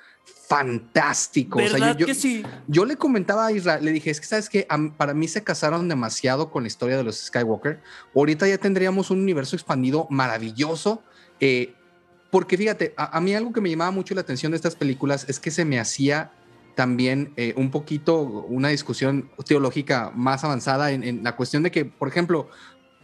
fantástico. 0.49 1.59
o 1.59 1.69
sea, 1.69 1.97
yo, 1.97 2.07
que 2.07 2.15
sí? 2.15 2.45
yo 2.69 2.85
le 2.85 2.97
comentaba 2.97 3.47
a 3.47 3.53
Israel, 3.53 3.85
le 3.85 3.93
dije, 3.93 4.11
es 4.11 4.21
que 4.21 4.27
sabes 4.27 4.49
que 4.49 4.67
para 4.97 5.13
mí 5.13 5.27
se 5.29 5.43
casaron 5.43 5.89
demasiado 5.89 6.51
con 6.51 6.63
la 6.63 6.69
historia 6.69 6.97
de 6.97 7.03
los 7.03 7.17
Skywalker. 7.17 7.81
Ahorita 8.15 8.47
ya 8.47 8.59
tendríamos 8.59 9.11
un 9.11 9.21
universo 9.21 9.57
expandido 9.57 10.07
maravilloso. 10.11 11.03
Eh, 11.41 11.75
porque 12.31 12.57
fíjate, 12.57 12.95
a, 12.97 13.21
mí 13.21 13.35
algo 13.35 13.53
que 13.53 13.61
me 13.61 13.71
llamaba 13.71 13.91
mucho 13.91 14.15
la 14.15 14.21
atención 14.21 14.53
de 14.53 14.57
estas 14.57 14.77
películas 14.77 15.27
es 15.29 15.41
que 15.41 15.51
se 15.51 15.65
me 15.65 15.81
hacía 15.81 16.33
también 16.75 17.33
eh, 17.37 17.55
un 17.57 17.71
poquito 17.71 18.21
una 18.21 18.69
discusión 18.69 19.31
teológica 19.47 20.13
más 20.15 20.45
avanzada 20.45 20.93
en, 20.93 21.03
en 21.03 21.25
la 21.25 21.35
cuestión 21.35 21.63
de 21.63 21.71
que, 21.71 21.87
por 21.87 22.09
ejemplo, 22.09 22.51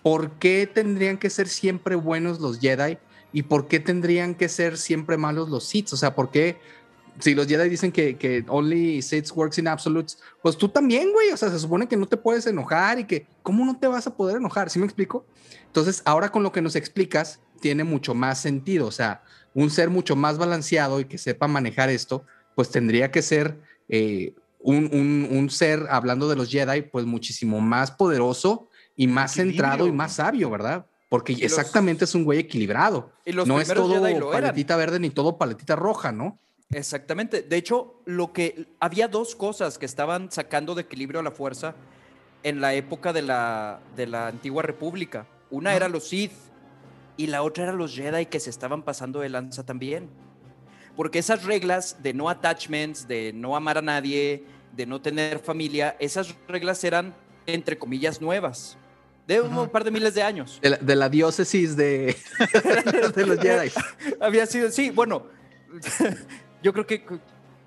¿por 0.03 0.33
qué 0.33 0.71
tendrían 0.73 1.19
que 1.19 1.31
ser 1.31 1.49
siempre 1.49 1.97
buenos 1.97 2.41
los 2.41 2.61
Jedi? 2.61 2.99
¿Y 3.33 3.45
por 3.45 3.67
qué 3.67 3.81
tendrían 3.81 4.35
que 4.35 4.49
ser 4.49 4.77
siempre 4.77 5.17
malos 5.17 5.49
los 5.49 5.65
Sith? 5.65 5.93
O 5.93 5.97
sea, 5.97 6.15
¿por 6.15 6.31
qué 6.31 6.59
si 7.19 7.35
los 7.35 7.47
Jedi 7.47 7.69
dicen 7.69 7.93
que, 7.93 8.17
que 8.17 8.45
only 8.49 9.03
Sith 9.03 9.31
works 9.35 9.59
in 9.59 9.69
absolutes, 9.69 10.19
pues 10.43 10.57
tú 10.57 10.69
también, 10.69 11.13
güey. 11.13 11.31
O 11.31 11.37
sea, 11.37 11.51
se 11.51 11.59
supone 11.59 11.87
que 11.87 11.97
no 11.97 12.07
te 12.07 12.17
puedes 12.17 12.47
enojar 12.47 12.99
y 12.99 13.05
que, 13.05 13.27
¿cómo 13.43 13.65
no 13.65 13.79
te 13.79 13.87
vas 13.87 14.07
a 14.07 14.17
poder 14.17 14.37
enojar? 14.37 14.71
¿Sí 14.71 14.79
me 14.79 14.85
explico? 14.85 15.27
Entonces, 15.67 16.03
ahora 16.05 16.31
con 16.31 16.43
lo 16.43 16.53
que 16.53 16.63
nos 16.63 16.77
explicas, 16.77 17.41
tiene 17.61 17.85
mucho 17.85 18.15
más 18.15 18.41
sentido. 18.41 18.87
O 18.87 18.93
sea, 18.93 19.23
un 19.55 19.71
ser 19.71 19.91
mucho 19.91 20.17
más 20.17 20.39
balanceado 20.39 21.01
y 21.01 21.05
que 21.05 21.19
sepa 21.19 21.49
manejar 21.49 21.91
esto, 21.91 22.25
pues 22.55 22.71
tendría 22.71 23.11
que 23.11 23.23
ser 23.23 23.61
eh, 23.89 24.35
un, 24.59 24.91
un, 24.93 25.29
un, 25.31 25.51
ser, 25.51 25.87
hablando 25.91 26.29
de 26.29 26.37
los 26.37 26.51
Jedi, 26.51 26.83
pues 26.83 27.05
muchísimo 27.05 27.61
más 27.61 27.91
poderoso 27.91 28.69
y 28.97 29.07
más 29.07 29.35
centrado 29.35 29.87
y 29.87 29.93
más 29.93 30.15
sabio, 30.15 30.51
¿verdad? 30.51 30.87
Porque 31.09 31.35
exactamente 31.35 32.05
es 32.05 32.15
un 32.15 32.25
güey 32.25 32.39
equilibrado. 32.39 33.13
no 33.47 33.61
es 33.61 33.69
todo 33.69 34.03
paletita 34.31 34.77
verde 34.77 34.99
ni 34.99 35.11
todo 35.11 35.37
paletita 35.37 35.77
roja, 35.77 36.11
¿no? 36.11 36.39
Exactamente. 36.73 37.43
De 37.43 37.57
hecho, 37.57 38.01
lo 38.07 38.33
que 38.33 38.67
había 38.81 39.09
dos 39.09 39.37
cosas 39.37 39.79
que 39.79 39.87
estaban 39.87 40.31
sacando 40.31 40.75
de 40.75 40.83
equilibrio 40.83 41.21
a 41.21 41.23
la 41.23 41.31
fuerza 41.31 41.75
en 42.43 42.61
la 42.61 42.75
época 42.75 43.13
de 43.13 43.23
la, 43.23 43.81
de 43.95 44.07
la 44.07 44.29
antigua 44.29 44.63
república. 44.63 45.27
Una 45.51 45.75
era 45.75 45.89
los 45.89 46.09
Sith 46.09 46.33
y 47.17 47.27
la 47.27 47.43
otra 47.43 47.65
era 47.65 47.73
los 47.73 47.95
Jedi 47.95 48.27
que 48.27 48.41
se 48.41 48.51
estaban 48.51 48.83
pasando 48.83 49.21
de 49.21 49.29
lanza 49.29 49.65
también. 49.65 50.09
Porque 50.97 51.19
esas 51.19 51.45
reglas 51.45 52.03
de 52.03 52.15
no 52.15 52.29
attachments, 52.29 53.07
de 53.07 53.33
no 53.33 53.55
amar 53.57 53.79
a 53.79 53.83
nadie, 53.83 54.45
de 54.75 54.87
no 54.87 55.01
tener 55.01 55.39
familia, 55.39 55.97
esas 55.99 56.35
reglas 56.49 56.83
eran, 56.85 57.15
entre 57.47 57.79
comillas, 57.79 58.21
nuevas. 58.21 58.77
De 59.27 59.41
un 59.41 59.69
par 59.69 59.85
de 59.85 59.91
miles 59.91 60.15
de 60.15 60.23
años. 60.23 60.59
De 60.61 60.97
la, 60.97 61.09
diócesis 61.09 61.77
de, 61.77 62.17
de 63.15 63.27
los 63.27 63.39
Jedi. 63.39 63.71
Había 64.21 64.47
sido, 64.47 64.71
sí, 64.71 64.91
bueno, 64.91 65.27
yo 66.63 66.73
creo 66.73 66.87
que 66.87 67.05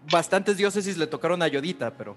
bastantes 0.10 0.58
diócesis 0.58 0.98
le 0.98 1.08
tocaron 1.08 1.42
a 1.42 1.48
Yodita, 1.48 1.96
pero, 1.96 2.16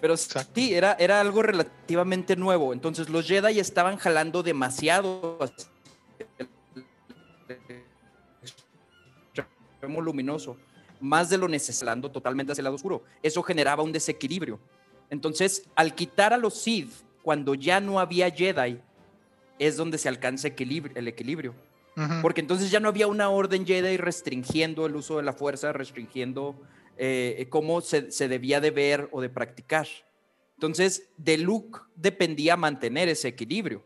pero 0.00 0.16
sí, 0.16 0.74
era, 0.74 0.94
era 0.98 1.20
algo 1.20 1.42
relativamente 1.42 2.36
nuevo. 2.36 2.72
Entonces 2.72 3.08
los 3.08 3.26
Jedi 3.26 3.58
estaban 3.58 3.96
jalando 3.96 4.42
demasiado 4.42 5.38
luminoso, 9.88 10.56
más 11.00 11.30
de 11.30 11.38
lo 11.38 11.48
necesario, 11.48 12.10
totalmente 12.10 12.52
hacia 12.52 12.60
el 12.60 12.64
lado 12.64 12.76
oscuro. 12.76 13.04
Eso 13.22 13.42
generaba 13.42 13.82
un 13.82 13.92
desequilibrio. 13.92 14.58
Entonces, 15.10 15.64
al 15.76 15.94
quitar 15.94 16.32
a 16.32 16.36
los 16.36 16.54
Sith, 16.54 16.90
cuando 17.22 17.54
ya 17.54 17.80
no 17.80 18.00
había 18.00 18.30
Jedi, 18.30 18.80
es 19.58 19.76
donde 19.76 19.98
se 19.98 20.08
alcanza 20.08 20.48
el 20.48 21.08
equilibrio. 21.08 21.54
Porque 22.20 22.42
entonces 22.42 22.70
ya 22.70 22.78
no 22.78 22.90
había 22.90 23.06
una 23.06 23.30
orden 23.30 23.64
Jedi 23.64 23.96
restringiendo 23.96 24.84
el 24.84 24.96
uso 24.96 25.16
de 25.16 25.22
la 25.22 25.32
fuerza, 25.32 25.72
restringiendo 25.72 26.60
eh, 26.98 27.46
cómo 27.48 27.80
se, 27.80 28.10
debía 28.28 28.60
de 28.60 28.70
ver 28.70 29.08
o 29.12 29.22
de 29.22 29.30
practicar. 29.30 29.86
Entonces, 30.56 31.08
de 31.16 31.38
Luke 31.38 31.80
dependía 31.94 32.56
mantener 32.56 33.08
ese 33.08 33.28
equilibrio, 33.28 33.82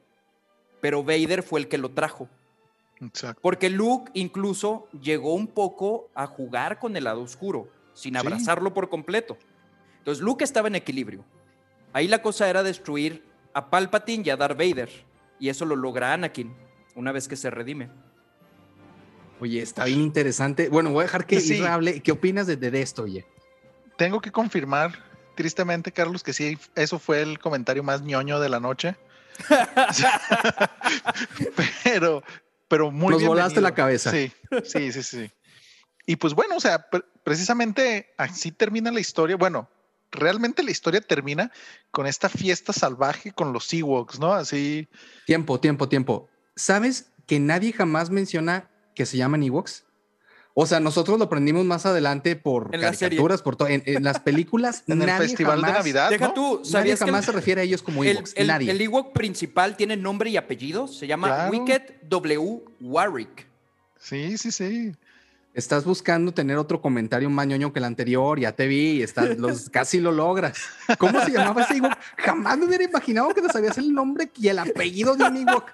pero 0.81 1.05
Vader 1.05 1.45
fue 1.45 1.61
el 1.61 1.69
que 1.69 1.79
lo 1.79 1.91
trajo. 1.91 2.29
Porque 3.41 3.71
Luke 3.71 4.11
incluso 4.15 4.89
llegó 5.01 5.35
un 5.35 5.47
poco 5.47 6.11
a 6.15 6.27
jugar 6.27 6.81
con 6.81 6.97
el 6.97 7.05
lado 7.05 7.23
oscuro, 7.23 7.69
sin 7.95 8.17
abrazarlo 8.17 8.75
por 8.75 8.91
completo. 8.91 9.39
Entonces, 9.99 10.23
Luke 10.23 10.43
estaba 10.43 10.67
en 10.67 10.75
equilibrio. 10.75 11.25
Ahí 11.93 12.09
la 12.09 12.23
cosa 12.23 12.51
era 12.51 12.65
destruir 12.65 13.25
a 13.55 13.71
Palpatine 13.71 14.25
y 14.27 14.31
a 14.31 14.37
Darth 14.37 14.59
Vader, 14.59 14.91
y 15.39 15.49
eso 15.49 15.65
lo 15.65 15.77
logra 15.77 16.13
Anakin 16.13 16.70
una 17.01 17.13
vez 17.13 17.27
que 17.27 17.37
se 17.37 17.51
redime. 17.51 17.89
Oye, 19.41 19.63
está 19.63 19.87
bien 19.87 20.01
interesante. 20.01 20.69
Bueno, 20.69 20.91
voy 20.91 21.01
a 21.01 21.05
dejar 21.05 21.27
que 21.27 21.41
sí. 21.41 21.65
hable. 21.65 22.01
¿Qué 22.01 22.13
opinas 22.13 22.47
de, 22.47 22.57
de, 22.57 22.83
esto, 22.83 23.05
oye? 23.05 23.27
Tengo 23.97 24.21
que 24.21 24.31
confirmar, 24.31 25.03
tristemente, 25.35 25.93
Carlos, 25.93 26.23
que 26.23 26.35
sí, 26.35 26.59
eso 26.75 26.99
fue 26.99 27.23
el 27.23 27.39
comentario 27.39 27.83
más 27.83 28.03
ñoño 28.03 28.39
de 28.39 28.49
la 28.51 28.61
noche. 28.61 28.97
pero, 31.85 32.23
pero 32.69 32.91
muy 32.91 33.15
Nos 33.15 33.25
volaste 33.25 33.63
la 33.63 33.75
cabeza. 33.75 34.11
Sí, 34.11 34.31
sí, 34.65 34.93
sí, 34.93 35.03
sí. 35.03 35.31
Y 36.05 36.17
pues 36.17 36.35
bueno, 36.35 36.57
o 36.57 36.61
sea, 36.61 36.87
precisamente 37.25 38.13
así 38.19 38.53
termina 38.53 38.91
la 38.91 39.01
historia. 39.01 39.37
Bueno, 39.37 39.71
realmente 40.11 40.63
la 40.63 40.71
historia 40.71 41.01
termina 41.01 41.51
con 41.91 42.07
esta 42.07 42.29
fiesta 42.29 42.75
salvaje 42.75 43.33
con 43.33 43.55
los 43.55 43.73
Ewoks, 43.73 44.19
¿no? 44.19 44.35
Así. 44.35 44.87
Tiempo, 45.25 45.59
tiempo, 45.61 45.89
tiempo. 45.89 46.29
¿Sabes 46.61 47.07
que 47.27 47.41
nadie 47.41 47.73
jamás 47.73 48.11
menciona 48.11 48.69
que 48.95 49.07
se 49.07 49.17
llaman 49.17 49.43
Ewoks? 49.43 49.87
O 50.53 50.67
sea, 50.67 50.79
nosotros 50.79 51.19
lo 51.19 51.25
aprendimos 51.25 51.65
más 51.65 51.87
adelante 51.87 52.37
por 52.37 52.71
caricaturas, 52.71 53.41
por 53.41 53.57
todo. 53.57 53.69
En, 53.69 54.05
las 54.05 54.21
películas, 54.21 54.85
en 54.89 55.01
el 55.01 55.11
festival 55.13 55.63
de 55.63 55.73
Navidad. 55.73 56.11
Deja 56.11 56.35
tú, 56.35 56.61
nadie 56.71 56.99
jamás 56.99 57.25
se 57.25 57.33
refiere 57.33 57.63
a 57.63 57.65
ellos 57.65 57.83
como 57.83 58.05
Ewoks. 58.05 58.35
El, 58.37 58.49
nadie. 58.49 58.71
el 58.71 58.79
Ewok 58.79 59.15
principal 59.15 59.75
tiene 59.75 59.97
nombre 59.97 60.29
y 60.29 60.37
apellido. 60.37 60.87
Se 60.87 61.07
llama 61.07 61.49
Wicked 61.51 62.03
W. 62.03 62.63
Warwick. 62.79 63.47
Sí, 63.99 64.37
sí, 64.37 64.53
sí. 64.53 64.93
Estás 65.53 65.85
buscando 65.85 66.33
tener 66.33 66.57
otro 66.59 66.81
comentario 66.81 67.29
más 67.29 67.45
ñoño 67.45 67.73
que 67.73 67.81
el 67.81 67.85
anterior, 67.85 68.39
ya 68.39 68.53
te 68.53 68.69
vi, 68.69 69.03
estás, 69.03 69.37
los, 69.37 69.69
casi 69.71 69.99
lo 69.99 70.13
logras. 70.13 70.57
¿Cómo 70.97 71.21
se 71.25 71.33
llamaba 71.33 71.63
ese 71.63 71.79
Ewok? 71.79 71.93
Jamás 72.19 72.57
me 72.57 72.67
hubiera 72.67 72.85
imaginado 72.85 73.35
que 73.35 73.43
no 73.43 73.49
sabías 73.49 73.77
el 73.77 73.93
nombre 73.93 74.31
y 74.37 74.47
el 74.47 74.61
apellido 74.61 75.17
de 75.17 75.25
un 75.25 75.39
Ewok. 75.39 75.65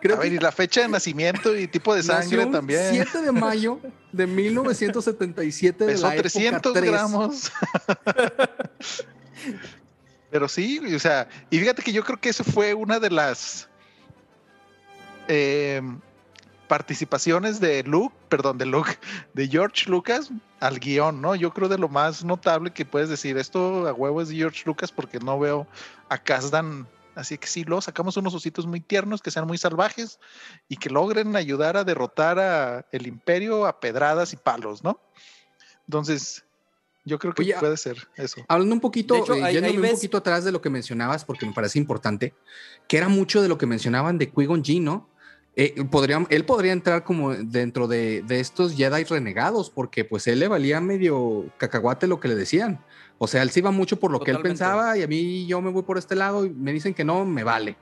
Creo 0.00 0.16
a 0.16 0.20
ver, 0.20 0.34
y 0.34 0.38
la 0.38 0.52
fecha 0.52 0.82
de 0.82 0.88
nacimiento 0.88 1.56
y 1.56 1.66
tipo 1.66 1.96
de 1.96 2.04
sangre 2.04 2.46
también. 2.46 2.90
7 2.92 3.22
de 3.22 3.32
mayo 3.32 3.80
de 4.12 4.28
1977 4.28 5.84
Pesó 5.84 6.08
de 6.08 6.14
la 6.14 6.22
300 6.22 6.74
gramos. 6.74 7.50
Pero 10.30 10.48
sí, 10.48 10.80
o 10.94 10.98
sea, 11.00 11.28
y 11.50 11.58
fíjate 11.58 11.82
que 11.82 11.92
yo 11.92 12.04
creo 12.04 12.20
que 12.20 12.28
eso 12.28 12.44
fue 12.44 12.72
una 12.72 13.00
de 13.00 13.10
las... 13.10 13.68
Eh, 15.26 15.82
participaciones 16.74 17.60
de 17.60 17.84
Luke, 17.84 18.12
perdón, 18.28 18.58
de 18.58 18.66
Luke, 18.66 18.98
de 19.32 19.46
George 19.46 19.88
Lucas 19.88 20.32
al 20.58 20.80
guion, 20.80 21.20
¿no? 21.20 21.36
Yo 21.36 21.54
creo 21.54 21.68
de 21.68 21.78
lo 21.78 21.88
más 21.88 22.24
notable 22.24 22.72
que 22.72 22.84
puedes 22.84 23.08
decir, 23.08 23.38
esto 23.38 23.86
a 23.86 23.92
huevo 23.92 24.20
es 24.20 24.28
de 24.28 24.34
George 24.34 24.64
Lucas 24.66 24.90
porque 24.90 25.20
no 25.20 25.38
veo 25.38 25.68
a 26.08 26.18
Kazdan, 26.18 26.88
así 27.14 27.38
que 27.38 27.46
sí, 27.46 27.62
lo 27.62 27.80
sacamos 27.80 28.16
unos 28.16 28.34
ositos 28.34 28.66
muy 28.66 28.80
tiernos 28.80 29.22
que 29.22 29.30
sean 29.30 29.46
muy 29.46 29.56
salvajes 29.56 30.18
y 30.68 30.76
que 30.78 30.90
logren 30.90 31.36
ayudar 31.36 31.76
a 31.76 31.84
derrotar 31.84 32.40
a 32.40 32.86
el 32.90 33.06
imperio 33.06 33.66
a 33.66 33.78
pedradas 33.78 34.32
y 34.32 34.36
palos, 34.36 34.82
¿no? 34.82 34.98
Entonces, 35.86 36.44
yo 37.04 37.20
creo 37.20 37.34
que 37.34 37.54
puede 37.60 37.76
ser 37.76 38.08
eso. 38.16 38.44
Hablando 38.48 38.74
un 38.74 38.80
poquito, 38.80 39.14
eh, 39.32 39.76
un 39.76 39.90
poquito 39.90 40.16
atrás 40.16 40.42
de 40.42 40.50
lo 40.50 40.60
que 40.60 40.70
mencionabas, 40.70 41.24
porque 41.24 41.46
me 41.46 41.52
parece 41.52 41.78
importante, 41.78 42.34
que 42.88 42.96
era 42.96 43.08
mucho 43.08 43.42
de 43.42 43.46
lo 43.46 43.58
que 43.58 43.66
mencionaban 43.66 44.18
de 44.18 44.32
Qui-Gon 44.32 44.64
¿no? 44.82 45.13
Eh, 45.56 45.74
él 45.76 46.44
podría 46.44 46.72
entrar 46.72 47.04
como 47.04 47.32
dentro 47.34 47.86
de, 47.86 48.24
estos 48.28 48.74
Jedi 48.74 49.04
renegados, 49.04 49.70
porque 49.70 50.04
pues 50.04 50.26
él 50.26 50.40
le 50.40 50.48
valía 50.48 50.80
medio 50.80 51.46
cacahuate 51.58 52.06
lo 52.06 52.18
que 52.18 52.28
le 52.28 52.34
decían. 52.34 52.80
O 53.18 53.28
sea, 53.28 53.42
él 53.42 53.50
se 53.50 53.60
iba 53.60 53.70
mucho 53.70 54.00
por 54.00 54.10
lo 54.10 54.20
que 54.20 54.32
él 54.32 54.40
pensaba 54.40 54.98
y 54.98 55.02
a 55.02 55.06
mí 55.06 55.46
yo 55.46 55.60
me 55.60 55.70
voy 55.70 55.84
por 55.84 55.98
este 55.98 56.16
lado 56.16 56.44
y 56.44 56.50
me 56.50 56.72
dicen 56.72 56.94
que 56.94 57.04
no, 57.04 57.24
me 57.24 57.44
vale. 57.44 57.76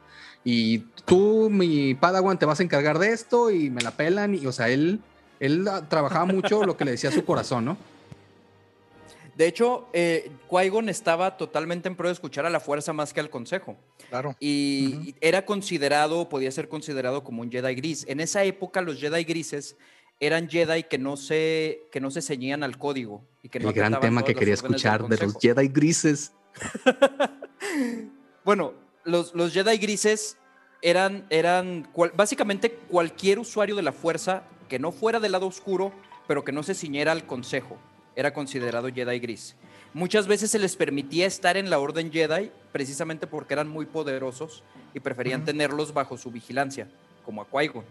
Y 0.45 0.81
tú, 1.07 1.49
mi 1.51 1.95
Padawan, 1.95 2.39
te 2.39 2.45
vas 2.45 2.61
a 2.61 2.63
encargar 2.63 2.99
de 2.99 3.13
esto 3.13 3.51
y 3.51 3.71
me 3.71 3.81
la 3.81 3.93
pelan. 3.93 4.35
Y, 4.35 4.47
o 4.47 4.53
sea, 4.53 4.69
él, 4.69 5.01
él 5.41 5.67
trabajaba 5.89 6.27
mucho 6.27 6.65
lo 6.65 6.77
que 6.77 6.85
le 6.85 6.91
decía 6.91 7.11
su 7.11 7.25
corazón, 7.25 7.65
¿no? 7.65 7.79
De 9.43 9.49
hecho, 9.49 9.89
eh, 9.93 10.31
Qui-Gon 10.49 10.89
estaba 10.89 11.37
totalmente 11.37 11.89
en 11.89 11.97
pro 11.97 12.07
de 12.07 12.13
escuchar 12.13 12.47
a 12.47 12.51
la 12.51 12.61
fuerza 12.61 12.93
más 12.93 13.13
que 13.13 13.19
al 13.19 13.29
consejo. 13.29 13.77
Claro. 14.09 14.37
Y 14.39 15.17
era 15.21 15.45
considerado, 15.45 16.29
podía 16.29 16.53
ser 16.53 16.69
considerado 16.69 17.25
como 17.25 17.43
un 17.43 17.51
Jedi 17.51 17.75
gris. 17.75 18.05
En 18.07 18.21
esa 18.21 18.45
época, 18.45 18.83
los 18.83 19.01
Jedi 19.01 19.25
grises 19.25 19.77
eran 20.21 20.49
Jedi 20.49 20.85
que 20.85 20.97
no 20.97 21.17
se, 21.17 21.89
que 21.91 22.01
no 22.01 22.13
se 22.13 22.23
ceñían 22.23 22.63
al 22.63 22.79
código. 22.79 23.25
Y 23.43 23.49
que 23.49 23.59
no 23.59 23.71
El 23.71 23.75
gran 23.75 23.99
tema 23.99 24.23
que 24.23 24.33
quería 24.37 24.55
escuchar 24.55 25.09
de 25.09 25.17
los. 25.17 25.37
Jedi 25.41 25.67
grises. 25.67 26.33
Bueno, 28.45 28.75
los, 29.03 29.35
los 29.35 29.53
Jedi 29.53 29.77
grises 29.79 30.37
eran, 30.83 31.27
eran 31.31 31.89
cual- 31.93 32.13
básicamente 32.15 32.71
cualquier 32.89 33.41
usuario 33.41 33.75
de 33.75 33.83
la 33.83 33.93
fuerza 33.93 34.45
que 34.69 34.79
no 34.79 34.93
fuera 34.93 35.19
del 35.19 35.33
lado 35.33 35.49
oscuro, 35.49 35.93
pero 36.29 36.45
que 36.45 36.53
no 36.53 36.63
se 36.63 36.75
ciñera 36.75 37.11
al 37.11 37.27
consejo, 37.27 37.79
era 38.17 38.33
considerado 38.33 38.89
Jedi 38.93 39.19
gris. 39.19 39.57
Muchas 39.95 40.27
veces 40.27 40.51
se 40.51 40.59
les 40.59 40.75
permitía 40.77 41.27
estar 41.27 41.57
en 41.57 41.69
la 41.69 41.79
Orden 41.79 42.11
Jedi 42.11 42.51
precisamente 42.73 43.27
porque 43.27 43.53
eran 43.55 43.69
muy 43.69 43.85
poderosos 43.87 44.63
y 44.95 45.01
preferían 45.01 45.45
tenerlos 45.45 45.93
bajo 45.93 46.17
su 46.17 46.31
vigilancia, 46.31 46.89
como 47.25 47.43
a 47.43 47.47
Qui-Gon. 47.51 47.85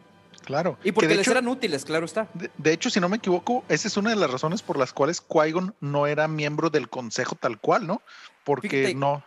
Claro. 0.45 0.77
Y 0.81 0.85
Que 0.85 0.93
porque 0.93 1.09
les 1.09 1.19
hecho- 1.19 1.31
eran 1.31 1.47
útiles, 1.47 1.85
claro 1.85 2.05
está. 2.05 2.27
De, 2.33 2.49
de 2.57 2.73
hecho, 2.73 2.89
si 2.89 2.99
no 2.99 3.07
me 3.09 3.17
equivoco, 3.17 3.63
esa 3.69 3.87
es 3.87 3.97
una 3.97 4.09
de 4.09 4.15
las 4.15 4.31
razones 4.31 4.63
por 4.63 4.77
las 4.79 4.91
cuales 4.93 5.21
Qui-Gon 5.27 5.75
no 5.79 6.07
era 6.07 6.27
miembro 6.27 6.71
del 6.71 6.89
consejo 6.89 7.35
tal 7.35 7.59
cual, 7.59 7.85
¿no? 7.85 8.01
Porque 8.43 8.67
Fíjate, 8.69 8.95
no, 8.95 9.23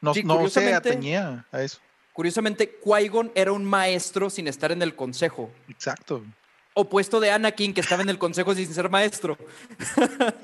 no, 0.00 0.14
sí, 0.14 0.22
no 0.22 0.48
se 0.48 0.72
atañía 0.72 1.46
a 1.50 1.62
eso. 1.62 1.78
Curiosamente, 2.12 2.78
Qui-Gon 2.84 3.32
era 3.34 3.50
un 3.52 3.64
maestro 3.64 4.30
sin 4.30 4.46
estar 4.46 4.70
en 4.70 4.82
el 4.82 4.94
consejo. 4.94 5.50
Exacto. 5.68 6.22
Opuesto 6.74 7.20
de 7.20 7.30
Anakin, 7.30 7.74
que 7.74 7.82
estaba 7.82 8.02
en 8.02 8.08
el 8.08 8.18
consejo 8.18 8.54
sin 8.54 8.72
ser 8.72 8.88
maestro. 8.88 9.36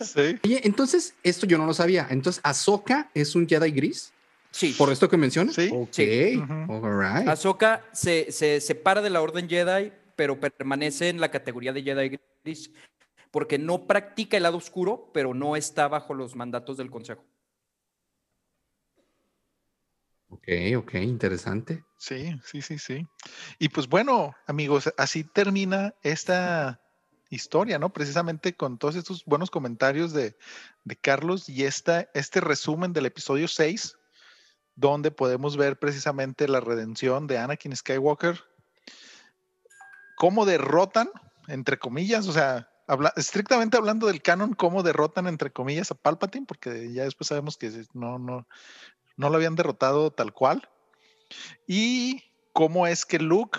Sí. 0.00 0.38
Oye, 0.44 0.60
entonces, 0.64 1.14
esto 1.22 1.46
yo 1.46 1.56
no 1.58 1.66
lo 1.66 1.74
sabía. 1.74 2.06
Entonces, 2.10 2.40
Ahsoka 2.44 3.10
es 3.14 3.34
un 3.34 3.48
Jedi 3.48 3.70
gris. 3.70 4.12
Sí. 4.50 4.74
Por 4.76 4.90
esto 4.92 5.08
que 5.08 5.16
mencionas. 5.16 5.54
Sí. 5.54 5.70
Ok. 5.72 5.88
Sí. 5.92 6.36
Ujú. 6.36 6.86
All 6.86 7.00
right. 7.00 7.28
Ahsoka 7.28 7.84
se, 7.92 8.30
se 8.32 8.60
separa 8.60 9.00
de 9.00 9.10
la 9.10 9.22
Orden 9.22 9.48
Jedi, 9.48 9.92
pero 10.16 10.38
permanece 10.38 11.08
en 11.08 11.20
la 11.20 11.30
categoría 11.30 11.72
de 11.72 11.82
Jedi 11.82 12.18
Gris, 12.44 12.70
porque 13.30 13.58
no 13.58 13.86
practica 13.86 14.36
el 14.36 14.42
lado 14.42 14.56
oscuro, 14.56 15.10
pero 15.14 15.32
no 15.32 15.56
está 15.56 15.88
bajo 15.88 16.12
los 16.12 16.34
mandatos 16.34 16.76
del 16.76 16.90
Consejo. 16.90 17.24
Ok, 20.30 20.48
ok, 20.76 20.94
interesante. 20.94 21.84
Sí, 21.98 22.40
sí, 22.44 22.62
sí, 22.62 22.78
sí. 22.78 23.06
Y 23.58 23.68
pues 23.70 23.88
bueno, 23.88 24.34
amigos, 24.46 24.92
así 24.96 25.24
termina 25.24 25.94
esta 26.02 26.80
historia, 27.28 27.78
¿no? 27.78 27.92
Precisamente 27.92 28.54
con 28.54 28.78
todos 28.78 28.94
estos 28.94 29.24
buenos 29.24 29.50
comentarios 29.50 30.12
de, 30.12 30.36
de 30.84 30.96
Carlos 30.96 31.48
y 31.48 31.64
esta, 31.64 32.08
este 32.14 32.40
resumen 32.40 32.92
del 32.92 33.06
episodio 33.06 33.48
6, 33.48 33.98
donde 34.76 35.10
podemos 35.10 35.56
ver 35.56 35.78
precisamente 35.78 36.46
la 36.46 36.60
redención 36.60 37.26
de 37.26 37.38
Anakin 37.38 37.74
Skywalker, 37.74 38.40
cómo 40.14 40.46
derrotan, 40.46 41.10
entre 41.48 41.80
comillas, 41.80 42.28
o 42.28 42.32
sea, 42.32 42.70
habla- 42.86 43.12
estrictamente 43.16 43.76
hablando 43.76 44.06
del 44.06 44.22
canon, 44.22 44.54
cómo 44.54 44.84
derrotan, 44.84 45.26
entre 45.26 45.50
comillas, 45.52 45.90
a 45.90 45.96
Palpatine, 45.96 46.46
porque 46.46 46.92
ya 46.92 47.02
después 47.02 47.26
sabemos 47.26 47.56
que 47.56 47.72
no, 47.92 48.20
no, 48.20 48.46
no 49.16 49.30
lo 49.30 49.34
habían 49.36 49.56
derrotado 49.56 50.12
tal 50.12 50.32
cual. 50.32 50.68
Y 51.66 52.22
cómo 52.52 52.86
es 52.86 53.04
que 53.06 53.18
Luke, 53.18 53.58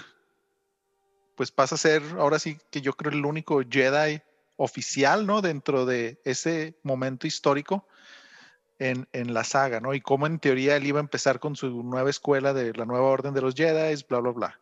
pues 1.36 1.52
pasa 1.52 1.76
a 1.76 1.78
ser 1.78 2.02
ahora 2.18 2.40
sí 2.40 2.58
que 2.72 2.82
yo 2.82 2.94
creo 2.94 3.12
el 3.14 3.26
único 3.26 3.62
Jedi 3.70 4.22
oficial, 4.58 5.26
¿no? 5.26 5.42
Dentro 5.42 5.86
de 5.86 6.20
ese 6.26 6.78
momento 6.84 7.28
histórico 7.28 7.88
en, 8.78 9.08
en 9.14 9.34
la 9.34 9.44
saga, 9.44 9.80
¿no? 9.80 9.94
Y 9.94 10.02
cómo 10.02 10.28
en 10.28 10.40
teoría 10.40 10.76
él 10.76 10.86
iba 10.86 11.00
a 11.00 11.04
empezar 11.04 11.40
con 11.40 11.56
su 11.56 11.84
nueva 11.84 12.10
escuela 12.10 12.54
de 12.54 12.74
la 12.74 12.86
nueva 12.86 13.06
orden 13.08 13.34
de 13.34 13.42
los 13.42 13.56
Jedi, 13.56 14.04
bla, 14.10 14.20
bla, 14.20 14.32
bla. 14.32 14.60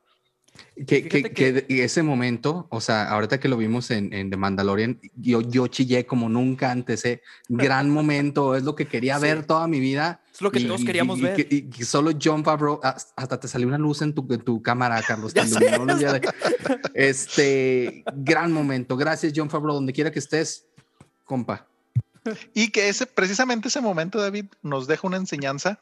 Que, 0.88 1.07
que, 1.07 1.21
que- 1.34 1.65
que 1.67 1.84
ese 1.84 2.01
momento, 2.01 2.67
o 2.71 2.81
sea, 2.81 3.09
ahorita 3.09 3.39
que 3.39 3.47
lo 3.47 3.57
vimos 3.57 3.91
en, 3.91 4.11
en 4.13 4.29
The 4.31 4.38
Mandalorian, 4.38 4.99
yo, 5.15 5.41
yo 5.41 5.67
chillé 5.67 6.05
como 6.07 6.29
nunca 6.29 6.71
antes, 6.71 7.05
¿eh? 7.05 7.21
Gran 7.47 7.89
momento, 7.91 8.55
es 8.55 8.63
lo 8.63 8.75
que 8.75 8.88
quería 8.88 9.17
Sí. 9.17 9.21
ver 9.23 9.45
toda 9.45 9.67
mi 9.67 9.79
vida. 9.79 10.21
Es 10.38 10.41
lo 10.43 10.51
que 10.51 10.59
Y- 10.59 10.65
todos 10.68 10.81
y- 10.81 10.85
queríamos 10.85 11.18
y 11.18 11.22
ver. 11.23 11.35
que- 11.35 11.47
Y, 11.55 11.61
que 11.64 11.84
solo 11.84 12.11
John 12.22 12.43
Favreau, 12.43 12.80
hasta 12.84 13.39
te 13.39 13.47
salió 13.47 13.68
una 13.68 13.80
luz 13.80 14.03
en 14.03 14.14
tu, 14.14 14.23
en 14.31 14.39
tu 14.41 14.61
cámara, 14.61 15.01
Carlos. 15.07 15.34
de- 15.34 15.41
Este, 16.93 18.03
gran 18.14 18.51
momento. 18.51 18.95
Gracias, 18.97 19.34
John 19.35 19.49
Favreau, 19.49 19.73
donde 19.76 19.93
quiera 19.93 20.11
que 20.11 20.19
estés, 20.19 20.65
compa. 21.26 21.65
Y 22.53 22.69
que 22.69 22.89
ese, 22.89 23.05
precisamente 23.07 23.69
ese 23.69 23.81
momento, 23.81 24.19
David, 24.22 24.45
nos 24.61 24.85
deja 24.85 25.07
una 25.07 25.18
enseñanza 25.18 25.80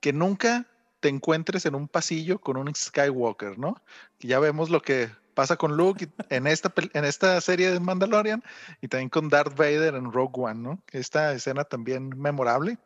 que 0.00 0.12
nunca 0.12 0.66
te 1.00 1.08
encuentres 1.08 1.64
en 1.66 1.74
un 1.74 1.86
pasillo 1.88 2.40
con 2.40 2.56
un 2.56 2.74
Skywalker, 2.74 3.58
¿no? 3.58 3.80
Que 4.18 4.28
ya 4.28 4.38
vemos 4.40 4.68
lo 4.70 4.82
que 4.82 5.08
pasa 5.34 5.56
con 5.56 5.76
Luke 5.76 6.04
y- 6.06 6.34
en 6.34 6.48
esta, 6.48 6.72
en 6.94 7.04
esta 7.04 7.40
serie 7.40 7.70
de 7.70 7.78
Mandalorian 7.78 8.42
y 8.82 8.88
también 8.88 9.08
con 9.08 9.28
Darth 9.28 9.56
Vader 9.56 9.94
en 9.94 10.12
Rogue 10.12 10.32
One, 10.34 10.60
¿no? 10.60 10.82
Esta 10.90 11.32
escena 11.32 11.62
también 11.64 12.08
memorable. 12.20 12.76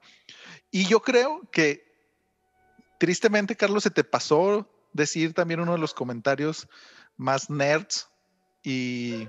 Y 0.72 0.86
yo 0.86 1.00
creo 1.00 1.42
que, 1.52 1.84
tristemente, 2.98 3.54
Carlos, 3.54 3.84
se 3.84 3.90
te 3.90 4.02
pasó 4.02 4.66
decir 4.92 5.34
también 5.34 5.60
uno 5.60 5.72
de 5.72 5.78
los 5.78 5.94
comentarios 5.94 6.66
más 7.16 7.50
nerds 7.50 8.08
y 8.62 9.28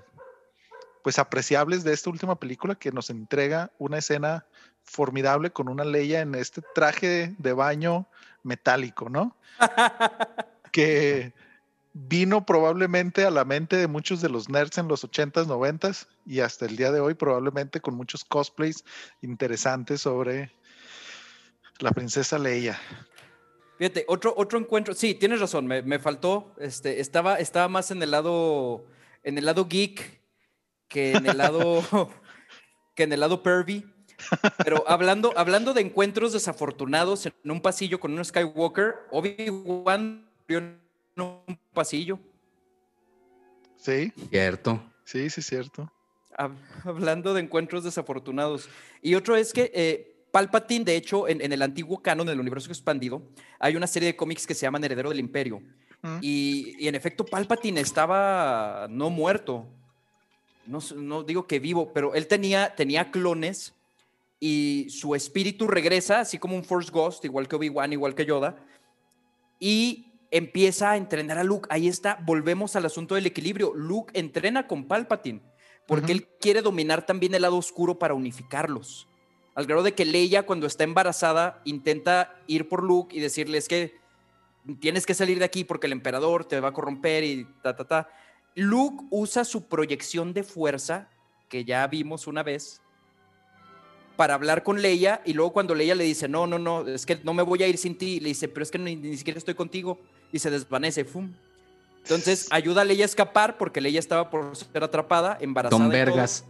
pues 1.04 1.20
apreciables 1.20 1.84
de 1.84 1.94
esta 1.94 2.10
última 2.10 2.40
película 2.40 2.76
que 2.76 2.92
nos 2.92 3.10
entrega 3.10 3.72
una 3.78 3.98
escena 3.98 4.46
formidable 4.84 5.52
con 5.52 5.68
una 5.68 5.84
Leia 5.84 6.22
en 6.22 6.34
este 6.34 6.62
traje 6.74 7.36
de 7.38 7.54
baño 7.54 8.08
metálico, 8.44 9.10
¿no? 9.10 9.36
que 10.72 11.34
vino 11.94 12.46
probablemente 12.46 13.26
a 13.26 13.32
la 13.32 13.44
mente 13.44 13.76
de 13.76 13.88
muchos 13.88 14.22
de 14.22 14.30
los 14.30 14.50
nerds 14.50 14.78
en 14.78 14.88
los 14.88 15.04
80s, 15.04 15.46
90s 15.46 16.08
y 16.26 16.40
hasta 16.40 16.66
el 16.66 16.78
día 16.78 16.92
de 16.92 17.02
hoy 17.02 17.14
probablemente 17.14 17.82
con 17.82 17.96
muchos 17.96 18.24
cosplays 18.24 18.84
interesantes 19.22 20.02
sobre 20.02 20.54
la 21.80 21.92
princesa 21.92 22.38
Leia. 22.40 22.80
Fíjate, 23.78 24.06
otro, 24.08 24.34
otro 24.38 24.60
encuentro. 24.60 24.94
Sí, 24.94 25.16
tienes 25.16 25.40
razón, 25.40 25.66
me, 25.68 25.82
me 25.82 26.00
faltó. 26.00 26.54
Este, 26.60 27.00
estaba, 27.00 27.36
estaba 27.40 27.68
más 27.68 27.92
en 27.92 28.02
el 28.04 28.12
lado. 28.12 28.86
En 29.24 29.38
el 29.38 29.46
lado 29.46 29.68
geek 29.68 30.22
que 30.88 31.14
en 31.14 31.26
el 31.26 31.38
lado. 31.38 31.82
que 32.96 33.04
en 33.04 33.14
el 33.14 33.20
lado 33.20 33.42
pervy. 33.44 33.86
Pero 34.64 34.84
hablando, 34.88 35.34
hablando 35.36 35.74
de 35.74 35.82
encuentros 35.82 36.32
desafortunados 36.34 37.26
en 37.26 37.34
un 37.52 37.62
pasillo 37.62 38.00
con 38.00 38.14
un 38.18 38.24
Skywalker, 38.24 38.94
Obi-Wan 39.12 40.30
murió 40.48 40.58
en 40.60 40.80
un 41.18 41.60
pasillo. 41.74 42.20
Sí, 43.78 44.14
Cierto. 44.30 44.82
sí, 45.04 45.30
sí, 45.30 45.42
cierto. 45.42 45.92
Hab- 46.38 46.56
Hablando 46.86 47.34
de 47.34 47.42
encuentros 47.42 47.84
desafortunados. 47.84 48.70
Y 49.02 49.16
otro 49.16 49.36
es 49.36 49.52
que 49.52 49.72
eh, 49.74 50.13
Palpatine, 50.34 50.84
de 50.84 50.96
hecho, 50.96 51.28
en, 51.28 51.42
en 51.42 51.54
el 51.54 51.62
antiguo 51.62 52.02
canon 52.02 52.26
del 52.26 52.40
universo 52.40 52.70
expandido, 52.70 53.22
hay 53.60 53.76
una 53.76 53.86
serie 53.86 54.08
de 54.08 54.16
cómics 54.16 54.48
que 54.48 54.56
se 54.56 54.66
llaman 54.66 54.84
Heredero 54.84 55.10
del 55.10 55.20
Imperio. 55.20 55.62
Mm. 56.02 56.18
Y, 56.22 56.76
y 56.80 56.88
en 56.88 56.96
efecto, 56.96 57.24
Palpatine 57.24 57.80
estaba 57.80 58.88
no 58.90 59.12
muerto. 59.12 59.68
No, 60.66 60.80
no 60.96 61.22
digo 61.22 61.46
que 61.46 61.60
vivo, 61.60 61.94
pero 61.94 62.16
él 62.16 62.26
tenía, 62.26 62.74
tenía 62.74 63.12
clones 63.12 63.76
y 64.40 64.88
su 64.90 65.14
espíritu 65.14 65.68
regresa, 65.68 66.22
así 66.22 66.40
como 66.40 66.56
un 66.56 66.64
Force 66.64 66.90
Ghost, 66.92 67.24
igual 67.26 67.48
que 67.48 67.56
Obi-Wan, 67.56 67.94
igual 67.94 68.16
que 68.16 68.26
Yoda, 68.26 68.58
y 69.60 70.08
empieza 70.32 70.90
a 70.90 70.98
entrenar 70.98 71.38
a 71.38 71.44
Luke. 71.44 71.68
Ahí 71.70 71.88
está, 71.88 72.18
volvemos 72.26 72.76
al 72.76 72.88
asunto 72.88 73.14
del 73.14 73.28
equilibrio. 73.28 73.72
Luke 73.76 74.20
entrena 74.20 74.66
con 74.66 74.86
Palpatine 74.86 75.44
porque 75.86 76.12
él 76.12 76.28
quiere 76.42 76.64
dominar 76.64 77.06
también 77.06 77.36
el 77.36 77.44
lado 77.44 77.58
oscuro 77.58 78.00
para 78.00 78.16
unificarlos. 78.16 79.08
Al 79.56 79.66
grado 79.66 79.84
de 79.84 79.94
que 79.94 80.06
Leia, 80.06 80.46
cuando 80.46 80.66
está 80.66 80.84
embarazada, 80.84 81.62
intenta 81.64 82.36
ir 82.48 82.68
por 82.68 82.84
Luke 82.84 83.16
y 83.16 83.20
decirle 83.20 83.58
es 83.58 83.68
que 83.68 83.96
tienes 84.80 85.06
que 85.06 85.14
salir 85.14 85.40
de 85.40 85.46
aquí 85.46 85.64
porque 85.64 85.88
el 85.88 85.94
emperador 85.94 86.46
te 86.46 86.60
va 86.60 86.70
a 86.70 86.74
corromper 86.74 87.24
y 87.24 87.46
ta, 87.62 87.76
ta, 87.76 87.86
ta. 87.86 88.10
Luke 88.56 89.06
usa 89.10 89.44
su 89.46 89.68
proyección 89.68 90.34
de 90.34 90.44
fuerza, 90.44 91.10
que 91.50 91.66
ya 91.66 91.86
vimos 91.88 92.28
una 92.28 92.42
vez, 92.44 92.82
para 94.16 94.36
hablar 94.36 94.64
con 94.64 94.82
Leia 94.82 95.22
y 95.26 95.34
luego 95.34 95.54
cuando 95.54 95.76
Leia 95.76 95.96
le 95.96 96.04
dice, 96.04 96.28
no, 96.28 96.48
no, 96.48 96.60
no, 96.60 96.88
es 96.88 97.06
que 97.06 97.20
no 97.24 97.34
me 97.34 97.44
voy 97.44 97.64
a 97.64 97.68
ir 97.68 97.78
sin 97.78 97.98
ti, 97.98 98.20
le 98.20 98.30
dice, 98.30 98.48
pero 98.48 98.64
es 98.64 98.72
que 98.72 98.78
ni, 98.78 98.96
ni 98.96 99.18
siquiera 99.18 99.38
estoy 99.38 99.56
contigo 99.56 100.00
y 100.32 100.40
se 100.40 100.50
desvanece, 100.50 101.06
¡fum! 101.06 101.32
Entonces 102.04 102.48
ayuda 102.52 102.82
a 102.82 102.86
Leia 102.86 103.04
a 103.04 103.06
escapar 103.06 103.58
porque 103.58 103.82
Leia 103.82 104.00
estaba 104.00 104.30
por 104.30 104.56
ser 104.56 104.84
atrapada, 104.84 105.38
embarazada. 105.40 105.82
Don 105.82 105.92
Vergas. 105.92 106.46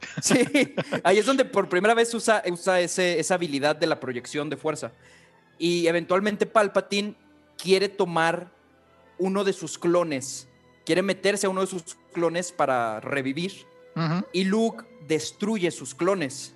Sí, 0.22 0.74
ahí 1.04 1.18
es 1.18 1.26
donde 1.26 1.44
por 1.44 1.68
primera 1.68 1.94
vez 1.94 2.12
usa, 2.14 2.42
usa 2.50 2.80
ese- 2.80 3.18
esa 3.18 3.34
habilidad 3.34 3.76
de 3.76 3.86
la 3.86 3.98
proyección 4.00 4.50
de 4.50 4.56
fuerza. 4.56 4.92
Y 5.58 5.86
eventualmente 5.86 6.46
Palpatine 6.46 7.14
quiere 7.56 7.88
tomar 7.88 8.52
uno 9.18 9.44
de 9.44 9.52
sus 9.52 9.78
clones, 9.78 10.48
quiere 10.84 11.02
meterse 11.02 11.46
a 11.46 11.50
uno 11.50 11.62
de 11.62 11.66
sus 11.66 11.96
clones 12.12 12.52
para 12.52 13.00
revivir 13.00 13.66
y 14.32 14.44
Luke 14.44 14.84
destruye 15.08 15.70
sus 15.70 15.94
clones. 15.94 16.54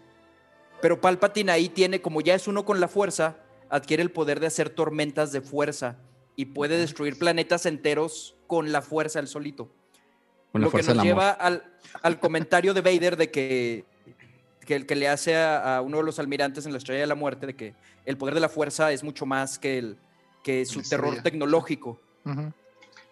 Pero 0.83 1.01
Palpatine 1.01 1.53
ahí 1.53 1.69
tiene, 1.71 2.03
como 2.03 2.21
ya 2.21 2.35
es 2.35 2.47
uno 2.47 2.67
con 2.67 2.81
la 2.81 2.89
fuerza, 2.89 3.39
adquiere 3.71 4.03
el 4.03 4.11
poder 4.11 4.41
de 4.41 4.47
hacer 4.49 4.69
tormentas 4.69 5.33
de 5.33 5.41
fuerza 5.41 5.97
y 6.37 6.47
puede 6.47 6.77
destruir 6.79 7.19
planetas 7.19 7.65
enteros 7.67 8.37
con 8.47 8.73
la 8.73 8.83
fuerza 8.83 9.21
el 9.21 9.27
solito. 9.29 9.73
Lo 10.53 10.71
que 10.71 10.83
nos 10.83 11.03
lleva 11.03 11.31
al, 11.31 12.21
comentario 12.21 12.75
de 12.75 12.81
Vader 12.81 13.17
de 13.17 13.31
que, 13.31 13.85
que 14.67 14.75
el 14.75 14.87
que 14.87 14.97
le 14.97 15.09
hace 15.09 15.37
a, 15.37 15.81
uno 15.85 15.99
de 15.99 16.05
los 16.05 16.19
almirantes 16.19 16.67
en 16.67 16.73
la 16.73 16.79
Estrella 16.79 17.01
de 17.01 17.07
la 17.07 17.15
Muerte, 17.15 17.47
de 17.47 17.55
que 17.55 17.75
el 18.05 18.17
poder 18.17 18.35
de 18.35 18.41
la 18.41 18.49
fuerza 18.49 18.93
es 18.93 19.05
mucho 19.05 19.27
más 19.27 19.59
que, 19.59 19.79
el, 19.79 19.97
que 20.43 20.65
su 20.67 20.83
terror 20.83 21.23
tecnológico. 21.23 22.01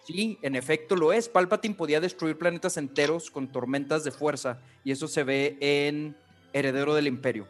Sí, 0.04 0.38
en 0.42 0.56
efecto 0.56 0.96
lo 0.96 1.12
es. 1.12 1.28
Palpatine 1.28 1.74
podía 1.74 2.00
destruir 2.00 2.38
planetas 2.38 2.76
enteros 2.78 3.30
con 3.30 3.48
tormentas 3.48 4.04
de 4.04 4.10
fuerza 4.10 4.58
y 4.82 4.92
eso 4.92 5.06
se 5.06 5.22
ve 5.22 5.58
en 5.60 6.16
Heredero 6.54 6.94
del 6.94 7.06
Imperio. 7.06 7.46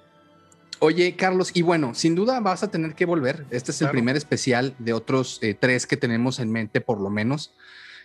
Oye, 0.80 1.16
Carlos, 1.16 1.50
y 1.54 1.62
bueno, 1.62 1.94
sin 1.94 2.14
duda 2.14 2.40
vas 2.40 2.62
a 2.62 2.70
tener 2.70 2.94
que 2.94 3.04
volver. 3.04 3.46
Este 3.50 3.72
es 3.72 3.82
el 3.82 3.90
primer 3.90 4.16
especial 4.16 4.74
de 4.78 4.92
otros 4.92 5.38
eh, 5.42 5.54
tres 5.54 5.86
que 5.86 5.96
tenemos 5.96 6.38
en 6.38 6.52
mente, 6.52 6.80
por 6.80 7.00
lo 7.00 7.10
menos, 7.10 7.52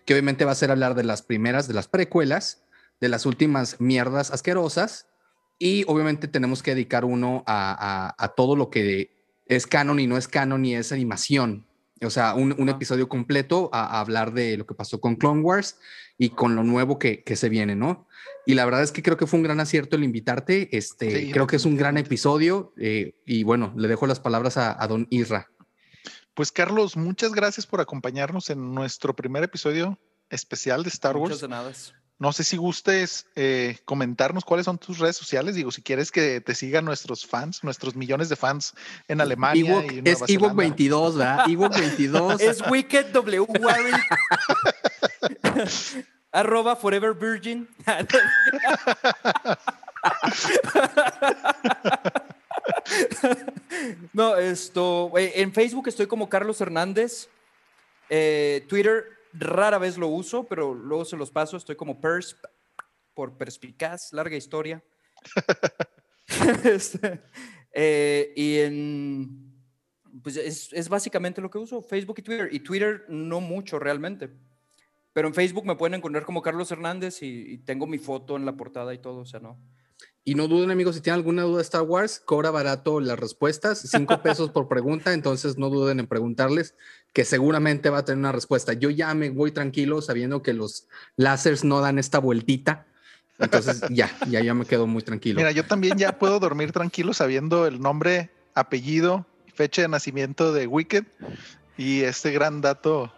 que 0.06 0.14
obviamente 0.14 0.46
va 0.46 0.52
a 0.52 0.56
ser 0.56 0.72
hablar 0.72 0.96
de 0.96 1.04
las 1.04 1.22
primeras, 1.22 1.68
de 1.68 1.74
las 1.74 1.88
precuelas, 1.88 2.64
de 3.00 3.10
las 3.10 3.26
últimas 3.26 3.80
mierdas 3.80 4.32
asquerosas, 4.32 5.08
y 5.60 5.86
obviamente 5.88 6.28
tenemos 6.28 6.64
que 6.64 6.72
dedicar 6.72 7.06
uno 7.06 7.44
a, 7.48 8.34
todo 8.36 8.56
lo 8.56 8.70
que 8.70 9.12
es 9.46 9.68
canon 9.68 10.00
y 10.00 10.08
no 10.08 10.18
es 10.18 10.28
canon 10.28 10.66
y 10.66 10.76
es 10.76 10.92
animación. 10.92 11.66
O 12.02 12.10
sea, 12.10 12.34
un, 12.34 12.70
episodio 12.70 13.08
completo 13.08 13.70
a, 13.72 14.00
hablar 14.00 14.34
de 14.34 14.58
lo 14.58 14.66
que 14.66 14.74
pasó 14.74 15.00
con 15.00 15.16
Clone 15.16 15.42
Wars 15.42 15.78
y 16.18 16.30
con 16.30 16.56
lo 16.56 16.64
nuevo 16.64 17.00
que, 17.00 17.24
que 17.24 17.36
se 17.36 17.50
viene, 17.50 17.76
¿no? 17.76 18.08
Y 18.46 18.56
la 18.56 18.66
verdad 18.66 18.84
es 18.84 18.92
que 18.92 19.02
creo 19.02 19.16
que 19.16 19.26
fue 19.26 19.38
un 19.38 19.44
gran 19.44 19.60
acierto 19.60 19.96
el 19.96 20.04
invitarte. 20.04 20.76
Este, 20.76 21.32
creo 21.32 21.48
que 21.48 21.56
es 21.56 21.66
un 21.66 21.78
gran 21.78 21.98
episodio. 21.98 22.74
Eh, 22.78 23.16
y 23.26 23.44
bueno, 23.44 23.74
le 23.78 23.88
dejo 23.88 24.06
las 24.06 24.20
palabras 24.20 24.58
a, 24.58 24.86
don 24.88 25.08
Isra. 25.10 25.50
Pues 26.34 26.52
Carlos, 26.52 26.98
muchas 26.98 27.34
gracias 27.34 27.68
por 27.68 27.80
acompañarnos 27.80 28.50
en 28.50 28.74
nuestro 28.74 29.16
primer 29.16 29.44
episodio 29.44 30.00
especial 30.30 30.84
de 30.84 30.90
Star 30.90 31.16
Wars. 31.16 31.36
Muchas 31.36 31.50
nada. 31.50 31.72
No 32.20 32.32
sé 32.32 32.44
si 32.44 32.58
gustes 32.58 33.26
eh, 33.36 33.80
comentarnos 33.86 34.46
cuáles 34.46 34.66
son 34.66 34.78
tus 34.78 35.00
redes 35.00 35.18
sociales. 35.18 35.56
Digo, 35.56 35.72
si 35.72 35.82
quieres 35.82 36.12
que 36.12 36.42
te 36.42 36.54
sigan 36.56 36.86
nuestros 36.86 37.26
fans, 37.26 37.64
nuestros 37.64 37.96
millones 37.96 38.30
de 38.30 38.36
fans 38.36 38.74
en 39.08 39.20
Alemania. 39.20 39.84
y 39.92 40.02
es 40.06 40.22
Ewok 40.28 40.56
22, 40.56 41.18
¿verdad? 41.18 41.46
Ewok 41.50 41.76
22. 41.78 42.42
es 42.42 42.62
Wicked 42.70 43.08
W. 43.12 43.46
Arroba 46.32 46.76
Forever 46.76 47.14
Virgin. 47.14 47.68
no, 54.14 54.38
esto. 54.38 55.12
En 55.16 55.54
Facebook 55.54 55.88
estoy 55.88 56.08
como 56.08 56.30
Carlos 56.30 56.60
Hernández. 56.62 57.30
Eh, 58.10 58.66
Twitter 58.68 59.06
rara 59.34 59.78
vez 59.78 59.98
lo 59.98 60.08
uso, 60.08 60.46
pero 60.46 60.74
luego 60.74 61.06
se 61.06 61.18
los 61.18 61.32
paso. 61.32 61.58
Estoy 61.58 61.76
como 61.76 62.00
Persp 62.00 62.44
por 63.14 63.38
perspicaz, 63.38 64.14
larga 64.14 64.36
historia. 64.36 64.84
Este, 66.64 67.22
eh, 67.74 68.34
y 68.36 68.58
en. 68.60 69.54
Pues 70.24 70.38
es, 70.38 70.72
es 70.72 70.90
básicamente 70.90 71.42
lo 71.42 71.52
que 71.52 71.58
uso, 71.58 71.82
Facebook 71.82 72.16
y 72.20 72.22
Twitter. 72.22 72.50
Y 72.52 72.60
Twitter 72.62 73.06
no 73.10 73.42
mucho 73.42 73.78
realmente. 73.78 74.32
Pero 75.14 75.28
en 75.28 75.34
Facebook 75.34 75.66
me 75.66 75.76
pueden 75.76 75.94
encontrar 75.94 76.26
como 76.26 76.42
Carlos 76.42 76.72
Hernández 76.72 77.22
y, 77.22 77.60
tengo 77.60 77.86
mi 77.86 78.00
foto 78.00 78.36
en 78.36 78.46
la 78.46 78.58
portada 78.58 78.94
y 78.94 78.98
todo, 78.98 79.20
o 79.20 79.26
sea, 79.26 79.40
no. 79.40 79.58
Y 80.26 80.36
no 80.36 80.48
duden, 80.48 80.72
amigos, 80.72 80.96
si 80.96 81.02
tienen 81.02 81.20
alguna 81.20 81.44
duda 81.44 81.58
de 81.58 81.64
Star 81.64 81.82
Wars, 81.82 82.22
cobra 82.24 82.50
barato 82.50 83.02
las 83.02 83.20
respuestas, 83.20 83.80
cinco 83.80 84.22
pesos 84.22 84.52
por 84.52 84.70
pregunta, 84.70 85.14
entonces 85.14 85.58
no 85.58 85.70
duden 85.70 86.00
en 86.00 86.08
preguntarles, 86.08 86.76
que 87.12 87.26
seguramente 87.26 87.90
va 87.90 88.00
a 88.00 88.06
tener 88.06 88.20
una 88.20 88.32
respuesta. 88.32 88.72
Yo 88.72 88.90
ya 88.90 89.14
me 89.16 89.30
voy 89.32 89.52
tranquilo 89.52 90.02
sabiendo 90.02 90.42
que 90.42 90.54
los 90.54 90.88
láseres 91.18 91.66
no 91.66 91.82
dan 91.82 92.00
esta 92.00 92.20
vueltita. 92.20 92.86
Entonces 93.38 93.82
ya, 93.90 94.16
ya, 94.30 94.42
ya 94.42 94.54
me 94.54 94.66
quedo 94.66 94.88
muy 94.88 95.02
tranquilo. 95.02 95.38
Mira, 95.38 95.52
yo 95.52 95.66
también 95.66 95.98
ya 95.98 96.18
puedo 96.18 96.40
dormir 96.40 96.72
tranquilo 96.72 97.14
sabiendo 97.14 97.68
el 97.68 97.82
nombre, 97.82 98.30
apellido, 98.54 99.26
fecha 99.54 99.82
de 99.82 99.90
nacimiento 99.90 100.54
de 100.54 100.68
Wicked 100.68 101.04
y 101.78 102.02
este 102.02 102.32
gran 102.32 102.62
dato 102.62 103.12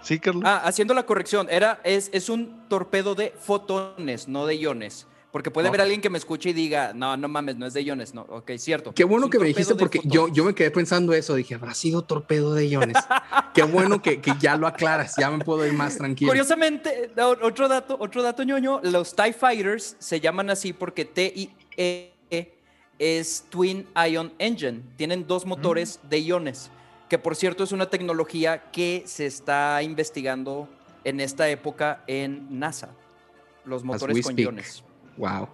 Sí, 0.00 0.20
Carlos. 0.20 0.44
Ah, 0.46 0.62
haciendo 0.64 0.94
la 0.94 1.04
corrección, 1.04 1.48
era, 1.50 1.80
es, 1.84 2.08
es 2.12 2.28
un 2.28 2.68
torpedo 2.68 3.14
de 3.14 3.34
fotones, 3.38 4.28
no 4.28 4.46
de 4.46 4.54
iones. 4.54 5.06
Porque 5.30 5.50
puede 5.50 5.68
haber 5.68 5.82
alguien 5.82 6.00
que 6.00 6.08
me 6.08 6.16
escuche 6.16 6.50
y 6.50 6.52
diga, 6.54 6.92
no, 6.94 7.16
no 7.16 7.28
mames, 7.28 7.56
no 7.56 7.66
es 7.66 7.74
de 7.74 7.82
iones. 7.82 8.14
No, 8.14 8.22
ok, 8.22 8.52
cierto. 8.56 8.94
Qué 8.94 9.04
bueno 9.04 9.28
que 9.28 9.38
me 9.38 9.46
dijiste 9.46 9.74
porque 9.74 10.00
yo, 10.04 10.28
yo 10.28 10.44
me 10.44 10.54
quedé 10.54 10.70
pensando 10.70 11.12
eso. 11.12 11.34
Dije, 11.34 11.54
habrá 11.54 11.74
sido 11.74 12.02
torpedo 12.02 12.54
de 12.54 12.66
iones. 12.66 12.96
Qué 13.54 13.62
bueno 13.62 14.00
que, 14.00 14.20
que, 14.20 14.32
ya 14.40 14.56
lo 14.56 14.66
aclaras, 14.66 15.14
ya 15.18 15.30
me 15.30 15.44
puedo 15.44 15.66
ir 15.66 15.72
más 15.74 15.98
tranquilo. 15.98 16.30
Curiosamente, 16.30 17.10
otro 17.42 17.68
dato, 17.68 17.96
otro 18.00 18.22
dato 18.22 18.42
ñoño, 18.42 18.80
los 18.84 19.14
TIE 19.14 19.32
Fighters 19.32 19.96
se 19.98 20.20
llaman 20.20 20.48
así 20.48 20.72
porque 20.72 21.04
T-I-E 21.04 22.12
es 22.98 23.44
Twin 23.50 23.86
Ion 24.08 24.32
Engine. 24.38 24.82
Tienen 24.96 25.26
dos 25.26 25.44
motores 25.44 26.00
mm. 26.02 26.08
de 26.08 26.20
iones 26.20 26.70
que 27.08 27.18
por 27.18 27.34
cierto 27.36 27.64
es 27.64 27.72
una 27.72 27.88
tecnología 27.88 28.70
que 28.70 29.02
se 29.06 29.26
está 29.26 29.82
investigando 29.82 30.68
en 31.04 31.20
esta 31.20 31.48
época 31.48 32.02
en 32.06 32.58
NASA, 32.58 32.90
los 33.64 33.82
motores 33.82 34.24
con 34.24 34.38
iones. 34.38 34.84
Wow. 35.18 35.48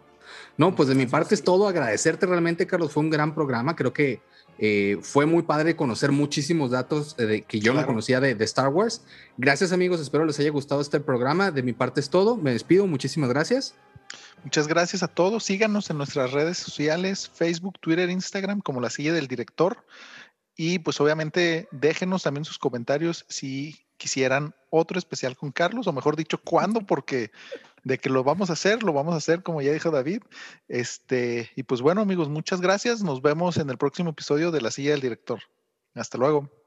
No, 0.57 0.75
pues 0.75 0.89
de 0.89 0.95
mi 0.95 1.07
parte 1.07 1.35
es 1.35 1.43
todo. 1.43 1.67
Agradecerte 1.67 2.27
realmente, 2.27 2.67
Carlos. 2.67 2.93
Fue 2.93 3.03
un 3.03 3.11
gran 3.11 3.35
programa. 3.35 3.75
Creo 3.75 3.93
que 3.93 4.21
eh, 4.59 4.99
fue 5.03 5.27
muy 5.27 5.43
padre 5.43 5.75
conocer 5.75 6.13
muchísimos 6.13 6.71
datos 6.71 7.17
eh, 7.19 7.27
de, 7.27 7.43
que 7.43 7.59
yo 7.59 7.75
no 7.75 7.85
conocía 7.85 8.21
de, 8.21 8.35
de, 8.35 8.45
Star 8.45 8.69
Wars. 8.69 9.05
Gracias, 9.37 9.73
amigos. 9.73 10.01
Espero 10.01 10.25
les 10.25 10.39
haya 10.39 10.51
gustado 10.51 10.81
este 10.81 11.01
programa. 11.01 11.51
De 11.51 11.63
mi 11.63 11.73
parte 11.73 12.01
es 12.01 12.11
todo. 12.11 12.37
Me 12.37 12.53
despido. 12.53 12.87
Muchísimas 12.87 13.31
gracias. 13.31 13.75
Muchas 14.45 14.69
gracias 14.69 15.03
a 15.03 15.09
todos. 15.09 15.45
Síganos 15.45 15.91
en 15.91 15.99
nuestras 15.99 16.33
redes 16.33 16.59
sociales, 16.59 17.31
Facebook, 17.33 17.79
Twitter, 17.81 18.11
Instagram, 18.11 18.61
como 18.61 18.81
la 18.81 18.91
silla 18.91 19.13
del 19.13 19.27
director. 19.27 19.85
Y 20.57 20.79
pues 20.81 21.01
obviamente 21.01 21.67
déjenos 21.73 22.23
también 22.23 22.45
sus 22.45 22.59
comentarios 22.59 23.25
si 23.29 23.87
quisieran 23.97 24.55
otro 24.71 24.99
especial 24.99 25.37
con 25.37 25.51
Carlos, 25.51 25.87
o 25.87 25.93
mejor 25.93 26.15
dicho, 26.17 26.39
cuándo, 26.39 26.83
porque 26.83 27.31
de 27.85 27.99
que 27.99 28.11
lo 28.11 28.25
vamos 28.25 28.51
a 28.51 28.55
hacer, 28.55 28.83
lo 28.83 28.93
vamos 28.93 29.15
a 29.15 29.19
hacer, 29.19 29.43
como 29.43 29.63
ya 29.63 29.73
dijo 29.73 29.91
David. 29.91 30.23
Este, 30.69 31.51
y 31.55 31.63
pues 31.63 31.83
bueno, 31.83 32.01
amigos, 32.01 32.29
muchas 32.29 32.61
gracias. 32.61 33.03
Nos 33.03 33.23
vemos 33.23 33.59
en 33.59 33.71
el 33.71 33.79
próximo 33.79 34.11
episodio 34.11 34.51
de 34.51 34.61
La 34.61 34.71
Silla 34.71 34.93
del 34.93 35.01
Director. 35.01 35.41
Hasta 35.95 36.19
luego. 36.19 36.64